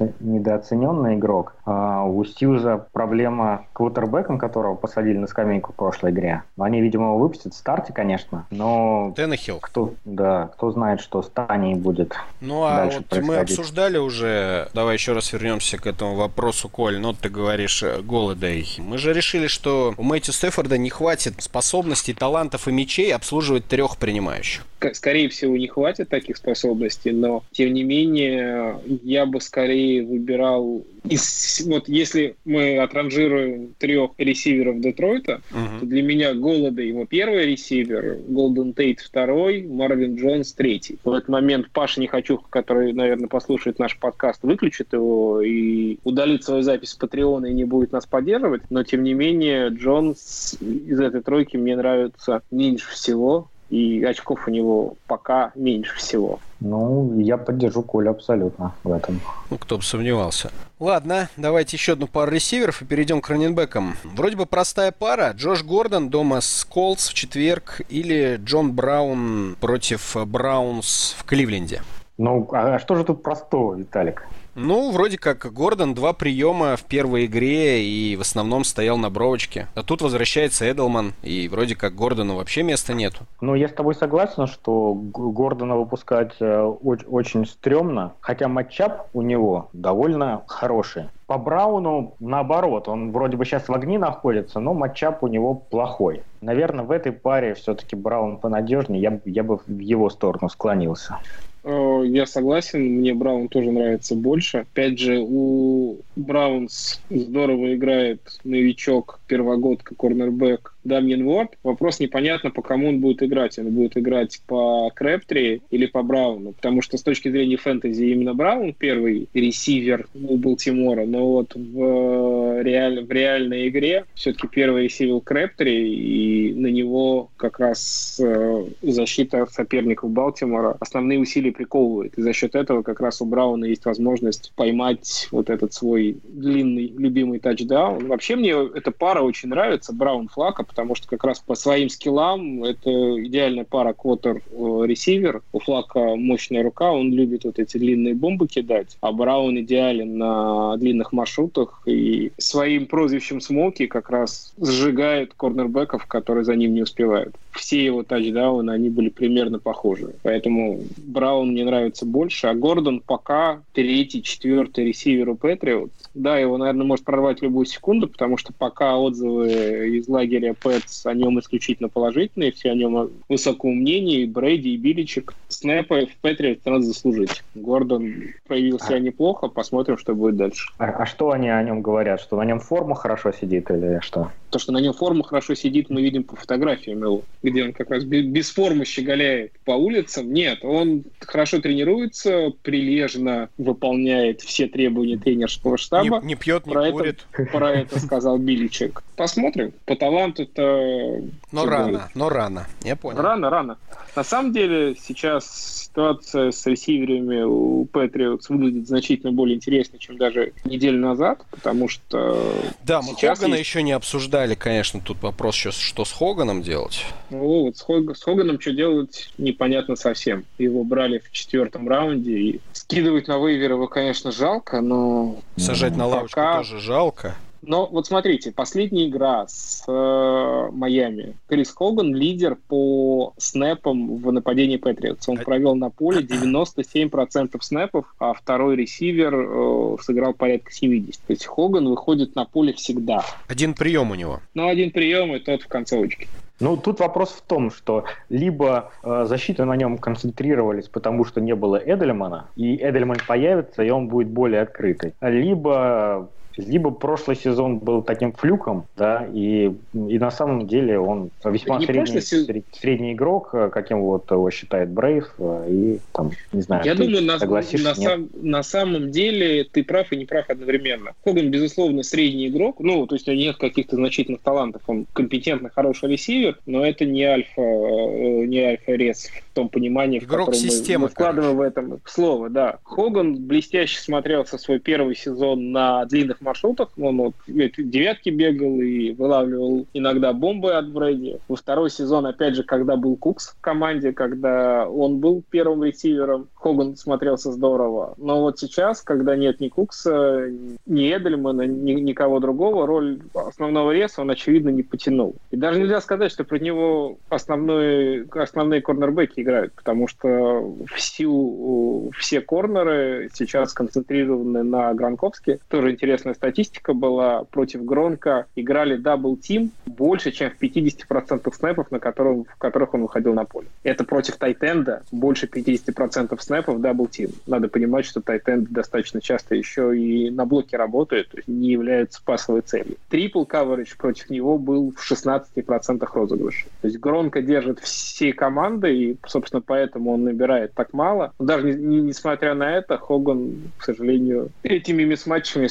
недооце... 0.00 0.14
недооцененный 0.20 1.14
игрок, 1.16 1.54
а 1.64 2.04
у 2.04 2.24
Стьюза 2.24 2.86
проблема 2.92 3.66
квотербеком, 3.72 4.38
которого 4.38 4.74
посадили 4.74 5.18
на 5.18 5.26
скамейку 5.26 5.72
в 5.72 5.76
прошлой 5.76 6.10
игре. 6.10 6.42
Они, 6.58 6.80
видимо, 6.80 7.06
его 7.06 7.18
выпустят 7.18 7.54
в 7.54 7.56
старте, 7.56 7.92
конечно, 7.92 8.46
но... 8.50 9.12
Теннехилл. 9.16 9.58
Кто, 9.60 9.94
да, 10.04 10.50
кто 10.54 10.70
знает, 10.70 11.00
что 11.00 11.22
с 11.22 11.28
Таней 11.28 11.74
будет 11.74 12.14
Ну, 12.40 12.64
а 12.64 12.86
вот 12.86 13.22
мы 13.22 13.36
обсуждали 13.36 13.98
уже, 13.98 14.68
давай 14.74 14.94
еще 14.94 15.12
раз 15.12 15.32
вернемся 15.32 15.78
к 15.78 15.86
этому 15.86 16.16
вопросу, 16.16 16.68
Коль, 16.68 16.98
ну, 16.98 17.12
ты 17.12 17.28
говоришь 17.28 17.82
э, 17.82 18.00
Голодей. 18.02 18.76
Мы 18.78 18.98
же 18.98 19.12
решили, 19.12 19.46
что 19.46 19.94
у 19.96 20.02
Мэтью 20.02 20.32
Стефорда 20.32 20.78
не 20.78 20.90
хватит 20.90 21.42
способностей, 21.42 22.14
талантов 22.14 22.68
и 22.68 22.72
мечей 22.72 23.14
обслуживать 23.14 23.66
трех 23.66 23.96
принимающих. 23.96 24.64
Скорее 24.92 25.28
всего, 25.28 25.56
не 25.56 25.68
хватит 25.68 26.08
таких 26.08 26.36
способностей, 26.36 27.12
но, 27.12 27.44
тем 27.52 27.72
не 27.74 27.84
менее, 27.84 28.80
я 29.02 29.26
бы 29.26 29.40
скорее 29.40 30.04
выбирал 30.04 30.84
из, 31.08 31.62
вот 31.66 31.88
если 31.88 32.36
мы 32.44 32.78
отранжируем 32.78 33.74
трех 33.78 34.12
ресиверов 34.18 34.80
Детройта, 34.80 35.40
uh-huh. 35.50 35.80
то 35.80 35.86
для 35.86 36.02
меня 36.02 36.34
Голода 36.34 36.82
его 36.82 37.06
первый 37.06 37.46
ресивер, 37.46 38.18
Голден 38.28 38.74
Тейт 38.74 39.00
второй, 39.00 39.62
Марвин 39.62 40.16
Джонс 40.16 40.52
третий. 40.52 40.98
В 41.04 41.12
этот 41.12 41.28
момент 41.28 41.70
Паша 41.72 42.00
Нехочух, 42.00 42.48
который, 42.50 42.92
наверное, 42.92 43.28
послушает 43.28 43.78
наш 43.78 43.98
подкаст, 43.98 44.42
выключит 44.42 44.92
его 44.92 45.40
и 45.40 45.98
удалит 46.04 46.44
свою 46.44 46.62
запись 46.62 46.90
с 46.90 46.94
Патреона 46.94 47.46
и 47.46 47.54
не 47.54 47.64
будет 47.64 47.92
нас 47.92 48.06
поддерживать, 48.06 48.62
но 48.70 48.82
тем 48.84 49.02
не 49.02 49.14
менее 49.14 49.68
Джонс 49.68 50.56
из 50.60 51.00
этой 51.00 51.22
тройки 51.22 51.56
мне 51.56 51.76
нравится 51.76 52.42
меньше 52.50 52.90
всего 52.90 53.48
и 53.70 54.04
очков 54.04 54.46
у 54.46 54.50
него 54.50 54.94
пока 55.06 55.52
меньше 55.54 55.96
всего. 55.96 56.40
Ну, 56.60 57.18
я 57.18 57.38
поддержу 57.38 57.82
Колю 57.82 58.10
абсолютно 58.10 58.74
в 58.84 58.92
этом. 58.92 59.20
Ну, 59.48 59.56
кто 59.56 59.78
бы 59.78 59.82
сомневался. 59.82 60.50
Ладно, 60.78 61.30
давайте 61.36 61.76
еще 61.76 61.92
одну 61.92 62.06
пару 62.06 62.30
ресиверов 62.32 62.82
и 62.82 62.84
перейдем 62.84 63.20
к 63.20 63.30
раненбекам. 63.30 63.96
Вроде 64.04 64.36
бы 64.36 64.44
простая 64.44 64.92
пара. 64.92 65.32
Джош 65.34 65.62
Гордон 65.62 66.10
дома 66.10 66.40
с 66.40 66.64
Колс 66.64 67.08
в 67.08 67.14
четверг 67.14 67.80
или 67.88 68.38
Джон 68.44 68.72
Браун 68.72 69.56
против 69.60 70.16
Браунс 70.26 71.14
в 71.18 71.24
Кливленде. 71.24 71.82
Ну, 72.18 72.46
а 72.52 72.78
что 72.78 72.96
же 72.96 73.04
тут 73.04 73.22
простого, 73.22 73.74
Виталик? 73.74 74.26
Ну, 74.62 74.90
вроде 74.90 75.16
как 75.16 75.50
Гордон 75.54 75.94
два 75.94 76.12
приема 76.12 76.76
в 76.76 76.84
первой 76.84 77.24
игре 77.24 77.82
и 77.82 78.14
в 78.14 78.20
основном 78.20 78.64
стоял 78.64 78.98
на 78.98 79.08
бровочке. 79.08 79.68
А 79.74 79.82
тут 79.82 80.02
возвращается 80.02 80.66
Эдлман, 80.66 81.14
и 81.22 81.48
вроде 81.48 81.74
как 81.74 81.94
Гордону 81.94 82.36
вообще 82.36 82.62
места 82.62 82.92
нету. 82.92 83.24
Ну, 83.40 83.54
я 83.54 83.68
с 83.68 83.72
тобой 83.72 83.94
согласен, 83.94 84.46
что 84.46 84.92
Гордона 84.92 85.76
выпускать 85.76 86.34
э, 86.40 86.62
очень, 86.62 87.46
стрёмно, 87.46 88.12
хотя 88.20 88.48
матчап 88.48 89.08
у 89.14 89.22
него 89.22 89.70
довольно 89.72 90.42
хороший. 90.46 91.04
По 91.26 91.38
Брауну 91.38 92.16
наоборот, 92.20 92.88
он 92.88 93.12
вроде 93.12 93.38
бы 93.38 93.46
сейчас 93.46 93.68
в 93.68 93.72
огне 93.72 93.98
находится, 93.98 94.60
но 94.60 94.74
матчап 94.74 95.22
у 95.22 95.28
него 95.28 95.54
плохой. 95.54 96.22
Наверное, 96.42 96.84
в 96.84 96.90
этой 96.90 97.12
паре 97.12 97.54
все-таки 97.54 97.96
Браун 97.96 98.36
понадежнее, 98.36 99.00
я, 99.00 99.20
я 99.24 99.42
бы 99.42 99.58
в 99.66 99.78
его 99.78 100.10
сторону 100.10 100.50
склонился. 100.50 101.18
Э, 101.62 102.02
я 102.04 102.26
согласен, 102.26 102.80
мне 102.82 103.14
Браун 103.14 103.48
тоже 103.48 103.70
нравится 103.70 104.14
больше. 104.14 104.58
Опять 104.58 104.98
же, 104.98 105.18
у 105.20 106.00
Браунс 106.16 107.00
здорово 107.10 107.74
играет 107.74 108.20
новичок, 108.44 109.20
первогодка, 109.26 109.94
корнербэк 109.94 110.69
Дамьен 110.84 111.26
Уорд. 111.26 111.56
Вопрос 111.62 112.00
непонятно, 112.00 112.50
по 112.50 112.62
кому 112.62 112.88
он 112.88 113.00
будет 113.00 113.22
играть. 113.22 113.58
Он 113.58 113.70
будет 113.70 113.96
играть 113.96 114.40
по 114.46 114.90
Крэптри 114.94 115.62
или 115.70 115.86
по 115.86 116.02
Брауну. 116.02 116.52
Потому 116.52 116.82
что 116.82 116.96
с 116.96 117.02
точки 117.02 117.30
зрения 117.30 117.56
фэнтези 117.56 118.04
именно 118.04 118.34
Браун 118.34 118.72
первый 118.72 119.28
ресивер 119.34 120.06
у 120.14 120.36
Балтимора. 120.36 121.06
Но 121.06 121.32
вот 121.32 121.54
в, 121.54 122.62
реаль, 122.62 123.04
в 123.04 123.10
реальной 123.10 123.68
игре 123.68 124.04
все-таки 124.14 124.48
первый 124.48 124.84
ресивер 124.84 125.20
Крэптри, 125.20 125.94
и 125.94 126.54
на 126.54 126.68
него 126.68 127.30
как 127.36 127.58
раз 127.58 128.20
э, 128.22 128.64
защита 128.82 129.46
соперников 129.50 130.10
Балтимора 130.10 130.76
основные 130.80 131.18
усилия 131.18 131.52
приковывает. 131.52 132.16
И 132.16 132.22
за 132.22 132.32
счет 132.32 132.54
этого 132.54 132.82
как 132.82 133.00
раз 133.00 133.20
у 133.20 133.24
Брауна 133.24 133.64
есть 133.64 133.84
возможность 133.84 134.52
поймать 134.56 135.28
вот 135.30 135.50
этот 135.50 135.72
свой 135.72 136.18
длинный 136.24 136.92
любимый 136.96 137.38
тачдаун. 137.38 138.06
Вообще 138.06 138.36
мне 138.36 138.54
эта 138.74 138.90
пара 138.90 139.22
очень 139.22 139.48
нравится, 139.48 139.92
Браун 139.92 140.28
Флака, 140.28 140.64
потому 140.70 140.94
что 140.94 141.08
как 141.08 141.24
раз 141.24 141.40
по 141.40 141.56
своим 141.56 141.88
скиллам 141.88 142.62
это 142.62 142.90
идеальная 143.24 143.64
пара 143.64 143.92
квотер-ресивер. 143.92 145.42
У 145.52 145.58
Флака 145.58 146.14
мощная 146.14 146.62
рука, 146.62 146.92
он 146.92 147.12
любит 147.12 147.44
вот 147.44 147.58
эти 147.58 147.76
длинные 147.76 148.14
бомбы 148.14 148.46
кидать, 148.46 148.96
а 149.00 149.10
Браун 149.10 149.58
идеален 149.60 150.16
на 150.16 150.76
длинных 150.76 151.12
маршрутах 151.12 151.82
и 151.86 152.30
своим 152.38 152.86
прозвищем 152.86 153.40
Смоки 153.40 153.88
как 153.88 154.10
раз 154.10 154.52
сжигает 154.60 155.34
корнербеков, 155.36 156.06
которые 156.06 156.44
за 156.44 156.54
ним 156.54 156.74
не 156.74 156.82
успевают. 156.82 157.34
Все 157.52 157.84
его 157.84 158.02
тачдауны, 158.02 158.70
они 158.70 158.90
были 158.90 159.08
примерно 159.08 159.58
похожи. 159.58 160.14
Поэтому 160.22 160.82
Браун 160.96 161.50
мне 161.50 161.64
нравится 161.64 162.06
больше, 162.06 162.46
а 162.46 162.54
Гордон 162.54 163.00
пока 163.00 163.62
третий, 163.72 164.22
четвертый 164.22 164.86
ресивер 164.86 165.30
у 165.30 165.34
Патриот. 165.36 165.90
Да, 166.14 166.38
его, 166.38 166.56
наверное, 166.56 166.86
может 166.86 167.04
прорвать 167.04 167.42
любую 167.42 167.66
секунду, 167.66 168.08
потому 168.08 168.36
что 168.36 168.52
пока 168.52 168.96
отзывы 168.96 169.98
из 169.98 170.08
лагеря 170.08 170.54
Пэтс 170.60 171.06
о 171.06 171.14
нем 171.14 171.38
исключительно 171.40 171.88
положительные, 171.88 172.52
все 172.52 172.70
о 172.70 172.74
нем 172.74 173.10
высокого 173.28 173.70
мнения, 173.70 174.22
и 174.22 174.26
Брейди, 174.26 174.74
и 174.74 174.76
Биличек. 174.76 175.34
Снэпа 175.48 176.06
в 176.06 176.16
Патриот 176.20 176.64
надо 176.64 176.82
заслужить. 176.82 177.42
Гордон 177.54 178.14
проявил 178.46 178.78
себя 178.78 178.96
а... 178.96 179.00
неплохо, 179.00 179.48
посмотрим, 179.48 179.98
что 179.98 180.14
будет 180.14 180.36
дальше. 180.36 180.70
А, 180.78 180.86
а 180.86 181.06
что 181.06 181.30
они 181.30 181.48
о 181.48 181.62
нем 181.62 181.82
говорят? 181.82 182.20
Что 182.20 182.36
на 182.36 182.44
нем 182.44 182.60
форма 182.60 182.94
хорошо 182.94 183.32
сидит 183.32 183.70
или 183.70 184.00
что? 184.02 184.30
То, 184.50 184.58
что 184.58 184.72
на 184.72 184.78
нем 184.78 184.92
форма 184.92 185.22
хорошо 185.22 185.54
сидит, 185.54 185.90
мы 185.90 186.02
видим 186.02 186.24
по 186.24 186.36
фотографиям 186.36 187.02
его, 187.02 187.22
где 187.42 187.64
он 187.64 187.72
как 187.72 187.90
раз 187.90 188.04
без 188.04 188.50
формы 188.50 188.84
щеголяет 188.84 189.52
по 189.64 189.72
улицам. 189.72 190.32
Нет, 190.32 190.60
он 190.62 191.04
хорошо 191.20 191.60
тренируется, 191.60 192.52
прилежно 192.62 193.48
выполняет 193.58 194.42
все 194.42 194.66
требования 194.66 195.16
тренерского 195.16 195.78
штаба. 195.78 196.20
Не, 196.20 196.28
не 196.28 196.34
пьет, 196.34 196.66
не 196.66 196.72
про 196.72 196.90
курит. 196.90 197.26
Это, 197.32 197.50
про 197.52 197.72
это 197.72 197.98
сказал 197.98 198.38
Биличек. 198.38 199.02
Посмотрим. 199.16 199.72
По 199.86 199.96
таланту-то... 199.96 201.22
Но 201.52 201.66
рано, 201.66 202.10
но 202.14 202.28
рано. 202.28 202.66
Я 202.82 202.96
понял. 202.96 203.20
Рано, 203.20 203.50
рано. 203.50 203.78
На 204.16 204.24
самом 204.24 204.52
деле 204.52 204.96
сейчас 205.00 205.80
ситуация 205.90 206.50
с 206.52 206.66
ресиверами 206.66 207.42
у 207.42 207.84
Патриотс 207.86 208.48
выглядит 208.48 208.86
значительно 208.86 209.32
более 209.32 209.56
интересной, 209.56 209.98
чем 209.98 210.16
даже 210.18 210.52
неделю 210.64 210.98
назад, 210.98 211.44
потому 211.50 211.88
что 211.88 212.54
Да, 212.84 213.02
мы 213.02 213.14
Хогана 213.14 213.54
есть... 213.54 213.68
еще 213.68 213.82
не 213.82 213.92
обсуждали, 213.92 214.54
конечно, 214.54 215.00
тут 215.00 215.22
вопрос 215.22 215.56
сейчас, 215.56 215.76
что 215.76 216.04
с 216.04 216.12
Хоганом 216.12 216.62
делать. 216.62 217.04
Ну, 217.30 217.64
вот 217.64 217.76
с, 217.76 217.80
Хог... 217.80 218.16
с 218.16 218.22
Хоганом 218.22 218.60
что 218.60 218.72
делать, 218.72 219.32
непонятно 219.38 219.96
совсем. 219.96 220.44
Его 220.58 220.84
брали 220.84 221.18
в 221.18 221.30
четвертом 221.30 221.88
раунде, 221.88 222.36
и 222.36 222.60
скидывать 222.72 223.28
на 223.28 223.38
вейвер 223.38 223.72
его, 223.72 223.88
конечно, 223.88 224.32
жалко, 224.32 224.80
но... 224.80 225.40
Сажать 225.56 225.96
на 225.96 226.06
лавочку 226.06 226.36
пока... 226.36 226.58
тоже 226.58 226.80
жалко. 226.80 227.36
Но 227.62 227.86
вот 227.86 228.06
смотрите, 228.06 228.52
последняя 228.52 229.06
игра 229.06 229.46
с 229.46 229.84
э, 229.86 230.68
Майами. 230.72 231.34
Крис 231.46 231.70
Хоган 231.72 232.14
лидер 232.14 232.56
по 232.68 233.34
снэпам 233.36 234.16
в 234.16 234.32
нападении 234.32 234.78
Патриотс. 234.78 235.28
Он 235.28 235.36
провел 235.36 235.74
на 235.74 235.90
поле 235.90 236.22
97% 236.22 237.60
снэпов, 237.60 238.06
а 238.18 238.32
второй 238.32 238.76
ресивер 238.76 239.34
э, 239.34 239.96
сыграл 240.00 240.32
порядка 240.32 240.72
70. 240.72 241.20
То 241.20 241.32
есть 241.32 241.46
Хоган 241.46 241.88
выходит 241.88 242.34
на 242.34 242.46
поле 242.46 242.72
всегда. 242.72 243.24
Один 243.46 243.74
прием 243.74 244.10
у 244.10 244.14
него. 244.14 244.40
Ну, 244.54 244.66
один 244.66 244.90
прием, 244.90 245.34
и 245.34 245.38
тот 245.38 245.62
в 245.62 245.68
концовочке. 245.68 246.28
Ну, 246.60 246.76
тут 246.76 247.00
вопрос 247.00 247.30
в 247.30 247.42
том, 247.42 247.70
что 247.70 248.04
либо 248.28 248.92
э, 249.02 249.24
защиты 249.24 249.64
на 249.64 249.76
нем 249.76 249.96
концентрировались, 249.96 250.88
потому 250.88 251.24
что 251.24 251.40
не 251.40 251.54
было 251.54 251.76
Эдельмана, 251.76 252.50
и 252.54 252.76
Эдельман 252.76 253.18
появится, 253.26 253.82
и 253.82 253.90
он 253.90 254.08
будет 254.08 254.28
более 254.28 254.60
открытый. 254.60 255.14
Либо 255.22 256.30
либо 256.56 256.90
прошлый 256.90 257.36
сезон 257.36 257.78
был 257.78 258.02
таким 258.02 258.32
флюком, 258.32 258.86
да, 258.96 259.26
и, 259.32 259.72
и 259.94 260.18
на 260.18 260.30
самом 260.30 260.66
деле 260.66 260.98
он 260.98 261.30
весьма 261.44 261.80
средний, 261.80 262.20
сред, 262.20 262.64
средний 262.72 263.12
игрок, 263.12 263.50
э, 263.52 263.70
каким 263.72 264.00
вот 264.00 264.30
его 264.30 264.50
считает 264.50 264.90
Брейв, 264.90 265.32
э, 265.38 265.66
и 265.68 265.98
там, 266.12 266.32
не 266.52 266.62
знаю, 266.62 266.84
Я 266.84 266.94
думаю, 266.94 267.22
на, 267.22 267.38
на, 267.38 267.94
сам, 267.94 268.28
на 268.34 268.62
самом 268.62 269.10
деле 269.10 269.64
ты 269.64 269.84
прав 269.84 270.12
и 270.12 270.16
не 270.16 270.26
прав 270.26 270.48
одновременно. 270.48 271.12
Хоган, 271.24 271.50
безусловно, 271.50 272.02
средний 272.02 272.48
игрок, 272.48 272.76
ну, 272.80 273.06
то 273.06 273.14
есть 273.14 273.28
у 273.28 273.32
него 273.32 273.40
нет 273.40 273.56
каких-то 273.56 273.96
значительных 273.96 274.42
талантов, 274.42 274.82
он 274.86 275.06
компетентный, 275.12 275.70
хороший 275.70 276.10
ресивер, 276.10 276.58
но 276.66 276.84
это 276.84 277.04
не 277.04 277.24
альфа, 277.24 277.60
э, 277.60 278.44
не 278.46 278.60
альфа-рез 278.60 279.30
в 279.50 279.54
том 279.54 279.68
понимании, 279.68 280.18
игрок 280.18 280.48
в 280.48 280.52
котором 280.52 280.70
системы, 280.70 280.98
мы, 280.98 281.04
мы 281.04 281.08
вкладываем 281.10 281.56
в 281.56 281.60
этом 281.60 282.00
слово, 282.04 282.50
да. 282.50 282.78
Хоган 282.82 283.36
блестяще 283.36 284.00
смотрелся 284.00 284.58
свой 284.58 284.78
первый 284.78 285.14
сезон 285.14 285.72
на 285.72 286.04
длинных 286.06 286.39
маршрутах. 286.40 286.90
Он 286.98 287.16
вот 287.18 287.34
девятки 287.46 288.30
бегал 288.30 288.80
и 288.80 289.12
вылавливал 289.12 289.86
иногда 289.92 290.32
бомбы 290.32 290.72
от 290.72 290.90
Брэди. 290.90 291.38
Во 291.48 291.56
второй 291.56 291.90
сезон, 291.90 292.26
опять 292.26 292.54
же, 292.54 292.62
когда 292.62 292.96
был 292.96 293.16
Кукс 293.16 293.50
в 293.50 293.60
команде, 293.60 294.12
когда 294.12 294.88
он 294.88 295.18
был 295.18 295.42
первым 295.50 295.84
ресивером, 295.84 296.48
Хоган 296.54 296.96
смотрелся 296.96 297.52
здорово. 297.52 298.14
Но 298.16 298.40
вот 298.40 298.58
сейчас, 298.58 299.02
когда 299.02 299.36
нет 299.36 299.60
ни 299.60 299.68
Кукса, 299.68 300.50
ни 300.86 301.10
Эдельмана, 301.10 301.62
ни 301.62 301.92
никого 301.92 302.40
другого, 302.40 302.86
роль 302.86 303.20
основного 303.34 303.92
реса 303.92 304.22
он, 304.22 304.30
очевидно, 304.30 304.70
не 304.70 304.82
потянул. 304.82 305.36
И 305.50 305.56
даже 305.56 305.80
нельзя 305.80 306.00
сказать, 306.00 306.32
что 306.32 306.44
про 306.44 306.58
него 306.58 307.18
основной, 307.28 308.26
основные 308.26 308.82
корнербеки 308.82 309.40
играют, 309.40 309.72
потому 309.74 310.08
что 310.08 310.74
всю, 310.86 312.10
все 312.18 312.40
корнеры 312.40 313.30
сейчас 313.32 313.70
сконцентрированы 313.70 314.62
на 314.62 314.92
Гронковски. 314.94 315.58
Тоже 315.68 315.96
интересная 316.30 316.34
статистика 316.34 316.94
была. 316.94 317.44
Против 317.44 317.84
Гронка 317.84 318.46
играли 318.56 318.96
double 318.96 319.40
team 319.40 319.70
больше, 319.86 320.30
чем 320.32 320.50
в 320.50 320.62
50% 320.62 321.52
снэпов, 321.54 321.90
на 321.90 321.98
котором, 321.98 322.44
в 322.44 322.56
которых 322.56 322.94
он 322.94 323.02
выходил 323.02 323.34
на 323.34 323.44
поле. 323.44 323.66
Это 323.82 324.04
против 324.04 324.36
Тайтенда 324.36 325.02
больше 325.12 325.46
50% 325.46 326.38
снэпов 326.40 326.80
double 326.80 327.07
team. 327.07 327.30
Надо 327.46 327.68
понимать, 327.68 328.06
что 328.06 328.20
Тайтенд 328.20 328.70
достаточно 328.70 329.20
часто 329.20 329.54
еще 329.54 329.96
и 329.96 330.30
на 330.30 330.46
блоке 330.46 330.76
работает, 330.76 331.28
то 331.28 331.38
есть 331.38 331.48
не 331.48 331.70
является 331.70 332.20
пасовой 332.24 332.62
целью. 332.62 332.96
Triple 333.08 333.44
coverage 333.44 333.96
против 333.96 334.30
него 334.30 334.58
был 334.58 334.92
в 334.96 335.10
16% 335.12 336.08
розыгрыша. 336.12 336.66
То 336.80 336.88
есть 336.88 337.00
Гронка 337.00 337.42
держит 337.42 337.80
всей 337.80 338.32
командой, 338.32 338.96
и, 338.96 339.16
собственно, 339.26 339.62
поэтому 339.62 340.12
он 340.12 340.24
набирает 340.24 340.72
так 340.74 340.92
мало. 340.92 341.32
Даже 341.38 341.66
не, 341.66 341.74
не, 341.74 342.00
несмотря 342.00 342.54
на 342.54 342.76
это, 342.76 342.98
Хоган, 342.98 343.54
к 343.78 343.84
сожалению, 343.84 344.50
этими 344.62 345.04
мисс-матчами 345.04 345.66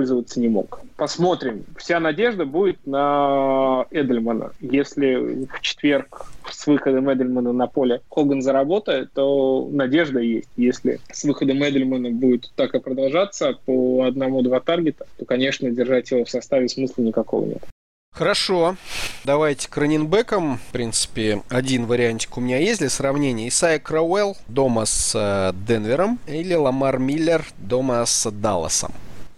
воспользоваться 0.00 0.40
не 0.40 0.48
мог. 0.48 0.80
Посмотрим. 0.96 1.64
Вся 1.76 2.00
надежда 2.00 2.44
будет 2.44 2.86
на 2.86 3.86
Эдельмана. 3.90 4.52
Если 4.60 5.46
в 5.46 5.60
четверг 5.60 6.26
с 6.50 6.66
выходом 6.66 7.12
Эдельмана 7.12 7.52
на 7.52 7.66
поле 7.66 8.00
Хоган 8.10 8.42
заработает, 8.42 9.12
то 9.12 9.68
надежда 9.70 10.20
есть. 10.20 10.48
Если 10.56 11.00
с 11.12 11.24
выходом 11.24 11.62
Эдельмана 11.62 12.10
будет 12.10 12.50
так 12.56 12.74
и 12.74 12.80
продолжаться 12.80 13.58
по 13.66 14.04
одному-два 14.04 14.60
таргета, 14.60 15.06
то, 15.18 15.24
конечно, 15.24 15.70
держать 15.70 16.10
его 16.10 16.24
в 16.24 16.30
составе 16.30 16.68
смысла 16.68 17.02
никакого 17.02 17.46
нет. 17.46 17.62
Хорошо. 18.12 18.76
Давайте 19.24 19.68
к 19.70 19.76
раннинбекам. 19.76 20.58
В 20.58 20.72
принципе, 20.72 21.42
один 21.48 21.86
вариантик 21.86 22.36
у 22.36 22.40
меня 22.40 22.58
есть 22.58 22.80
для 22.80 22.90
сравнения. 22.90 23.48
Исайя 23.48 23.78
Крауэлл 23.78 24.36
дома 24.48 24.84
с 24.84 25.12
э, 25.14 25.52
Денвером 25.66 26.18
или 26.26 26.54
Ламар 26.54 26.98
Миллер 26.98 27.44
дома 27.58 28.04
с 28.04 28.28
Далласом. 28.30 28.92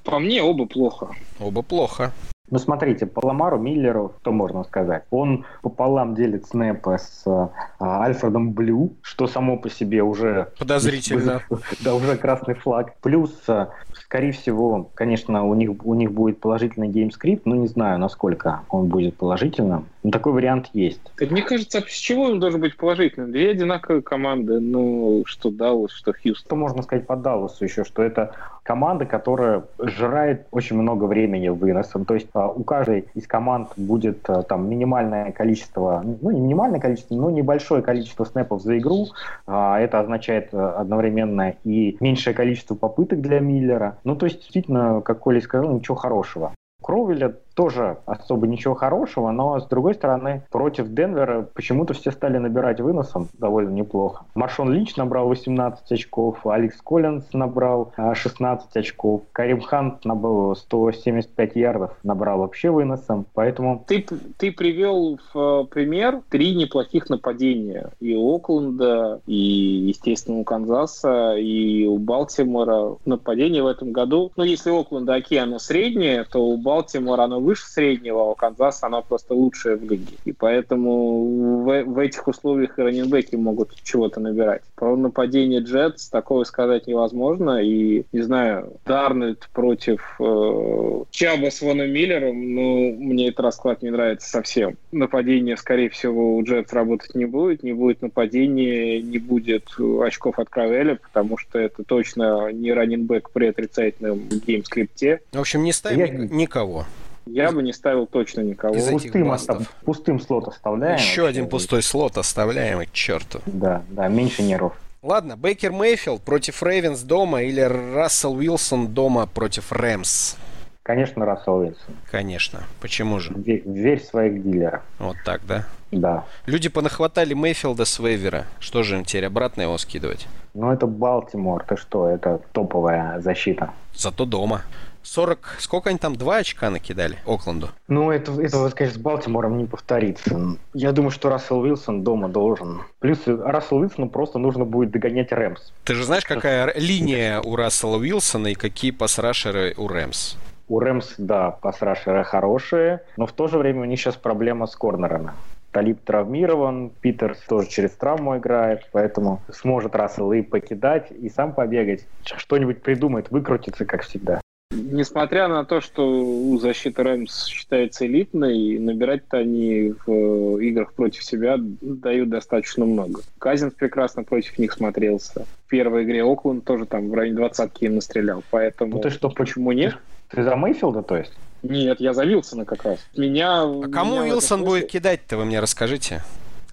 По 0.05 0.19
мне 0.19 0.43
оба 0.43 0.67
плохо. 0.67 1.15
Оба 1.41 1.63
плохо. 1.63 2.13
Ну, 2.53 2.59
смотрите, 2.59 3.07
по 3.07 3.25
Ламару 3.25 3.59
Миллеру, 3.59 4.13
что 4.21 4.31
можно 4.31 4.63
сказать? 4.65 5.05
Он 5.11 5.47
пополам 5.63 6.15
делит 6.15 6.47
снэпы 6.47 6.99
с 6.99 7.23
а, 7.27 7.51
Альфредом 7.81 8.53
Блю, 8.53 8.93
что 9.01 9.27
само 9.27 9.57
по 9.57 9.71
себе 9.71 10.03
уже... 10.03 10.53
Подозрительно. 10.59 11.41
Да, 11.81 11.95
уже 11.95 12.15
красный 12.19 12.55
флаг. 12.55 12.95
Плюс, 13.01 13.33
а, 13.49 13.71
скорее 13.95 14.33
всего, 14.33 14.91
конечно, 14.95 15.45
у 15.45 15.55
них, 15.55 15.71
у 15.83 15.95
них 15.95 16.13
будет 16.13 16.41
положительный 16.41 16.89
game 16.89 17.10
script, 17.10 17.47
но 17.47 17.57
не 17.57 17.69
знаю, 17.69 17.99
насколько 17.99 18.61
он 18.69 18.89
будет 18.89 19.17
положительным. 19.17 19.87
Такой 20.11 20.33
вариант 20.33 20.71
есть. 20.73 21.01
Мне 21.21 21.43
кажется, 21.43 21.79
а 21.79 21.83
с 21.83 21.93
чего 21.93 22.25
он 22.25 22.41
должен 22.41 22.61
быть 22.61 22.77
положительным? 22.77 23.31
Две 23.31 23.51
одинаковые 23.51 24.03
команды, 24.03 24.59
ну, 24.59 25.23
что 25.27 25.51
Даллас, 25.51 25.93
что 25.93 26.13
Хьюстон. 26.13 26.43
Что 26.43 26.57
можно 26.57 26.83
сказать 26.83 27.07
по 27.07 27.15
Далласу 27.15 27.65
еще, 27.65 27.85
что 27.85 28.03
это 28.03 28.35
команда, 28.65 29.07
которая 29.07 29.65
жрает 29.79 30.47
очень 30.51 30.77
много 30.77 31.05
времени 31.05 31.49
выносом. 31.49 32.05
То 32.05 32.15
есть 32.15 32.29
а, 32.35 32.49
у 32.49 32.65
каждой 32.65 33.09
из 33.15 33.27
команд 33.27 33.71
будет 33.77 34.29
а, 34.29 34.43
там 34.43 34.69
минимальное 34.69 35.31
количество, 35.33 36.03
ну 36.05 36.31
не 36.31 36.41
минимальное 36.41 36.81
количество, 36.81 37.15
но 37.15 37.31
небольшое 37.31 37.83
количество 37.83 38.25
снэпов 38.25 38.63
за 38.63 38.79
игру. 38.79 39.07
А, 39.47 39.79
это 39.79 40.01
означает 40.01 40.53
одновременно 40.53 41.55
и 41.65 41.97
меньшее 42.01 42.35
количество 42.35 42.75
попыток 42.75 43.21
для 43.21 43.41
Миллера. 43.41 43.99
Ну 44.05 44.17
то 44.17 44.27
есть 44.27 44.41
действительно, 44.41 45.01
как 45.01 45.21
Коля 45.21 45.41
сказал, 45.41 45.73
ничего 45.73 45.97
хорошего. 45.97 46.55
Кровеля 46.83 47.37
тоже 47.55 47.99
особо 48.07 48.47
ничего 48.47 48.75
хорошего, 48.75 49.31
но 49.31 49.59
с 49.61 49.67
другой 49.67 49.95
стороны, 49.95 50.43
против 50.51 50.89
Денвера 50.93 51.49
почему-то 51.55 51.95
все 51.95 52.11
стали 52.11 52.39
набирать 52.39 52.81
выносом 52.81 53.29
довольно 53.39 53.71
неплохо. 53.71 54.25
Маршон 54.35 54.73
Линч 54.73 54.97
набрал 54.97 55.29
18 55.29 55.93
очков, 55.93 56.47
Алекс 56.47 56.81
Коллинс 56.83 57.33
набрал 57.33 57.93
16 58.15 58.69
а, 58.77 58.79
очков, 58.79 59.23
Карим 59.33 59.61
Хант 59.61 60.05
набрал 60.05 60.57
175 60.57 61.57
ярдов, 61.57 61.97
набрал 62.03 62.39
вообще 62.39 62.71
выносом, 62.71 63.27
поэтому... 63.35 63.85
Ты, 63.87 64.05
ты 64.37 64.53
привел 64.53 65.19
в 65.33 65.65
пример 65.65 66.21
три 66.31 66.55
неплохих 66.55 67.09
нападения 67.09 67.91
и 68.01 68.15
у 68.15 68.37
Окленда, 68.37 69.21
и, 69.27 69.35
естественно, 69.35 70.39
у 70.39 70.45
Канзаса, 70.45 71.35
и 71.37 71.87
у 71.87 71.99
Балтимора. 71.99 72.97
Нападение 73.05 73.63
в 73.63 73.67
этом 73.67 73.93
году, 73.93 74.33
ну, 74.37 74.45
если 74.45 74.71
Окленда, 74.71 75.15
окей, 75.15 75.41
оно 75.41 75.59
среднее, 75.59 76.25
то 76.25 76.45
у 76.45 76.57
Балтимора 76.57 77.23
оно 77.23 77.41
выше 77.43 77.67
среднего, 77.67 78.23
а 78.23 78.31
у 78.31 78.35
Канзаса 78.35 78.87
она 78.87 79.03
просто 79.03 79.35
лучшая 79.35 79.77
в 79.77 79.83
лиге. 79.83 80.17
И 80.25 80.33
поэтому 80.33 81.63
в, 81.63 81.85
в 81.85 81.99
этих 81.99 82.27
условиях 82.29 82.79
и 82.79 82.83
раненбеки 82.83 83.37
могут 83.37 83.75
чего-то 83.83 84.21
набирать. 84.21 84.63
Про 84.75 84.97
нападение 84.97 85.61
Джетс 85.61 86.09
такое 86.09 86.45
сказать 86.45 86.87
невозможно. 86.87 87.63
И, 87.63 88.05
не 88.13 88.23
знаю, 88.23 88.75
Дарнольд 88.85 89.49
против 89.53 90.17
э, 90.21 91.05
Чабба 91.11 91.51
с 91.51 91.61
Воном 91.61 91.91
Миллером, 91.91 92.55
ну, 92.55 92.93
мне 92.93 93.29
этот 93.29 93.41
расклад 93.41 93.83
не 93.83 93.91
нравится 93.91 94.29
совсем. 94.29 94.77
Нападение, 94.91 95.57
скорее 95.57 95.89
всего, 95.91 96.37
у 96.37 96.43
Джетс 96.43 96.73
работать 96.73 97.15
не 97.15 97.25
будет. 97.25 97.63
Не 97.63 97.73
будет 97.73 98.03
нападения, 98.03 99.01
не 99.01 99.19
будет 99.19 99.69
очков 99.79 100.39
от 100.39 100.49
Крауэлла, 100.49 100.97
потому 100.97 101.39
что 101.39 101.59
это 101.59 101.83
точно 101.85 102.53
не 102.53 102.73
раннинбэк 102.73 103.31
при 103.31 103.47
отрицательном 103.47 104.29
геймскрипте. 104.29 105.21
В 105.33 105.41
общем, 105.41 105.63
не 105.63 105.73
ставим 105.73 105.99
Я... 105.99 106.09
никого. 106.09 106.87
Я 107.27 107.53
бы 107.53 107.63
не 107.63 107.73
ставил 107.73 108.07
точно 108.07 108.41
никого. 108.41 108.75
Из 108.75 108.89
пустым, 108.89 109.31
остав... 109.31 109.71
пустым 109.85 110.21
слот 110.21 110.49
оставляем. 110.49 110.97
Еще 110.97 111.27
один 111.27 111.49
пустой 111.49 111.83
слот 111.83 112.19
оставляем, 112.19 112.85
к 112.85 112.93
черту. 112.93 113.41
Да, 113.47 113.83
да, 113.91 114.09
меньше 114.09 114.43
нервов. 114.43 114.75
Ладно, 115.03 115.37
Бейкер 115.37 115.73
Мейфилд 115.73 116.23
против 116.23 116.63
Рейвенс 116.63 117.01
дома 117.01 117.43
или 117.43 117.61
Рассел 117.61 118.35
Уилсон 118.35 118.89
дома 118.89 119.27
против 119.27 119.73
Рэмс? 119.73 120.37
Конечно, 120.85 121.25
Рассел 121.25 121.57
Уилсон. 121.57 121.95
Конечно. 122.11 122.65
Почему 122.81 123.19
же? 123.19 123.33
Верь, 123.35 123.63
верь 123.65 124.01
своих 124.01 124.43
дилеров. 124.43 124.83
Вот 124.99 125.17
так, 125.25 125.41
да? 125.47 125.67
Да. 125.91 126.25
Люди 126.47 126.69
понахватали 126.69 127.35
Мейфилда 127.35 127.85
с 127.85 127.99
вейвера. 127.99 128.47
Что 128.61 128.83
же 128.83 128.97
им 128.97 129.05
теперь, 129.05 129.27
обратно 129.27 129.63
его 129.63 129.77
скидывать? 129.77 130.27
Ну, 130.55 130.73
это 130.73 130.87
Балтимор. 130.87 131.65
Ты 131.65 131.77
что, 131.77 132.09
это 132.09 132.41
топовая 132.53 133.21
защита. 133.21 133.73
Зато 133.95 134.25
дома. 134.25 134.63
40, 135.03 135.57
сколько 135.59 135.91
они 135.91 135.99
там, 135.99 136.17
2 136.17 136.37
очка 136.37 136.71
накидали 136.71 137.19
Окленду? 137.27 137.71
Ну, 137.89 138.11
это, 138.11 138.33
это 138.41 138.59
вот, 138.59 138.75
конечно, 138.75 138.99
с 138.99 139.03
Балтимором 139.03 139.59
не 139.59 139.67
повторится. 139.67 140.57
Я 140.75 140.93
думаю, 140.93 141.11
что 141.11 141.29
Рассел 141.29 141.61
Уилсон 141.61 142.03
дома 142.03 142.29
должен. 142.29 142.83
Плюс 143.01 143.21
Рассел 143.27 143.79
Уилсону 143.79 144.09
просто 144.09 144.39
нужно 144.39 144.65
будет 144.65 144.91
догонять 144.91 145.33
Рэмс. 145.33 145.73
Ты 145.85 145.95
же 145.95 146.05
знаешь, 146.05 146.25
какая 146.25 146.73
линия 146.77 147.41
у 147.41 147.57
Рассела 147.57 147.97
Уилсона 147.97 148.49
и 148.49 148.55
какие 148.55 148.91
пасрашеры 148.91 149.75
у 149.77 149.89
Рэмс? 149.89 150.37
У 150.69 150.79
Рэмс, 150.79 151.15
да, 151.19 151.51
пасрашеры 151.51 152.25
хорошие, 152.25 153.03
но 153.17 153.27
в 153.27 153.33
то 153.33 153.49
же 153.49 153.59
время 153.59 153.83
у 153.83 153.85
них 153.85 154.01
сейчас 154.01 154.17
проблема 154.17 154.67
с 154.67 154.77
корнерами. 154.77 155.33
Талиб 155.73 156.05
травмирован, 156.05 156.91
Питер 157.01 157.35
тоже 157.49 157.67
через 157.67 157.93
травму 157.93 158.37
играет, 158.37 158.87
поэтому 158.93 159.41
сможет 159.51 159.97
Рассел 159.97 160.31
и 160.33 160.43
покидать, 160.43 161.11
и 161.11 161.31
сам 161.31 161.55
побегать. 161.55 162.07
Что-нибудь 162.25 162.83
придумает, 162.83 163.31
выкрутится, 163.31 163.87
как 163.87 164.03
всегда. 164.03 164.42
Несмотря 164.83 165.49
на 165.49 165.65
то, 165.65 165.81
что 165.81 166.59
защита 166.59 167.03
Рэмс 167.03 167.47
считается 167.47 168.07
элитной, 168.07 168.79
набирать-то 168.79 169.39
они 169.39 169.95
в 170.05 170.59
играх 170.59 170.93
против 170.93 171.25
себя 171.25 171.57
дают 171.59 172.29
достаточно 172.31 172.85
много. 172.85 173.21
Казинс 173.39 173.75
прекрасно 173.75 174.25
против 174.25 174.59
них 174.59 174.73
смотрелся. 174.73 175.47
В 175.67 175.69
первой 175.69 176.05
игре 176.05 176.25
Окленд 176.25 176.65
тоже 176.65 176.87
там 176.87 177.09
в 177.09 177.15
районе 177.15 177.37
двадцатки 177.37 177.85
им 177.85 177.97
настрелял, 177.97 178.43
поэтому... 178.51 178.97
Ну 178.97 179.01
ты 179.01 179.11
что, 179.11 179.31
почему 179.31 179.73
нет? 179.73 179.97
Ты 180.29 180.43
за 180.43 180.57
Мейфилда, 180.57 181.03
то 181.03 181.17
есть? 181.17 181.33
Нет, 181.63 182.01
я 182.01 182.13
за 182.13 182.25
Вилсона 182.25 182.65
как 182.65 182.85
раз. 182.85 182.99
Меня... 183.17 183.63
А 183.63 183.89
кому 183.93 184.17
меня 184.17 184.27
Вилсон 184.27 184.61
смысле... 184.61 184.81
будет 184.81 184.91
кидать-то, 184.91 185.37
вы 185.37 185.45
мне 185.45 185.61
расскажите? 185.61 186.23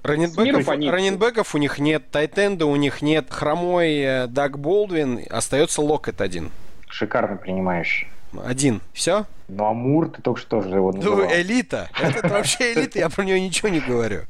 Раненбеков, 0.02 0.68
раненбеков 0.68 1.56
у 1.56 1.58
них 1.58 1.78
нет, 1.78 2.04
тайтенда 2.10 2.66
у 2.66 2.76
них 2.76 3.02
нет, 3.02 3.28
хромой 3.30 3.98
э, 4.00 4.28
Даг 4.28 4.58
Болдвин, 4.58 5.20
остается 5.30 5.82
Локет 5.82 6.22
один. 6.22 6.52
Шикарно 6.90 7.38
принимающий. 7.38 8.08
Один. 8.44 8.82
Все? 8.94 9.26
Ну, 9.48 9.66
Амур, 9.66 10.10
ты 10.10 10.22
только 10.22 10.40
что 10.40 10.62
же 10.62 10.70
его 10.70 10.92
ну, 10.92 10.98
называл. 10.98 11.18
Ну, 11.18 11.34
элита. 11.34 11.90
Это 12.00 12.28
вообще 12.30 12.74
элита, 12.74 13.00
я 13.00 13.10
про 13.10 13.24
нее 13.24 13.42
ничего 13.42 13.70
не 13.70 13.80
говорю. 13.80 14.22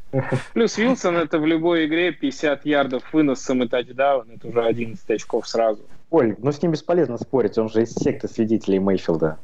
Плюс 0.54 0.78
Вилсон 0.78 1.18
это 1.18 1.40
в 1.40 1.46
любой 1.46 1.88
игре 1.88 2.12
50 2.12 2.66
ярдов 2.66 3.04
выносом 3.12 3.64
и 3.64 3.68
тачдаун. 3.68 4.32
Это 4.32 4.48
уже 4.48 4.64
11 4.64 5.10
очков 5.10 5.48
сразу. 5.48 5.84
Оль, 6.12 6.36
ну 6.40 6.52
с 6.52 6.62
ним 6.62 6.72
бесполезно 6.72 7.20
спорить, 7.20 7.58
он 7.60 7.70
же 7.70 7.84
из 7.84 7.94
секты 7.94 8.28
свидетелей 8.28 8.80
Мейфилда. 8.80 9.38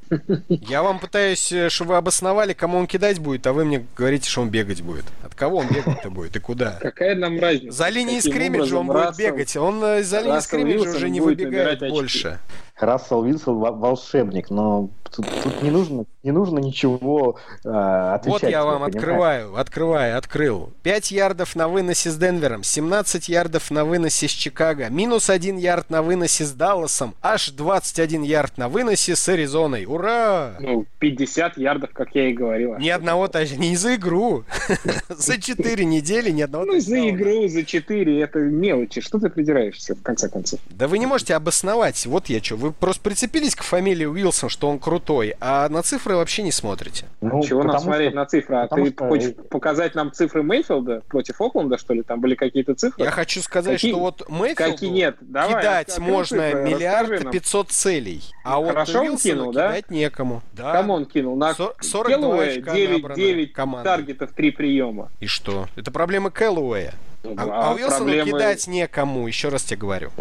Я 0.49 0.81
вам 0.81 0.99
пытаюсь, 0.99 1.51
э, 1.51 1.69
чтобы 1.69 1.91
вы 1.91 1.97
обосновали, 1.97 2.53
кому 2.53 2.79
он 2.79 2.87
кидать 2.87 3.19
будет, 3.19 3.45
а 3.45 3.53
вы 3.53 3.65
мне 3.65 3.85
говорите, 3.95 4.27
что 4.27 4.41
он 4.41 4.49
бегать 4.49 4.81
будет. 4.81 5.05
От 5.23 5.35
кого 5.35 5.57
он 5.57 5.67
бегать-то 5.67 6.09
будет 6.09 6.35
и 6.35 6.39
куда? 6.39 6.79
Какая 6.81 7.15
нам 7.15 7.39
разница? 7.39 7.77
За 7.77 7.89
линией 7.89 8.19
скриммиджа 8.19 8.77
он 8.77 8.87
будет 8.87 9.15
бегать, 9.15 9.55
он 9.55 9.83
э, 9.83 10.03
за 10.03 10.21
линией 10.21 10.41
скриммиджа 10.41 10.89
уже 10.89 11.09
не 11.09 11.21
выбегает 11.21 11.79
больше. 11.81 12.39
Рассел 12.79 13.23
Вилсон 13.23 13.57
волшебник, 13.57 14.49
но 14.49 14.89
тут, 15.11 15.27
тут 15.43 15.61
не 15.61 15.71
нужно 15.71 16.05
не 16.25 16.31
нужно 16.31 16.57
ничего 16.57 17.37
э, 17.63 17.69
отвечать. 17.69 18.41
Вот 18.41 18.49
я 18.49 18.65
вам 18.65 18.73
понимаете? 18.73 18.97
открываю, 18.97 19.57
открываю, 19.57 20.17
открыл. 20.17 20.73
5 20.81 21.11
ярдов 21.11 21.55
на 21.55 21.67
выносе 21.67 22.09
с 22.09 22.17
Денвером, 22.17 22.63
17 22.63 23.29
ярдов 23.29 23.69
на 23.69 23.85
выносе 23.85 24.27
с 24.27 24.31
Чикаго, 24.31 24.89
минус 24.89 25.29
1 25.29 25.57
ярд 25.57 25.91
на 25.91 26.01
выносе 26.01 26.43
с 26.43 26.51
Далласом, 26.55 27.15
аж 27.21 27.51
21 27.51 28.23
ярд 28.23 28.57
на 28.57 28.69
выносе 28.69 29.15
с 29.15 29.27
Аризоной. 29.29 29.85
Ура! 29.85 30.55
Ну, 30.59 30.85
50 30.99 31.57
ярдов, 31.57 31.91
как 31.93 32.15
я 32.15 32.29
и 32.29 32.33
говорил. 32.33 32.77
Ни 32.77 32.89
одного 32.89 33.27
тача, 33.27 33.57
не 33.57 33.75
за 33.75 33.95
игру. 33.95 34.43
За 35.09 35.39
4 35.39 35.85
недели 35.85 36.29
ни 36.31 36.41
одного 36.41 36.65
Ну, 36.65 36.79
за 36.79 37.09
игру, 37.09 37.47
за 37.47 37.63
4, 37.63 38.21
это 38.21 38.39
мелочи. 38.39 39.01
Что 39.01 39.19
ты 39.19 39.29
придираешься, 39.29 39.95
в 39.95 40.01
конце 40.01 40.29
концов? 40.29 40.59
Да 40.69 40.87
вы 40.87 40.97
не 40.99 41.05
можете 41.05 41.35
обосновать. 41.35 42.05
Вот 42.05 42.27
я 42.27 42.41
что, 42.41 42.55
вы 42.55 42.71
просто 42.71 43.01
прицепились 43.01 43.55
к 43.55 43.63
фамилии 43.63 44.05
Уилсон, 44.05 44.49
что 44.49 44.69
он 44.69 44.79
крутой, 44.79 45.35
а 45.39 45.69
на 45.69 45.81
цифры 45.83 46.15
вообще 46.15 46.43
не 46.43 46.51
смотрите. 46.51 47.05
Ну, 47.21 47.43
Чего 47.43 47.63
нам 47.63 47.79
смотреть 47.79 48.13
на 48.13 48.25
цифры? 48.25 48.57
А 48.57 48.67
ты 48.67 48.93
хочешь 48.93 49.33
показать 49.49 49.95
нам 49.95 50.11
цифры 50.11 50.43
Мейфилда 50.43 51.01
против 51.07 51.39
Окленда, 51.41 51.77
что 51.77 51.93
ли? 51.93 52.01
Там 52.03 52.19
были 52.21 52.35
какие-то 52.35 52.75
цифры? 52.75 53.03
Я 53.03 53.11
хочу 53.11 53.41
сказать, 53.41 53.79
что 53.79 53.99
вот 53.99 54.29
Мейфилду 54.29 54.55
Какие 54.71 54.89
нет? 54.89 55.17
Давай, 55.21 55.61
кидать 55.61 55.97
можно 55.99 56.44
цифры, 56.51 56.63
миллиард 56.63 57.31
пятьсот 57.31 57.71
целей, 57.71 58.23
а 58.43 58.59
вот 58.59 58.69
Хорошо 58.69 59.01
он 59.01 59.17
кинул, 59.17 59.51
да? 59.51 59.69
кидать 59.69 59.91
некому. 59.91 60.43
Да. 60.53 60.73
Кому 60.73 60.93
он 60.93 61.05
кинул? 61.05 61.35
На 61.35 61.53
42 61.53 62.03
Кэллоуэ 62.03 62.61
9, 62.61 63.15
9 63.15 63.53
таргетов, 63.83 64.31
3 64.31 64.51
приема. 64.51 65.09
И 65.19 65.27
что? 65.27 65.67
Это 65.75 65.91
проблема 65.91 66.31
Кэллоуэя. 66.31 66.93
А, 67.37 67.71
а 67.71 67.73
Уилсону 67.73 68.05
проблемы... 68.05 68.31
кидать 68.31 68.67
некому, 68.67 69.27
еще 69.27 69.49
раз 69.49 69.63
тебе 69.63 69.77
говорю. 69.77 70.11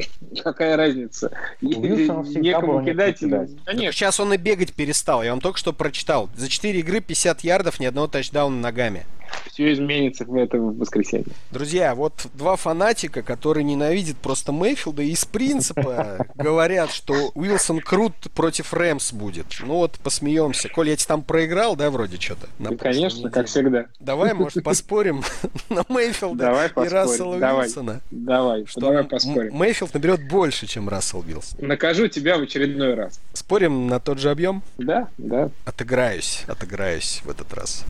Какая 0.42 0.76
разница? 0.76 1.30
Некому 1.60 2.82
кидать. 2.84 3.18
кидать. 3.18 3.50
Конечно. 3.64 3.92
Сейчас 3.92 4.20
он 4.20 4.32
и 4.32 4.36
бегать 4.36 4.72
перестал. 4.72 5.22
Я 5.22 5.30
вам 5.30 5.40
только 5.40 5.58
что 5.58 5.72
прочитал. 5.72 6.30
За 6.34 6.48
4 6.48 6.78
игры 6.80 7.00
50 7.00 7.42
ярдов, 7.42 7.78
ни 7.78 7.84
одного 7.84 8.08
тачдауна 8.08 8.58
ногами 8.58 9.04
все 9.50 9.72
изменится 9.72 10.24
в 10.24 10.34
это 10.34 10.58
воскресенье. 10.58 11.26
Друзья, 11.50 11.94
вот 11.94 12.26
два 12.34 12.56
фанатика, 12.56 13.22
которые 13.22 13.64
ненавидят 13.64 14.16
просто 14.16 14.52
Мейфилда 14.52 15.02
и 15.02 15.10
из 15.10 15.24
принципа 15.24 16.26
говорят, 16.34 16.90
что 16.90 17.30
Уилсон 17.34 17.80
крут 17.80 18.14
против 18.34 18.72
Рэмс 18.74 19.12
будет. 19.12 19.46
Ну 19.60 19.74
вот, 19.74 19.98
посмеемся. 20.02 20.68
Коль, 20.68 20.90
я 20.90 20.96
тебе 20.96 21.06
там 21.06 21.22
проиграл, 21.22 21.76
да, 21.76 21.90
вроде 21.90 22.18
что-то? 22.18 22.48
Ну, 22.58 22.76
конечно, 22.76 23.30
как 23.30 23.46
всегда. 23.46 23.86
Давай, 24.00 24.34
может, 24.34 24.62
поспорим 24.64 25.22
на 25.68 25.84
Мейфилда 25.88 26.70
и 26.76 26.88
Рассела 26.88 27.36
Уилсона? 27.36 28.00
Давай, 28.10 28.66
что 28.66 28.80
давай 28.80 29.04
поспорим. 29.04 29.54
Мейфилд 29.54 29.94
наберет 29.94 30.26
больше, 30.28 30.66
чем 30.66 30.88
Рассел 30.88 31.20
Уилсон. 31.20 31.66
Накажу 31.66 32.08
тебя 32.08 32.38
в 32.38 32.42
очередной 32.42 32.94
раз. 32.94 33.20
Спорим 33.32 33.86
на 33.86 34.00
тот 34.00 34.18
же 34.18 34.30
объем? 34.30 34.62
Да, 34.78 35.08
да. 35.18 35.50
Отыграюсь, 35.64 36.44
отыграюсь 36.48 37.20
в 37.24 37.30
этот 37.30 37.52
раз. 37.54 37.84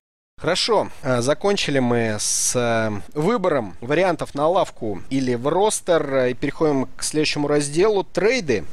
Хорошо, 0.44 0.88
а, 1.02 1.22
закончили 1.22 1.78
мы 1.78 2.16
с 2.18 2.54
э, 2.54 2.90
выбором 3.18 3.76
вариантов 3.80 4.34
на 4.34 4.46
лавку 4.46 5.00
или 5.08 5.36
в 5.36 5.48
ростер 5.48 6.26
и 6.26 6.34
переходим 6.34 6.86
к 6.98 7.02
следующему 7.02 7.48
разделу 7.48 8.04
трейды. 8.04 8.64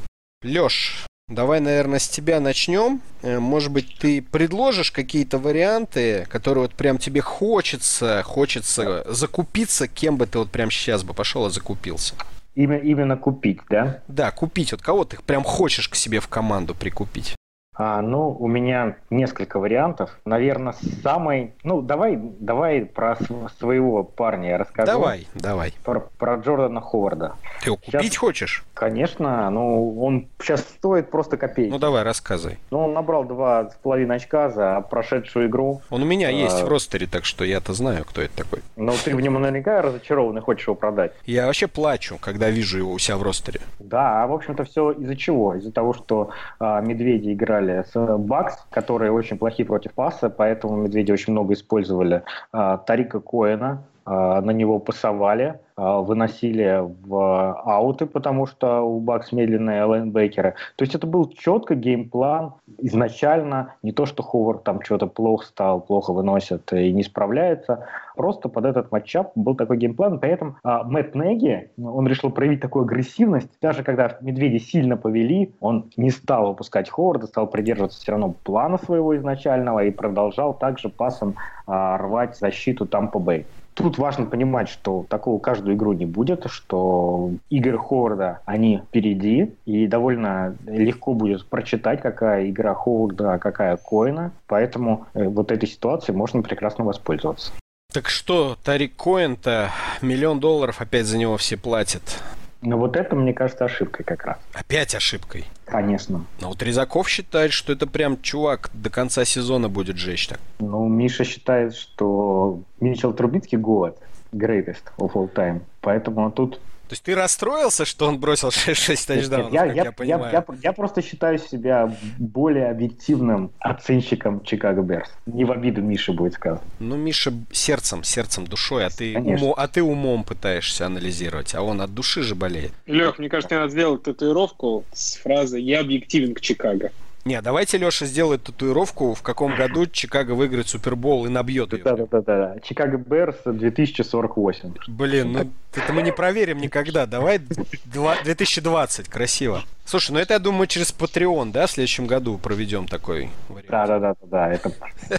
Лёш, 0.42 1.06
давай, 1.28 1.60
наверное, 1.60 1.98
с 1.98 2.10
тебя 2.10 2.40
начнем. 2.40 3.00
Э, 3.22 3.38
может 3.38 3.72
быть, 3.72 3.96
ты 3.98 4.20
предложишь 4.20 4.92
какие-то 4.92 5.38
варианты, 5.38 6.26
которые 6.28 6.64
вот 6.64 6.74
прям 6.74 6.98
тебе 6.98 7.22
хочется, 7.22 8.22
хочется 8.22 9.10
закупиться, 9.10 9.88
кем 9.88 10.18
бы 10.18 10.26
ты 10.26 10.40
вот 10.40 10.50
прям 10.50 10.70
сейчас 10.70 11.04
бы 11.04 11.14
пошел 11.14 11.46
и 11.46 11.50
закупился? 11.50 12.16
Именно, 12.54 12.80
именно 12.80 13.16
купить, 13.16 13.60
да? 13.70 14.02
Да, 14.08 14.30
купить. 14.30 14.72
Вот 14.72 14.82
кого 14.82 15.06
ты 15.06 15.16
прям 15.24 15.42
хочешь 15.42 15.88
к 15.88 15.94
себе 15.94 16.20
в 16.20 16.28
команду 16.28 16.74
прикупить? 16.74 17.34
А, 17.74 18.02
ну, 18.02 18.36
у 18.38 18.48
меня 18.48 18.96
несколько 19.08 19.58
вариантов. 19.58 20.20
Наверное, 20.26 20.74
самый... 21.02 21.54
Ну, 21.64 21.80
давай, 21.80 22.18
давай 22.20 22.84
про 22.84 23.16
своего 23.58 24.04
парня 24.04 24.50
я 24.50 24.58
расскажу. 24.58 24.92
Давай, 24.92 25.26
давай. 25.34 25.72
Про, 25.82 26.00
про 26.18 26.36
Джордана 26.36 26.82
Ховарда. 26.82 27.36
Ты 27.62 27.70
его 27.70 27.76
купить 27.76 28.02
сейчас, 28.02 28.16
хочешь? 28.16 28.64
Конечно. 28.74 29.48
Ну, 29.48 29.98
он 30.02 30.28
сейчас 30.38 30.60
стоит 30.60 31.10
просто 31.10 31.38
копейки. 31.38 31.70
Ну, 31.70 31.78
давай, 31.78 32.02
рассказывай. 32.02 32.58
Ну, 32.70 32.80
он 32.80 32.92
набрал 32.92 33.24
два 33.24 33.70
с 33.70 33.74
половиной 33.76 34.16
очка 34.16 34.50
за 34.50 34.82
прошедшую 34.82 35.46
игру. 35.46 35.80
Он 35.88 36.02
у 36.02 36.06
меня 36.06 36.28
а... 36.28 36.30
есть 36.30 36.62
в 36.62 36.68
ростере, 36.68 37.06
так 37.06 37.24
что 37.24 37.42
я-то 37.42 37.72
знаю, 37.72 38.04
кто 38.04 38.20
это 38.20 38.36
такой. 38.36 38.60
Но 38.76 38.92
ты 39.02 39.16
в 39.16 39.20
нем 39.20 39.40
наверняка 39.40 39.80
разочарован 39.80 40.36
и 40.36 40.40
хочешь 40.42 40.66
его 40.66 40.74
продать. 40.74 41.12
Я 41.24 41.46
вообще 41.46 41.68
плачу, 41.68 42.18
когда 42.20 42.50
вижу 42.50 42.76
его 42.76 42.92
у 42.92 42.98
себя 42.98 43.16
в 43.16 43.22
ростере. 43.22 43.60
Да, 43.78 44.22
а 44.22 44.26
в 44.26 44.34
общем-то 44.34 44.64
все 44.64 44.90
из-за 44.90 45.16
чего? 45.16 45.54
Из-за 45.54 45.72
того, 45.72 45.94
что 45.94 46.30
а, 46.58 46.80
медведи 46.82 47.32
играли 47.32 47.61
играли 47.62 47.84
с 47.84 48.18
Бакс, 48.18 48.56
которые 48.70 49.12
очень 49.12 49.38
плохи 49.38 49.64
против 49.64 49.92
паса, 49.92 50.30
поэтому 50.30 50.76
медведи 50.76 51.12
очень 51.12 51.32
много 51.32 51.54
использовали. 51.54 52.22
А, 52.52 52.78
Тарика 52.78 53.20
Коэна, 53.20 53.82
а, 54.04 54.40
на 54.40 54.50
него 54.50 54.78
пасовали, 54.78 55.60
выносили 55.82 56.80
в 57.06 57.52
ауты, 57.64 58.06
потому 58.06 58.46
что 58.46 58.82
у 58.82 59.00
Бакс 59.00 59.32
медленные 59.32 59.84
лайнбекеры. 59.84 60.54
То 60.76 60.82
есть 60.82 60.94
это 60.94 61.06
был 61.06 61.28
четко 61.28 61.74
game 61.74 62.14
plan 62.14 62.54
изначально, 62.78 63.74
не 63.82 63.92
то, 63.92 64.06
что 64.06 64.22
Ховард 64.22 64.64
там 64.64 64.82
что-то 64.82 65.06
плохо 65.06 65.46
стал, 65.46 65.80
плохо 65.80 66.12
выносит 66.12 66.72
и 66.72 66.92
не 66.92 67.02
справляется. 67.02 67.86
Просто 68.16 68.48
под 68.48 68.66
этот 68.66 68.92
матчап 68.92 69.32
был 69.34 69.54
такой 69.54 69.78
геймплан. 69.78 70.18
При 70.18 70.30
этом 70.30 70.56
а, 70.62 70.84
Мэтт 70.84 71.14
Неги, 71.14 71.70
он 71.82 72.06
решил 72.06 72.30
проявить 72.30 72.60
такую 72.60 72.84
агрессивность. 72.84 73.48
Даже 73.60 73.82
когда 73.82 74.18
медведи 74.20 74.58
сильно 74.58 74.96
повели, 74.96 75.54
он 75.60 75.90
не 75.96 76.10
стал 76.10 76.48
выпускать 76.48 76.90
Ховарда, 76.90 77.26
стал 77.26 77.46
придерживаться 77.46 78.00
все 78.00 78.12
равно 78.12 78.34
плана 78.44 78.78
своего 78.78 79.16
изначального 79.16 79.84
и 79.84 79.90
продолжал 79.90 80.54
также 80.54 80.88
пасом 80.88 81.36
а, 81.66 81.96
рвать 81.98 82.36
защиту 82.36 82.86
Тампа 82.86 83.18
Бэй. 83.18 83.46
Тут 83.74 83.98
важно 83.98 84.26
понимать, 84.26 84.68
что 84.68 85.06
такого 85.08 85.38
каждую 85.38 85.76
игру 85.76 85.92
не 85.92 86.04
будет, 86.04 86.46
что 86.50 87.30
игры 87.48 87.78
Ховарда, 87.78 88.40
они 88.44 88.78
впереди, 88.78 89.54
и 89.64 89.86
довольно 89.86 90.56
легко 90.66 91.14
будет 91.14 91.46
прочитать, 91.46 92.02
какая 92.02 92.50
игра 92.50 92.74
Ховарда, 92.74 93.34
а 93.34 93.38
какая 93.38 93.76
Коина, 93.76 94.32
поэтому 94.46 95.06
э, 95.14 95.26
вот 95.26 95.50
этой 95.50 95.68
ситуацией 95.68 96.16
можно 96.16 96.42
прекрасно 96.42 96.84
воспользоваться. 96.84 97.52
Так 97.92 98.08
что, 98.08 98.56
Тарик 98.62 98.96
Коин-то 98.96 99.70
миллион 100.00 100.40
долларов 100.40 100.80
опять 100.80 101.06
за 101.06 101.18
него 101.18 101.36
все 101.36 101.56
платят. 101.56 102.22
Но 102.62 102.78
вот 102.78 102.96
это, 102.96 103.16
мне 103.16 103.34
кажется, 103.34 103.64
ошибкой 103.64 104.04
как 104.04 104.24
раз. 104.24 104.38
Опять 104.52 104.94
ошибкой? 104.94 105.44
Конечно. 105.64 106.24
Но 106.40 106.48
вот 106.48 106.62
Резаков 106.62 107.08
считает, 107.08 107.52
что 107.52 107.72
это 107.72 107.86
прям 107.86 108.20
чувак 108.22 108.70
до 108.72 108.88
конца 108.88 109.24
сезона 109.24 109.68
будет 109.68 109.96
жечь 109.96 110.28
так. 110.28 110.38
Ну, 110.60 110.88
Миша 110.88 111.24
считает, 111.24 111.74
что 111.74 112.60
Мичел 112.80 113.12
Трубицкий 113.12 113.58
год 113.58 113.98
greatest 114.32 114.84
of 114.98 115.12
all 115.12 115.32
time. 115.32 115.60
Поэтому 115.80 116.30
тут 116.30 116.60
то 116.92 116.94
есть 116.94 117.04
ты 117.04 117.14
расстроился, 117.14 117.86
что 117.86 118.06
он 118.06 118.18
бросил 118.20 118.48
6-6 118.50 119.06
тачдаунов, 119.06 119.50
я, 119.50 119.64
я, 119.64 119.72
я, 119.72 119.94
я, 120.00 120.30
я, 120.30 120.44
я 120.62 120.72
просто 120.74 121.00
считаю 121.00 121.38
себя 121.38 121.96
более 122.18 122.68
объективным 122.68 123.50
оценщиком 123.60 124.44
Чикаго 124.44 124.82
Берс. 124.82 125.08
Не 125.24 125.46
в 125.46 125.52
обиду 125.52 125.80
Миши 125.80 126.12
будет 126.12 126.34
сказано. 126.34 126.60
Ну, 126.80 126.96
Миша 126.96 127.32
сердцем, 127.50 128.04
сердцем, 128.04 128.46
душой, 128.46 128.84
а 128.84 128.90
ты, 128.90 129.16
умо, 129.16 129.54
а 129.56 129.68
ты 129.68 129.82
умом 129.82 130.22
пытаешься 130.22 130.84
анализировать, 130.84 131.54
а 131.54 131.62
он 131.62 131.80
от 131.80 131.94
души 131.94 132.22
же 132.22 132.34
болеет. 132.34 132.72
Лех, 132.84 133.18
мне 133.18 133.30
кажется, 133.30 133.54
надо 133.54 133.70
сделать 133.70 134.02
татуировку 134.02 134.84
с 134.92 135.16
фразой 135.16 135.62
«Я 135.62 135.80
объективен 135.80 136.34
к 136.34 136.42
Чикаго». 136.42 136.90
Не, 137.24 137.40
давайте 137.40 137.78
Леша 137.78 138.06
сделает 138.06 138.42
татуировку, 138.42 139.14
в 139.14 139.22
каком 139.22 139.54
году 139.54 139.86
Чикаго 139.86 140.32
выиграет 140.32 140.68
Супербол 140.68 141.26
и 141.26 141.28
набьет 141.28 141.72
ее. 141.72 141.84
Да-да-да. 141.84 142.56
Чикаго 142.64 142.96
Берс 142.96 143.36
2048. 143.44 144.74
Блин, 144.88 145.32
ну 145.32 145.50
это 145.74 145.92
мы 145.92 146.02
не 146.02 146.12
проверим 146.12 146.58
никогда. 146.58 147.06
Давай 147.06 147.38
2020, 147.84 149.08
красиво. 149.08 149.62
Слушай, 149.84 150.12
ну 150.12 150.18
это, 150.18 150.34
я 150.34 150.40
думаю, 150.40 150.66
через 150.66 150.92
Patreon, 150.92 151.52
да, 151.52 151.68
в 151.68 151.70
следующем 151.70 152.08
году 152.08 152.38
проведем 152.38 152.88
такой 152.88 153.30
вариант. 153.48 153.70
Да-да-да, 153.70 154.14
да, 154.22 154.52
это 154.52 154.72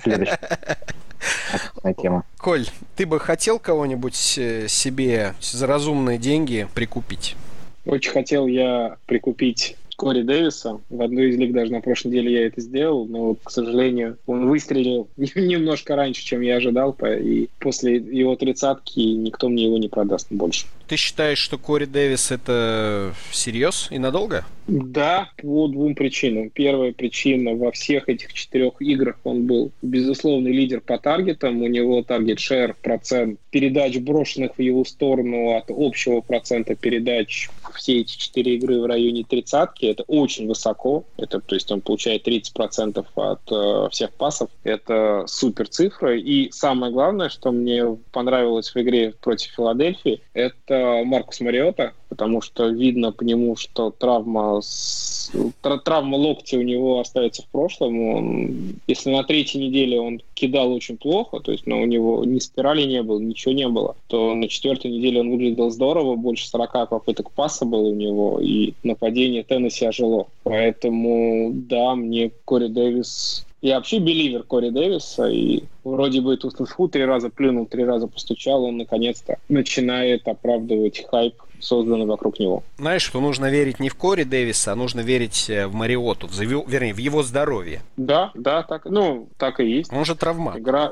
следующая 0.04 0.40
тема. 2.02 2.26
Коль, 2.38 2.68
ты 2.98 3.06
бы 3.06 3.20
хотел 3.22 3.60
кого-нибудь 3.60 4.38
э, 4.38 4.68
себе 4.68 5.36
за 5.40 5.68
разумные 5.68 6.18
деньги 6.18 6.68
прикупить? 6.74 7.38
Очень 7.86 8.12
хотел 8.12 8.48
я 8.48 8.98
прикупить 9.06 9.76
Кори 9.96 10.24
Дэвиса. 10.24 10.82
В 10.90 11.02
одной 11.02 11.30
из 11.30 11.38
лиг 11.38 11.54
даже 11.54 11.72
на 11.72 11.82
прошлой 11.82 12.10
неделе 12.10 12.34
я 12.34 12.48
это 12.48 12.62
сделал, 12.62 13.06
но, 13.06 13.36
к 13.36 13.52
сожалению, 13.52 14.18
он 14.26 14.48
выстрелил 14.48 15.10
немножко 15.18 15.96
раньше, 15.96 16.24
чем 16.24 16.42
я 16.42 16.58
ожидал, 16.58 16.96
и 17.04 17.50
после 17.60 17.96
его 17.96 18.36
тридцатки 18.36 19.00
никто 19.00 19.50
мне 19.50 19.66
его 19.66 19.78
не 19.78 19.90
продаст 19.90 20.28
больше. 20.30 20.66
Ты 20.88 20.98
считаешь, 20.98 21.38
что 21.40 21.58
Кори 21.58 21.86
Дэвис 21.86 22.32
это 22.32 23.14
всерьез 23.30 23.88
и 23.90 24.00
надолго? 24.00 24.46
Да, 24.68 25.30
по 25.38 25.68
двум 25.68 25.94
причинам. 25.96 26.50
Первая 26.50 26.94
причина, 26.94 27.54
во 27.54 27.72
всех 27.72 28.08
этих 28.08 28.34
четырех 28.34 28.82
играх 28.82 29.18
он 29.24 29.46
был 29.46 29.72
безусловный 29.82 30.52
лидер 30.52 30.80
по 30.80 30.98
таргетам. 30.98 31.62
У 31.62 31.68
него 31.68 32.02
таргет-шер, 32.02 32.76
процент 32.82 33.40
передач, 33.52 33.98
брошенных 33.98 34.58
в 34.58 34.62
его 34.62 34.86
сторону 34.86 35.56
от 35.56 35.66
общего 35.70 36.22
процента 36.22 36.76
передач 36.76 37.50
все 37.74 38.02
эти 38.02 38.18
четыре 38.18 38.56
игры 38.56 38.80
в 38.80 38.86
районе 38.86 39.24
тридцатки. 39.24 39.86
Это 39.86 40.04
очень 40.04 40.48
высоко. 40.48 41.06
Это, 41.18 41.40
то 41.40 41.56
есть 41.56 41.72
он 41.72 41.82
получает 41.82 42.28
30% 42.28 43.06
от 43.16 43.52
э, 43.52 43.90
всех 43.92 44.14
пасов. 44.14 44.50
Это 44.64 45.26
супер 45.28 45.68
цифра. 45.68 46.18
И 46.18 46.52
самое 46.52 46.92
главное, 46.92 47.30
что 47.30 47.52
мне 47.52 47.98
понравилось 48.12 48.74
в 48.74 48.78
игре 48.80 49.14
против 49.22 49.52
Филадельфии, 49.52 50.22
это 50.34 50.73
Маркус 51.04 51.40
Мариота, 51.42 51.94
потому 52.10 52.42
что 52.42 52.68
видно 52.68 53.12
по 53.12 53.24
нему, 53.24 53.56
что 53.56 53.92
травма, 53.92 54.62
с... 54.62 55.32
травма 55.84 56.16
локтя 56.16 56.58
у 56.58 56.62
него 56.62 57.00
остается 57.00 57.44
в 57.44 57.48
прошлом. 57.48 58.00
Он, 58.00 58.76
если 58.88 59.12
на 59.12 59.24
третьей 59.24 59.68
неделе 59.68 60.00
он 60.00 60.22
кидал 60.34 60.72
очень 60.74 60.98
плохо, 60.98 61.40
то 61.40 61.52
есть 61.52 61.66
ну, 61.66 61.82
у 61.82 61.86
него 61.86 62.24
ни 62.26 62.40
спирали 62.40 62.84
не 62.84 63.02
было, 63.02 63.20
ничего 63.20 63.54
не 63.54 63.68
было, 63.68 63.96
то 64.08 64.34
на 64.36 64.48
четвертой 64.48 64.92
неделе 64.92 65.22
он 65.22 65.32
выглядел 65.32 65.70
здорово, 65.70 66.16
больше 66.16 66.48
40 66.48 66.90
попыток 66.90 67.32
паса 67.32 67.66
было 67.66 67.88
у 67.88 67.96
него, 67.96 68.40
и 68.42 68.74
нападение 68.84 69.44
Теннесси 69.44 69.88
ожило. 69.88 70.28
Поэтому, 70.44 71.52
да, 71.54 71.96
мне 71.96 72.32
Кори 72.46 72.68
Дэвис 72.68 73.46
я 73.64 73.78
вообще 73.78 74.00
беливер 74.00 74.44
Кори 74.44 74.70
Дэвиса, 74.70 75.28
и 75.30 75.64
вроде 75.86 76.20
бы 76.20 76.36
тут 76.36 76.56
фу 76.68 76.90
три 76.90 77.06
раза 77.06 77.30
плюнул, 77.30 77.66
три 77.66 77.86
раза 77.86 78.08
постучал, 78.08 78.66
он 78.66 78.78
наконец-то 78.78 79.38
начинает 79.48 80.28
оправдывать 80.28 81.06
хайп 81.10 81.36
созданный 81.62 82.06
вокруг 82.06 82.40
него. 82.40 82.62
Знаешь, 82.78 83.04
что 83.04 83.22
нужно 83.22 83.50
верить 83.50 83.80
не 83.80 83.88
в 83.88 83.96
Кори 83.96 84.24
Дэвиса, 84.24 84.74
а 84.74 84.76
нужно 84.76 85.00
верить 85.00 85.50
э, 85.50 85.66
в 85.68 85.74
Мариоту, 85.74 86.28
в, 86.28 86.38
вернее, 86.38 86.94
в 86.94 86.98
его 86.98 87.24
здоровье. 87.24 87.82
Да, 87.96 88.32
да, 88.36 88.64
так, 88.64 88.84
ну, 88.84 89.30
так 89.38 89.62
и 89.62 89.66
есть. 89.66 89.94
Он 89.94 90.04
же 90.04 90.16
травмат. 90.16 90.58
Игра, 90.58 90.92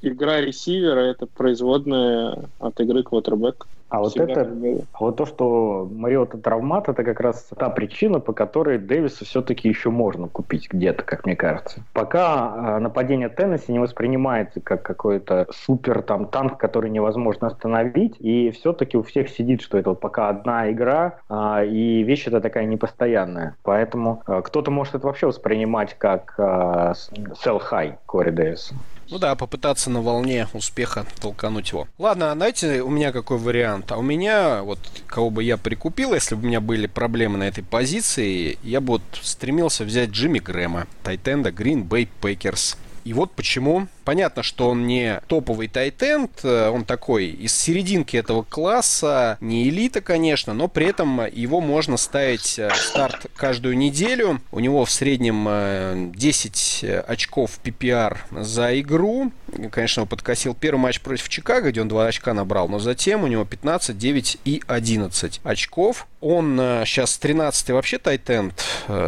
Игра 0.00 0.40
ресивера— 0.40 1.00
это 1.10 1.26
производная 1.26 2.48
от 2.58 2.80
игры 2.80 3.02
квотербек. 3.04 3.66
А 3.92 3.98
вот 3.98 4.16
это, 4.16 4.50
а 4.94 4.98
вот 5.00 5.16
то, 5.16 5.26
что 5.26 5.86
Мариота 5.92 6.38
травмат, 6.38 6.88
это 6.88 7.04
как 7.04 7.20
раз 7.20 7.50
та 7.58 7.68
причина, 7.68 8.20
по 8.20 8.32
которой 8.32 8.78
Дэвиса 8.78 9.26
все-таки 9.26 9.68
еще 9.68 9.90
можно 9.90 10.28
купить 10.28 10.72
где-то, 10.72 11.02
как 11.02 11.26
мне 11.26 11.36
кажется. 11.36 11.82
Пока 11.92 12.76
а, 12.76 12.80
нападение 12.80 13.28
Теннесси 13.28 13.70
не 13.70 13.78
воспринимается 13.78 14.60
как 14.62 14.82
какой-то 14.82 15.46
супер 15.50 16.00
там 16.00 16.28
танк, 16.28 16.56
который 16.56 16.88
невозможно 16.88 17.48
остановить, 17.48 18.16
и 18.18 18.50
все-таки 18.52 18.96
у 18.96 19.02
всех 19.02 19.28
сидит, 19.28 19.60
что 19.60 19.76
это 19.76 19.90
вот 19.90 20.00
пока 20.00 20.30
одна 20.30 20.70
игра, 20.70 21.18
а, 21.28 21.62
и 21.62 22.02
вещь 22.02 22.26
это 22.26 22.40
такая 22.40 22.64
непостоянная. 22.64 23.56
Поэтому 23.62 24.22
а, 24.24 24.40
кто-то 24.40 24.70
может 24.70 24.94
это 24.94 25.06
вообще 25.06 25.26
воспринимать 25.26 25.98
как 25.98 26.34
sell 26.38 27.60
high 27.70 27.96
Кори 28.06 28.30
Дэвиса. 28.30 28.74
Ну 29.12 29.18
да, 29.18 29.34
попытаться 29.34 29.90
на 29.90 30.00
волне 30.00 30.48
успеха 30.54 31.04
толкануть 31.20 31.68
его. 31.68 31.86
Ладно, 31.98 32.32
а 32.32 32.34
знаете, 32.34 32.80
у 32.80 32.88
меня 32.88 33.12
какой 33.12 33.36
вариант? 33.36 33.92
А 33.92 33.98
у 33.98 34.02
меня, 34.02 34.62
вот, 34.62 34.78
кого 35.06 35.28
бы 35.28 35.44
я 35.44 35.58
прикупил, 35.58 36.14
если 36.14 36.34
бы 36.34 36.44
у 36.44 36.46
меня 36.46 36.62
были 36.62 36.86
проблемы 36.86 37.36
на 37.36 37.42
этой 37.44 37.62
позиции, 37.62 38.58
я 38.62 38.80
бы 38.80 38.94
вот 38.94 39.02
стремился 39.20 39.84
взять 39.84 40.08
Джимми 40.08 40.38
Грэма, 40.38 40.86
Тайтенда 41.02 41.50
Green 41.50 41.86
Bay 41.86 42.08
Packers. 42.22 42.78
И 43.04 43.12
вот 43.12 43.32
почему. 43.32 43.86
Понятно, 44.04 44.42
что 44.42 44.70
он 44.70 44.86
не 44.86 45.20
топовый 45.28 45.68
тайтенд, 45.68 46.40
э, 46.42 46.68
он 46.68 46.84
такой 46.84 47.26
из 47.26 47.54
серединки 47.54 48.16
этого 48.16 48.42
класса, 48.42 49.38
не 49.40 49.68
элита, 49.68 50.00
конечно, 50.00 50.54
но 50.54 50.68
при 50.68 50.86
этом 50.86 51.26
его 51.32 51.60
можно 51.60 51.96
ставить 51.96 52.58
э, 52.58 52.70
старт 52.74 53.26
каждую 53.36 53.76
неделю. 53.76 54.40
У 54.50 54.60
него 54.60 54.84
в 54.84 54.90
среднем 54.90 56.12
10 56.12 56.80
э, 56.82 57.00
очков 57.00 57.60
PPR 57.62 58.18
за 58.32 58.80
игру. 58.80 59.32
Конечно, 59.70 60.02
он 60.02 60.08
подкосил 60.08 60.54
первый 60.54 60.80
матч 60.80 61.00
против 61.00 61.28
Чикаго, 61.28 61.70
где 61.70 61.80
он 61.80 61.88
2 61.88 62.06
очка 62.06 62.34
набрал, 62.34 62.68
но 62.68 62.78
затем 62.78 63.22
у 63.22 63.28
него 63.28 63.44
15, 63.44 63.96
9 63.96 64.38
и 64.44 64.62
11 64.66 65.40
очков. 65.44 66.08
Он 66.20 66.56
сейчас 66.86 67.18
13 67.18 67.70
вообще 67.70 67.98
тайтенд 67.98 68.54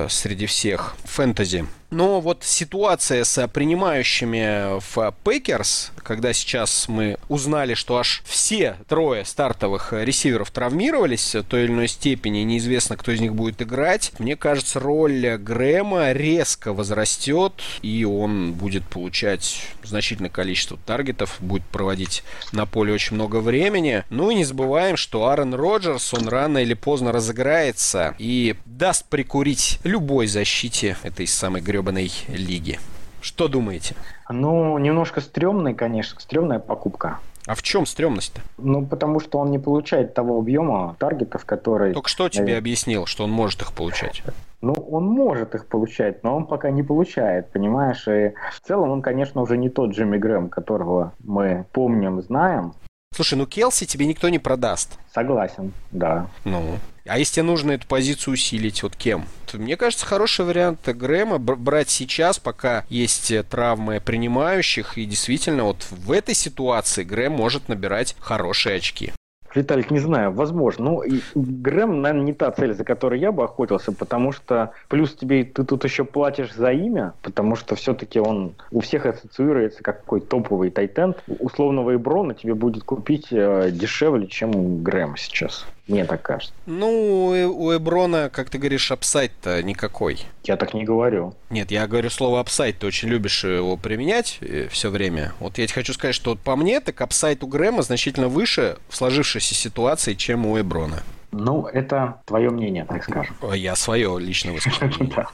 среди 0.08 0.46
всех 0.46 0.96
фэнтези. 1.04 1.64
Но 1.94 2.20
вот 2.20 2.42
ситуация 2.42 3.22
с 3.22 3.46
принимающими 3.46 4.80
в 4.94 5.14
Пейкерс, 5.24 5.92
когда 5.96 6.32
сейчас 6.32 6.88
мы 6.88 7.18
узнали, 7.28 7.74
что 7.74 7.98
аж 7.98 8.22
все 8.24 8.76
трое 8.88 9.24
стартовых 9.24 9.92
ресиверов 9.92 10.50
травмировались 10.50 11.34
в 11.34 11.42
той 11.44 11.64
или 11.64 11.72
иной 11.72 11.88
степени, 11.88 12.40
неизвестно, 12.40 12.96
кто 12.96 13.12
из 13.12 13.20
них 13.20 13.34
будет 13.34 13.62
играть, 13.62 14.12
мне 14.18 14.36
кажется, 14.36 14.80
роль 14.80 15.36
Грэма 15.36 16.12
резко 16.12 16.72
возрастет, 16.72 17.52
и 17.82 18.04
он 18.04 18.52
будет 18.52 18.86
получать 18.86 19.62
значительное 19.82 20.30
количество 20.30 20.78
таргетов, 20.84 21.36
будет 21.40 21.64
проводить 21.64 22.22
на 22.52 22.66
поле 22.66 22.92
очень 22.92 23.14
много 23.14 23.36
времени. 23.36 24.04
Ну 24.10 24.30
и 24.30 24.34
не 24.34 24.44
забываем, 24.44 24.96
что 24.96 25.26
Аарон 25.26 25.54
Роджерс, 25.54 26.14
он 26.14 26.28
рано 26.28 26.58
или 26.58 26.74
поздно 26.74 27.12
разыграется 27.12 28.14
и 28.18 28.54
даст 28.64 29.06
прикурить 29.06 29.78
любой 29.84 30.26
защите 30.26 30.96
этой 31.02 31.26
самой 31.26 31.62
гребаной 31.62 32.12
лиги. 32.28 32.78
Что 33.24 33.48
думаете? 33.48 33.94
Ну, 34.28 34.76
немножко 34.76 35.22
стрёмный, 35.22 35.72
конечно, 35.72 36.20
стрёмная 36.20 36.58
покупка. 36.58 37.20
А 37.46 37.54
в 37.54 37.62
чем 37.62 37.86
стрёмность-то? 37.86 38.42
Ну, 38.58 38.84
потому 38.84 39.18
что 39.18 39.38
он 39.38 39.50
не 39.50 39.58
получает 39.58 40.12
того 40.12 40.38
объема 40.38 40.94
таргетов, 40.98 41.46
который... 41.46 41.94
Только 41.94 42.10
что 42.10 42.28
тебе 42.28 42.58
объяснил, 42.58 43.06
что 43.06 43.24
он 43.24 43.30
может 43.30 43.62
их 43.62 43.72
получать? 43.72 44.22
Ну, 44.60 44.74
он 44.74 45.06
может 45.06 45.54
их 45.54 45.66
получать, 45.68 46.22
но 46.22 46.36
он 46.36 46.44
пока 46.46 46.70
не 46.70 46.82
получает, 46.82 47.50
понимаешь? 47.50 48.06
И 48.08 48.34
в 48.52 48.60
целом 48.60 48.90
он, 48.90 49.00
конечно, 49.00 49.40
уже 49.40 49.56
не 49.56 49.70
тот 49.70 49.92
Джимми 49.92 50.18
Грэм, 50.18 50.50
которого 50.50 51.14
мы 51.24 51.64
помним, 51.72 52.20
знаем. 52.20 52.74
Слушай, 53.14 53.38
ну 53.38 53.46
Келси 53.46 53.86
тебе 53.86 54.04
никто 54.04 54.28
не 54.28 54.38
продаст. 54.38 54.98
Согласен, 55.14 55.72
да. 55.92 56.26
Ну, 56.44 56.62
а 57.06 57.18
если 57.18 57.34
тебе 57.34 57.44
нужно 57.44 57.72
эту 57.72 57.86
позицию 57.86 58.34
усилить, 58.34 58.82
вот 58.82 58.96
кем? 58.96 59.26
Мне 59.52 59.76
кажется, 59.76 60.06
хороший 60.06 60.44
вариант 60.44 60.88
Грэма 60.88 61.38
брать 61.38 61.90
сейчас, 61.90 62.38
пока 62.38 62.84
есть 62.88 63.30
э, 63.30 63.42
травмы 63.42 64.00
принимающих. 64.04 64.98
И 64.98 65.04
действительно, 65.04 65.64
вот 65.64 65.86
в 65.90 66.10
этой 66.10 66.34
ситуации 66.34 67.04
Грэм 67.04 67.32
может 67.32 67.68
набирать 67.68 68.16
хорошие 68.18 68.76
очки. 68.76 69.12
Виталик, 69.54 69.90
не 69.90 70.00
знаю, 70.00 70.32
возможно. 70.32 70.84
Ну, 70.84 71.02
Грэм, 71.34 72.02
наверное, 72.02 72.26
не 72.26 72.32
та 72.32 72.50
цель, 72.50 72.74
за 72.74 72.84
которой 72.84 73.20
я 73.20 73.30
бы 73.30 73.44
охотился, 73.44 73.92
потому 73.92 74.32
что 74.32 74.72
плюс 74.88 75.14
тебе 75.14 75.44
ты 75.44 75.64
тут 75.64 75.84
еще 75.84 76.04
платишь 76.04 76.52
за 76.52 76.72
имя, 76.72 77.14
потому 77.22 77.54
что 77.54 77.76
все-таки 77.76 78.18
он 78.18 78.54
у 78.72 78.80
всех 78.80 79.06
ассоциируется 79.06 79.82
как 79.82 80.00
какой 80.00 80.20
топовый 80.20 80.70
тайтенд. 80.70 81.22
Условного 81.38 81.94
Эброна 81.94 82.34
тебе 82.34 82.54
будет 82.54 82.82
купить 82.82 83.28
э, 83.30 83.70
дешевле, 83.70 84.26
чем 84.26 84.82
Грэм 84.82 85.16
сейчас. 85.16 85.66
Мне 85.86 86.04
так 86.06 86.22
кажется. 86.22 86.54
Ну, 86.64 87.26
у 87.56 87.76
Эброна, 87.76 88.30
как 88.30 88.48
ты 88.48 88.56
говоришь, 88.58 88.90
апсайт-то 88.90 89.62
никакой. 89.62 90.20
Я 90.44 90.56
так 90.56 90.72
не 90.72 90.84
говорю. 90.84 91.34
Нет, 91.50 91.70
я 91.70 91.86
говорю 91.86 92.08
слово 92.08 92.40
апсайт, 92.40 92.78
ты 92.78 92.86
очень 92.86 93.08
любишь 93.08 93.44
его 93.44 93.76
применять 93.76 94.38
э, 94.40 94.68
все 94.70 94.88
время. 94.88 95.34
Вот 95.40 95.58
я 95.58 95.66
тебе 95.66 95.74
хочу 95.74 95.92
сказать, 95.92 96.14
что 96.14 96.36
по 96.36 96.56
мне, 96.56 96.80
так 96.80 96.98
апсайт 97.00 97.42
у 97.44 97.46
Грэма 97.46 97.82
значительно 97.82 98.28
выше 98.28 98.78
в 98.88 98.96
сложившейся 98.96 99.54
ситуации, 99.54 100.14
чем 100.14 100.46
у 100.46 100.58
Эброна. 100.58 101.02
Ну, 101.32 101.66
это 101.66 102.22
твое 102.24 102.48
мнение, 102.48 102.86
так 102.86 103.04
скажем. 103.04 103.36
Я 103.52 103.76
свое 103.76 104.18
лично 104.18 104.52
высказываю. 104.54 105.28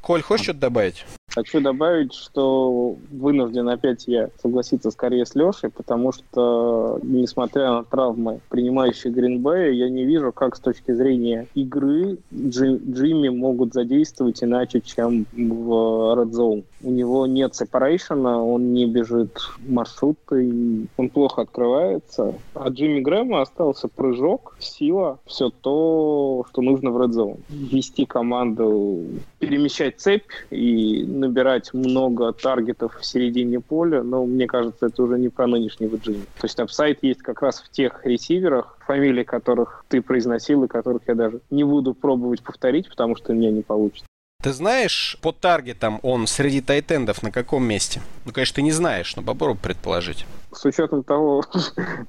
Коль, 0.00 0.22
хочешь 0.22 0.44
что-то 0.44 0.60
добавить? 0.60 1.04
Хочу 1.34 1.60
добавить, 1.60 2.14
что 2.14 2.96
вынужден 3.10 3.68
опять 3.68 4.08
я 4.08 4.30
согласиться 4.42 4.90
скорее 4.90 5.26
с 5.26 5.34
Лешей, 5.34 5.70
потому 5.70 6.12
что, 6.12 6.98
несмотря 7.02 7.70
на 7.70 7.84
травмы, 7.84 8.40
принимающие 8.48 9.12
Гринбея, 9.12 9.70
я 9.70 9.90
не 9.90 10.04
вижу, 10.04 10.32
как 10.32 10.56
с 10.56 10.60
точки 10.60 10.92
зрения 10.92 11.46
игры 11.54 12.18
Джи, 12.34 12.80
Джимми 12.90 13.28
могут 13.28 13.74
задействовать 13.74 14.42
иначе, 14.42 14.80
чем 14.80 15.26
в 15.32 16.16
Red 16.18 16.30
Zone. 16.30 16.64
У 16.82 16.90
него 16.90 17.26
нет 17.26 17.54
сепарейшена, 17.54 18.42
он 18.42 18.72
не 18.72 18.86
бежит 18.86 19.38
маршруты, 19.66 20.88
он 20.96 21.08
плохо 21.10 21.42
открывается. 21.42 22.34
А 22.54 22.68
Джимми 22.68 23.00
Грэма 23.00 23.42
остался 23.42 23.88
прыжок, 23.88 24.56
сила, 24.60 25.18
все 25.26 25.50
то, 25.50 26.46
что 26.50 26.62
нужно 26.62 26.90
в 26.90 26.96
Red 26.96 27.10
Zone. 27.10 27.38
Вести 27.50 28.06
команду, 28.06 29.04
перемещать 29.38 30.00
цепь 30.00 30.30
и 30.50 31.04
набирать 31.18 31.72
много 31.74 32.32
таргетов 32.32 32.98
в 32.98 33.04
середине 33.04 33.60
поля, 33.60 34.02
но 34.02 34.24
мне 34.24 34.46
кажется, 34.46 34.86
это 34.86 35.02
уже 35.02 35.18
не 35.18 35.28
про 35.28 35.46
нынешнего 35.46 35.96
Джимми. 35.96 36.24
То 36.40 36.44
есть 36.44 36.58
апсайт 36.58 36.98
есть 37.02 37.22
как 37.22 37.42
раз 37.42 37.60
в 37.60 37.70
тех 37.70 38.04
ресиверах, 38.04 38.78
фамилии 38.86 39.24
которых 39.24 39.84
ты 39.88 40.00
произносил 40.00 40.64
и 40.64 40.68
которых 40.68 41.02
я 41.06 41.14
даже 41.14 41.40
не 41.50 41.64
буду 41.64 41.94
пробовать 41.94 42.42
повторить, 42.42 42.88
потому 42.88 43.16
что 43.16 43.32
у 43.32 43.34
меня 43.34 43.50
не 43.50 43.62
получится. 43.62 44.08
Ты 44.40 44.52
знаешь, 44.52 45.18
по 45.20 45.32
таргетам 45.32 45.98
он 46.02 46.28
среди 46.28 46.60
тайтендов 46.60 47.24
на 47.24 47.32
каком 47.32 47.64
месте? 47.64 48.00
Ну, 48.24 48.32
конечно, 48.32 48.54
ты 48.54 48.62
не 48.62 48.70
знаешь, 48.70 49.16
но 49.16 49.22
попробуй 49.22 49.60
предположить. 49.60 50.26
С 50.52 50.64
учетом 50.64 51.02
того, 51.02 51.44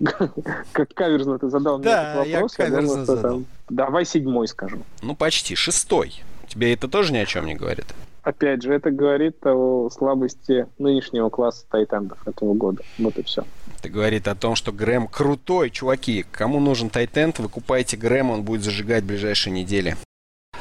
как 0.72 0.94
каверзно 0.94 1.40
ты 1.40 1.50
задал 1.50 1.80
да, 1.80 2.22
мне 2.22 2.34
этот 2.34 2.34
вопрос, 2.34 2.60
я, 2.60 3.04
что 3.04 3.18
там... 3.18 3.46
Давай 3.70 4.06
седьмой 4.06 4.48
скажем. 4.48 4.84
Ну, 5.02 5.16
почти, 5.16 5.56
шестой. 5.56 6.22
Тебе 6.48 6.72
это 6.72 6.88
тоже 6.88 7.14
ни 7.14 7.18
о 7.18 7.26
чем 7.26 7.48
не 7.48 7.56
говорит? 7.56 7.88
Опять 8.24 8.64
же, 8.64 8.74
это 8.74 8.92
говорит 8.92 9.46
о 9.46 9.90
слабости 9.90 10.68
нынешнего 10.78 11.30
класса 11.30 11.66
тайтендов 11.70 12.28
этого 12.28 12.54
года. 12.54 12.84
Вот 12.98 13.18
и 13.18 13.24
все. 13.24 13.44
Это 13.80 13.90
говорит 13.90 14.28
о 14.28 14.36
том, 14.36 14.56
что 14.56 14.72
Грэм 14.72 15.08
крутой, 15.08 15.70
чуваки. 15.70 16.26
Кому 16.32 16.60
нужен 16.60 16.90
тайтенд, 16.90 17.40
выкупайте 17.40 17.96
Грэм, 17.98 18.32
он 18.32 18.44
будет 18.44 18.64
зажигать 18.64 19.04
в 19.04 19.08
ближайшие 19.08 19.54
недели. 19.54 19.96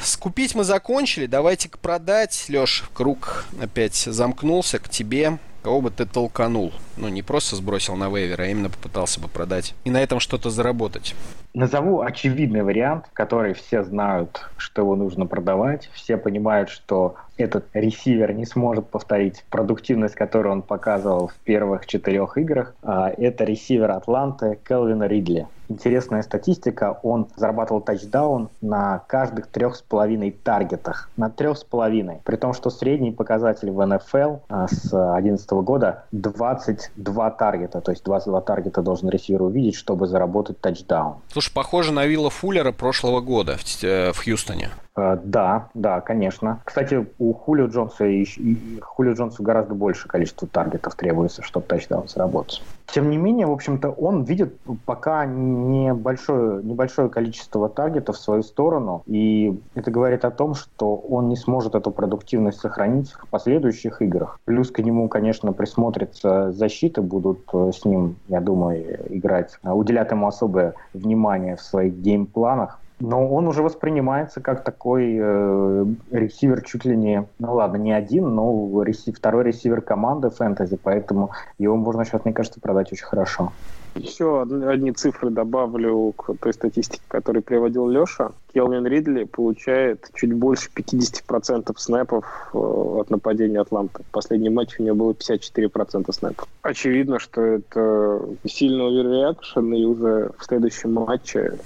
Скупить 0.00 0.54
мы 0.54 0.64
закончили, 0.64 1.26
давайте 1.26 1.68
к 1.68 1.78
продать. 1.78 2.46
Леш, 2.48 2.84
круг 2.94 3.46
опять 3.60 3.96
замкнулся 3.96 4.78
к 4.78 4.88
тебе. 4.88 5.38
Кого 5.62 5.80
бы 5.80 5.90
ты 5.90 6.06
толканул? 6.06 6.72
Ну, 6.96 7.08
не 7.08 7.22
просто 7.22 7.56
сбросил 7.56 7.96
на 7.96 8.08
вейвер, 8.08 8.40
а 8.40 8.46
именно 8.46 8.70
попытался 8.70 9.20
бы 9.20 9.28
продать. 9.28 9.74
И 9.84 9.90
на 9.90 10.00
этом 10.00 10.20
что-то 10.20 10.50
заработать. 10.50 11.16
Назову 11.54 12.02
очевидный 12.02 12.62
вариант, 12.62 13.06
который 13.12 13.54
все 13.54 13.82
знают, 13.82 14.48
что 14.56 14.82
его 14.82 14.96
нужно 14.96 15.26
продавать. 15.26 15.90
Все 15.94 16.16
понимают, 16.16 16.68
что 16.68 17.16
этот 17.38 17.64
ресивер 17.72 18.32
не 18.34 18.44
сможет 18.44 18.88
повторить 18.88 19.44
продуктивность, 19.48 20.14
которую 20.14 20.52
он 20.52 20.62
показывал 20.62 21.28
в 21.28 21.34
первых 21.44 21.86
четырех 21.86 22.36
играх. 22.36 22.74
А, 22.82 23.08
это 23.08 23.44
ресивер 23.44 23.90
Атланты 23.92 24.58
Келвина 24.66 25.04
Ридли. 25.04 25.46
Интересная 25.70 26.22
статистика, 26.22 26.98
он 27.02 27.28
зарабатывал 27.36 27.82
тачдаун 27.82 28.48
на 28.62 29.02
каждых 29.06 29.48
трех 29.48 29.76
с 29.76 29.82
половиной 29.82 30.30
таргетах. 30.30 31.10
На 31.18 31.28
трех 31.28 31.58
с 31.58 31.64
половиной. 31.64 32.22
При 32.24 32.36
том, 32.36 32.54
что 32.54 32.70
средний 32.70 33.12
показатель 33.12 33.70
в 33.70 33.84
НФЛ 33.84 34.36
а, 34.48 34.66
с 34.66 34.88
2011 34.88 35.50
года 35.50 36.04
22 36.12 37.30
таргета. 37.32 37.80
То 37.82 37.92
есть 37.92 38.02
22 38.04 38.40
таргета 38.40 38.82
должен 38.82 39.10
ресивер 39.10 39.42
увидеть, 39.42 39.74
чтобы 39.74 40.06
заработать 40.06 40.58
тачдаун. 40.60 41.16
Слушай, 41.38 41.52
похоже 41.52 41.92
на 41.92 42.04
Вилла 42.04 42.30
Фуллера 42.30 42.72
прошлого 42.72 43.20
года 43.20 43.58
в, 43.58 43.84
э, 43.84 44.12
в 44.12 44.24
Хьюстоне. 44.24 44.72
Э, 44.98 45.18
да, 45.22 45.68
да, 45.74 46.00
конечно. 46.00 46.60
Кстати, 46.64 47.06
у 47.18 47.32
Хулио 47.32 47.66
Джонса 47.66 48.04
и, 48.04 48.24
и 48.24 48.80
Хулио 48.80 49.12
Джонсу 49.12 49.42
гораздо 49.42 49.74
больше 49.74 50.08
количество 50.08 50.48
таргетов 50.48 50.96
требуется, 50.96 51.42
чтобы 51.42 51.66
тачдаун 51.66 52.08
сработать. 52.08 52.62
Тем 52.86 53.10
не 53.10 53.18
менее, 53.18 53.46
в 53.46 53.52
общем-то, 53.52 53.90
он 53.90 54.24
видит 54.24 54.58
пока 54.86 55.26
небольшое, 55.26 56.62
небольшое 56.62 57.10
количество 57.10 57.68
таргетов 57.68 58.16
в 58.16 58.20
свою 58.20 58.42
сторону, 58.42 59.02
и 59.06 59.60
это 59.74 59.90
говорит 59.90 60.24
о 60.24 60.30
том, 60.30 60.54
что 60.54 60.96
он 60.96 61.28
не 61.28 61.36
сможет 61.36 61.74
эту 61.74 61.90
продуктивность 61.90 62.60
сохранить 62.60 63.12
в 63.12 63.28
последующих 63.28 64.00
играх. 64.00 64.40
Плюс 64.46 64.70
к 64.70 64.78
нему, 64.80 65.08
конечно, 65.08 65.52
присмотрится 65.52 66.50
защита, 66.52 67.02
будут 67.02 67.40
э, 67.52 67.70
с 67.72 67.84
ним, 67.84 68.16
я 68.28 68.40
думаю, 68.40 69.06
играть, 69.14 69.58
уделять 69.62 70.10
ему 70.10 70.26
особое 70.26 70.74
внимание 70.94 71.56
в 71.56 71.60
своих 71.60 71.92
геймпланах. 71.94 72.80
Но 73.00 73.28
он 73.28 73.46
уже 73.46 73.62
воспринимается 73.62 74.40
как 74.40 74.64
такой 74.64 75.16
э, 75.20 75.86
ресивер 76.10 76.62
чуть 76.62 76.84
ли 76.84 76.96
не, 76.96 77.28
ну 77.38 77.54
ладно, 77.54 77.76
не 77.76 77.92
один, 77.92 78.34
но 78.34 78.82
ресив, 78.82 79.16
второй 79.16 79.44
ресивер 79.44 79.82
команды 79.82 80.30
фэнтези, 80.30 80.78
поэтому 80.82 81.30
его 81.58 81.76
можно 81.76 82.04
сейчас, 82.04 82.24
мне 82.24 82.34
кажется, 82.34 82.60
продать 82.60 82.92
очень 82.92 83.06
хорошо. 83.06 83.52
Еще 83.98 84.42
одни 84.42 84.92
цифры 84.92 85.30
добавлю 85.30 86.12
к 86.16 86.34
той 86.40 86.52
статистике, 86.52 87.02
которую 87.08 87.42
приводил 87.42 87.88
Леша. 87.88 88.32
Келвин 88.54 88.86
Ридли 88.86 89.24
получает 89.24 90.10
чуть 90.14 90.32
больше 90.32 90.70
50% 90.74 91.72
снэпов 91.76 92.24
э, 92.54 92.58
от 92.58 93.10
нападения 93.10 93.60
Атланты. 93.60 94.02
В 94.02 94.12
последнем 94.12 94.54
матче 94.54 94.76
у 94.78 94.84
него 94.84 94.96
было 94.96 95.12
54% 95.12 96.12
снэпов. 96.12 96.48
Очевидно, 96.62 97.18
что 97.18 97.42
это 97.42 98.22
сильный 98.46 98.86
оверреакшн, 98.86 99.72
и 99.74 99.84
уже 99.84 100.30
в 100.38 100.44
следующем 100.44 100.94
матче 100.94 101.58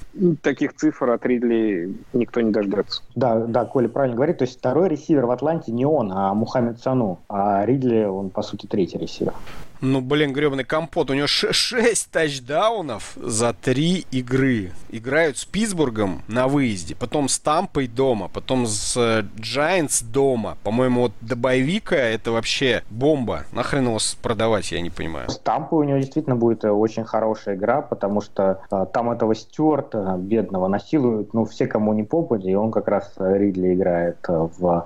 таких 0.43 0.74
цифр 0.74 1.11
от 1.11 1.24
Ридли 1.24 1.95
никто 2.12 2.41
не 2.41 2.51
дождется. 2.51 3.03
Да, 3.14 3.47
да, 3.47 3.64
Коля 3.64 3.89
правильно 3.89 4.16
говорит. 4.16 4.39
То 4.39 4.45
есть 4.45 4.59
второй 4.59 4.89
ресивер 4.89 5.26
в 5.26 5.30
Атланте 5.30 5.72
не 5.72 5.87
он, 5.87 6.11
а 6.12 6.35
Мухаммед 6.35 6.80
Сану. 6.80 7.20
А 7.28 7.64
Ридли, 7.64 8.05
он, 8.05 8.30
по 8.30 8.43
сути, 8.43 8.66
третий 8.66 8.99
ресивер. 8.99 9.35
Ну, 9.85 10.01
блин, 10.01 10.33
гребаный 10.33 10.62
компот. 10.62 11.11
У 11.11 11.14
него 11.14 11.26
6 11.26 12.09
тачдаунов 12.12 13.14
за 13.16 13.53
3 13.53 14.07
игры. 14.12 14.70
Играют 14.91 15.39
с 15.39 15.45
Питтсбургом 15.45 16.22
на 16.28 16.47
выезде, 16.47 16.95
потом 16.95 17.28
с 17.28 17.41
Тампой 17.41 17.89
дома, 17.89 18.28
потом 18.33 18.66
с 18.66 18.97
Giants 18.97 20.05
дома. 20.05 20.57
По-моему, 20.62 21.01
вот 21.03 21.12
до 21.20 21.35
боевика 21.35 21.97
это 21.97 22.30
вообще 22.30 22.85
бомба. 22.91 23.43
Нахрен 23.51 23.87
его 23.87 23.99
продавать, 24.22 24.70
я 24.70 24.80
не 24.80 24.91
понимаю. 24.91 25.28
С 25.28 25.39
Тампой 25.39 25.80
у 25.80 25.83
него 25.83 25.99
действительно 25.99 26.37
будет 26.37 26.64
очень 26.64 27.05
хорошая 27.05 27.57
игра, 27.57 27.83
потому 27.83 28.20
что 28.20 28.61
а, 28.70 28.87
там 28.87 29.11
этого 29.11 29.35
Стюарта 29.35 30.14
бедного 30.16 30.68
насилуют, 30.68 31.35
ну, 31.35 31.45
все, 31.45 31.66
кому 31.66 31.93
не 31.93 32.05
попади, 32.05 32.53
и 32.53 32.55
он 32.55 32.70
как 32.70 32.87
раз 32.87 33.14
Ридли 33.18 33.74
играет 33.74 34.18
в 34.28 34.85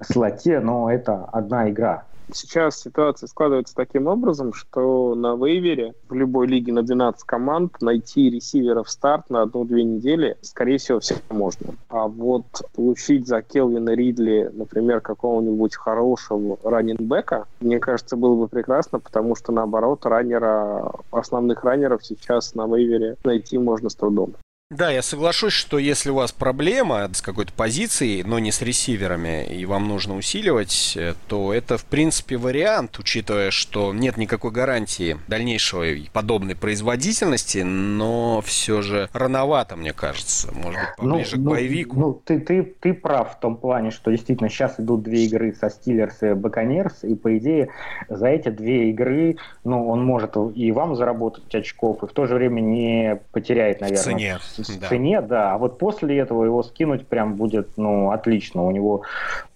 слоте, 0.00 0.58
но 0.58 0.90
это 0.90 1.24
одна 1.30 1.70
игра. 1.70 2.02
Сейчас 2.32 2.80
ситуация 2.80 3.26
складывается 3.26 3.74
таким 3.74 4.06
образом, 4.06 4.52
что 4.54 5.14
на 5.14 5.36
вейвере 5.36 5.94
в 6.08 6.14
любой 6.14 6.46
лиге 6.46 6.72
на 6.72 6.82
12 6.82 7.22
команд 7.24 7.80
найти 7.80 8.30
ресивера 8.30 8.82
в 8.82 8.90
старт 8.90 9.28
на 9.30 9.42
одну-две 9.42 9.84
недели, 9.84 10.36
скорее 10.40 10.78
всего, 10.78 11.00
все 11.00 11.16
можно. 11.28 11.74
А 11.88 12.08
вот 12.08 12.46
получить 12.74 13.26
за 13.26 13.42
Келвина 13.42 13.90
Ридли, 13.90 14.50
например, 14.52 15.00
какого-нибудь 15.00 15.76
хорошего 15.76 16.58
раннинбека, 16.62 17.46
мне 17.60 17.78
кажется, 17.78 18.16
было 18.16 18.34
бы 18.34 18.48
прекрасно, 18.48 19.00
потому 19.00 19.36
что, 19.36 19.52
наоборот, 19.52 20.06
раннера, 20.06 20.90
основных 21.10 21.62
раннеров 21.62 22.04
сейчас 22.04 22.54
на 22.54 22.66
вейвере 22.66 23.16
найти 23.24 23.58
можно 23.58 23.90
с 23.90 23.94
трудом. 23.94 24.34
Да, 24.70 24.90
я 24.90 25.02
соглашусь, 25.02 25.52
что 25.52 25.78
если 25.78 26.08
у 26.08 26.14
вас 26.14 26.32
проблема 26.32 27.08
с 27.12 27.20
какой-то 27.20 27.52
позицией, 27.52 28.22
но 28.24 28.38
не 28.38 28.50
с 28.50 28.62
ресиверами, 28.62 29.44
и 29.44 29.66
вам 29.66 29.86
нужно 29.86 30.16
усиливать, 30.16 30.94
э, 30.96 31.12
то 31.28 31.52
это, 31.52 31.76
в 31.76 31.84
принципе, 31.84 32.38
вариант, 32.38 32.98
учитывая, 32.98 33.50
что 33.50 33.92
нет 33.92 34.16
никакой 34.16 34.52
гарантии 34.52 35.18
дальнейшего 35.28 35.84
подобной 36.14 36.56
производительности, 36.56 37.58
но 37.58 38.40
все 38.40 38.80
же 38.80 39.10
рановато, 39.12 39.76
мне 39.76 39.92
кажется. 39.92 40.50
Может 40.54 40.80
быть, 40.80 40.88
ну, 40.98 41.10
поближе 41.10 41.36
ну, 41.36 41.42
к 41.42 41.50
bye 41.50 41.67
week 41.67 41.89
у. 41.89 42.00
Ну, 42.00 42.14
ты, 42.24 42.40
ты, 42.40 42.62
ты 42.62 42.94
прав 42.94 43.34
в 43.34 43.40
том 43.40 43.58
плане, 43.58 43.90
что 43.90 44.10
действительно 44.10 44.48
сейчас 44.48 44.80
идут 44.80 45.02
две 45.02 45.26
игры 45.26 45.54
со 45.54 45.68
Стиллерс 45.68 46.22
и 46.22 46.32
Бакканирс, 46.32 47.04
и, 47.04 47.14
по 47.14 47.36
идее, 47.36 47.68
за 48.08 48.28
эти 48.28 48.48
две 48.48 48.88
игры, 48.90 49.36
ну, 49.62 49.88
он 49.88 50.04
может 50.04 50.36
и 50.54 50.72
вам 50.72 50.96
заработать 50.96 51.54
очков, 51.54 52.02
и 52.02 52.06
в 52.06 52.12
то 52.12 52.26
же 52.26 52.34
время 52.34 52.62
не 52.62 53.20
потеряет, 53.30 53.82
наверное, 53.82 54.02
в 54.02 54.04
цене 54.04 54.38
да. 54.80 54.88
цене, 54.88 55.20
да. 55.20 55.54
А 55.54 55.58
вот 55.58 55.78
после 55.78 56.18
этого 56.18 56.44
его 56.44 56.62
скинуть 56.62 57.06
прям 57.06 57.34
будет, 57.34 57.68
ну, 57.76 58.10
отлично. 58.10 58.64
У 58.64 58.70
него 58.70 59.02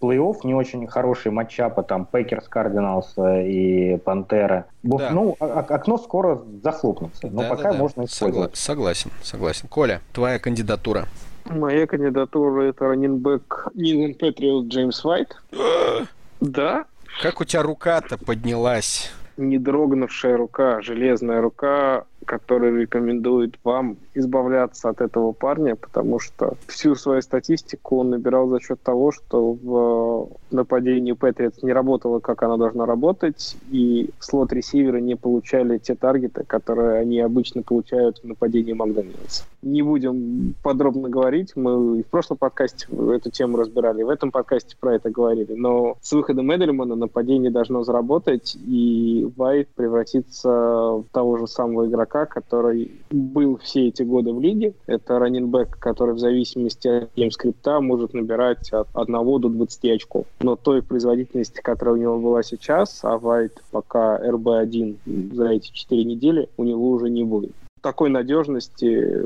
плей-офф 0.01 0.37
не 0.45 0.55
очень 0.55 0.87
хороший 0.87 1.31
матчапы, 1.31 1.83
там, 1.83 2.07
Пекерс, 2.07 2.49
Кардиналс 2.49 3.15
и 3.19 3.99
Пантерс. 4.05 4.67
Да. 4.83 5.11
Ну, 5.11 5.37
окно 5.39 5.99
скоро 5.99 6.43
захлопнется, 6.63 7.29
но 7.29 7.43
да, 7.43 7.49
пока 7.49 7.63
да, 7.65 7.73
да. 7.73 7.79
можно 7.79 8.05
использовать. 8.05 8.57
Согласен, 8.57 9.11
согласен. 9.23 9.69
Коля, 9.69 10.01
твоя 10.13 10.39
кандидатура? 10.39 11.07
Моя 11.45 11.87
кандидатура 11.87 12.63
это 12.63 12.87
раннинбэк 12.87 13.69
Нилан 13.75 14.15
Патриот 14.15 14.67
Джеймс 14.67 15.05
Уайт. 15.05 15.37
да. 16.41 16.85
Как 17.23 17.41
у 17.41 17.45
тебя 17.45 17.63
рука-то 17.63 18.19
поднялась? 18.19 19.11
Не 19.37 19.59
дрогнувшая 19.59 20.37
рука, 20.37 20.83
железная 20.83 21.41
рука 21.41 22.05
который 22.29 22.83
рекомендует 22.83 23.55
вам 23.65 23.97
избавляться 24.19 24.89
от 24.89 25.01
этого 25.01 25.33
парня, 25.33 25.77
потому 25.77 26.19
что 26.19 26.55
всю 26.67 26.95
свою 26.95 27.23
статистику 27.23 27.99
он 27.99 28.11
набирал 28.11 28.49
за 28.49 28.61
счет 28.61 28.81
того, 28.83 29.13
что 29.13 29.53
в 29.53 30.29
нападении 30.51 31.13
Патриотс 31.13 31.63
не 31.63 31.73
работало, 31.73 32.19
как 32.21 32.43
она 32.43 32.57
должна 32.57 32.87
работать, 32.87 33.57
и 33.71 34.11
слот-ресиверы 34.19 35.01
не 35.01 35.15
получали 35.15 35.79
те 35.79 35.95
таргеты, 35.95 36.45
которые 36.45 36.99
они 36.99 37.21
обычно 37.21 37.63
получают 37.63 38.19
в 38.19 38.25
нападении 38.25 38.73
Макдональдса. 38.73 39.45
Не 39.63 39.83
будем 39.83 40.55
подробно 40.63 41.09
говорить, 41.09 41.53
мы 41.57 42.03
в 42.03 42.07
прошлом 42.07 42.39
подкасте 42.39 42.87
эту 42.91 43.31
тему 43.31 43.59
разбирали, 43.59 44.03
в 44.03 44.09
этом 44.09 44.31
подкасте 44.31 44.77
про 44.79 44.95
это 44.95 45.11
говорили, 45.11 45.55
но 45.55 45.97
с 46.01 46.13
выходом 46.13 46.55
Эдельмана 46.55 46.95
нападение 46.95 47.51
должно 47.51 47.85
заработать, 47.85 48.57
и 48.67 49.29
Вайт 49.37 49.69
превратится 49.69 50.49
в 50.49 51.05
того 51.13 51.39
же 51.39 51.47
самого 51.47 51.87
игрока, 51.87 52.27
который 52.27 52.93
был 53.11 53.59
все 53.59 53.89
эти 53.89 54.03
годы 54.09 54.33
в 54.33 54.41
лиге. 54.41 54.75
Это 54.87 55.19
раннинбэк, 55.19 55.79
который 55.79 56.15
в 56.15 56.19
зависимости 56.19 56.89
от 56.89 57.11
геймскрипта 57.15 57.81
может 57.81 58.15
набирать 58.15 58.73
от 58.73 58.89
1 58.95 59.41
до 59.41 59.49
20 59.49 59.85
очков. 59.93 60.27
Но 60.41 60.57
той 60.57 60.83
производительности, 60.83 61.61
которая 61.61 61.95
у 61.95 61.99
него 61.99 62.19
была 62.19 62.43
сейчас, 62.43 63.01
а 63.03 63.19
Вайт 63.19 63.63
пока 63.71 64.19
РБ-1 64.19 65.35
за 65.35 65.49
эти 65.49 65.71
4 65.73 66.05
недели, 66.05 66.49
у 66.57 66.65
него 66.65 66.91
уже 66.91 67.11
не 67.11 67.25
будет 67.25 67.53
такой 67.81 68.11
надежности 68.11 69.23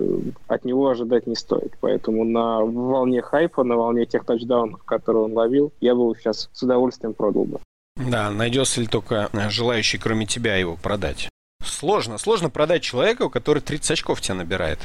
от 0.46 0.64
него 0.64 0.88
ожидать 0.88 1.26
не 1.26 1.34
стоит. 1.34 1.72
Поэтому 1.80 2.24
на 2.24 2.60
волне 2.60 3.22
хайпа, 3.22 3.64
на 3.64 3.76
волне 3.76 4.06
тех 4.06 4.24
тачдаунов, 4.24 4.82
которые 4.84 5.24
он 5.24 5.32
ловил, 5.32 5.72
я 5.80 5.94
бы 5.94 6.02
его 6.02 6.14
сейчас 6.14 6.48
с 6.52 6.62
удовольствием 6.62 7.14
продал 7.14 7.44
бы. 7.44 7.60
Да, 7.96 8.30
найдется 8.30 8.80
ли 8.80 8.86
только 8.86 9.30
желающий, 9.48 9.98
кроме 9.98 10.26
тебя, 10.26 10.56
его 10.56 10.76
продать? 10.80 11.28
Сложно, 11.64 12.18
сложно 12.18 12.50
продать 12.50 12.82
человека, 12.82 13.28
который 13.28 13.62
30 13.62 13.90
очков 13.92 14.20
тебя 14.20 14.36
набирает. 14.36 14.78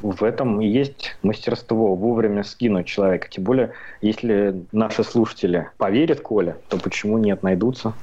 В 0.00 0.24
этом 0.24 0.60
и 0.60 0.66
есть 0.66 1.16
мастерство 1.22 1.94
вовремя 1.94 2.42
скинуть 2.42 2.86
человека. 2.86 3.28
Тем 3.28 3.44
более, 3.44 3.72
если 4.00 4.64
наши 4.72 5.04
слушатели 5.04 5.70
поверят 5.78 6.20
Коле, 6.20 6.56
то 6.68 6.76
почему 6.76 7.18
нет, 7.18 7.42
найдутся. 7.44 7.94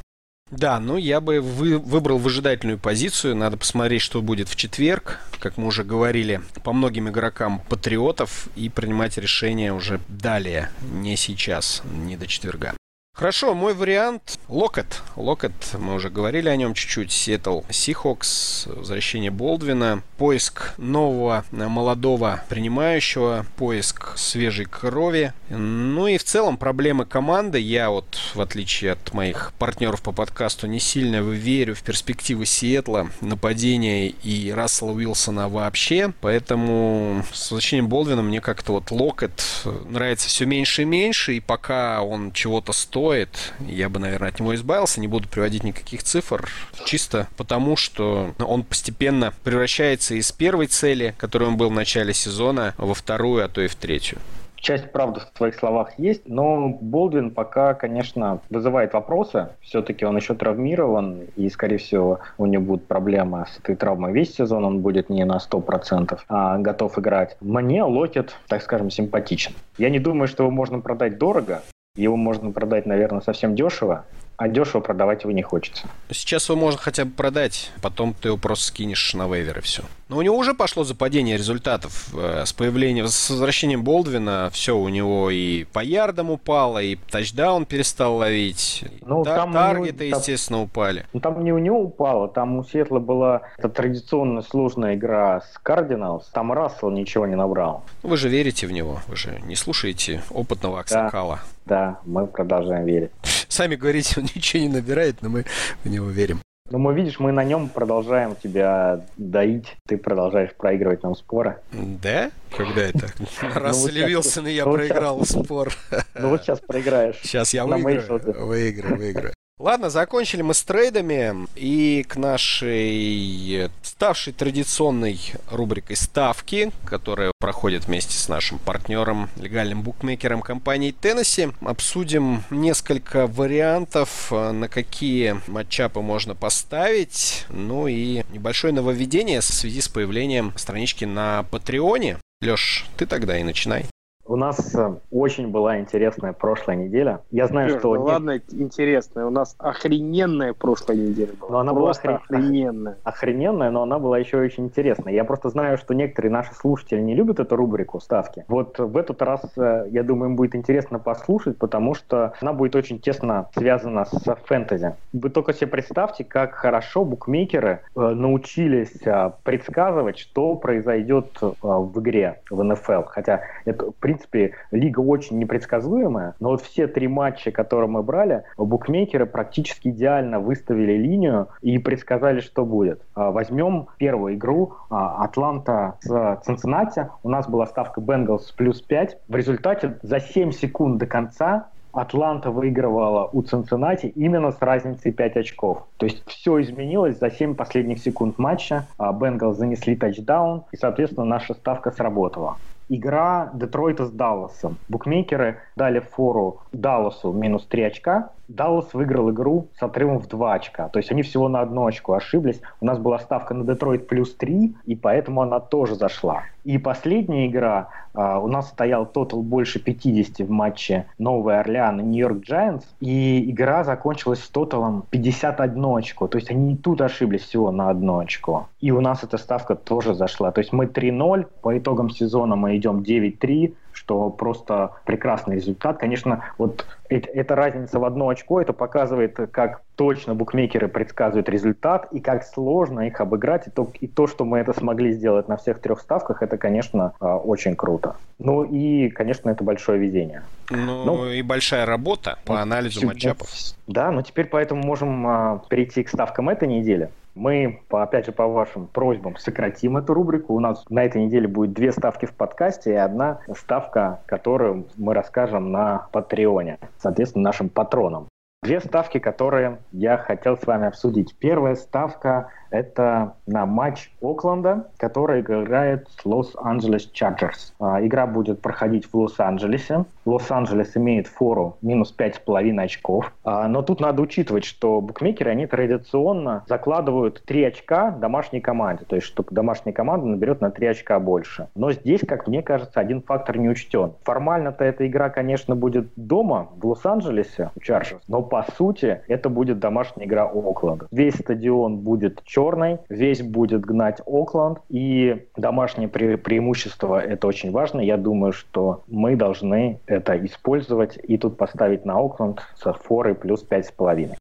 Да, 0.50 0.80
ну 0.80 0.98
я 0.98 1.22
бы 1.22 1.42
вы, 1.42 1.78
выбрал 1.78 2.18
выжидательную 2.18 2.80
позицию. 2.80 3.36
Надо 3.36 3.58
посмотреть, 3.58 4.02
что 4.02 4.22
будет 4.22 4.48
в 4.50 4.56
четверг, 4.56 5.20
как 5.40 5.58
мы 5.58 5.68
уже 5.68 5.84
говорили, 5.84 6.42
по 6.64 6.74
многим 6.74 7.10
игрокам 7.10 7.62
патриотов 7.70 8.48
и 8.56 8.70
принимать 8.70 9.18
решение 9.18 9.74
уже 9.74 10.00
далее, 10.08 10.70
не 10.82 11.18
сейчас, 11.18 11.84
не 11.92 12.18
до 12.18 12.26
четверга. 12.26 12.74
Хорошо, 13.20 13.54
мой 13.54 13.74
вариант 13.74 14.40
Локет. 14.48 15.02
Локет, 15.18 15.52
мы 15.78 15.96
уже 15.96 16.10
говорили 16.10 16.48
о 16.48 16.56
нем 16.56 16.74
чуть-чуть. 16.74 17.12
Сиэтл 17.12 17.64
Сихокс, 17.70 18.66
возвращение 18.68 19.30
Болдвина, 19.30 20.04
поиск 20.18 20.74
нового 20.78 21.44
молодого 21.52 22.42
принимающего, 22.48 23.46
поиск 23.58 24.18
свежей 24.18 24.68
крови. 24.68 25.34
Ну 25.50 26.08
и 26.08 26.18
в 26.18 26.24
целом 26.24 26.56
проблемы 26.56 27.06
команды. 27.06 27.60
Я 27.60 27.90
вот, 27.90 28.18
в 28.36 28.40
отличие 28.40 28.94
от 28.94 29.14
моих 29.14 29.52
партнеров 29.60 30.02
по 30.02 30.14
подкасту, 30.14 30.68
не 30.68 30.80
сильно 30.80 31.18
верю 31.18 31.76
в 31.76 31.84
перспективы 31.84 32.46
Сиэтла, 32.46 33.10
нападения 33.20 34.08
и 34.08 34.50
Рассела 34.50 34.92
Уилсона 34.92 35.50
вообще. 35.50 36.14
Поэтому 36.22 37.26
с 37.34 37.52
возвращением 37.52 37.90
Болдвина 37.90 38.22
мне 38.22 38.40
как-то 38.40 38.72
вот 38.72 38.92
Локет 38.92 39.44
нравится 39.90 40.30
все 40.30 40.46
меньше 40.46 40.84
и 40.84 40.86
меньше. 40.86 41.34
И 41.34 41.42
пока 41.42 42.02
он 42.02 42.32
чего-то 42.32 42.72
стоит, 42.72 43.09
стоит, 43.10 43.54
я 43.68 43.90
бы, 43.90 44.00
наверное, 44.00 44.30
от 44.30 44.40
него 44.40 44.54
избавился, 44.54 45.02
не 45.02 45.08
буду 45.08 45.28
приводить 45.28 45.64
никаких 45.64 46.04
цифр, 46.04 46.48
чисто 46.86 47.28
потому, 47.38 47.76
что 47.76 48.36
он 48.40 48.62
постепенно 48.62 49.34
превращается 49.44 50.14
из 50.14 50.32
первой 50.32 50.68
цели, 50.68 51.16
которой 51.18 51.46
он 51.46 51.58
был 51.58 51.70
в 51.70 51.74
начале 51.74 52.14
сезона, 52.14 52.76
во 52.78 52.94
вторую, 52.94 53.44
а 53.44 53.48
то 53.48 53.62
и 53.62 53.68
в 53.68 53.74
третью. 53.74 54.20
часть 54.58 54.92
правды 54.92 55.22
в 55.22 55.36
твоих 55.36 55.56
словах 55.56 55.98
есть, 55.98 56.28
но 56.28 56.70
Болдвин 56.70 57.32
пока, 57.32 57.74
конечно, 57.74 58.42
вызывает 58.52 58.94
вопросы. 58.94 59.48
Все-таки 59.62 60.06
он 60.06 60.16
еще 60.16 60.36
травмирован, 60.36 61.22
и, 61.36 61.50
скорее 61.50 61.78
всего, 61.78 62.20
у 62.38 62.46
него 62.46 62.64
будут 62.64 62.86
проблемы 62.86 63.48
с 63.52 63.58
этой 63.58 63.76
травмой. 63.76 64.12
Весь 64.14 64.36
сезон 64.36 64.66
он 64.66 64.82
будет 64.82 65.10
не 65.10 65.26
на 65.26 65.38
100% 65.38 66.20
а 66.28 66.60
готов 66.60 67.00
играть. 67.00 67.38
Мне 67.42 67.84
Локет, 67.84 68.36
так 68.48 68.62
скажем, 68.62 68.92
симпатичен. 68.92 69.54
Я 69.80 69.90
не 69.90 69.98
думаю, 69.98 70.28
что 70.28 70.44
его 70.44 70.52
можно 70.52 70.80
продать 70.80 71.18
дорого. 71.18 71.64
Его 71.96 72.16
можно 72.16 72.52
продать, 72.52 72.86
наверное, 72.86 73.22
совсем 73.22 73.56
дешево 73.56 74.06
а 74.40 74.48
дешево 74.48 74.80
продавать 74.80 75.24
его 75.24 75.34
не 75.34 75.42
хочется. 75.44 75.90
Сейчас 76.10 76.48
его 76.48 76.58
можно 76.58 76.80
хотя 76.80 77.04
бы 77.04 77.12
продать, 77.12 77.72
потом 77.82 78.14
ты 78.14 78.30
его 78.30 78.38
просто 78.38 78.68
скинешь 78.68 79.14
на 79.14 79.28
вейвер 79.28 79.58
и 79.58 79.62
все. 79.62 79.84
Но 80.10 80.18
у 80.18 80.22
него 80.24 80.36
уже 80.36 80.56
пошло 80.56 80.84
западение 80.84 81.38
результатов. 81.38 82.10
Э, 82.16 82.44
с 82.46 82.52
появлением, 82.52 83.08
с 83.08 83.30
возвращением 83.30 83.84
Болдвина 83.84 84.50
все 84.52 84.76
у 84.76 84.90
него 84.90 85.30
и 85.30 85.66
по 85.66 85.80
ярдам 85.84 86.32
упало, 86.32 86.82
и 86.82 86.96
тачдаун 86.96 87.66
перестал 87.66 88.16
ловить. 88.16 88.84
Ну, 89.02 89.24
Та- 89.24 89.36
там 89.36 89.54
таргеты, 89.54 90.08
него, 90.08 90.18
естественно, 90.18 90.62
упали. 90.62 91.06
Ну, 91.14 91.20
там 91.20 91.44
не 91.44 91.54
у 91.54 91.60
него 91.60 91.80
упало, 91.80 92.28
там 92.28 92.58
у 92.58 92.64
Сетла 92.64 93.00
была 93.00 93.42
эта 93.58 93.70
традиционная 93.70 94.42
сложная 94.42 94.96
игра 94.96 95.42
с 95.42 95.60
Кардиналс. 95.62 96.28
Там 96.34 96.52
Рассел 96.52 96.90
ничего 96.90 97.28
не 97.28 97.36
набрал. 97.36 97.84
Вы 98.02 98.18
же 98.18 98.30
верите 98.30 98.66
в 98.66 98.72
него, 98.72 99.02
вы 99.08 99.16
же 99.16 99.40
не 99.46 99.56
слушаете 99.56 100.24
опытного 100.32 100.80
Аксакала. 100.80 101.40
Да, 101.66 101.76
да 101.76 102.00
мы 102.06 102.26
продолжаем 102.26 102.86
верить. 102.86 103.12
Сами 103.48 103.76
говорите, 103.76 104.16
он 104.20 104.24
ничего 104.36 104.64
не 104.64 104.70
набирает, 104.70 105.22
но 105.22 105.30
мы 105.30 105.46
в 105.84 105.90
него 105.90 106.08
верим. 106.08 106.42
Ну, 106.72 106.78
мы, 106.78 106.94
видишь, 106.94 107.20
мы 107.20 107.32
на 107.32 107.44
нем 107.44 107.68
продолжаем 107.68 108.36
тебя 108.36 109.04
доить, 109.18 109.76
ты 109.88 109.98
продолжаешь 109.98 110.54
проигрывать 110.54 111.02
нам 111.02 111.16
споры. 111.16 111.58
Да? 111.72 112.30
Когда 112.56 112.82
это? 112.82 113.08
Раз 113.56 113.88
Вилсон 113.88 114.48
и 114.48 114.52
я 114.52 114.66
проиграл 114.66 115.26
спор. 115.26 115.72
Ну 116.16 116.30
вот 116.30 116.44
сейчас 116.44 116.60
проиграешь. 116.60 117.20
Сейчас 117.24 117.54
я 117.54 117.66
выиграю. 117.66 118.22
Выиграю, 118.46 118.98
выиграю. 118.98 119.34
Ладно, 119.60 119.90
закончили 119.90 120.42
мы 120.42 120.54
с 120.54 120.64
трейдами 120.64 121.46
и 121.58 122.06
к 122.08 122.16
нашей 122.16 123.70
ставшей 123.82 124.32
традиционной 124.32 125.20
рубрикой 125.52 125.98
ставки, 125.98 126.72
которая 126.86 127.34
проходит 127.40 127.86
вместе 127.86 128.18
с 128.18 128.30
нашим 128.30 128.58
партнером, 128.58 129.30
легальным 129.36 129.82
букмекером 129.82 130.42
компании 130.42 130.92
Теннесси, 130.92 131.50
обсудим 131.60 132.46
несколько 132.50 133.28
вариантов, 133.28 134.32
на 134.32 134.70
какие 134.70 135.42
матчапы 135.48 136.00
можно 136.00 136.36
поставить, 136.36 137.46
ну 137.50 137.88
и 137.88 138.24
небольшое 138.32 138.74
нововведение 138.74 139.42
в 139.42 139.44
связи 139.44 139.82
с 139.82 139.90
появлением 139.90 140.54
странички 140.56 141.04
на 141.04 141.44
Патреоне. 141.52 142.18
Леш, 142.42 142.86
ты 142.96 143.06
тогда 143.06 143.38
и 143.38 143.44
начинай. 143.44 143.88
У 144.30 144.36
нас 144.36 144.76
э, 144.76 144.96
очень 145.10 145.48
была 145.48 145.80
интересная 145.80 146.34
прошлая 146.34 146.78
неделя. 146.78 147.22
Я 147.32 147.48
знаю, 147.48 147.72
Леш, 147.72 147.80
что... 147.80 147.96
Ну, 147.96 148.04
ладно, 148.04 148.40
интересная. 148.52 149.26
У 149.26 149.32
нас 149.32 149.56
охрененная 149.58 150.54
прошлая 150.54 150.98
неделя 150.98 151.32
была. 151.42 151.50
Но 151.50 151.60
она 151.62 151.74
просто 151.74 152.08
была 152.08 152.18
охрен... 152.18 152.38
охрененная. 152.38 152.98
Охрененная, 153.04 153.72
но 153.72 153.82
она 153.82 153.98
была 153.98 154.20
еще 154.20 154.38
очень 154.38 154.66
интересная. 154.66 155.14
Я 155.14 155.24
просто 155.24 155.50
знаю, 155.50 155.80
что 155.80 155.96
некоторые 155.96 156.32
наши 156.32 156.54
слушатели 156.54 157.02
не 157.02 157.16
любят 157.16 157.40
эту 157.40 157.56
рубрику 157.56 158.00
ставки. 158.00 158.46
Вот 158.48 158.78
в 158.78 158.98
этот 158.98 159.20
раз, 159.24 159.42
э, 159.58 159.88
я 159.90 160.04
думаю, 160.04 160.30
им 160.30 160.36
будет 160.36 160.54
интересно 160.54 161.00
послушать, 161.00 161.58
потому 161.58 161.96
что 161.96 162.34
она 162.40 162.54
будет 162.54 162.76
очень 162.76 163.00
тесно 163.00 163.50
связана 163.56 164.06
с 164.06 164.36
фэнтези. 164.46 164.94
Вы 165.12 165.32
только 165.32 165.54
себе 165.54 165.72
представьте, 165.72 166.24
как 166.24 166.54
хорошо 166.54 167.04
букмекеры 167.04 167.80
э, 167.96 168.00
научились 168.00 168.94
предсказывать, 169.42 170.20
что 170.20 170.56
произойдет 170.56 171.40
в 171.42 172.00
игре 172.00 172.42
в 172.52 172.62
НФЛ. 172.62 173.06
Хотя 173.08 173.42
это, 173.66 173.90
в 173.90 173.96
принципе, 173.96 174.19
принципе, 174.28 174.56
лига 174.72 175.00
очень 175.00 175.40
непредсказуемая, 175.40 176.36
но 176.40 176.50
вот 176.50 176.62
все 176.62 176.88
три 176.88 177.08
матча, 177.08 177.52
которые 177.52 177.90
мы 177.90 178.04
брали, 178.04 178.44
букмекеры 178.58 179.26
практически 179.26 179.90
идеально 179.90 180.40
выставили 180.40 180.94
линию 180.94 181.48
и 181.62 181.78
предсказали, 181.78 182.40
что 182.40 182.66
будет. 182.66 183.02
А, 183.16 183.32
возьмем 183.32 183.88
первую 183.98 184.36
игру 184.36 184.74
а, 184.90 185.24
Атланта 185.24 185.96
с 186.02 186.42
Цинциннати. 186.44 187.10
У 187.24 187.30
нас 187.30 187.48
была 187.48 187.66
ставка 187.66 188.02
Бенгалс 188.02 188.52
плюс 188.52 188.82
5. 188.82 189.18
В 189.28 189.36
результате 189.36 189.98
за 190.02 190.20
7 190.20 190.52
секунд 190.52 190.98
до 190.98 191.06
конца 191.06 191.68
Атланта 191.92 192.52
выигрывала 192.52 193.30
у 193.32 193.42
Цинциннати 193.42 194.08
именно 194.08 194.52
с 194.52 194.62
разницей 194.62 195.12
5 195.12 195.38
очков. 195.38 195.88
То 195.98 196.06
есть 196.06 196.24
все 196.28 196.62
изменилось 196.62 197.18
за 197.18 197.32
7 197.32 197.56
последних 197.56 198.00
секунд 198.00 198.38
матча. 198.38 198.86
А, 198.98 199.12
Бенгалс 199.14 199.58
занесли 199.58 199.96
тачдаун, 199.96 200.64
и, 200.72 200.78
соответственно, 200.78 201.26
наша 201.26 201.54
ставка 201.54 201.92
сработала 201.92 202.58
игра 202.90 203.52
Детройта 203.54 204.06
с 204.06 204.12
Далласом. 204.12 204.78
Букмекеры 204.90 205.60
дали 205.76 206.00
фору 206.00 206.62
Далласу 206.74 207.32
минус 207.32 207.66
3 207.68 207.84
очка. 207.84 208.32
Даллас 208.50 208.94
выиграл 208.94 209.30
игру 209.30 209.68
с 209.78 209.84
отрывом 209.84 210.18
в 210.20 210.28
2 210.28 210.54
очка. 210.54 210.90
То 210.90 210.98
есть 210.98 211.12
они 211.12 211.22
всего 211.22 211.48
на 211.48 211.62
одно 211.62 211.86
очко 211.86 212.14
ошиблись. 212.14 212.62
У 212.82 212.86
нас 212.86 212.98
была 212.98 213.20
ставка 213.20 213.54
на 213.54 213.64
Детройт 213.64 214.08
плюс 214.08 214.34
3, 214.36 214.76
и 214.86 214.96
поэтому 214.96 215.42
она 215.42 215.60
тоже 215.60 215.94
зашла. 215.96 216.44
И 216.64 216.78
последняя 216.78 217.48
игра, 217.48 217.90
uh, 218.14 218.44
у 218.44 218.48
нас 218.48 218.70
стоял 218.70 219.06
тотал 219.06 219.44
больше 219.44 219.80
50 219.80 220.48
в 220.48 220.50
матче 220.50 221.06
Новый 221.18 221.60
Орлеан 221.60 222.00
и 222.00 222.04
Нью-Йорк 222.04 222.44
Giants, 222.44 222.84
и 223.00 223.50
игра 223.50 223.84
закончилась 223.84 224.44
с 224.44 224.50
тоталом 224.50 225.04
51 225.10 225.86
очко. 225.98 226.28
То 226.28 226.38
есть 226.38 226.50
они 226.50 226.74
и 226.74 226.76
тут 226.76 227.02
ошиблись 227.02 227.44
всего 227.44 227.72
на 227.72 227.90
одно 227.90 228.20
очко. 228.20 228.68
И 228.82 228.92
у 228.92 229.00
нас 229.00 229.24
эта 229.24 229.38
ставка 229.38 229.76
тоже 229.76 230.16
зашла. 230.16 230.52
То 230.52 230.60
есть 230.60 230.74
мы 230.74 230.86
3-0, 230.86 231.46
по 231.62 231.78
итогам 231.78 232.10
сезона 232.10 232.56
мы 232.56 232.76
идем 232.78 233.00
9-3, 233.00 233.74
что 234.10 234.32
просто 234.32 234.94
прекрасный 235.06 235.58
результат. 235.58 236.00
Конечно, 236.00 236.44
вот 236.58 236.84
эта 237.10 237.56
разница 237.56 238.00
в 238.00 238.06
одно 238.06 238.30
очко, 238.30 238.60
это 238.60 238.74
показывает, 238.74 239.38
как 239.52 239.84
точно 239.96 240.34
букмекеры 240.34 240.88
предсказывают 240.88 241.48
результат 241.48 242.08
и 242.12 242.20
как 242.20 242.44
сложно 242.44 243.02
их 243.02 243.22
обыграть. 243.22 243.68
И 243.68 243.70
то, 243.70 243.92
и 244.00 244.08
то 244.08 244.26
что 244.26 244.46
мы 244.46 244.58
это 244.58 244.74
смогли 244.74 245.12
сделать 245.12 245.48
на 245.48 245.58
всех 245.58 245.80
трех 245.80 246.00
ставках, 246.00 246.42
это, 246.42 246.58
конечно, 246.58 247.14
а, 247.20 247.38
очень 247.38 247.76
круто. 247.76 248.16
Ну 248.40 248.64
и, 248.64 249.10
конечно, 249.10 249.52
это 249.52 249.64
большое 249.64 250.00
везение. 250.00 250.42
Ну, 250.72 251.06
ну 251.06 251.28
и 251.28 251.44
большая 251.44 251.86
работа 251.86 252.40
по 252.46 252.62
анализу 252.62 253.06
матчапов. 253.06 253.50
Да, 253.86 254.10
но 254.10 254.24
теперь 254.24 254.46
поэтому 254.46 254.84
можем 254.84 255.28
а, 255.28 255.62
перейти 255.70 256.02
к 256.02 256.10
ставкам 256.10 256.50
этой 256.50 256.68
недели. 256.68 257.10
Мы, 257.40 257.80
опять 257.90 258.26
же, 258.26 258.34
по 258.34 258.48
вашим 258.48 258.88
просьбам 258.88 259.38
сократим 259.38 259.96
эту 259.96 260.14
рубрику. 260.14 260.56
У 260.56 260.60
нас 260.60 260.84
на 260.90 261.06
этой 261.06 261.24
неделе 261.24 261.48
будет 261.48 261.72
две 261.72 261.94
ставки 261.94 262.26
в 262.26 262.34
подкасте 262.34 262.92
и 262.92 262.96
одна 262.96 263.40
ставка, 263.56 264.20
которую 264.26 264.88
мы 264.98 265.14
расскажем 265.14 265.72
на 265.72 266.10
Патреоне, 266.12 266.80
соответственно, 266.98 267.46
нашим 267.46 267.70
патронам. 267.70 268.28
Две 268.62 268.82
ставки, 268.82 269.20
которые 269.20 269.80
я 269.94 270.18
хотел 270.18 270.58
с 270.58 270.68
вами 270.68 270.88
обсудить. 270.88 271.34
Первая 271.40 271.76
ставка 271.76 272.50
это 272.72 273.34
на 273.48 273.66
матч 273.66 274.12
Окленда, 274.22 274.88
который 274.98 275.42
играет 275.42 276.08
Лос-Анджелес 276.24 277.10
Чарджерс. 277.12 277.74
Игра 277.80 278.28
будет 278.28 278.62
проходить 278.62 279.06
в 279.06 279.16
Лос-Анджелесе. 279.16 280.06
Лос-Анджелес 280.26 280.96
имеет 280.98 281.28
фору 281.28 281.78
минус 281.82 282.14
5,5 282.18 282.82
очков. 282.82 283.34
А, 283.44 283.68
но 283.68 283.82
тут 283.82 284.00
надо 284.00 284.22
учитывать, 284.22 284.66
что 284.66 285.02
букмекеры, 285.02 285.52
они 285.52 285.66
традиционно 285.66 286.64
закладывают 286.68 287.44
3 287.46 287.64
очка 287.64 288.12
домашней 288.12 288.62
команде. 288.62 289.06
То 289.06 289.16
есть, 289.16 289.28
что 289.28 289.44
домашняя 289.50 289.94
команда 289.94 290.28
наберет 290.28 290.62
на 290.62 290.72
3 290.72 290.88
очка 290.88 291.20
больше. 291.20 291.68
Но 291.76 291.92
здесь, 291.92 292.22
как 292.28 292.48
мне 292.48 292.62
кажется, 292.62 293.00
один 293.00 293.22
фактор 293.22 293.58
не 293.58 293.70
учтен. 293.70 294.14
Формально-то 294.24 294.84
эта 294.84 295.08
игра, 295.08 295.30
конечно, 295.30 295.76
будет 295.76 296.10
дома, 296.16 296.70
в 296.76 296.86
Лос-Анджелесе, 296.86 297.72
у 297.76 297.80
Чарджерс. 297.80 298.22
Но 298.28 298.42
по 298.42 298.66
сути, 298.78 299.22
это 299.28 299.50
будет 299.50 299.80
домашняя 299.80 300.26
игра 300.26 300.46
Окленда. 300.46 301.08
Весь 301.12 301.36
стадион 301.36 301.98
будет 301.98 302.42
черной, 302.60 303.00
весь 303.08 303.42
будет 303.42 303.82
гнать 303.86 304.22
Окленд, 304.26 304.80
и 304.90 305.48
домашнее 305.56 306.10
пре 306.10 306.38
преимущество 306.38 307.20
это 307.20 307.48
очень 307.48 307.72
важно. 307.72 308.02
Я 308.02 308.18
думаю, 308.18 308.52
что 308.52 309.04
мы 309.08 309.36
должны 309.38 310.00
это 310.08 310.46
использовать 310.46 311.18
и 311.24 311.38
тут 311.38 311.58
поставить 311.58 312.06
на 312.06 312.20
Окленд 312.20 312.62
со 312.76 312.92
форой 312.92 313.36
плюс 313.36 313.66
5,5. 313.66 314.36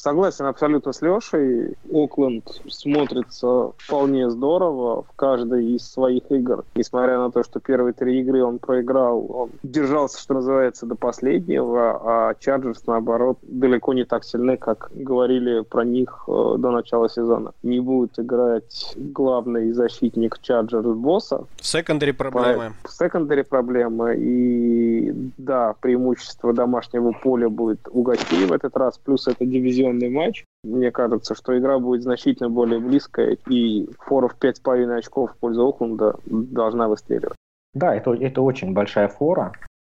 Согласен 0.00 0.46
абсолютно 0.46 0.94
с 0.94 1.02
Лешей. 1.02 1.76
Окленд 1.92 2.62
смотрится 2.70 3.72
вполне 3.76 4.30
здорово 4.30 5.02
в 5.02 5.12
каждой 5.14 5.74
из 5.74 5.86
своих 5.86 6.22
игр. 6.30 6.64
Несмотря 6.74 7.18
на 7.18 7.30
то, 7.30 7.44
что 7.44 7.60
первые 7.60 7.92
три 7.92 8.20
игры 8.20 8.42
он 8.42 8.58
проиграл, 8.58 9.26
он 9.28 9.50
держался, 9.62 10.18
что 10.18 10.32
называется, 10.32 10.86
до 10.86 10.94
последнего, 10.94 12.00
а 12.02 12.34
Чарджерс, 12.40 12.86
наоборот, 12.86 13.36
далеко 13.42 13.92
не 13.92 14.04
так 14.04 14.24
сильны, 14.24 14.56
как 14.56 14.90
говорили 14.94 15.60
про 15.60 15.84
них 15.84 16.24
э, 16.26 16.54
до 16.56 16.70
начала 16.70 17.10
сезона. 17.10 17.52
Не 17.62 17.80
будет 17.80 18.18
играть 18.18 18.94
главный 18.96 19.72
защитник 19.72 20.38
Чарджерс 20.40 20.86
босса. 20.86 21.44
Секондари 21.60 22.12
проблемы. 22.12 22.72
Секондари 22.88 23.42
проблемы. 23.42 24.14
И 24.16 25.12
да, 25.36 25.74
преимущество 25.78 26.54
домашнего 26.54 27.12
поля 27.12 27.50
будет 27.50 27.80
у 27.90 28.00
гостей 28.00 28.46
в 28.46 28.52
этот 28.52 28.74
раз. 28.78 28.96
Плюс 28.96 29.28
это 29.28 29.44
дивизион 29.44 29.89
оживленный 29.90 30.10
матч. 30.10 30.44
Мне 30.62 30.90
кажется, 30.90 31.34
что 31.34 31.58
игра 31.58 31.78
будет 31.78 32.02
значительно 32.02 32.50
более 32.50 32.80
близкая, 32.80 33.36
и 33.48 33.88
фора 33.98 34.28
в 34.28 34.36
5,5 34.38 34.98
очков 34.98 35.32
в 35.32 35.36
пользу 35.36 35.66
Окленда 35.66 36.16
должна 36.26 36.88
выстреливать. 36.88 37.36
Да, 37.72 37.94
это, 37.94 38.12
это 38.12 38.42
очень 38.42 38.72
большая 38.72 39.08
фора. 39.08 39.52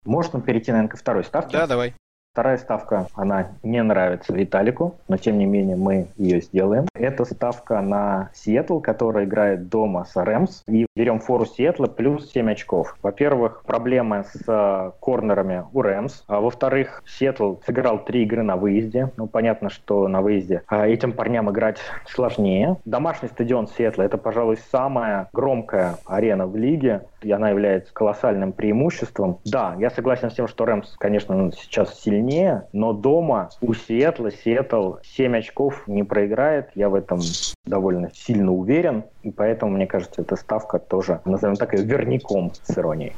Можно 0.05 0.41
перейти, 0.41 0.71
наверное, 0.71 0.91
ко 0.91 0.97
второй 0.97 1.23
ставке? 1.23 1.57
Да, 1.57 1.67
давай. 1.67 1.93
Вторая 2.33 2.57
ставка, 2.57 3.05
она 3.13 3.49
не 3.61 3.83
нравится 3.83 4.33
Виталику, 4.33 4.95
но 5.07 5.17
тем 5.17 5.37
не 5.37 5.45
менее 5.45 5.75
мы 5.75 6.07
ее 6.17 6.41
сделаем. 6.41 6.87
Это 6.95 7.25
ставка 7.25 7.79
на 7.79 8.31
Сиэтл, 8.33 8.79
который 8.79 9.25
играет 9.25 9.69
дома 9.69 10.03
с 10.05 10.15
Рэмс. 10.15 10.63
И 10.67 10.87
берем 10.95 11.19
фору 11.19 11.45
Сиэтла 11.45 11.85
плюс 11.85 12.31
7 12.31 12.49
очков. 12.49 12.97
Во-первых, 13.03 13.61
проблемы 13.67 14.23
с 14.23 14.41
э, 14.47 14.91
корнерами 14.99 15.65
у 15.73 15.83
Рэмс. 15.83 16.23
А 16.25 16.41
во-вторых, 16.41 17.03
Сиэтл 17.05 17.57
сыграл 17.67 18.03
три 18.03 18.23
игры 18.23 18.41
на 18.41 18.55
выезде. 18.55 19.11
Ну, 19.15 19.27
понятно, 19.27 19.69
что 19.69 20.07
на 20.07 20.23
выезде 20.23 20.63
а 20.65 20.87
этим 20.87 21.13
парням 21.13 21.51
играть 21.51 21.77
сложнее. 22.07 22.77
Домашний 22.83 23.29
стадион 23.29 23.67
Сиэтла– 23.67 24.01
это, 24.03 24.17
пожалуй, 24.17 24.57
самая 24.71 25.29
громкая 25.33 25.97
арена 26.07 26.47
в 26.47 26.55
лиге 26.55 27.03
и 27.25 27.31
она 27.31 27.49
является 27.49 27.93
колоссальным 27.93 28.53
преимуществом. 28.53 29.39
Да, 29.45 29.75
я 29.79 29.89
согласен 29.89 30.29
с 30.31 30.35
тем, 30.35 30.47
что 30.47 30.65
Рэмс, 30.65 30.95
конечно, 30.97 31.51
сейчас 31.51 31.99
сильнее, 31.99 32.67
но 32.73 32.93
дома 32.93 33.49
у 33.61 33.73
Сиэтла 33.73 34.31
Сиэтл 34.31 34.95
7 35.03 35.37
очков 35.37 35.87
не 35.87 36.03
проиграет. 36.03 36.69
Я 36.75 36.89
в 36.89 36.95
этом 36.95 37.19
довольно 37.65 38.11
сильно 38.13 38.51
уверен. 38.51 39.03
И 39.23 39.31
поэтому, 39.31 39.73
мне 39.73 39.87
кажется, 39.87 40.21
эта 40.21 40.35
ставка 40.35 40.79
тоже, 40.79 41.21
назовем 41.25 41.55
так, 41.55 41.73
верняком 41.73 42.51
с 42.53 42.77
иронией. 42.77 43.13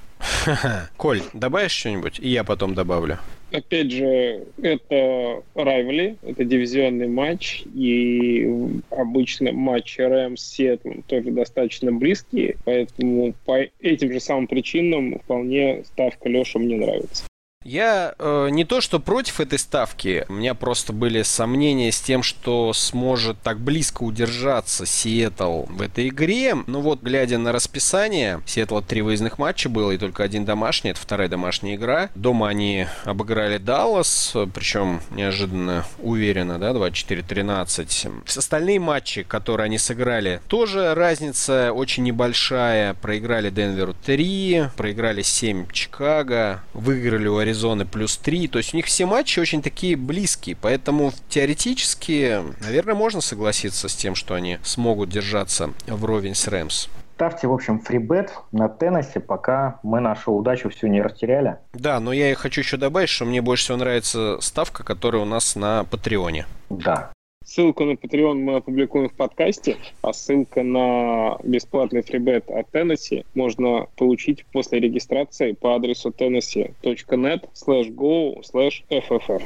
Коль, 0.98 1.22
добавишь 1.34 1.72
что-нибудь? 1.72 2.20
И 2.20 2.30
я 2.30 2.44
потом 2.44 2.74
добавлю. 2.74 3.20
Опять 3.52 3.92
же, 3.92 4.46
это 4.62 5.44
райвли, 5.54 6.18
это 6.24 6.44
дивизионный 6.44 7.08
матч, 7.08 7.64
и 7.74 8.50
обычно 8.90 9.52
матчи 9.52 10.02
Рэмс 10.02 10.42
с 10.42 10.56
Сиэтлом 10.56 11.04
тоже 11.04 11.32
достаточно 11.32 11.92
близкие, 11.92 12.58
поэтому 12.66 13.34
по 13.46 13.68
этим 13.80 14.12
же 14.12 14.20
самым 14.20 14.48
причинам 14.48 15.20
вполне 15.20 15.84
ставка 15.86 16.28
Леша 16.28 16.60
мне 16.60 16.76
нравится. 16.76 17.26
Я 17.66 18.14
э, 18.20 18.50
не 18.52 18.64
то, 18.64 18.80
что 18.80 19.00
против 19.00 19.40
этой 19.40 19.58
ставки, 19.58 20.24
у 20.30 20.34
меня 20.34 20.54
просто 20.54 20.94
были 20.94 21.24
сомнения 21.24 21.92
с 21.92 22.00
тем, 22.00 22.22
что 22.22 22.74
сможет 22.74 23.42
так 23.42 23.60
близко 23.60 24.04
удержаться 24.04 24.86
Сиэтл 24.86 25.64
в 25.64 25.82
этой 25.82 26.10
игре. 26.10 26.56
Ну 26.68 26.82
вот, 26.82 27.02
глядя 27.02 27.40
на 27.40 27.52
расписание, 27.52 28.44
Сиэтла 28.46 28.84
три 28.84 29.02
выездных 29.02 29.40
матча 29.40 29.68
было 29.68 29.90
и 29.90 29.98
только 29.98 30.24
один 30.24 30.46
домашний, 30.46 30.92
это 30.92 31.00
вторая 31.00 31.28
домашняя 31.28 31.76
игра. 31.76 32.12
Дома 32.14 32.50
они 32.50 32.86
обыграли 33.04 33.58
Даллас, 33.58 34.36
причем 34.54 35.02
неожиданно 35.10 35.86
уверенно, 35.98 36.60
да, 36.60 36.70
24-13. 36.70 38.38
Остальные 38.38 38.80
матчи, 38.80 39.24
которые 39.24 39.66
они 39.66 39.80
сыграли, 39.80 40.40
тоже 40.48 40.94
разница 40.94 41.74
очень 41.74 42.04
небольшая. 42.04 42.94
Проиграли 42.94 43.50
Денверу 43.50 43.96
3, 44.06 44.70
проиграли 44.78 45.24
7 45.24 45.66
Чикаго, 45.72 46.62
выиграли 46.76 47.28
у 47.28 47.38
Аризоны 47.38 47.55
Аризоны 47.56 47.86
плюс 47.86 48.18
3. 48.18 48.50
То 48.50 48.58
есть 48.58 48.74
у 48.74 48.78
них 48.78 48.86
все 48.86 49.06
матчи 49.06 49.40
очень 49.40 49.62
такие 49.62 49.96
близкие. 49.96 50.58
Поэтому 50.62 51.14
теоретически, 51.30 52.42
наверное, 52.62 52.96
можно 52.96 53.22
согласиться 53.22 53.88
с 53.88 53.96
тем, 53.96 54.14
что 54.16 54.36
они 54.36 54.60
смогут 54.64 55.10
держаться 55.10 55.72
вровень 55.88 56.36
с 56.36 56.48
Рэмс. 56.48 56.90
Ставьте, 57.16 57.48
в 57.48 57.54
общем, 57.54 57.80
фрибет 57.80 58.34
на 58.52 58.68
Теннессе, 58.68 59.22
пока 59.22 59.80
мы 59.84 60.02
нашу 60.02 60.34
удачу 60.34 60.70
всю 60.70 60.88
не 60.88 61.02
растеряли. 61.02 61.56
Да, 61.74 62.02
но 62.02 62.12
я 62.12 62.36
хочу 62.36 62.60
еще 62.60 62.76
добавить, 62.76 63.08
что 63.08 63.24
мне 63.24 63.42
больше 63.42 63.64
всего 63.64 63.78
нравится 63.78 64.38
ставка, 64.42 64.84
которая 64.84 65.22
у 65.22 65.26
нас 65.26 65.56
на 65.56 65.86
Патреоне. 65.86 66.46
Да, 66.70 67.14
Ссылку 67.46 67.86
на 67.86 67.92
Patreon 67.92 68.36
мы 68.36 68.56
опубликуем 68.56 69.08
в 69.08 69.14
подкасте, 69.14 69.78
а 70.02 70.14
ссылка 70.14 70.64
на 70.64 71.38
бесплатный 71.44 72.02
фрибет 72.02 72.50
от 72.50 72.68
Tennessee 72.74 73.24
можно 73.36 73.88
получить 73.96 74.46
после 74.52 74.80
регистрации 74.80 75.52
по 75.52 75.76
адресу 75.76 76.10
tennessee.net 76.10 77.48
slash 77.54 77.94
go 77.94 78.42
slash 78.42 78.84
ffr. 78.90 79.44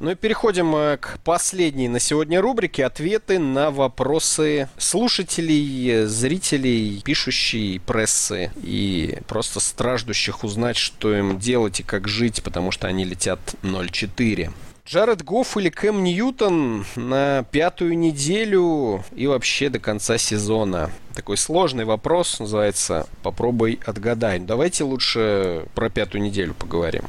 Ну 0.00 0.10
и 0.10 0.14
переходим 0.16 0.74
э, 0.74 0.96
к 0.96 1.20
последней 1.22 1.86
на 1.88 2.00
сегодня 2.00 2.40
рубрике 2.40 2.84
«Ответы 2.84 3.38
на 3.38 3.70
вопросы 3.70 4.68
слушателей, 4.76 6.06
зрителей, 6.06 7.00
пишущей 7.04 7.78
прессы 7.78 8.50
и 8.60 9.18
просто 9.28 9.60
страждущих 9.60 10.42
узнать, 10.42 10.76
что 10.76 11.16
им 11.16 11.38
делать 11.38 11.78
и 11.78 11.84
как 11.84 12.08
жить, 12.08 12.42
потому 12.42 12.72
что 12.72 12.88
они 12.88 13.04
летят 13.04 13.38
0.4. 13.62 14.50
Джаред 14.86 15.24
Гофф 15.24 15.56
или 15.56 15.70
Кэм 15.70 16.04
Ньютон 16.04 16.84
на 16.94 17.42
пятую 17.50 17.96
неделю 17.96 19.02
и 19.16 19.26
вообще 19.26 19.70
до 19.70 19.78
конца 19.78 20.18
сезона? 20.18 20.90
Такой 21.14 21.38
сложный 21.38 21.86
вопрос, 21.86 22.38
называется 22.38 23.06
«Попробуй 23.22 23.80
отгадай». 23.86 24.40
Давайте 24.40 24.84
лучше 24.84 25.64
про 25.74 25.88
пятую 25.88 26.22
неделю 26.22 26.52
поговорим. 26.52 27.04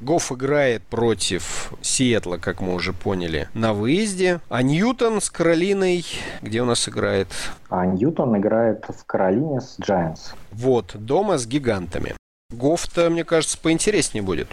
Гофф 0.00 0.32
играет 0.32 0.82
против 0.82 1.72
Сиэтла, 1.82 2.38
как 2.38 2.60
мы 2.60 2.74
уже 2.74 2.92
поняли, 2.92 3.48
на 3.54 3.74
выезде. 3.74 4.40
А 4.48 4.62
Ньютон 4.62 5.20
с 5.20 5.30
Каролиной, 5.30 6.04
где 6.42 6.62
у 6.62 6.64
нас 6.64 6.88
играет? 6.88 7.28
А 7.68 7.86
Ньютон 7.86 8.38
играет 8.38 8.86
в 8.88 9.04
Каролине 9.04 9.60
с 9.60 9.78
Giants. 9.78 10.34
Вот, 10.50 10.96
дома 10.96 11.38
с 11.38 11.46
гигантами. 11.46 12.16
Гофф-то, 12.50 13.08
мне 13.08 13.22
кажется, 13.22 13.56
поинтереснее 13.56 14.24
будет. 14.24 14.48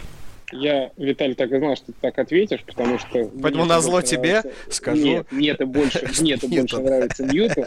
Я, 0.52 0.90
Виталий, 0.96 1.34
так 1.34 1.52
и 1.52 1.58
знал, 1.58 1.76
что 1.76 1.86
ты 1.86 1.94
так 2.00 2.18
ответишь, 2.18 2.64
потому 2.64 2.98
что... 2.98 3.30
Поэтому 3.42 3.66
на 3.66 3.80
зло 3.80 4.00
тебе 4.00 4.42
скажу... 4.70 5.02
Нет, 5.02 5.26
мне 5.30 5.50
это 5.50 5.66
больше, 5.66 6.06
мне 6.20 6.34
это 6.34 6.48
больше 6.48 6.78
нравится 6.78 7.24
Ньютон. 7.24 7.64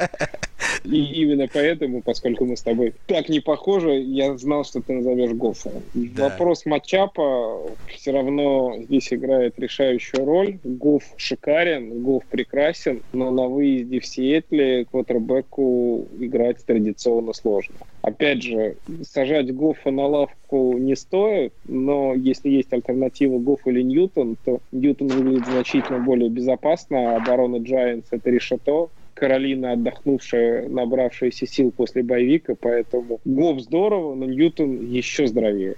И 0.84 1.04
именно 1.22 1.48
поэтому, 1.52 2.02
поскольку 2.02 2.46
мы 2.46 2.58
с 2.58 2.62
тобой 2.62 2.94
так 3.06 3.30
не 3.30 3.40
похожи, 3.40 3.92
я 3.92 4.36
знал, 4.38 4.64
что 4.64 4.82
ты 4.82 4.94
назовешь 4.94 5.32
Гоффа. 5.32 5.72
Да. 5.94 6.30
Вопрос 6.30 6.66
матчапа 6.66 7.62
все 7.88 8.12
равно 8.12 8.76
здесь 8.80 9.14
играет 9.14 9.60
решающую 9.60 10.26
роль. 10.26 10.58
Гофф 10.64 11.04
шикарен, 11.18 12.02
Гофф 12.02 12.26
прекрасен, 12.26 13.02
но 13.14 13.30
на 13.30 13.48
выезде 13.48 14.00
в 14.00 14.06
Сиэтле 14.06 14.86
квотербеку 14.86 16.08
играть 16.20 16.66
традиционно 16.66 17.34
сложно. 17.34 17.76
Опять 18.02 18.42
же, 18.42 18.76
сажать 19.04 19.54
Гоффа 19.54 19.92
на 19.92 20.08
лавку 20.08 20.41
не 20.52 20.96
стоит, 20.96 21.54
но 21.66 22.14
если 22.14 22.50
есть 22.50 22.72
альтернатива 22.74 23.40
Гофф 23.40 23.68
или 23.68 23.82
Ньютон, 23.82 24.38
то 24.44 24.60
Ньютон 24.72 25.08
выглядит 25.08 25.48
значительно 25.48 26.00
более 26.00 26.30
безопасно, 26.30 27.14
а 27.14 27.18
оборона 27.18 27.58
Giants 27.58 28.06
это 28.12 28.30
решето, 28.30 28.90
Каролина, 29.14 29.74
отдохнувшая, 29.74 30.68
набравшаяся 30.70 31.46
сил 31.46 31.72
после 31.72 32.04
bye 32.04 32.21
week 32.21 32.44
а, 32.44 32.56
поэтому 32.60 33.20
Гофф 33.26 33.62
здорово, 33.62 34.16
но 34.16 34.26
Ньютон 34.26 34.86
еще 34.86 35.28
здоровее. 35.28 35.76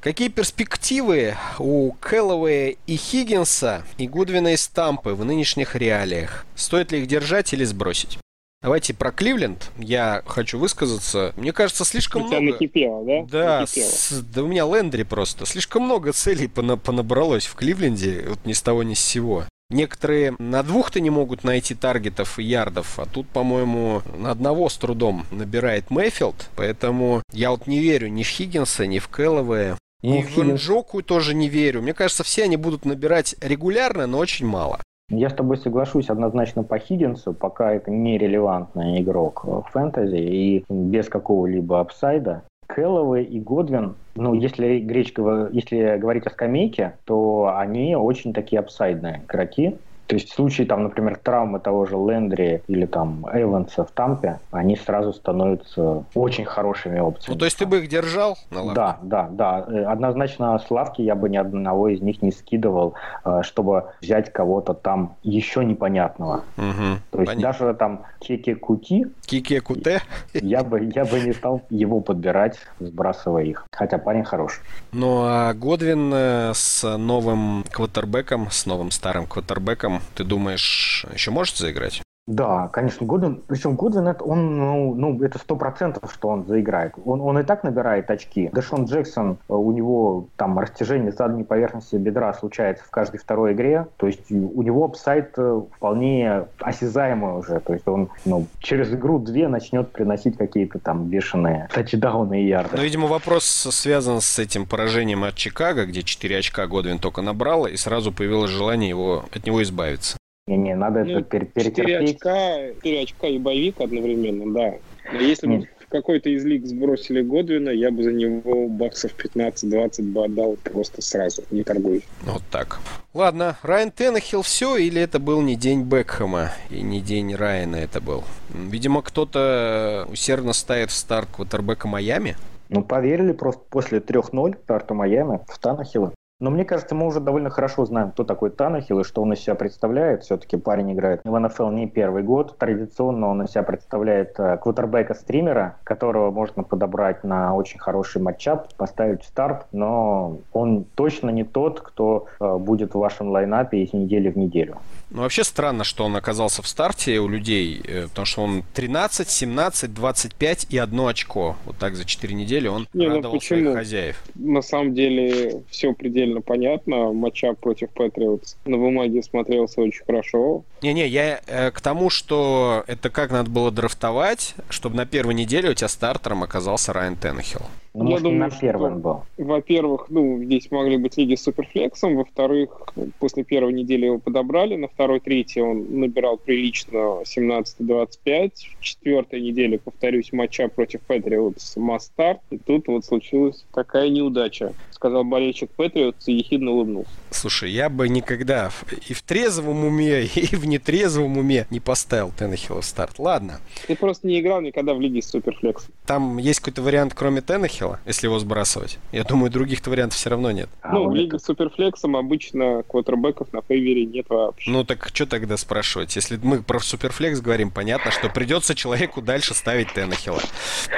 Какие 0.00 0.28
перспективы 0.28 1.34
у 1.58 1.90
Кэллоуэя 1.92 2.76
и 2.86 2.96
Хиггинса 2.96 3.82
и 3.98 4.06
Гудвина 4.06 4.52
и 4.52 4.56
Стампы 4.56 5.10
в 5.10 5.24
нынешних 5.24 5.74
реалиях? 5.74 6.46
Стоит 6.54 6.92
ли 6.92 7.00
их 7.00 7.08
держать 7.08 7.52
или 7.52 7.64
сбросить? 7.64 8.18
Давайте 8.60 8.92
про 8.92 9.12
Кливленд. 9.12 9.70
Я 9.78 10.22
хочу 10.26 10.58
высказаться. 10.58 11.32
Мне 11.36 11.52
кажется, 11.52 11.84
слишком 11.84 12.24
у 12.24 12.28
тебя 12.28 12.40
много... 12.40 12.54
накипело, 12.54 13.04
да? 13.04 13.22
Да, 13.60 13.66
с... 13.66 14.20
да 14.20 14.42
у 14.42 14.48
меня 14.48 14.64
Лендри 14.64 15.04
просто. 15.04 15.46
Слишком 15.46 15.84
много 15.84 16.12
целей 16.12 16.48
пона... 16.48 16.76
понабралось 16.76 17.46
в 17.46 17.54
Кливленде, 17.54 18.26
вот 18.28 18.44
ни 18.44 18.52
с 18.52 18.60
того 18.60 18.82
ни 18.82 18.94
с 18.94 19.00
сего. 19.00 19.44
Некоторые 19.70 20.34
на 20.38 20.62
двух-то 20.62 20.98
не 20.98 21.10
могут 21.10 21.44
найти 21.44 21.74
таргетов 21.74 22.38
и 22.38 22.42
ярдов, 22.42 22.98
а 22.98 23.04
тут, 23.04 23.28
по-моему, 23.28 24.02
на 24.16 24.30
одного 24.30 24.68
с 24.70 24.76
трудом 24.78 25.26
набирает 25.30 25.90
Мэйфилд, 25.90 26.48
поэтому 26.56 27.22
я 27.32 27.50
вот 27.50 27.66
не 27.66 27.78
верю 27.78 28.08
ни 28.08 28.22
в 28.22 28.28
Хиггинса, 28.28 28.86
ни 28.86 28.98
в 28.98 29.08
Кэллоуэя. 29.08 29.76
И 30.02 30.22
в 30.22 30.38
Нджоку 30.38 31.02
тоже 31.02 31.34
не 31.34 31.48
верю. 31.48 31.82
Мне 31.82 31.92
кажется, 31.92 32.22
все 32.24 32.44
они 32.44 32.56
будут 32.56 32.84
набирать 32.84 33.34
регулярно, 33.40 34.06
но 34.06 34.18
очень 34.18 34.46
мало. 34.46 34.80
Я 35.10 35.30
с 35.30 35.34
тобой 35.34 35.56
соглашусь 35.56 36.10
однозначно 36.10 36.64
по 36.64 36.78
Хиггинсу, 36.78 37.32
пока 37.32 37.72
это 37.72 37.90
нерелевантный 37.90 39.00
игрок 39.00 39.42
в 39.44 39.64
фэнтези 39.72 40.16
и 40.16 40.64
без 40.68 41.08
какого-либо 41.08 41.80
апсайда. 41.80 42.42
Кэллоуэй 42.66 43.24
и 43.24 43.40
Годвин, 43.40 43.94
ну, 44.14 44.34
если, 44.34 44.78
гречка, 44.80 45.48
если 45.50 45.96
говорить 45.96 46.26
о 46.26 46.30
скамейке, 46.30 46.98
то 47.04 47.54
они 47.56 47.96
очень 47.96 48.34
такие 48.34 48.60
апсайдные 48.60 49.22
игроки. 49.26 49.78
То 50.08 50.14
есть 50.14 50.30
в 50.30 50.34
случае, 50.34 50.66
там, 50.66 50.84
например, 50.84 51.18
травмы 51.22 51.60
того 51.60 51.84
же 51.84 51.96
Лендри 51.96 52.62
или 52.66 52.86
там 52.86 53.26
Эванса 53.30 53.84
в 53.84 53.90
Тампе, 53.90 54.40
они 54.50 54.74
сразу 54.74 55.12
становятся 55.12 56.04
очень 56.14 56.46
хорошими 56.46 56.98
опциями. 56.98 57.34
Ну, 57.34 57.38
то 57.38 57.44
есть 57.44 57.58
ты 57.58 57.66
бы 57.66 57.78
их 57.80 57.88
держал 57.88 58.38
на 58.50 58.62
лавке? 58.62 58.74
Да, 58.74 58.98
да, 59.02 59.28
да. 59.30 59.66
Э, 59.68 59.84
однозначно 59.84 60.58
с 60.58 60.70
лавки 60.70 61.02
я 61.02 61.14
бы 61.14 61.28
ни 61.28 61.36
одного 61.36 61.88
из 61.88 62.00
них 62.00 62.22
не 62.22 62.32
скидывал, 62.32 62.94
э, 63.26 63.42
чтобы 63.42 63.84
взять 64.00 64.32
кого-то 64.32 64.72
там 64.72 65.16
еще 65.22 65.62
непонятного. 65.62 66.42
Угу, 66.56 66.86
то 67.10 67.20
есть 67.20 67.32
понятно. 67.32 67.42
даже 67.42 67.74
там 67.74 68.02
Кеке 68.18 68.54
Кути... 68.54 69.06
Кеке 69.26 69.60
Куте? 69.60 70.00
Я 70.32 70.64
бы, 70.64 70.90
я 70.94 71.04
бы 71.04 71.20
не 71.20 71.34
стал 71.34 71.60
его 71.68 72.00
подбирать, 72.00 72.58
сбрасывая 72.80 73.44
их. 73.44 73.66
Хотя 73.72 73.98
парень 73.98 74.24
хороший. 74.24 74.62
Ну, 74.92 75.20
а 75.22 75.52
Годвин 75.52 76.10
э, 76.14 76.52
с 76.54 76.96
новым 76.96 77.64
квотербеком, 77.70 78.50
с 78.50 78.64
новым 78.64 78.90
старым 78.90 79.26
квотербеком 79.26 79.97
ты 80.14 80.24
думаешь, 80.24 81.04
еще 81.12 81.30
может 81.30 81.56
заиграть? 81.56 82.02
Да, 82.28 82.68
конечно, 82.68 83.06
Годвин, 83.06 83.42
причем 83.46 83.74
Годвин, 83.74 84.06
это, 84.06 84.22
он, 84.22 84.58
ну, 84.58 84.94
ну 84.94 85.24
это 85.24 85.38
сто 85.38 85.56
процентов, 85.56 86.12
что 86.12 86.28
он 86.28 86.44
заиграет. 86.46 86.92
Он, 87.06 87.22
он 87.22 87.38
и 87.38 87.42
так 87.42 87.64
набирает 87.64 88.10
очки. 88.10 88.50
Дэшон 88.52 88.84
Джексон, 88.84 89.38
э, 89.48 89.54
у 89.54 89.72
него 89.72 90.26
там 90.36 90.58
растяжение 90.58 91.10
задней 91.10 91.44
поверхности 91.44 91.96
бедра 91.96 92.34
случается 92.34 92.84
в 92.84 92.90
каждой 92.90 93.16
второй 93.18 93.54
игре, 93.54 93.86
то 93.96 94.06
есть 94.06 94.30
у 94.30 94.62
него 94.62 94.84
upside 94.84 95.32
э, 95.38 95.62
вполне 95.74 96.44
осязаемый 96.60 97.38
уже, 97.38 97.60
то 97.60 97.72
есть 97.72 97.88
он 97.88 98.10
ну, 98.26 98.46
через 98.58 98.92
игру-две 98.92 99.48
начнет 99.48 99.90
приносить 99.90 100.36
какие-то 100.36 100.78
там 100.80 101.06
бешеные 101.06 101.68
тачдауны 101.72 102.42
и 102.42 102.48
ярды. 102.48 102.76
Ну, 102.76 102.82
видимо, 102.82 103.06
вопрос 103.06 103.46
связан 103.46 104.20
с 104.20 104.38
этим 104.38 104.66
поражением 104.66 105.24
от 105.24 105.34
Чикаго, 105.34 105.86
где 105.86 106.02
4 106.02 106.36
очка 106.36 106.66
Годвин 106.66 106.98
только 106.98 107.22
набрал, 107.22 107.66
и 107.66 107.76
сразу 107.78 108.12
появилось 108.12 108.50
желание 108.50 108.90
его, 108.90 109.24
от 109.34 109.46
него 109.46 109.62
избавиться. 109.62 110.18
Не-не, 110.48 110.74
надо 110.76 111.04
ну, 111.04 111.18
это 111.18 111.22
пер 111.22 111.44
перетерпеть. 111.44 111.76
4 111.76 111.98
очка, 111.98 112.74
4 112.76 113.02
очка 113.02 113.26
и 113.26 113.38
боевик 113.38 113.80
одновременно, 113.80 114.50
да. 114.52 114.74
Но 115.12 115.20
если 115.20 115.46
бы 115.46 115.68
в 115.78 115.90
какой-то 115.90 116.30
из 116.30 116.42
лиг 116.44 116.66
сбросили 116.66 117.20
Годвина, 117.20 117.68
я 117.68 117.90
бы 117.90 118.02
за 118.02 118.12
него 118.12 118.66
баксов 118.66 119.12
15-20 119.22 120.02
бы 120.04 120.24
отдал 120.24 120.56
просто 120.64 121.02
сразу, 121.02 121.42
не 121.50 121.64
торгуюсь. 121.64 122.04
Вот 122.22 122.42
так. 122.50 122.80
Ладно, 123.12 123.58
Райан 123.62 123.90
Теннехилл 123.90 124.40
все, 124.40 124.76
или 124.76 125.02
это 125.02 125.18
был 125.18 125.42
не 125.42 125.54
день 125.54 125.82
Бекхэма, 125.82 126.52
и 126.70 126.80
не 126.80 127.02
день 127.02 127.34
Райана 127.34 127.76
это 127.76 128.00
был? 128.00 128.24
Видимо, 128.48 129.02
кто-то 129.02 130.06
усердно 130.10 130.54
ставит 130.54 130.90
в 130.90 130.94
старт 130.94 131.28
квотербека 131.30 131.88
Майами? 131.88 132.36
Ну, 132.70 132.82
поверили 132.82 133.32
просто 133.32 133.60
после 133.68 133.98
3-0 133.98 134.56
старту 134.62 134.94
Майами 134.94 135.40
в 135.46 135.58
Танахила. 135.58 136.14
Но 136.40 136.50
мне 136.50 136.64
кажется, 136.64 136.94
мы 136.94 137.04
уже 137.08 137.18
довольно 137.18 137.50
хорошо 137.50 137.84
знаем, 137.84 138.12
кто 138.12 138.22
такой 138.22 138.50
Танахил 138.50 139.00
и 139.00 139.04
что 139.04 139.22
он 139.22 139.32
из 139.32 139.40
себя 139.40 139.56
представляет. 139.56 140.22
Все-таки 140.22 140.56
парень 140.56 140.92
играет 140.92 141.20
в 141.24 141.36
НФЛ 141.36 141.70
не 141.70 141.88
первый 141.88 142.22
год. 142.22 142.56
Традиционно 142.58 143.26
он 143.26 143.42
из 143.42 143.50
себя 143.50 143.64
представляет 143.64 144.38
э, 144.38 144.56
квотербека-стримера, 144.58 145.78
которого 145.82 146.30
можно 146.30 146.62
подобрать 146.62 147.24
на 147.24 147.56
очень 147.56 147.80
хороший 147.80 148.22
матчап, 148.22 148.72
поставить 148.74 149.22
в 149.22 149.26
старт, 149.26 149.66
но 149.72 150.38
он 150.52 150.84
точно 150.94 151.30
не 151.30 151.42
тот, 151.42 151.80
кто 151.80 152.28
э, 152.38 152.56
будет 152.56 152.94
в 152.94 152.98
вашем 152.98 153.30
лайнапе 153.30 153.82
из 153.82 153.92
недели 153.92 154.30
в 154.30 154.38
неделю. 154.38 154.78
Ну, 155.10 155.22
вообще 155.22 155.42
странно, 155.42 155.82
что 155.82 156.04
он 156.04 156.14
оказался 156.14 156.62
в 156.62 156.68
старте 156.68 157.18
у 157.18 157.26
людей, 157.26 157.82
э, 157.84 158.06
потому 158.08 158.26
что 158.26 158.42
он 158.42 158.62
13, 158.74 159.28
17, 159.28 159.92
25 159.92 160.66
и 160.70 160.78
одно 160.78 161.08
очко. 161.08 161.56
Вот 161.64 161.78
так 161.78 161.96
за 161.96 162.04
4 162.04 162.32
недели 162.32 162.68
он 162.68 162.86
Не, 162.92 163.08
ну 163.08 163.16
радовал 163.16 163.34
ну 163.34 163.40
своих 163.40 163.74
хозяев. 163.74 164.22
На 164.36 164.62
самом 164.62 164.94
деле 164.94 165.62
все 165.68 165.92
предельно 165.94 166.27
понятно. 166.40 167.12
Матча 167.12 167.54
против 167.54 167.90
Патриотс 167.90 168.56
на 168.64 168.76
бумаге 168.76 169.22
смотрелся 169.22 169.80
очень 169.80 170.04
хорошо. 170.04 170.64
Не-не, 170.82 171.06
я 171.06 171.40
э, 171.46 171.70
к 171.70 171.80
тому, 171.80 172.10
что 172.10 172.84
это 172.86 173.10
как 173.10 173.30
надо 173.30 173.50
было 173.50 173.70
драфтовать, 173.70 174.54
чтобы 174.68 174.96
на 174.96 175.06
первой 175.06 175.34
неделе 175.34 175.70
у 175.70 175.74
тебя 175.74 175.88
стартером 175.88 176.42
оказался 176.42 176.92
Райан 176.92 177.16
Теннехилл. 177.16 177.62
Ну, 177.98 178.04
я 178.04 178.10
может, 178.10 178.22
думаю, 178.22 178.38
на 178.38 178.50
первом 178.50 179.00
был. 179.00 179.24
Во-первых, 179.36 180.06
ну, 180.08 180.40
здесь 180.44 180.70
могли 180.70 180.96
быть 180.98 181.16
лиги 181.16 181.34
с 181.34 181.42
суперфлексом. 181.42 182.16
Во-вторых, 182.16 182.70
после 183.18 183.42
первой 183.42 183.72
недели 183.72 184.06
его 184.06 184.18
подобрали. 184.18 184.76
На 184.76 184.86
второй, 184.86 185.18
третьей 185.18 185.62
он 185.62 186.00
набирал 186.00 186.36
прилично 186.36 187.22
17-25. 187.24 188.52
В 188.78 188.82
четвертой 188.82 189.40
неделе, 189.40 189.78
повторюсь, 189.78 190.32
матча 190.32 190.68
против 190.68 191.00
Патриотс 191.02 191.76
Мастарт. 191.76 192.40
И 192.50 192.58
тут 192.58 192.86
вот 192.86 193.04
случилась 193.04 193.64
такая 193.74 194.08
неудача. 194.10 194.72
Сказал 194.92 195.24
болельщик 195.24 195.70
Патриотс 195.70 196.28
и 196.28 196.34
ехидно 196.34 196.70
улыбнулся. 196.70 197.10
Слушай, 197.30 197.72
я 197.72 197.88
бы 197.88 198.08
никогда 198.08 198.70
и 199.08 199.12
в 199.12 199.22
трезвом 199.22 199.84
уме, 199.84 200.24
и 200.34 200.54
в 200.54 200.66
нетрезвом 200.66 201.36
уме 201.36 201.66
не 201.70 201.80
поставил 201.80 202.30
Теннехилла 202.36 202.80
в 202.80 202.84
старт. 202.84 203.18
Ладно. 203.18 203.60
Ты 203.88 203.96
просто 203.96 204.28
не 204.28 204.38
играл 204.38 204.60
никогда 204.60 204.94
в 204.94 205.00
лиге 205.00 205.20
с 205.20 205.30
суперфлексом. 205.30 205.92
Там 206.06 206.38
есть 206.38 206.60
какой-то 206.60 206.82
вариант, 206.82 207.14
кроме 207.14 207.40
Теннехилла? 207.40 207.87
Теннехилла, 207.88 208.00
если 208.06 208.26
его 208.26 208.38
сбрасывать. 208.38 208.98
Я 209.12 209.24
думаю, 209.24 209.50
других-то 209.50 209.90
вариантов 209.90 210.18
все 210.18 210.30
равно 210.30 210.50
нет. 210.50 210.68
А 210.82 210.92
ну, 210.92 211.08
в 211.08 211.14
Лиге. 211.14 211.38
Суперфлексом 211.38 212.16
обычно 212.16 212.82
квотербеков 212.82 213.52
на 213.52 213.62
фейвере 213.62 214.04
нет 214.04 214.26
вообще. 214.28 214.70
Ну, 214.70 214.84
так 214.84 215.08
что 215.12 215.26
тогда 215.26 215.56
спрашивать? 215.56 216.14
Если 216.16 216.38
мы 216.42 216.62
про 216.62 216.80
Суперфлекс 216.80 217.40
говорим, 217.40 217.70
понятно, 217.70 218.10
что 218.10 218.28
придется 218.28 218.74
человеку 218.74 219.22
дальше 219.22 219.54
ставить 219.54 219.92
Теннехилла. 219.92 220.42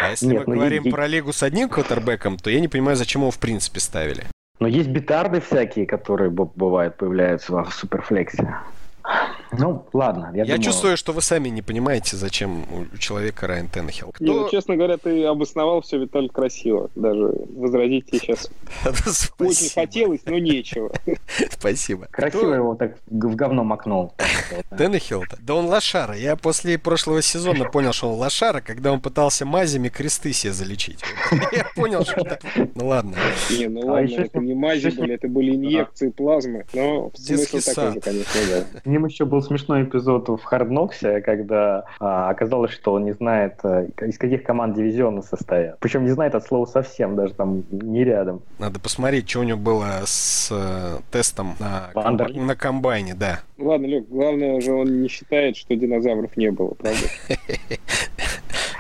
А 0.01 0.11
если 0.11 0.27
нет, 0.27 0.47
мы 0.47 0.55
ну, 0.55 0.61
говорим 0.61 0.85
есть... 0.85 0.95
про 0.95 1.07
Лигу 1.07 1.33
с 1.33 1.43
одним 1.43 1.69
квотербеком, 1.69 2.37
то 2.37 2.51
я 2.51 2.61
не 2.61 2.69
понимаю, 2.69 2.97
зачем 2.97 3.23
его 3.23 3.31
в 3.31 3.39
принципе 3.39 3.81
ставили. 3.81 4.25
Но 4.59 4.67
есть 4.67 4.89
битарды 4.89 5.41
всякие, 5.41 5.87
которые 5.87 6.31
бывают, 6.31 6.97
появляются 6.97 7.63
в 7.65 7.73
Суперфлексе. 7.73 8.57
Ну, 9.53 9.85
ладно. 9.93 10.31
Я, 10.33 10.41
я 10.41 10.45
думаю... 10.45 10.63
чувствую, 10.63 10.97
что 10.97 11.13
вы 11.13 11.23
сами 11.23 11.49
не 11.49 11.63
понимаете, 11.63 12.17
зачем 12.17 12.65
у 12.73 12.97
человека 12.99 13.47
Райан 13.47 13.69
Теннехилл. 13.69 14.13
Кто... 14.13 14.25
Не, 14.25 14.33
ну, 14.33 14.49
честно 14.49 14.77
говоря, 14.77 14.97
ты 14.97 15.25
обосновал 15.25 15.81
все, 15.81 15.99
Виталий, 15.99 16.29
красиво. 16.29 16.91
Даже 16.95 17.33
возразить 17.57 18.07
тебе 18.07 18.21
сейчас 18.21 18.51
очень 19.39 19.71
хотелось, 19.75 20.21
но 20.27 20.39
нечего. 20.39 20.93
Спасибо. 21.51 22.07
Красиво 22.11 22.55
его 22.55 22.75
так 22.77 22.97
в 23.07 23.35
говно 23.35 23.65
макнул. 23.65 24.15
Теннехилл-то? 24.79 25.39
Да 25.41 25.55
он 25.55 25.67
лошара. 25.67 26.17
Я 26.17 26.37
после 26.37 26.79
прошлого 26.79 27.23
сезона 27.23 27.65
понял, 27.65 27.93
что 27.93 28.11
он 28.11 28.19
лошара, 28.19 28.61
когда 28.61 28.93
он 28.93 29.01
пытался 29.01 29.45
мазями 29.45 29.89
кресты 29.89 30.33
себе 30.33 30.53
залечить. 30.53 31.01
Я 31.53 31.67
понял, 31.75 32.05
что 32.05 32.21
это... 32.21 32.39
Ну 32.75 32.87
ладно. 32.87 33.17
Не, 33.51 33.67
ну 33.67 33.83
а 33.89 33.93
ладно, 33.93 34.15
это 34.15 34.39
не 34.39 34.55
мази 34.55 34.91
были, 34.91 35.15
это 35.15 35.29
были 35.29 35.57
инъекции 35.57 36.11
плазмы. 36.11 36.67
Но 36.73 37.11
смысл 37.15 37.59
такой 37.59 37.95
же, 37.95 38.01
конечно, 38.01 38.67
да 38.85 38.91
ним 39.01 39.07
еще 39.07 39.25
был 39.25 39.43
смешной 39.43 39.85
эпизод 39.85 40.29
в 40.29 40.43
Хардноксе, 40.43 41.21
когда 41.21 41.85
а, 41.99 42.29
оказалось, 42.29 42.71
что 42.73 42.93
он 42.93 43.05
не 43.05 43.13
знает, 43.13 43.59
а, 43.63 43.87
из 44.03 44.19
каких 44.19 44.43
команд 44.43 44.77
дивизиона 44.77 45.23
состоят. 45.23 45.79
Причем 45.81 46.05
не 46.05 46.11
знает 46.11 46.35
от 46.35 46.47
слова 46.47 46.67
совсем, 46.67 47.17
даже 47.17 47.35
там 47.35 47.65
не 47.71 48.05
рядом. 48.05 48.43
Надо 48.59 48.79
посмотреть, 48.79 49.29
что 49.29 49.41
у 49.41 49.43
него 49.43 49.59
было 49.59 50.03
с 50.05 50.49
э, 50.51 50.99
тестом 51.11 51.57
на, 51.59 51.91
комб... 51.95 52.35
на 52.35 52.57
комбайне, 52.57 53.15
да. 53.15 53.41
Ладно, 53.59 53.87
Люк, 53.87 54.09
главное 54.09 54.61
же 54.61 54.73
он 54.73 55.03
не 55.03 55.09
считает, 55.09 55.57
что 55.57 55.75
динозавров 55.75 56.37
не 56.37 56.51
было, 56.51 56.75
правда? 56.75 57.07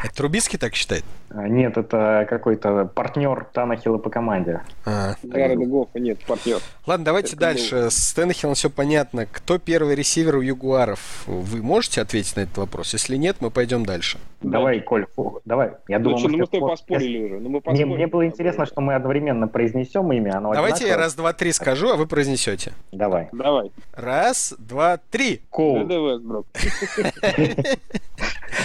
Это 0.02 0.14
Трубицкий 0.14 0.58
так 0.58 0.74
считает? 0.74 1.04
А, 1.28 1.46
нет, 1.46 1.76
это 1.76 2.26
какой-то 2.28 2.86
партнер 2.86 3.46
Танахила 3.52 3.98
по 3.98 4.08
команде. 4.08 4.62
А, 4.84 5.14
Гоффа 5.22 5.98
нет, 6.00 6.18
партнер. 6.26 6.58
Ладно, 6.86 7.04
давайте 7.04 7.28
это 7.32 7.40
дальше. 7.40 7.82
Был... 7.82 7.90
С 7.90 8.14
Танахилом 8.14 8.54
все 8.54 8.70
понятно. 8.70 9.26
Кто 9.26 9.58
первый 9.58 9.94
ресивер 10.00 10.36
у 10.36 10.40
Ягуаров? 10.40 11.24
Вы 11.26 11.62
можете 11.62 12.00
ответить 12.00 12.36
на 12.36 12.40
этот 12.40 12.56
вопрос? 12.58 12.92
Если 12.92 13.16
нет, 13.16 13.36
мы 13.40 13.50
пойдем 13.50 13.84
дальше. 13.84 14.18
Давай, 14.40 14.80
Коль, 14.80 15.06
давай. 15.44 15.72
Я 15.88 15.98
ну, 15.98 16.04
думаю, 16.04 16.18
что, 16.18 16.28
ну 16.28 16.38
мы 16.38 16.46
с 16.46 16.48
тобой 16.48 16.70
поспорили 16.70 17.24
уже. 17.24 17.38
Ну, 17.40 17.48
мы 17.50 17.62
мне, 17.66 17.86
мне 17.86 18.06
было 18.06 18.26
интересно, 18.26 18.64
что 18.66 18.80
мы 18.80 18.94
одновременно 18.94 19.48
произнесем 19.48 20.10
имя. 20.12 20.38
Оно 20.38 20.52
Давайте 20.52 20.84
одинаково. 20.84 20.98
я 20.98 21.04
раз, 21.04 21.14
два, 21.14 21.32
три 21.32 21.52
скажу, 21.52 21.90
а 21.90 21.96
вы 21.96 22.06
произнесете. 22.06 22.72
Давай. 22.90 23.28
Давай. 23.32 23.70
Раз, 23.92 24.54
два, 24.58 24.98
три. 25.10 25.42
Коул. 25.50 25.86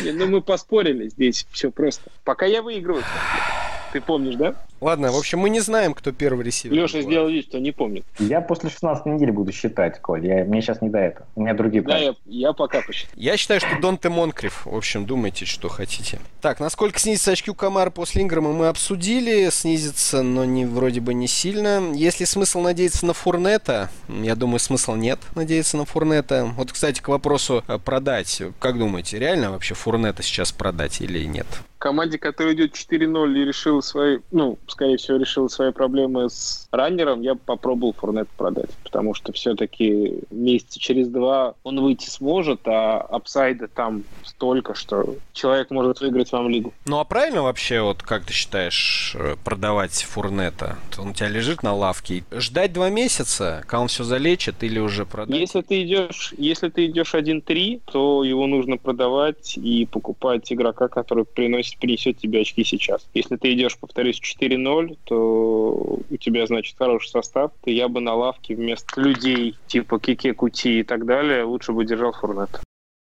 Ну, 0.03 0.27
мы 0.27 0.41
поспорили 0.41 1.07
здесь, 1.09 1.47
все 1.51 1.71
просто. 1.71 2.09
Пока 2.23 2.45
я 2.45 2.61
выигрываю. 2.61 3.03
Ты 3.93 4.01
помнишь, 4.01 4.35
да? 4.35 4.55
Ладно, 4.81 5.11
в 5.11 5.17
общем, 5.17 5.39
мы 5.39 5.49
не 5.49 5.61
знаем, 5.61 5.93
кто 5.93 6.11
первый 6.11 6.45
ресивер. 6.45 6.75
Леша 6.75 7.01
сделал 7.01 7.29
вид, 7.29 7.45
что 7.45 7.59
не 7.59 7.71
помнит. 7.71 8.05
Я 8.19 8.41
после 8.41 8.69
16 8.69 9.05
недели 9.05 9.31
буду 9.31 9.51
считать, 9.51 10.01
Коль. 10.01 10.25
Я, 10.25 10.43
мне 10.43 10.61
сейчас 10.61 10.81
не 10.81 10.89
до 10.89 10.99
этого. 10.99 11.27
У 11.35 11.41
меня 11.41 11.53
другие 11.53 11.81
Да, 11.81 11.97
я, 11.97 12.15
я 12.25 12.53
пока 12.53 12.81
посчитаю. 12.81 13.13
Я 13.15 13.37
считаю, 13.37 13.61
что 13.61 13.79
Донте 13.79 14.09
Монкриф. 14.09 14.65
В 14.65 14.75
общем, 14.75 15.05
думайте, 15.05 15.45
что 15.45 15.69
хотите. 15.69 16.19
Так, 16.41 16.59
насколько 16.59 16.99
снизится 16.99 17.31
очки 17.31 17.49
у 17.49 17.55
Камара 17.55 17.89
после 17.89 18.21
Инграма, 18.21 18.51
мы 18.51 18.67
обсудили. 18.67 19.49
Снизится, 19.49 20.21
но 20.21 20.43
не, 20.45 20.65
вроде 20.65 20.99
бы 20.99 21.13
не 21.13 21.27
сильно. 21.27 21.93
Есть 21.93 22.19
ли 22.19 22.25
смысл 22.25 22.59
надеяться 22.59 23.05
на 23.05 23.13
Фурнета? 23.13 23.89
Я 24.09 24.35
думаю, 24.35 24.59
смысла 24.59 24.95
нет 24.95 25.19
надеяться 25.35 25.77
на 25.77 25.85
Фурнета. 25.85 26.51
Вот, 26.57 26.71
кстати, 26.71 27.01
к 27.01 27.07
вопросу 27.07 27.63
э, 27.67 27.77
продать. 27.77 28.41
Как 28.59 28.77
думаете, 28.77 29.19
реально 29.19 29.51
вообще 29.51 29.73
Фурнета 29.73 30.21
сейчас 30.21 30.51
продать 30.51 31.01
или 31.01 31.23
нет? 31.23 31.47
команде, 31.85 32.17
которая 32.17 32.55
идет 32.55 32.73
4-0 32.73 33.37
и 33.37 33.45
решила 33.45 33.79
свои, 33.81 34.17
ну, 34.31 34.57
скорее 34.75 34.97
всего, 34.97 35.17
решила 35.17 35.47
свои 35.47 35.71
проблемы 35.71 36.29
с 36.29 36.67
раннером, 36.71 37.21
я 37.21 37.35
попробовал 37.35 37.93
Фурнет 37.93 38.27
продать. 38.29 38.69
Потому 38.83 39.13
что 39.13 39.31
все-таки 39.31 40.19
месяца 40.29 40.79
через 40.79 41.07
два 41.07 41.55
он 41.63 41.79
выйти 41.79 42.09
сможет, 42.09 42.67
а 42.67 42.99
апсайда 42.99 43.67
там 43.69 44.03
столько, 44.23 44.75
что 44.75 45.15
человек 45.33 45.71
может 45.71 46.01
выиграть 46.01 46.31
вам 46.31 46.49
лигу. 46.49 46.73
Ну, 46.85 46.99
а 46.99 47.05
правильно 47.05 47.41
вообще, 47.41 47.81
вот 47.81 48.03
как 48.03 48.25
ты 48.25 48.33
считаешь, 48.33 49.15
э, 49.17 49.35
продавать 49.43 50.03
Фурнета? 50.03 50.77
Он 50.97 51.09
у 51.09 51.13
тебя 51.13 51.29
лежит 51.29 51.63
на 51.63 51.73
лавке. 51.73 52.23
Ждать 52.31 52.73
два 52.73 52.89
месяца, 52.89 53.61
когда 53.65 53.79
он 53.79 53.87
все 53.87 54.03
залечит, 54.03 54.61
или 54.63 54.79
уже 54.79 55.05
продать? 55.05 55.39
Если 55.39 55.61
ты 55.61 55.83
идешь, 55.83 56.33
если 56.37 56.69
ты 56.69 56.87
идешь 56.87 57.13
1-3, 57.13 57.81
то 57.91 58.23
его 58.23 58.45
нужно 58.45 58.77
продавать 58.77 59.57
и 59.57 59.85
покупать 59.85 60.51
игрока, 60.51 60.89
который 60.89 61.23
приносит 61.23 61.77
принесет 61.79 62.17
тебе 62.17 62.41
очки 62.41 62.63
сейчас. 62.63 63.07
Если 63.13 63.37
ты 63.37 63.53
идешь, 63.53 63.77
повторюсь, 63.77 64.19
4-0, 64.55 64.97
то 65.03 65.99
у 66.09 66.17
тебя, 66.19 66.45
значит, 66.47 66.77
хороший 66.77 67.09
состав, 67.09 67.51
то 67.63 67.69
я 67.69 67.87
бы 67.87 67.99
на 68.01 68.13
лавке 68.15 68.55
вместо 68.55 69.01
людей 69.01 69.57
типа 69.67 69.99
Кике, 69.99 70.33
Кути 70.33 70.79
и 70.79 70.83
так 70.83 71.05
далее 71.05 71.43
лучше 71.43 71.71
бы 71.71 71.85
держал 71.85 72.11
Фурнет. 72.13 72.61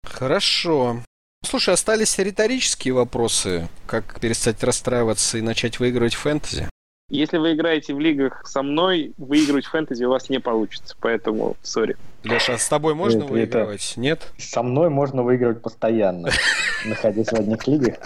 Хорошо. 0.04 0.98
Слушай, 1.44 1.74
остались 1.74 2.18
риторические 2.18 2.94
вопросы. 2.94 3.68
Как 3.86 4.20
перестать 4.20 4.64
расстраиваться 4.64 5.38
и 5.38 5.42
начать 5.42 5.80
выигрывать 5.80 6.16
фэнтези? 6.16 6.68
Если 7.10 7.38
вы 7.38 7.54
играете 7.54 7.94
в 7.94 8.00
лигах 8.00 8.48
со 8.48 8.64
мной, 8.64 9.14
выигрывать 9.18 9.66
фэнтези 9.68 10.06
у 10.06 10.10
вас 10.10 10.28
не 10.30 10.40
получится, 10.40 10.96
поэтому 11.00 11.56
сори. 11.62 11.98
Леша, 12.24 12.56
а 12.56 12.58
с 12.58 12.68
тобой 12.68 12.96
можно 12.96 13.24
Это- 13.24 13.32
выигрывать? 13.32 13.94
Нет? 13.96 14.32
Со 14.40 14.64
мной 14.64 14.90
можно 14.90 15.22
выигрывать 15.22 15.62
постоянно, 15.62 16.32
находясь 16.86 17.28
в 17.28 17.34
одних 17.36 17.68
лигах. 17.68 17.98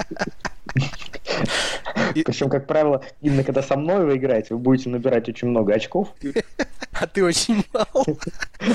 И- 2.15 2.23
Причем, 2.23 2.49
как 2.49 2.67
правило, 2.67 3.03
именно 3.21 3.43
когда 3.43 3.61
со 3.61 3.75
мной 3.77 4.05
вы 4.05 4.17
играете, 4.17 4.53
вы 4.53 4.59
будете 4.59 4.89
набирать 4.89 5.29
очень 5.29 5.49
много 5.49 5.73
очков, 5.73 6.13
А 6.93 7.07
ты 7.07 7.23
очень 7.23 7.63
мало. 7.73 8.05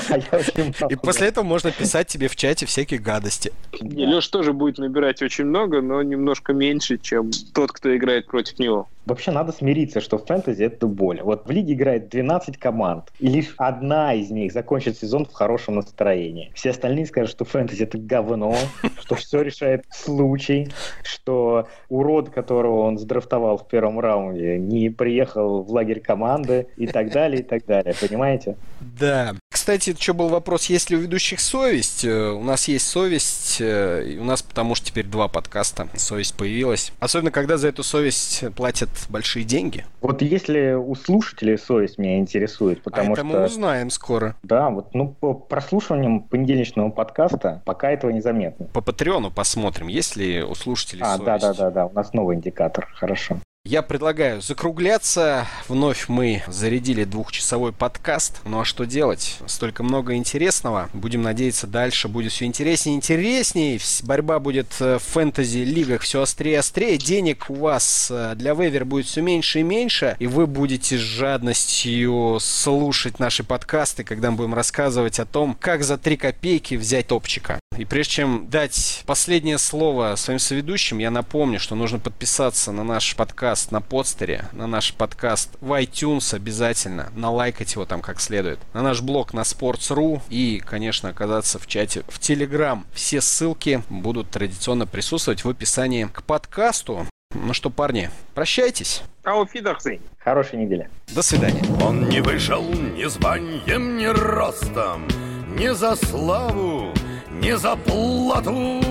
а 0.09 0.17
я 0.17 0.39
очень 0.39 0.73
мало. 0.79 0.91
И 0.91 0.95
после 0.95 1.27
этого 1.27 1.43
можно 1.43 1.71
писать 1.71 2.07
тебе 2.07 2.27
в 2.27 2.35
чате 2.35 2.65
всякие 2.65 2.99
гадости. 2.99 3.51
Да. 3.79 4.05
Леш 4.05 4.27
тоже 4.27 4.53
будет 4.53 4.77
набирать 4.77 5.21
очень 5.21 5.45
много, 5.45 5.81
но 5.81 6.01
немножко 6.01 6.53
меньше, 6.53 6.97
чем 6.97 7.31
тот, 7.53 7.71
кто 7.71 7.95
играет 7.95 8.27
против 8.27 8.57
него. 8.59 8.87
Вообще 9.05 9.31
надо 9.31 9.51
смириться, 9.51 10.01
что 10.01 10.17
в 10.17 10.25
фэнтези 10.25 10.63
это 10.63 10.87
боль. 10.87 11.21
Вот 11.21 11.45
в 11.45 11.51
лиге 11.51 11.73
играет 11.73 12.09
12 12.09 12.57
команд, 12.57 13.11
и 13.19 13.27
лишь 13.27 13.53
одна 13.57 14.15
из 14.15 14.31
них 14.31 14.51
закончит 14.51 14.97
сезон 14.97 15.25
в 15.25 15.33
хорошем 15.33 15.75
настроении. 15.75 16.51
Все 16.55 16.71
остальные 16.71 17.05
скажут, 17.05 17.29
что 17.31 17.45
фэнтези 17.45 17.83
это 17.83 17.99
говно, 17.99 18.55
что 18.99 19.13
все 19.15 19.41
решает 19.41 19.83
случай, 19.91 20.71
что 21.03 21.67
урод, 21.89 22.31
которого 22.55 22.83
он 22.83 22.97
сдрафтовал 22.97 23.57
в 23.57 23.67
первом 23.67 23.99
раунде, 23.99 24.57
не 24.57 24.89
приехал 24.89 25.61
в 25.61 25.71
лагерь 25.71 25.99
команды 25.99 26.67
и 26.77 26.87
так 26.87 27.11
далее, 27.11 27.41
и 27.41 27.43
так 27.43 27.65
далее. 27.65 27.93
Понимаете? 27.99 28.55
Да. 28.79 29.33
Кстати, 29.65 29.95
еще 29.99 30.13
был 30.13 30.27
вопрос, 30.27 30.67
есть 30.67 30.91
ли 30.91 30.95
у 30.95 30.99
ведущих 30.99 31.39
совесть? 31.39 32.05
Э, 32.05 32.29
У 32.29 32.43
нас 32.43 32.67
есть 32.67 32.85
совесть, 32.87 33.57
э, 33.59 34.15
у 34.19 34.23
нас 34.23 34.43
потому 34.43 34.75
что 34.75 34.85
теперь 34.85 35.07
два 35.07 35.27
подкаста, 35.27 35.87
совесть 35.95 36.35
появилась. 36.37 36.91
Особенно, 36.99 37.31
когда 37.31 37.57
за 37.57 37.69
эту 37.69 37.81
совесть 37.81 38.43
платят 38.55 38.89
большие 39.09 39.43
деньги. 39.43 39.83
Вот 40.01 40.21
если 40.21 40.73
у 40.73 40.93
слушателей 40.93 41.57
совесть 41.57 41.97
меня 41.97 42.19
интересует, 42.19 42.77
А 42.81 42.91
потому 42.91 43.13
это 43.13 43.23
мы 43.23 43.31
что... 43.31 43.45
узнаем 43.45 43.89
скоро. 43.89 44.35
Да, 44.43 44.69
вот, 44.69 44.93
ну, 44.93 45.07
по 45.07 45.33
прослушиваниям 45.33 46.21
понедельничного 46.21 46.91
подкаста 46.91 47.63
пока 47.65 47.89
этого 47.89 48.11
незаметно. 48.11 48.67
По 48.67 48.81
Патреону 48.81 49.31
посмотрим, 49.31 49.87
есть 49.87 50.15
ли 50.15 50.43
у 50.43 50.53
слушателей 50.53 51.01
А, 51.01 51.17
совесть. 51.17 51.25
да, 51.25 51.39
да, 51.39 51.53
да, 51.55 51.71
да, 51.71 51.85
у 51.87 51.91
нас 51.91 52.13
новый 52.13 52.35
индикатор, 52.35 52.87
хорошо. 52.93 53.39
Я 53.67 53.81
предлагаю 53.81 54.43
закругляться. 54.43 55.47
Вновь 55.67 56.07
мы 56.07 56.43
зарядили 56.45 57.03
двухчасовой 57.03 57.71
подкаст. 57.73 58.41
Ну 58.45 58.59
а 58.59 58.63
что 58.63 58.85
делать? 58.85 59.39
Столько 59.47 59.81
много 59.81 60.13
интересного. 60.13 60.87
Будем 60.93 61.23
надеяться, 61.23 61.65
дальше 61.65 62.07
будет 62.07 62.31
все 62.31 62.45
интереснее 62.45 62.93
и 62.93 62.97
интереснее. 62.97 63.79
Борьба 64.03 64.37
будет 64.37 64.67
э, 64.79 64.99
в 64.99 65.01
фэнтези-лигах 65.01 66.03
все 66.03 66.21
острее 66.21 66.51
и 66.51 66.57
острее. 66.57 66.97
Денег 66.99 67.49
у 67.49 67.55
вас 67.55 68.09
э, 68.11 68.35
для 68.35 68.53
вейвер 68.53 68.85
будет 68.85 69.07
все 69.07 69.21
меньше 69.21 69.61
и 69.61 69.63
меньше. 69.63 70.15
И 70.19 70.27
вы 70.27 70.45
будете 70.45 70.99
с 70.99 71.01
жадностью 71.01 72.37
слушать 72.39 73.17
наши 73.17 73.43
подкасты, 73.43 74.03
когда 74.03 74.29
мы 74.29 74.37
будем 74.37 74.53
рассказывать 74.53 75.19
о 75.19 75.25
том, 75.25 75.57
как 75.59 75.83
за 75.83 75.97
3 75.97 76.17
копейки 76.17 76.75
взять 76.75 77.07
топчика. 77.07 77.59
И 77.79 77.83
прежде 77.83 78.13
чем 78.13 78.47
дать 78.47 79.01
последнее 79.07 79.57
слово 79.57 80.15
своим 80.17 80.39
соведущим, 80.39 80.99
я 80.99 81.09
напомню, 81.09 81.59
что 81.59 81.73
нужно 81.73 81.97
подписаться 81.97 82.71
на 82.71 82.83
наш 82.83 83.15
подкаст 83.15 83.54
на 83.71 83.81
подстере, 83.81 84.45
на 84.51 84.67
наш 84.67 84.93
подкаст 84.93 85.49
в 85.61 85.71
iTunes 85.71 86.35
обязательно, 86.35 87.11
налайкать 87.15 87.73
его 87.73 87.85
там 87.85 88.01
как 88.01 88.19
следует, 88.19 88.59
на 88.73 88.81
наш 88.81 89.01
блог 89.01 89.33
на 89.33 89.41
Sports.ru 89.41 90.21
и, 90.29 90.61
конечно, 90.65 91.09
оказаться 91.09 91.59
в 91.59 91.67
чате 91.67 92.03
в 92.07 92.19
Telegram. 92.19 92.83
Все 92.93 93.21
ссылки 93.21 93.83
будут 93.89 94.29
традиционно 94.29 94.85
присутствовать 94.85 95.43
в 95.43 95.49
описании 95.49 96.05
к 96.05 96.23
подкасту. 96.23 97.07
Ну 97.33 97.53
что, 97.53 97.69
парни, 97.69 98.09
прощайтесь. 98.33 99.01
Ауфидахзейн. 99.23 100.01
Хорошей 100.19 100.59
недели. 100.59 100.89
До 101.13 101.21
свидания. 101.21 101.63
Он 101.81 102.07
не 102.07 102.21
вышел 102.21 102.63
ни 102.63 103.05
званием, 103.05 103.97
ни 103.97 104.05
ростом, 104.05 105.07
ни 105.55 105.67
за 105.73 105.95
славу, 105.95 106.93
ни 107.29 107.51
за 107.53 107.75
плату 107.75 108.81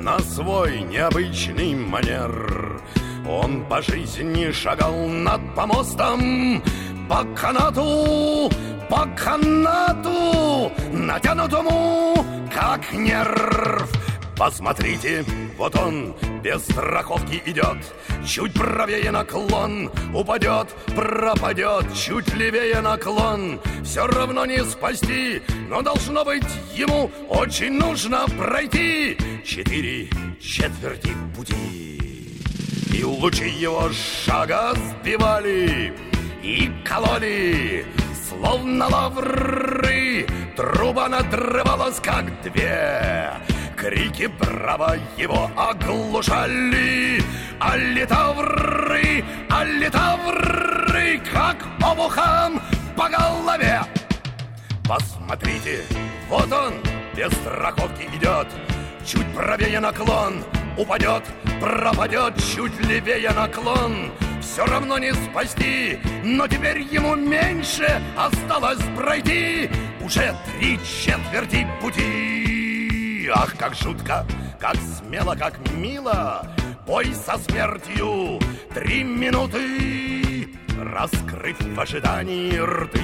на 0.00 0.18
свой 0.20 0.80
необычный 0.82 1.74
манер. 1.74 2.80
Он 3.28 3.64
по 3.66 3.82
жизни 3.82 4.50
шагал 4.50 4.94
над 5.06 5.54
помостом, 5.54 6.62
по 7.08 7.24
канату, 7.34 8.50
по 8.88 9.06
канату, 9.16 10.72
натянутому, 10.92 12.24
как 12.52 12.92
нерв. 12.92 13.88
Посмотрите, 14.36 15.24
вот 15.58 15.76
он 15.76 16.14
без 16.42 16.64
страховки 16.64 17.42
идет, 17.44 17.76
чуть 18.26 18.54
правее 18.54 19.10
наклон, 19.10 19.90
упадет, 20.14 20.68
пропадет, 20.96 21.92
чуть 21.94 22.32
левее 22.34 22.80
наклон, 22.80 23.60
все 23.84 24.06
равно 24.06 24.46
не 24.46 24.64
спасти, 24.64 25.42
но 25.68 25.82
должно 25.82 26.24
быть 26.24 26.48
ему 26.74 27.10
очень 27.28 27.72
нужно 27.72 28.24
пройти 28.38 29.18
четыре 29.44 30.08
четверти 30.40 31.12
пути. 31.36 32.09
И 32.92 33.04
лучи 33.04 33.48
его 33.48 33.90
шага 33.92 34.74
сбивали 34.74 35.92
и 36.42 36.70
кололи, 36.84 37.86
словно 38.28 38.88
лавры. 38.88 40.26
Труба 40.56 41.08
надрывалась, 41.08 42.00
как 42.00 42.24
две. 42.42 43.30
Крики 43.76 44.26
браво 44.26 44.96
его 45.16 45.50
оглушали. 45.56 47.22
Аллитавры, 47.60 49.24
аллитавры, 49.48 51.20
как 51.32 51.56
обухом 51.82 52.60
по 52.96 53.08
голове. 53.08 53.80
Посмотрите, 54.86 55.84
вот 56.28 56.52
он 56.52 56.74
без 57.16 57.32
страховки 57.32 58.08
идет. 58.16 58.48
Чуть 59.06 59.26
правее 59.34 59.80
наклон, 59.80 60.44
упадет, 60.80 61.22
пропадет, 61.60 62.34
чуть 62.54 62.78
левее 62.86 63.30
наклон. 63.30 64.10
Все 64.40 64.64
равно 64.64 64.98
не 64.98 65.12
спасти, 65.12 65.98
но 66.24 66.48
теперь 66.48 66.80
ему 66.80 67.14
меньше 67.14 68.00
осталось 68.16 68.80
пройти. 68.96 69.70
Уже 70.02 70.34
три 70.58 70.78
четверти 70.78 71.66
пути. 71.80 73.28
Ах, 73.32 73.54
как 73.58 73.74
жутко, 73.74 74.26
как 74.58 74.76
смело, 74.76 75.36
как 75.36 75.58
мило. 75.72 76.46
Бой 76.86 77.12
со 77.14 77.36
смертью, 77.38 78.40
три 78.74 79.04
минуты, 79.04 80.48
раскрыв 80.80 81.60
в 81.60 81.80
ожидании 81.80 82.58
рты. 82.58 83.00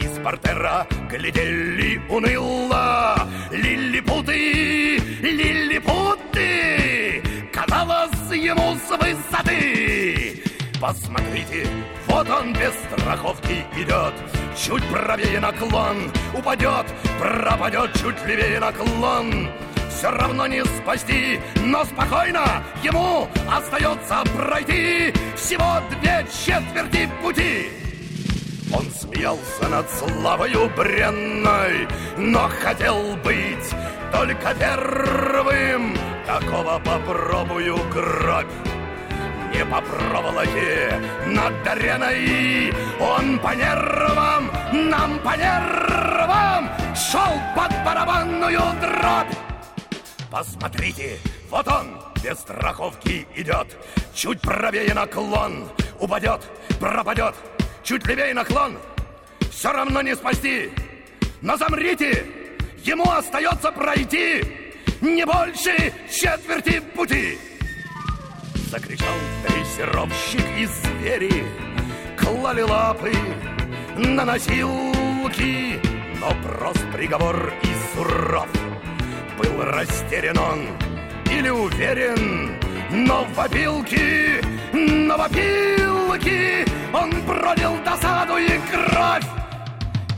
Из 0.00 0.18
портера 0.22 0.86
глядели 1.10 2.00
уныло 2.10 3.16
Лилипуты, 3.50 4.96
лилипуты 5.22 6.19
Казалось 7.52 8.32
ему 8.32 8.76
с 8.76 8.90
высоты 8.90 10.42
Посмотрите, 10.80 11.66
вот 12.06 12.28
он 12.30 12.52
без 12.52 12.72
страховки 12.84 13.64
идет 13.76 14.14
Чуть 14.56 14.84
правее 14.88 15.40
наклон 15.40 16.10
Упадет, 16.34 16.86
пропадет, 17.18 17.92
чуть 17.94 18.24
левее 18.26 18.60
наклон 18.60 19.50
все 20.00 20.10
равно 20.12 20.46
не 20.46 20.64
спасти, 20.64 21.38
но 21.56 21.84
спокойно 21.84 22.62
ему 22.82 23.28
остается 23.54 24.24
пройти 24.34 25.12
всего 25.36 25.82
две 25.90 26.26
четверти 26.32 27.06
пути. 27.22 27.68
Он 28.72 28.86
смеялся 28.98 29.68
над 29.68 29.90
славою 29.90 30.70
бренной, 30.74 31.86
но 32.16 32.48
хотел 32.48 33.14
быть 33.16 33.74
только 34.10 34.54
первым. 34.54 36.09
Такого 36.30 36.78
попробую 36.78 37.76
гробь. 37.90 38.46
Не 39.52 39.64
по 39.64 39.80
проволоке 39.80 41.02
над 41.26 41.66
ареной. 41.66 42.72
Он 43.00 43.36
по 43.40 43.52
нервам, 43.52 44.48
нам 44.72 45.18
по 45.18 45.36
нервам. 45.36 46.70
Шел 46.94 47.34
под 47.56 47.72
барабанную 47.84 48.60
дробь. 48.80 49.34
Посмотрите, 50.30 51.18
вот 51.50 51.66
он 51.66 52.00
без 52.22 52.38
страховки 52.38 53.26
идет. 53.34 53.76
Чуть 54.14 54.40
правее 54.40 54.94
наклон 54.94 55.68
Упадет, 55.98 56.42
пропадет. 56.78 57.34
Чуть 57.82 58.06
левее 58.06 58.34
наклон 58.34 58.78
Все 59.50 59.72
равно 59.72 60.00
не 60.00 60.14
спасти. 60.14 60.70
Но 61.40 61.56
замрите 61.56 62.24
Ему 62.84 63.10
остается 63.10 63.72
пройти 63.72 64.59
Не 65.00 65.24
больше 65.24 65.92
четверти 66.10 66.80
пути. 66.94 67.38
Закричал 68.70 69.16
дрессировщик 69.42 70.44
и 70.58 70.66
звери 70.66 71.44
Клали 72.16 72.62
лапы 72.62 73.12
на 73.96 74.24
носилки. 74.24 75.80
Но 76.20 76.32
прост 76.42 76.84
приговор 76.92 77.52
и 77.62 77.94
суров. 77.94 78.48
Был 79.38 79.62
растерян 79.62 80.38
он 80.38 80.66
или 81.30 81.48
уверен, 81.48 82.58
но 82.90 83.24
в 83.24 83.40
опилки, 83.40 84.40
но 84.72 85.16
в 85.16 85.20
опилки 85.22 86.66
он 86.92 87.10
пролил 87.22 87.76
досаду 87.84 88.36
и 88.36 88.60
кровь. 88.70 89.24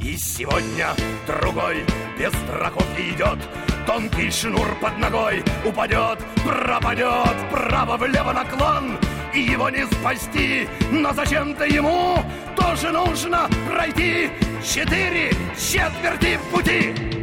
И 0.03 0.17
сегодня 0.17 0.95
другой 1.27 1.85
без 2.19 2.33
страховки 2.33 3.15
идет, 3.15 3.39
Тонкий 3.87 4.31
шнур 4.31 4.77
под 4.81 4.97
ногой 4.99 5.43
упадет, 5.65 6.19
пропадет, 6.45 7.37
право-влево 7.51 8.33
наклон, 8.33 8.97
и 9.35 9.41
его 9.41 9.69
не 9.71 9.87
спасти. 9.87 10.69
Но 10.93 11.13
зачем-то 11.13 11.65
ему 11.65 12.19
тоже 12.57 12.91
нужно 12.91 13.49
пройти 13.69 14.31
четыре 14.65 15.33
четверти 15.59 16.39
пути. 16.53 17.22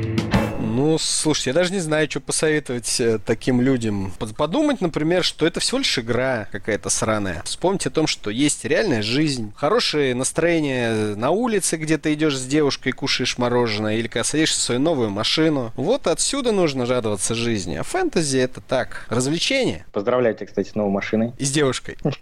Ну, 0.70 0.98
слушайте, 1.00 1.50
я 1.50 1.54
даже 1.56 1.74
не 1.74 1.80
знаю, 1.80 2.10
что 2.10 2.20
посоветовать 2.20 3.00
э, 3.02 3.18
таким 3.26 3.60
людям. 3.60 4.14
Подумать, 4.38 4.82
например, 4.82 5.24
что 5.24 5.48
это 5.48 5.60
всего 5.60 5.80
лишь 5.80 5.98
игра 5.98 6.48
какая-то 6.52 6.90
сраная. 6.90 7.42
Вспомните 7.44 7.90
о 7.90 7.92
том, 7.92 8.06
что 8.06 8.30
есть 8.30 8.66
реальная 8.66 9.02
жизнь, 9.02 9.52
хорошее 9.56 10.14
настроение 10.14 11.16
на 11.16 11.32
улице, 11.32 11.78
где 11.78 11.98
ты 11.98 12.14
идешь 12.14 12.38
с 12.38 12.46
девушкой 12.46 12.90
и 12.90 12.92
кушаешь 12.92 13.40
мороженое, 13.40 13.96
или 13.96 14.08
когда 14.08 14.24
садишься 14.24 14.60
в 14.60 14.62
свою 14.62 14.80
новую 14.80 15.10
машину. 15.10 15.72
Вот 15.76 16.06
отсюда 16.06 16.52
нужно 16.52 16.86
радоваться 16.86 17.34
жизни. 17.34 17.76
А 17.76 17.84
фэнтези 17.84 18.38
это 18.38 18.62
так, 18.62 19.08
развлечение. 19.10 19.86
Поздравляйте, 19.92 20.46
кстати, 20.46 20.70
с 20.70 20.76
новой 20.76 20.92
машиной. 20.92 21.34
И 21.40 21.46
с 21.46 21.52
девушкой. 21.52 21.98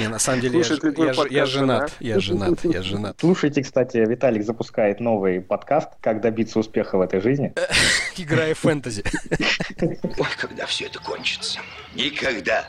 Не, 0.00 0.08
на 0.08 0.18
самом 0.18 0.40
деле, 0.40 0.62
я 1.30 1.46
женат. 1.46 1.92
Я 2.00 2.20
женат, 2.20 2.64
я 2.64 2.82
женат. 2.82 3.16
Слушайте, 3.20 3.62
кстати, 3.62 3.98
Виталик 3.98 4.44
запускает 4.44 5.00
новый 5.00 5.42
подкаст 5.42 5.90
«Как 6.00 6.22
добиться 6.22 6.58
успеха 6.58 6.96
в 6.96 7.02
этой 7.02 7.20
жизни» 7.20 7.33
жизни. 7.34 7.52
Играя 8.16 8.54
в 8.54 8.58
фэнтези. 8.58 9.04
Ой, 9.80 10.28
когда 10.38 10.66
все 10.66 10.86
это 10.86 10.98
кончится? 11.00 11.60
Никогда. 11.94 12.68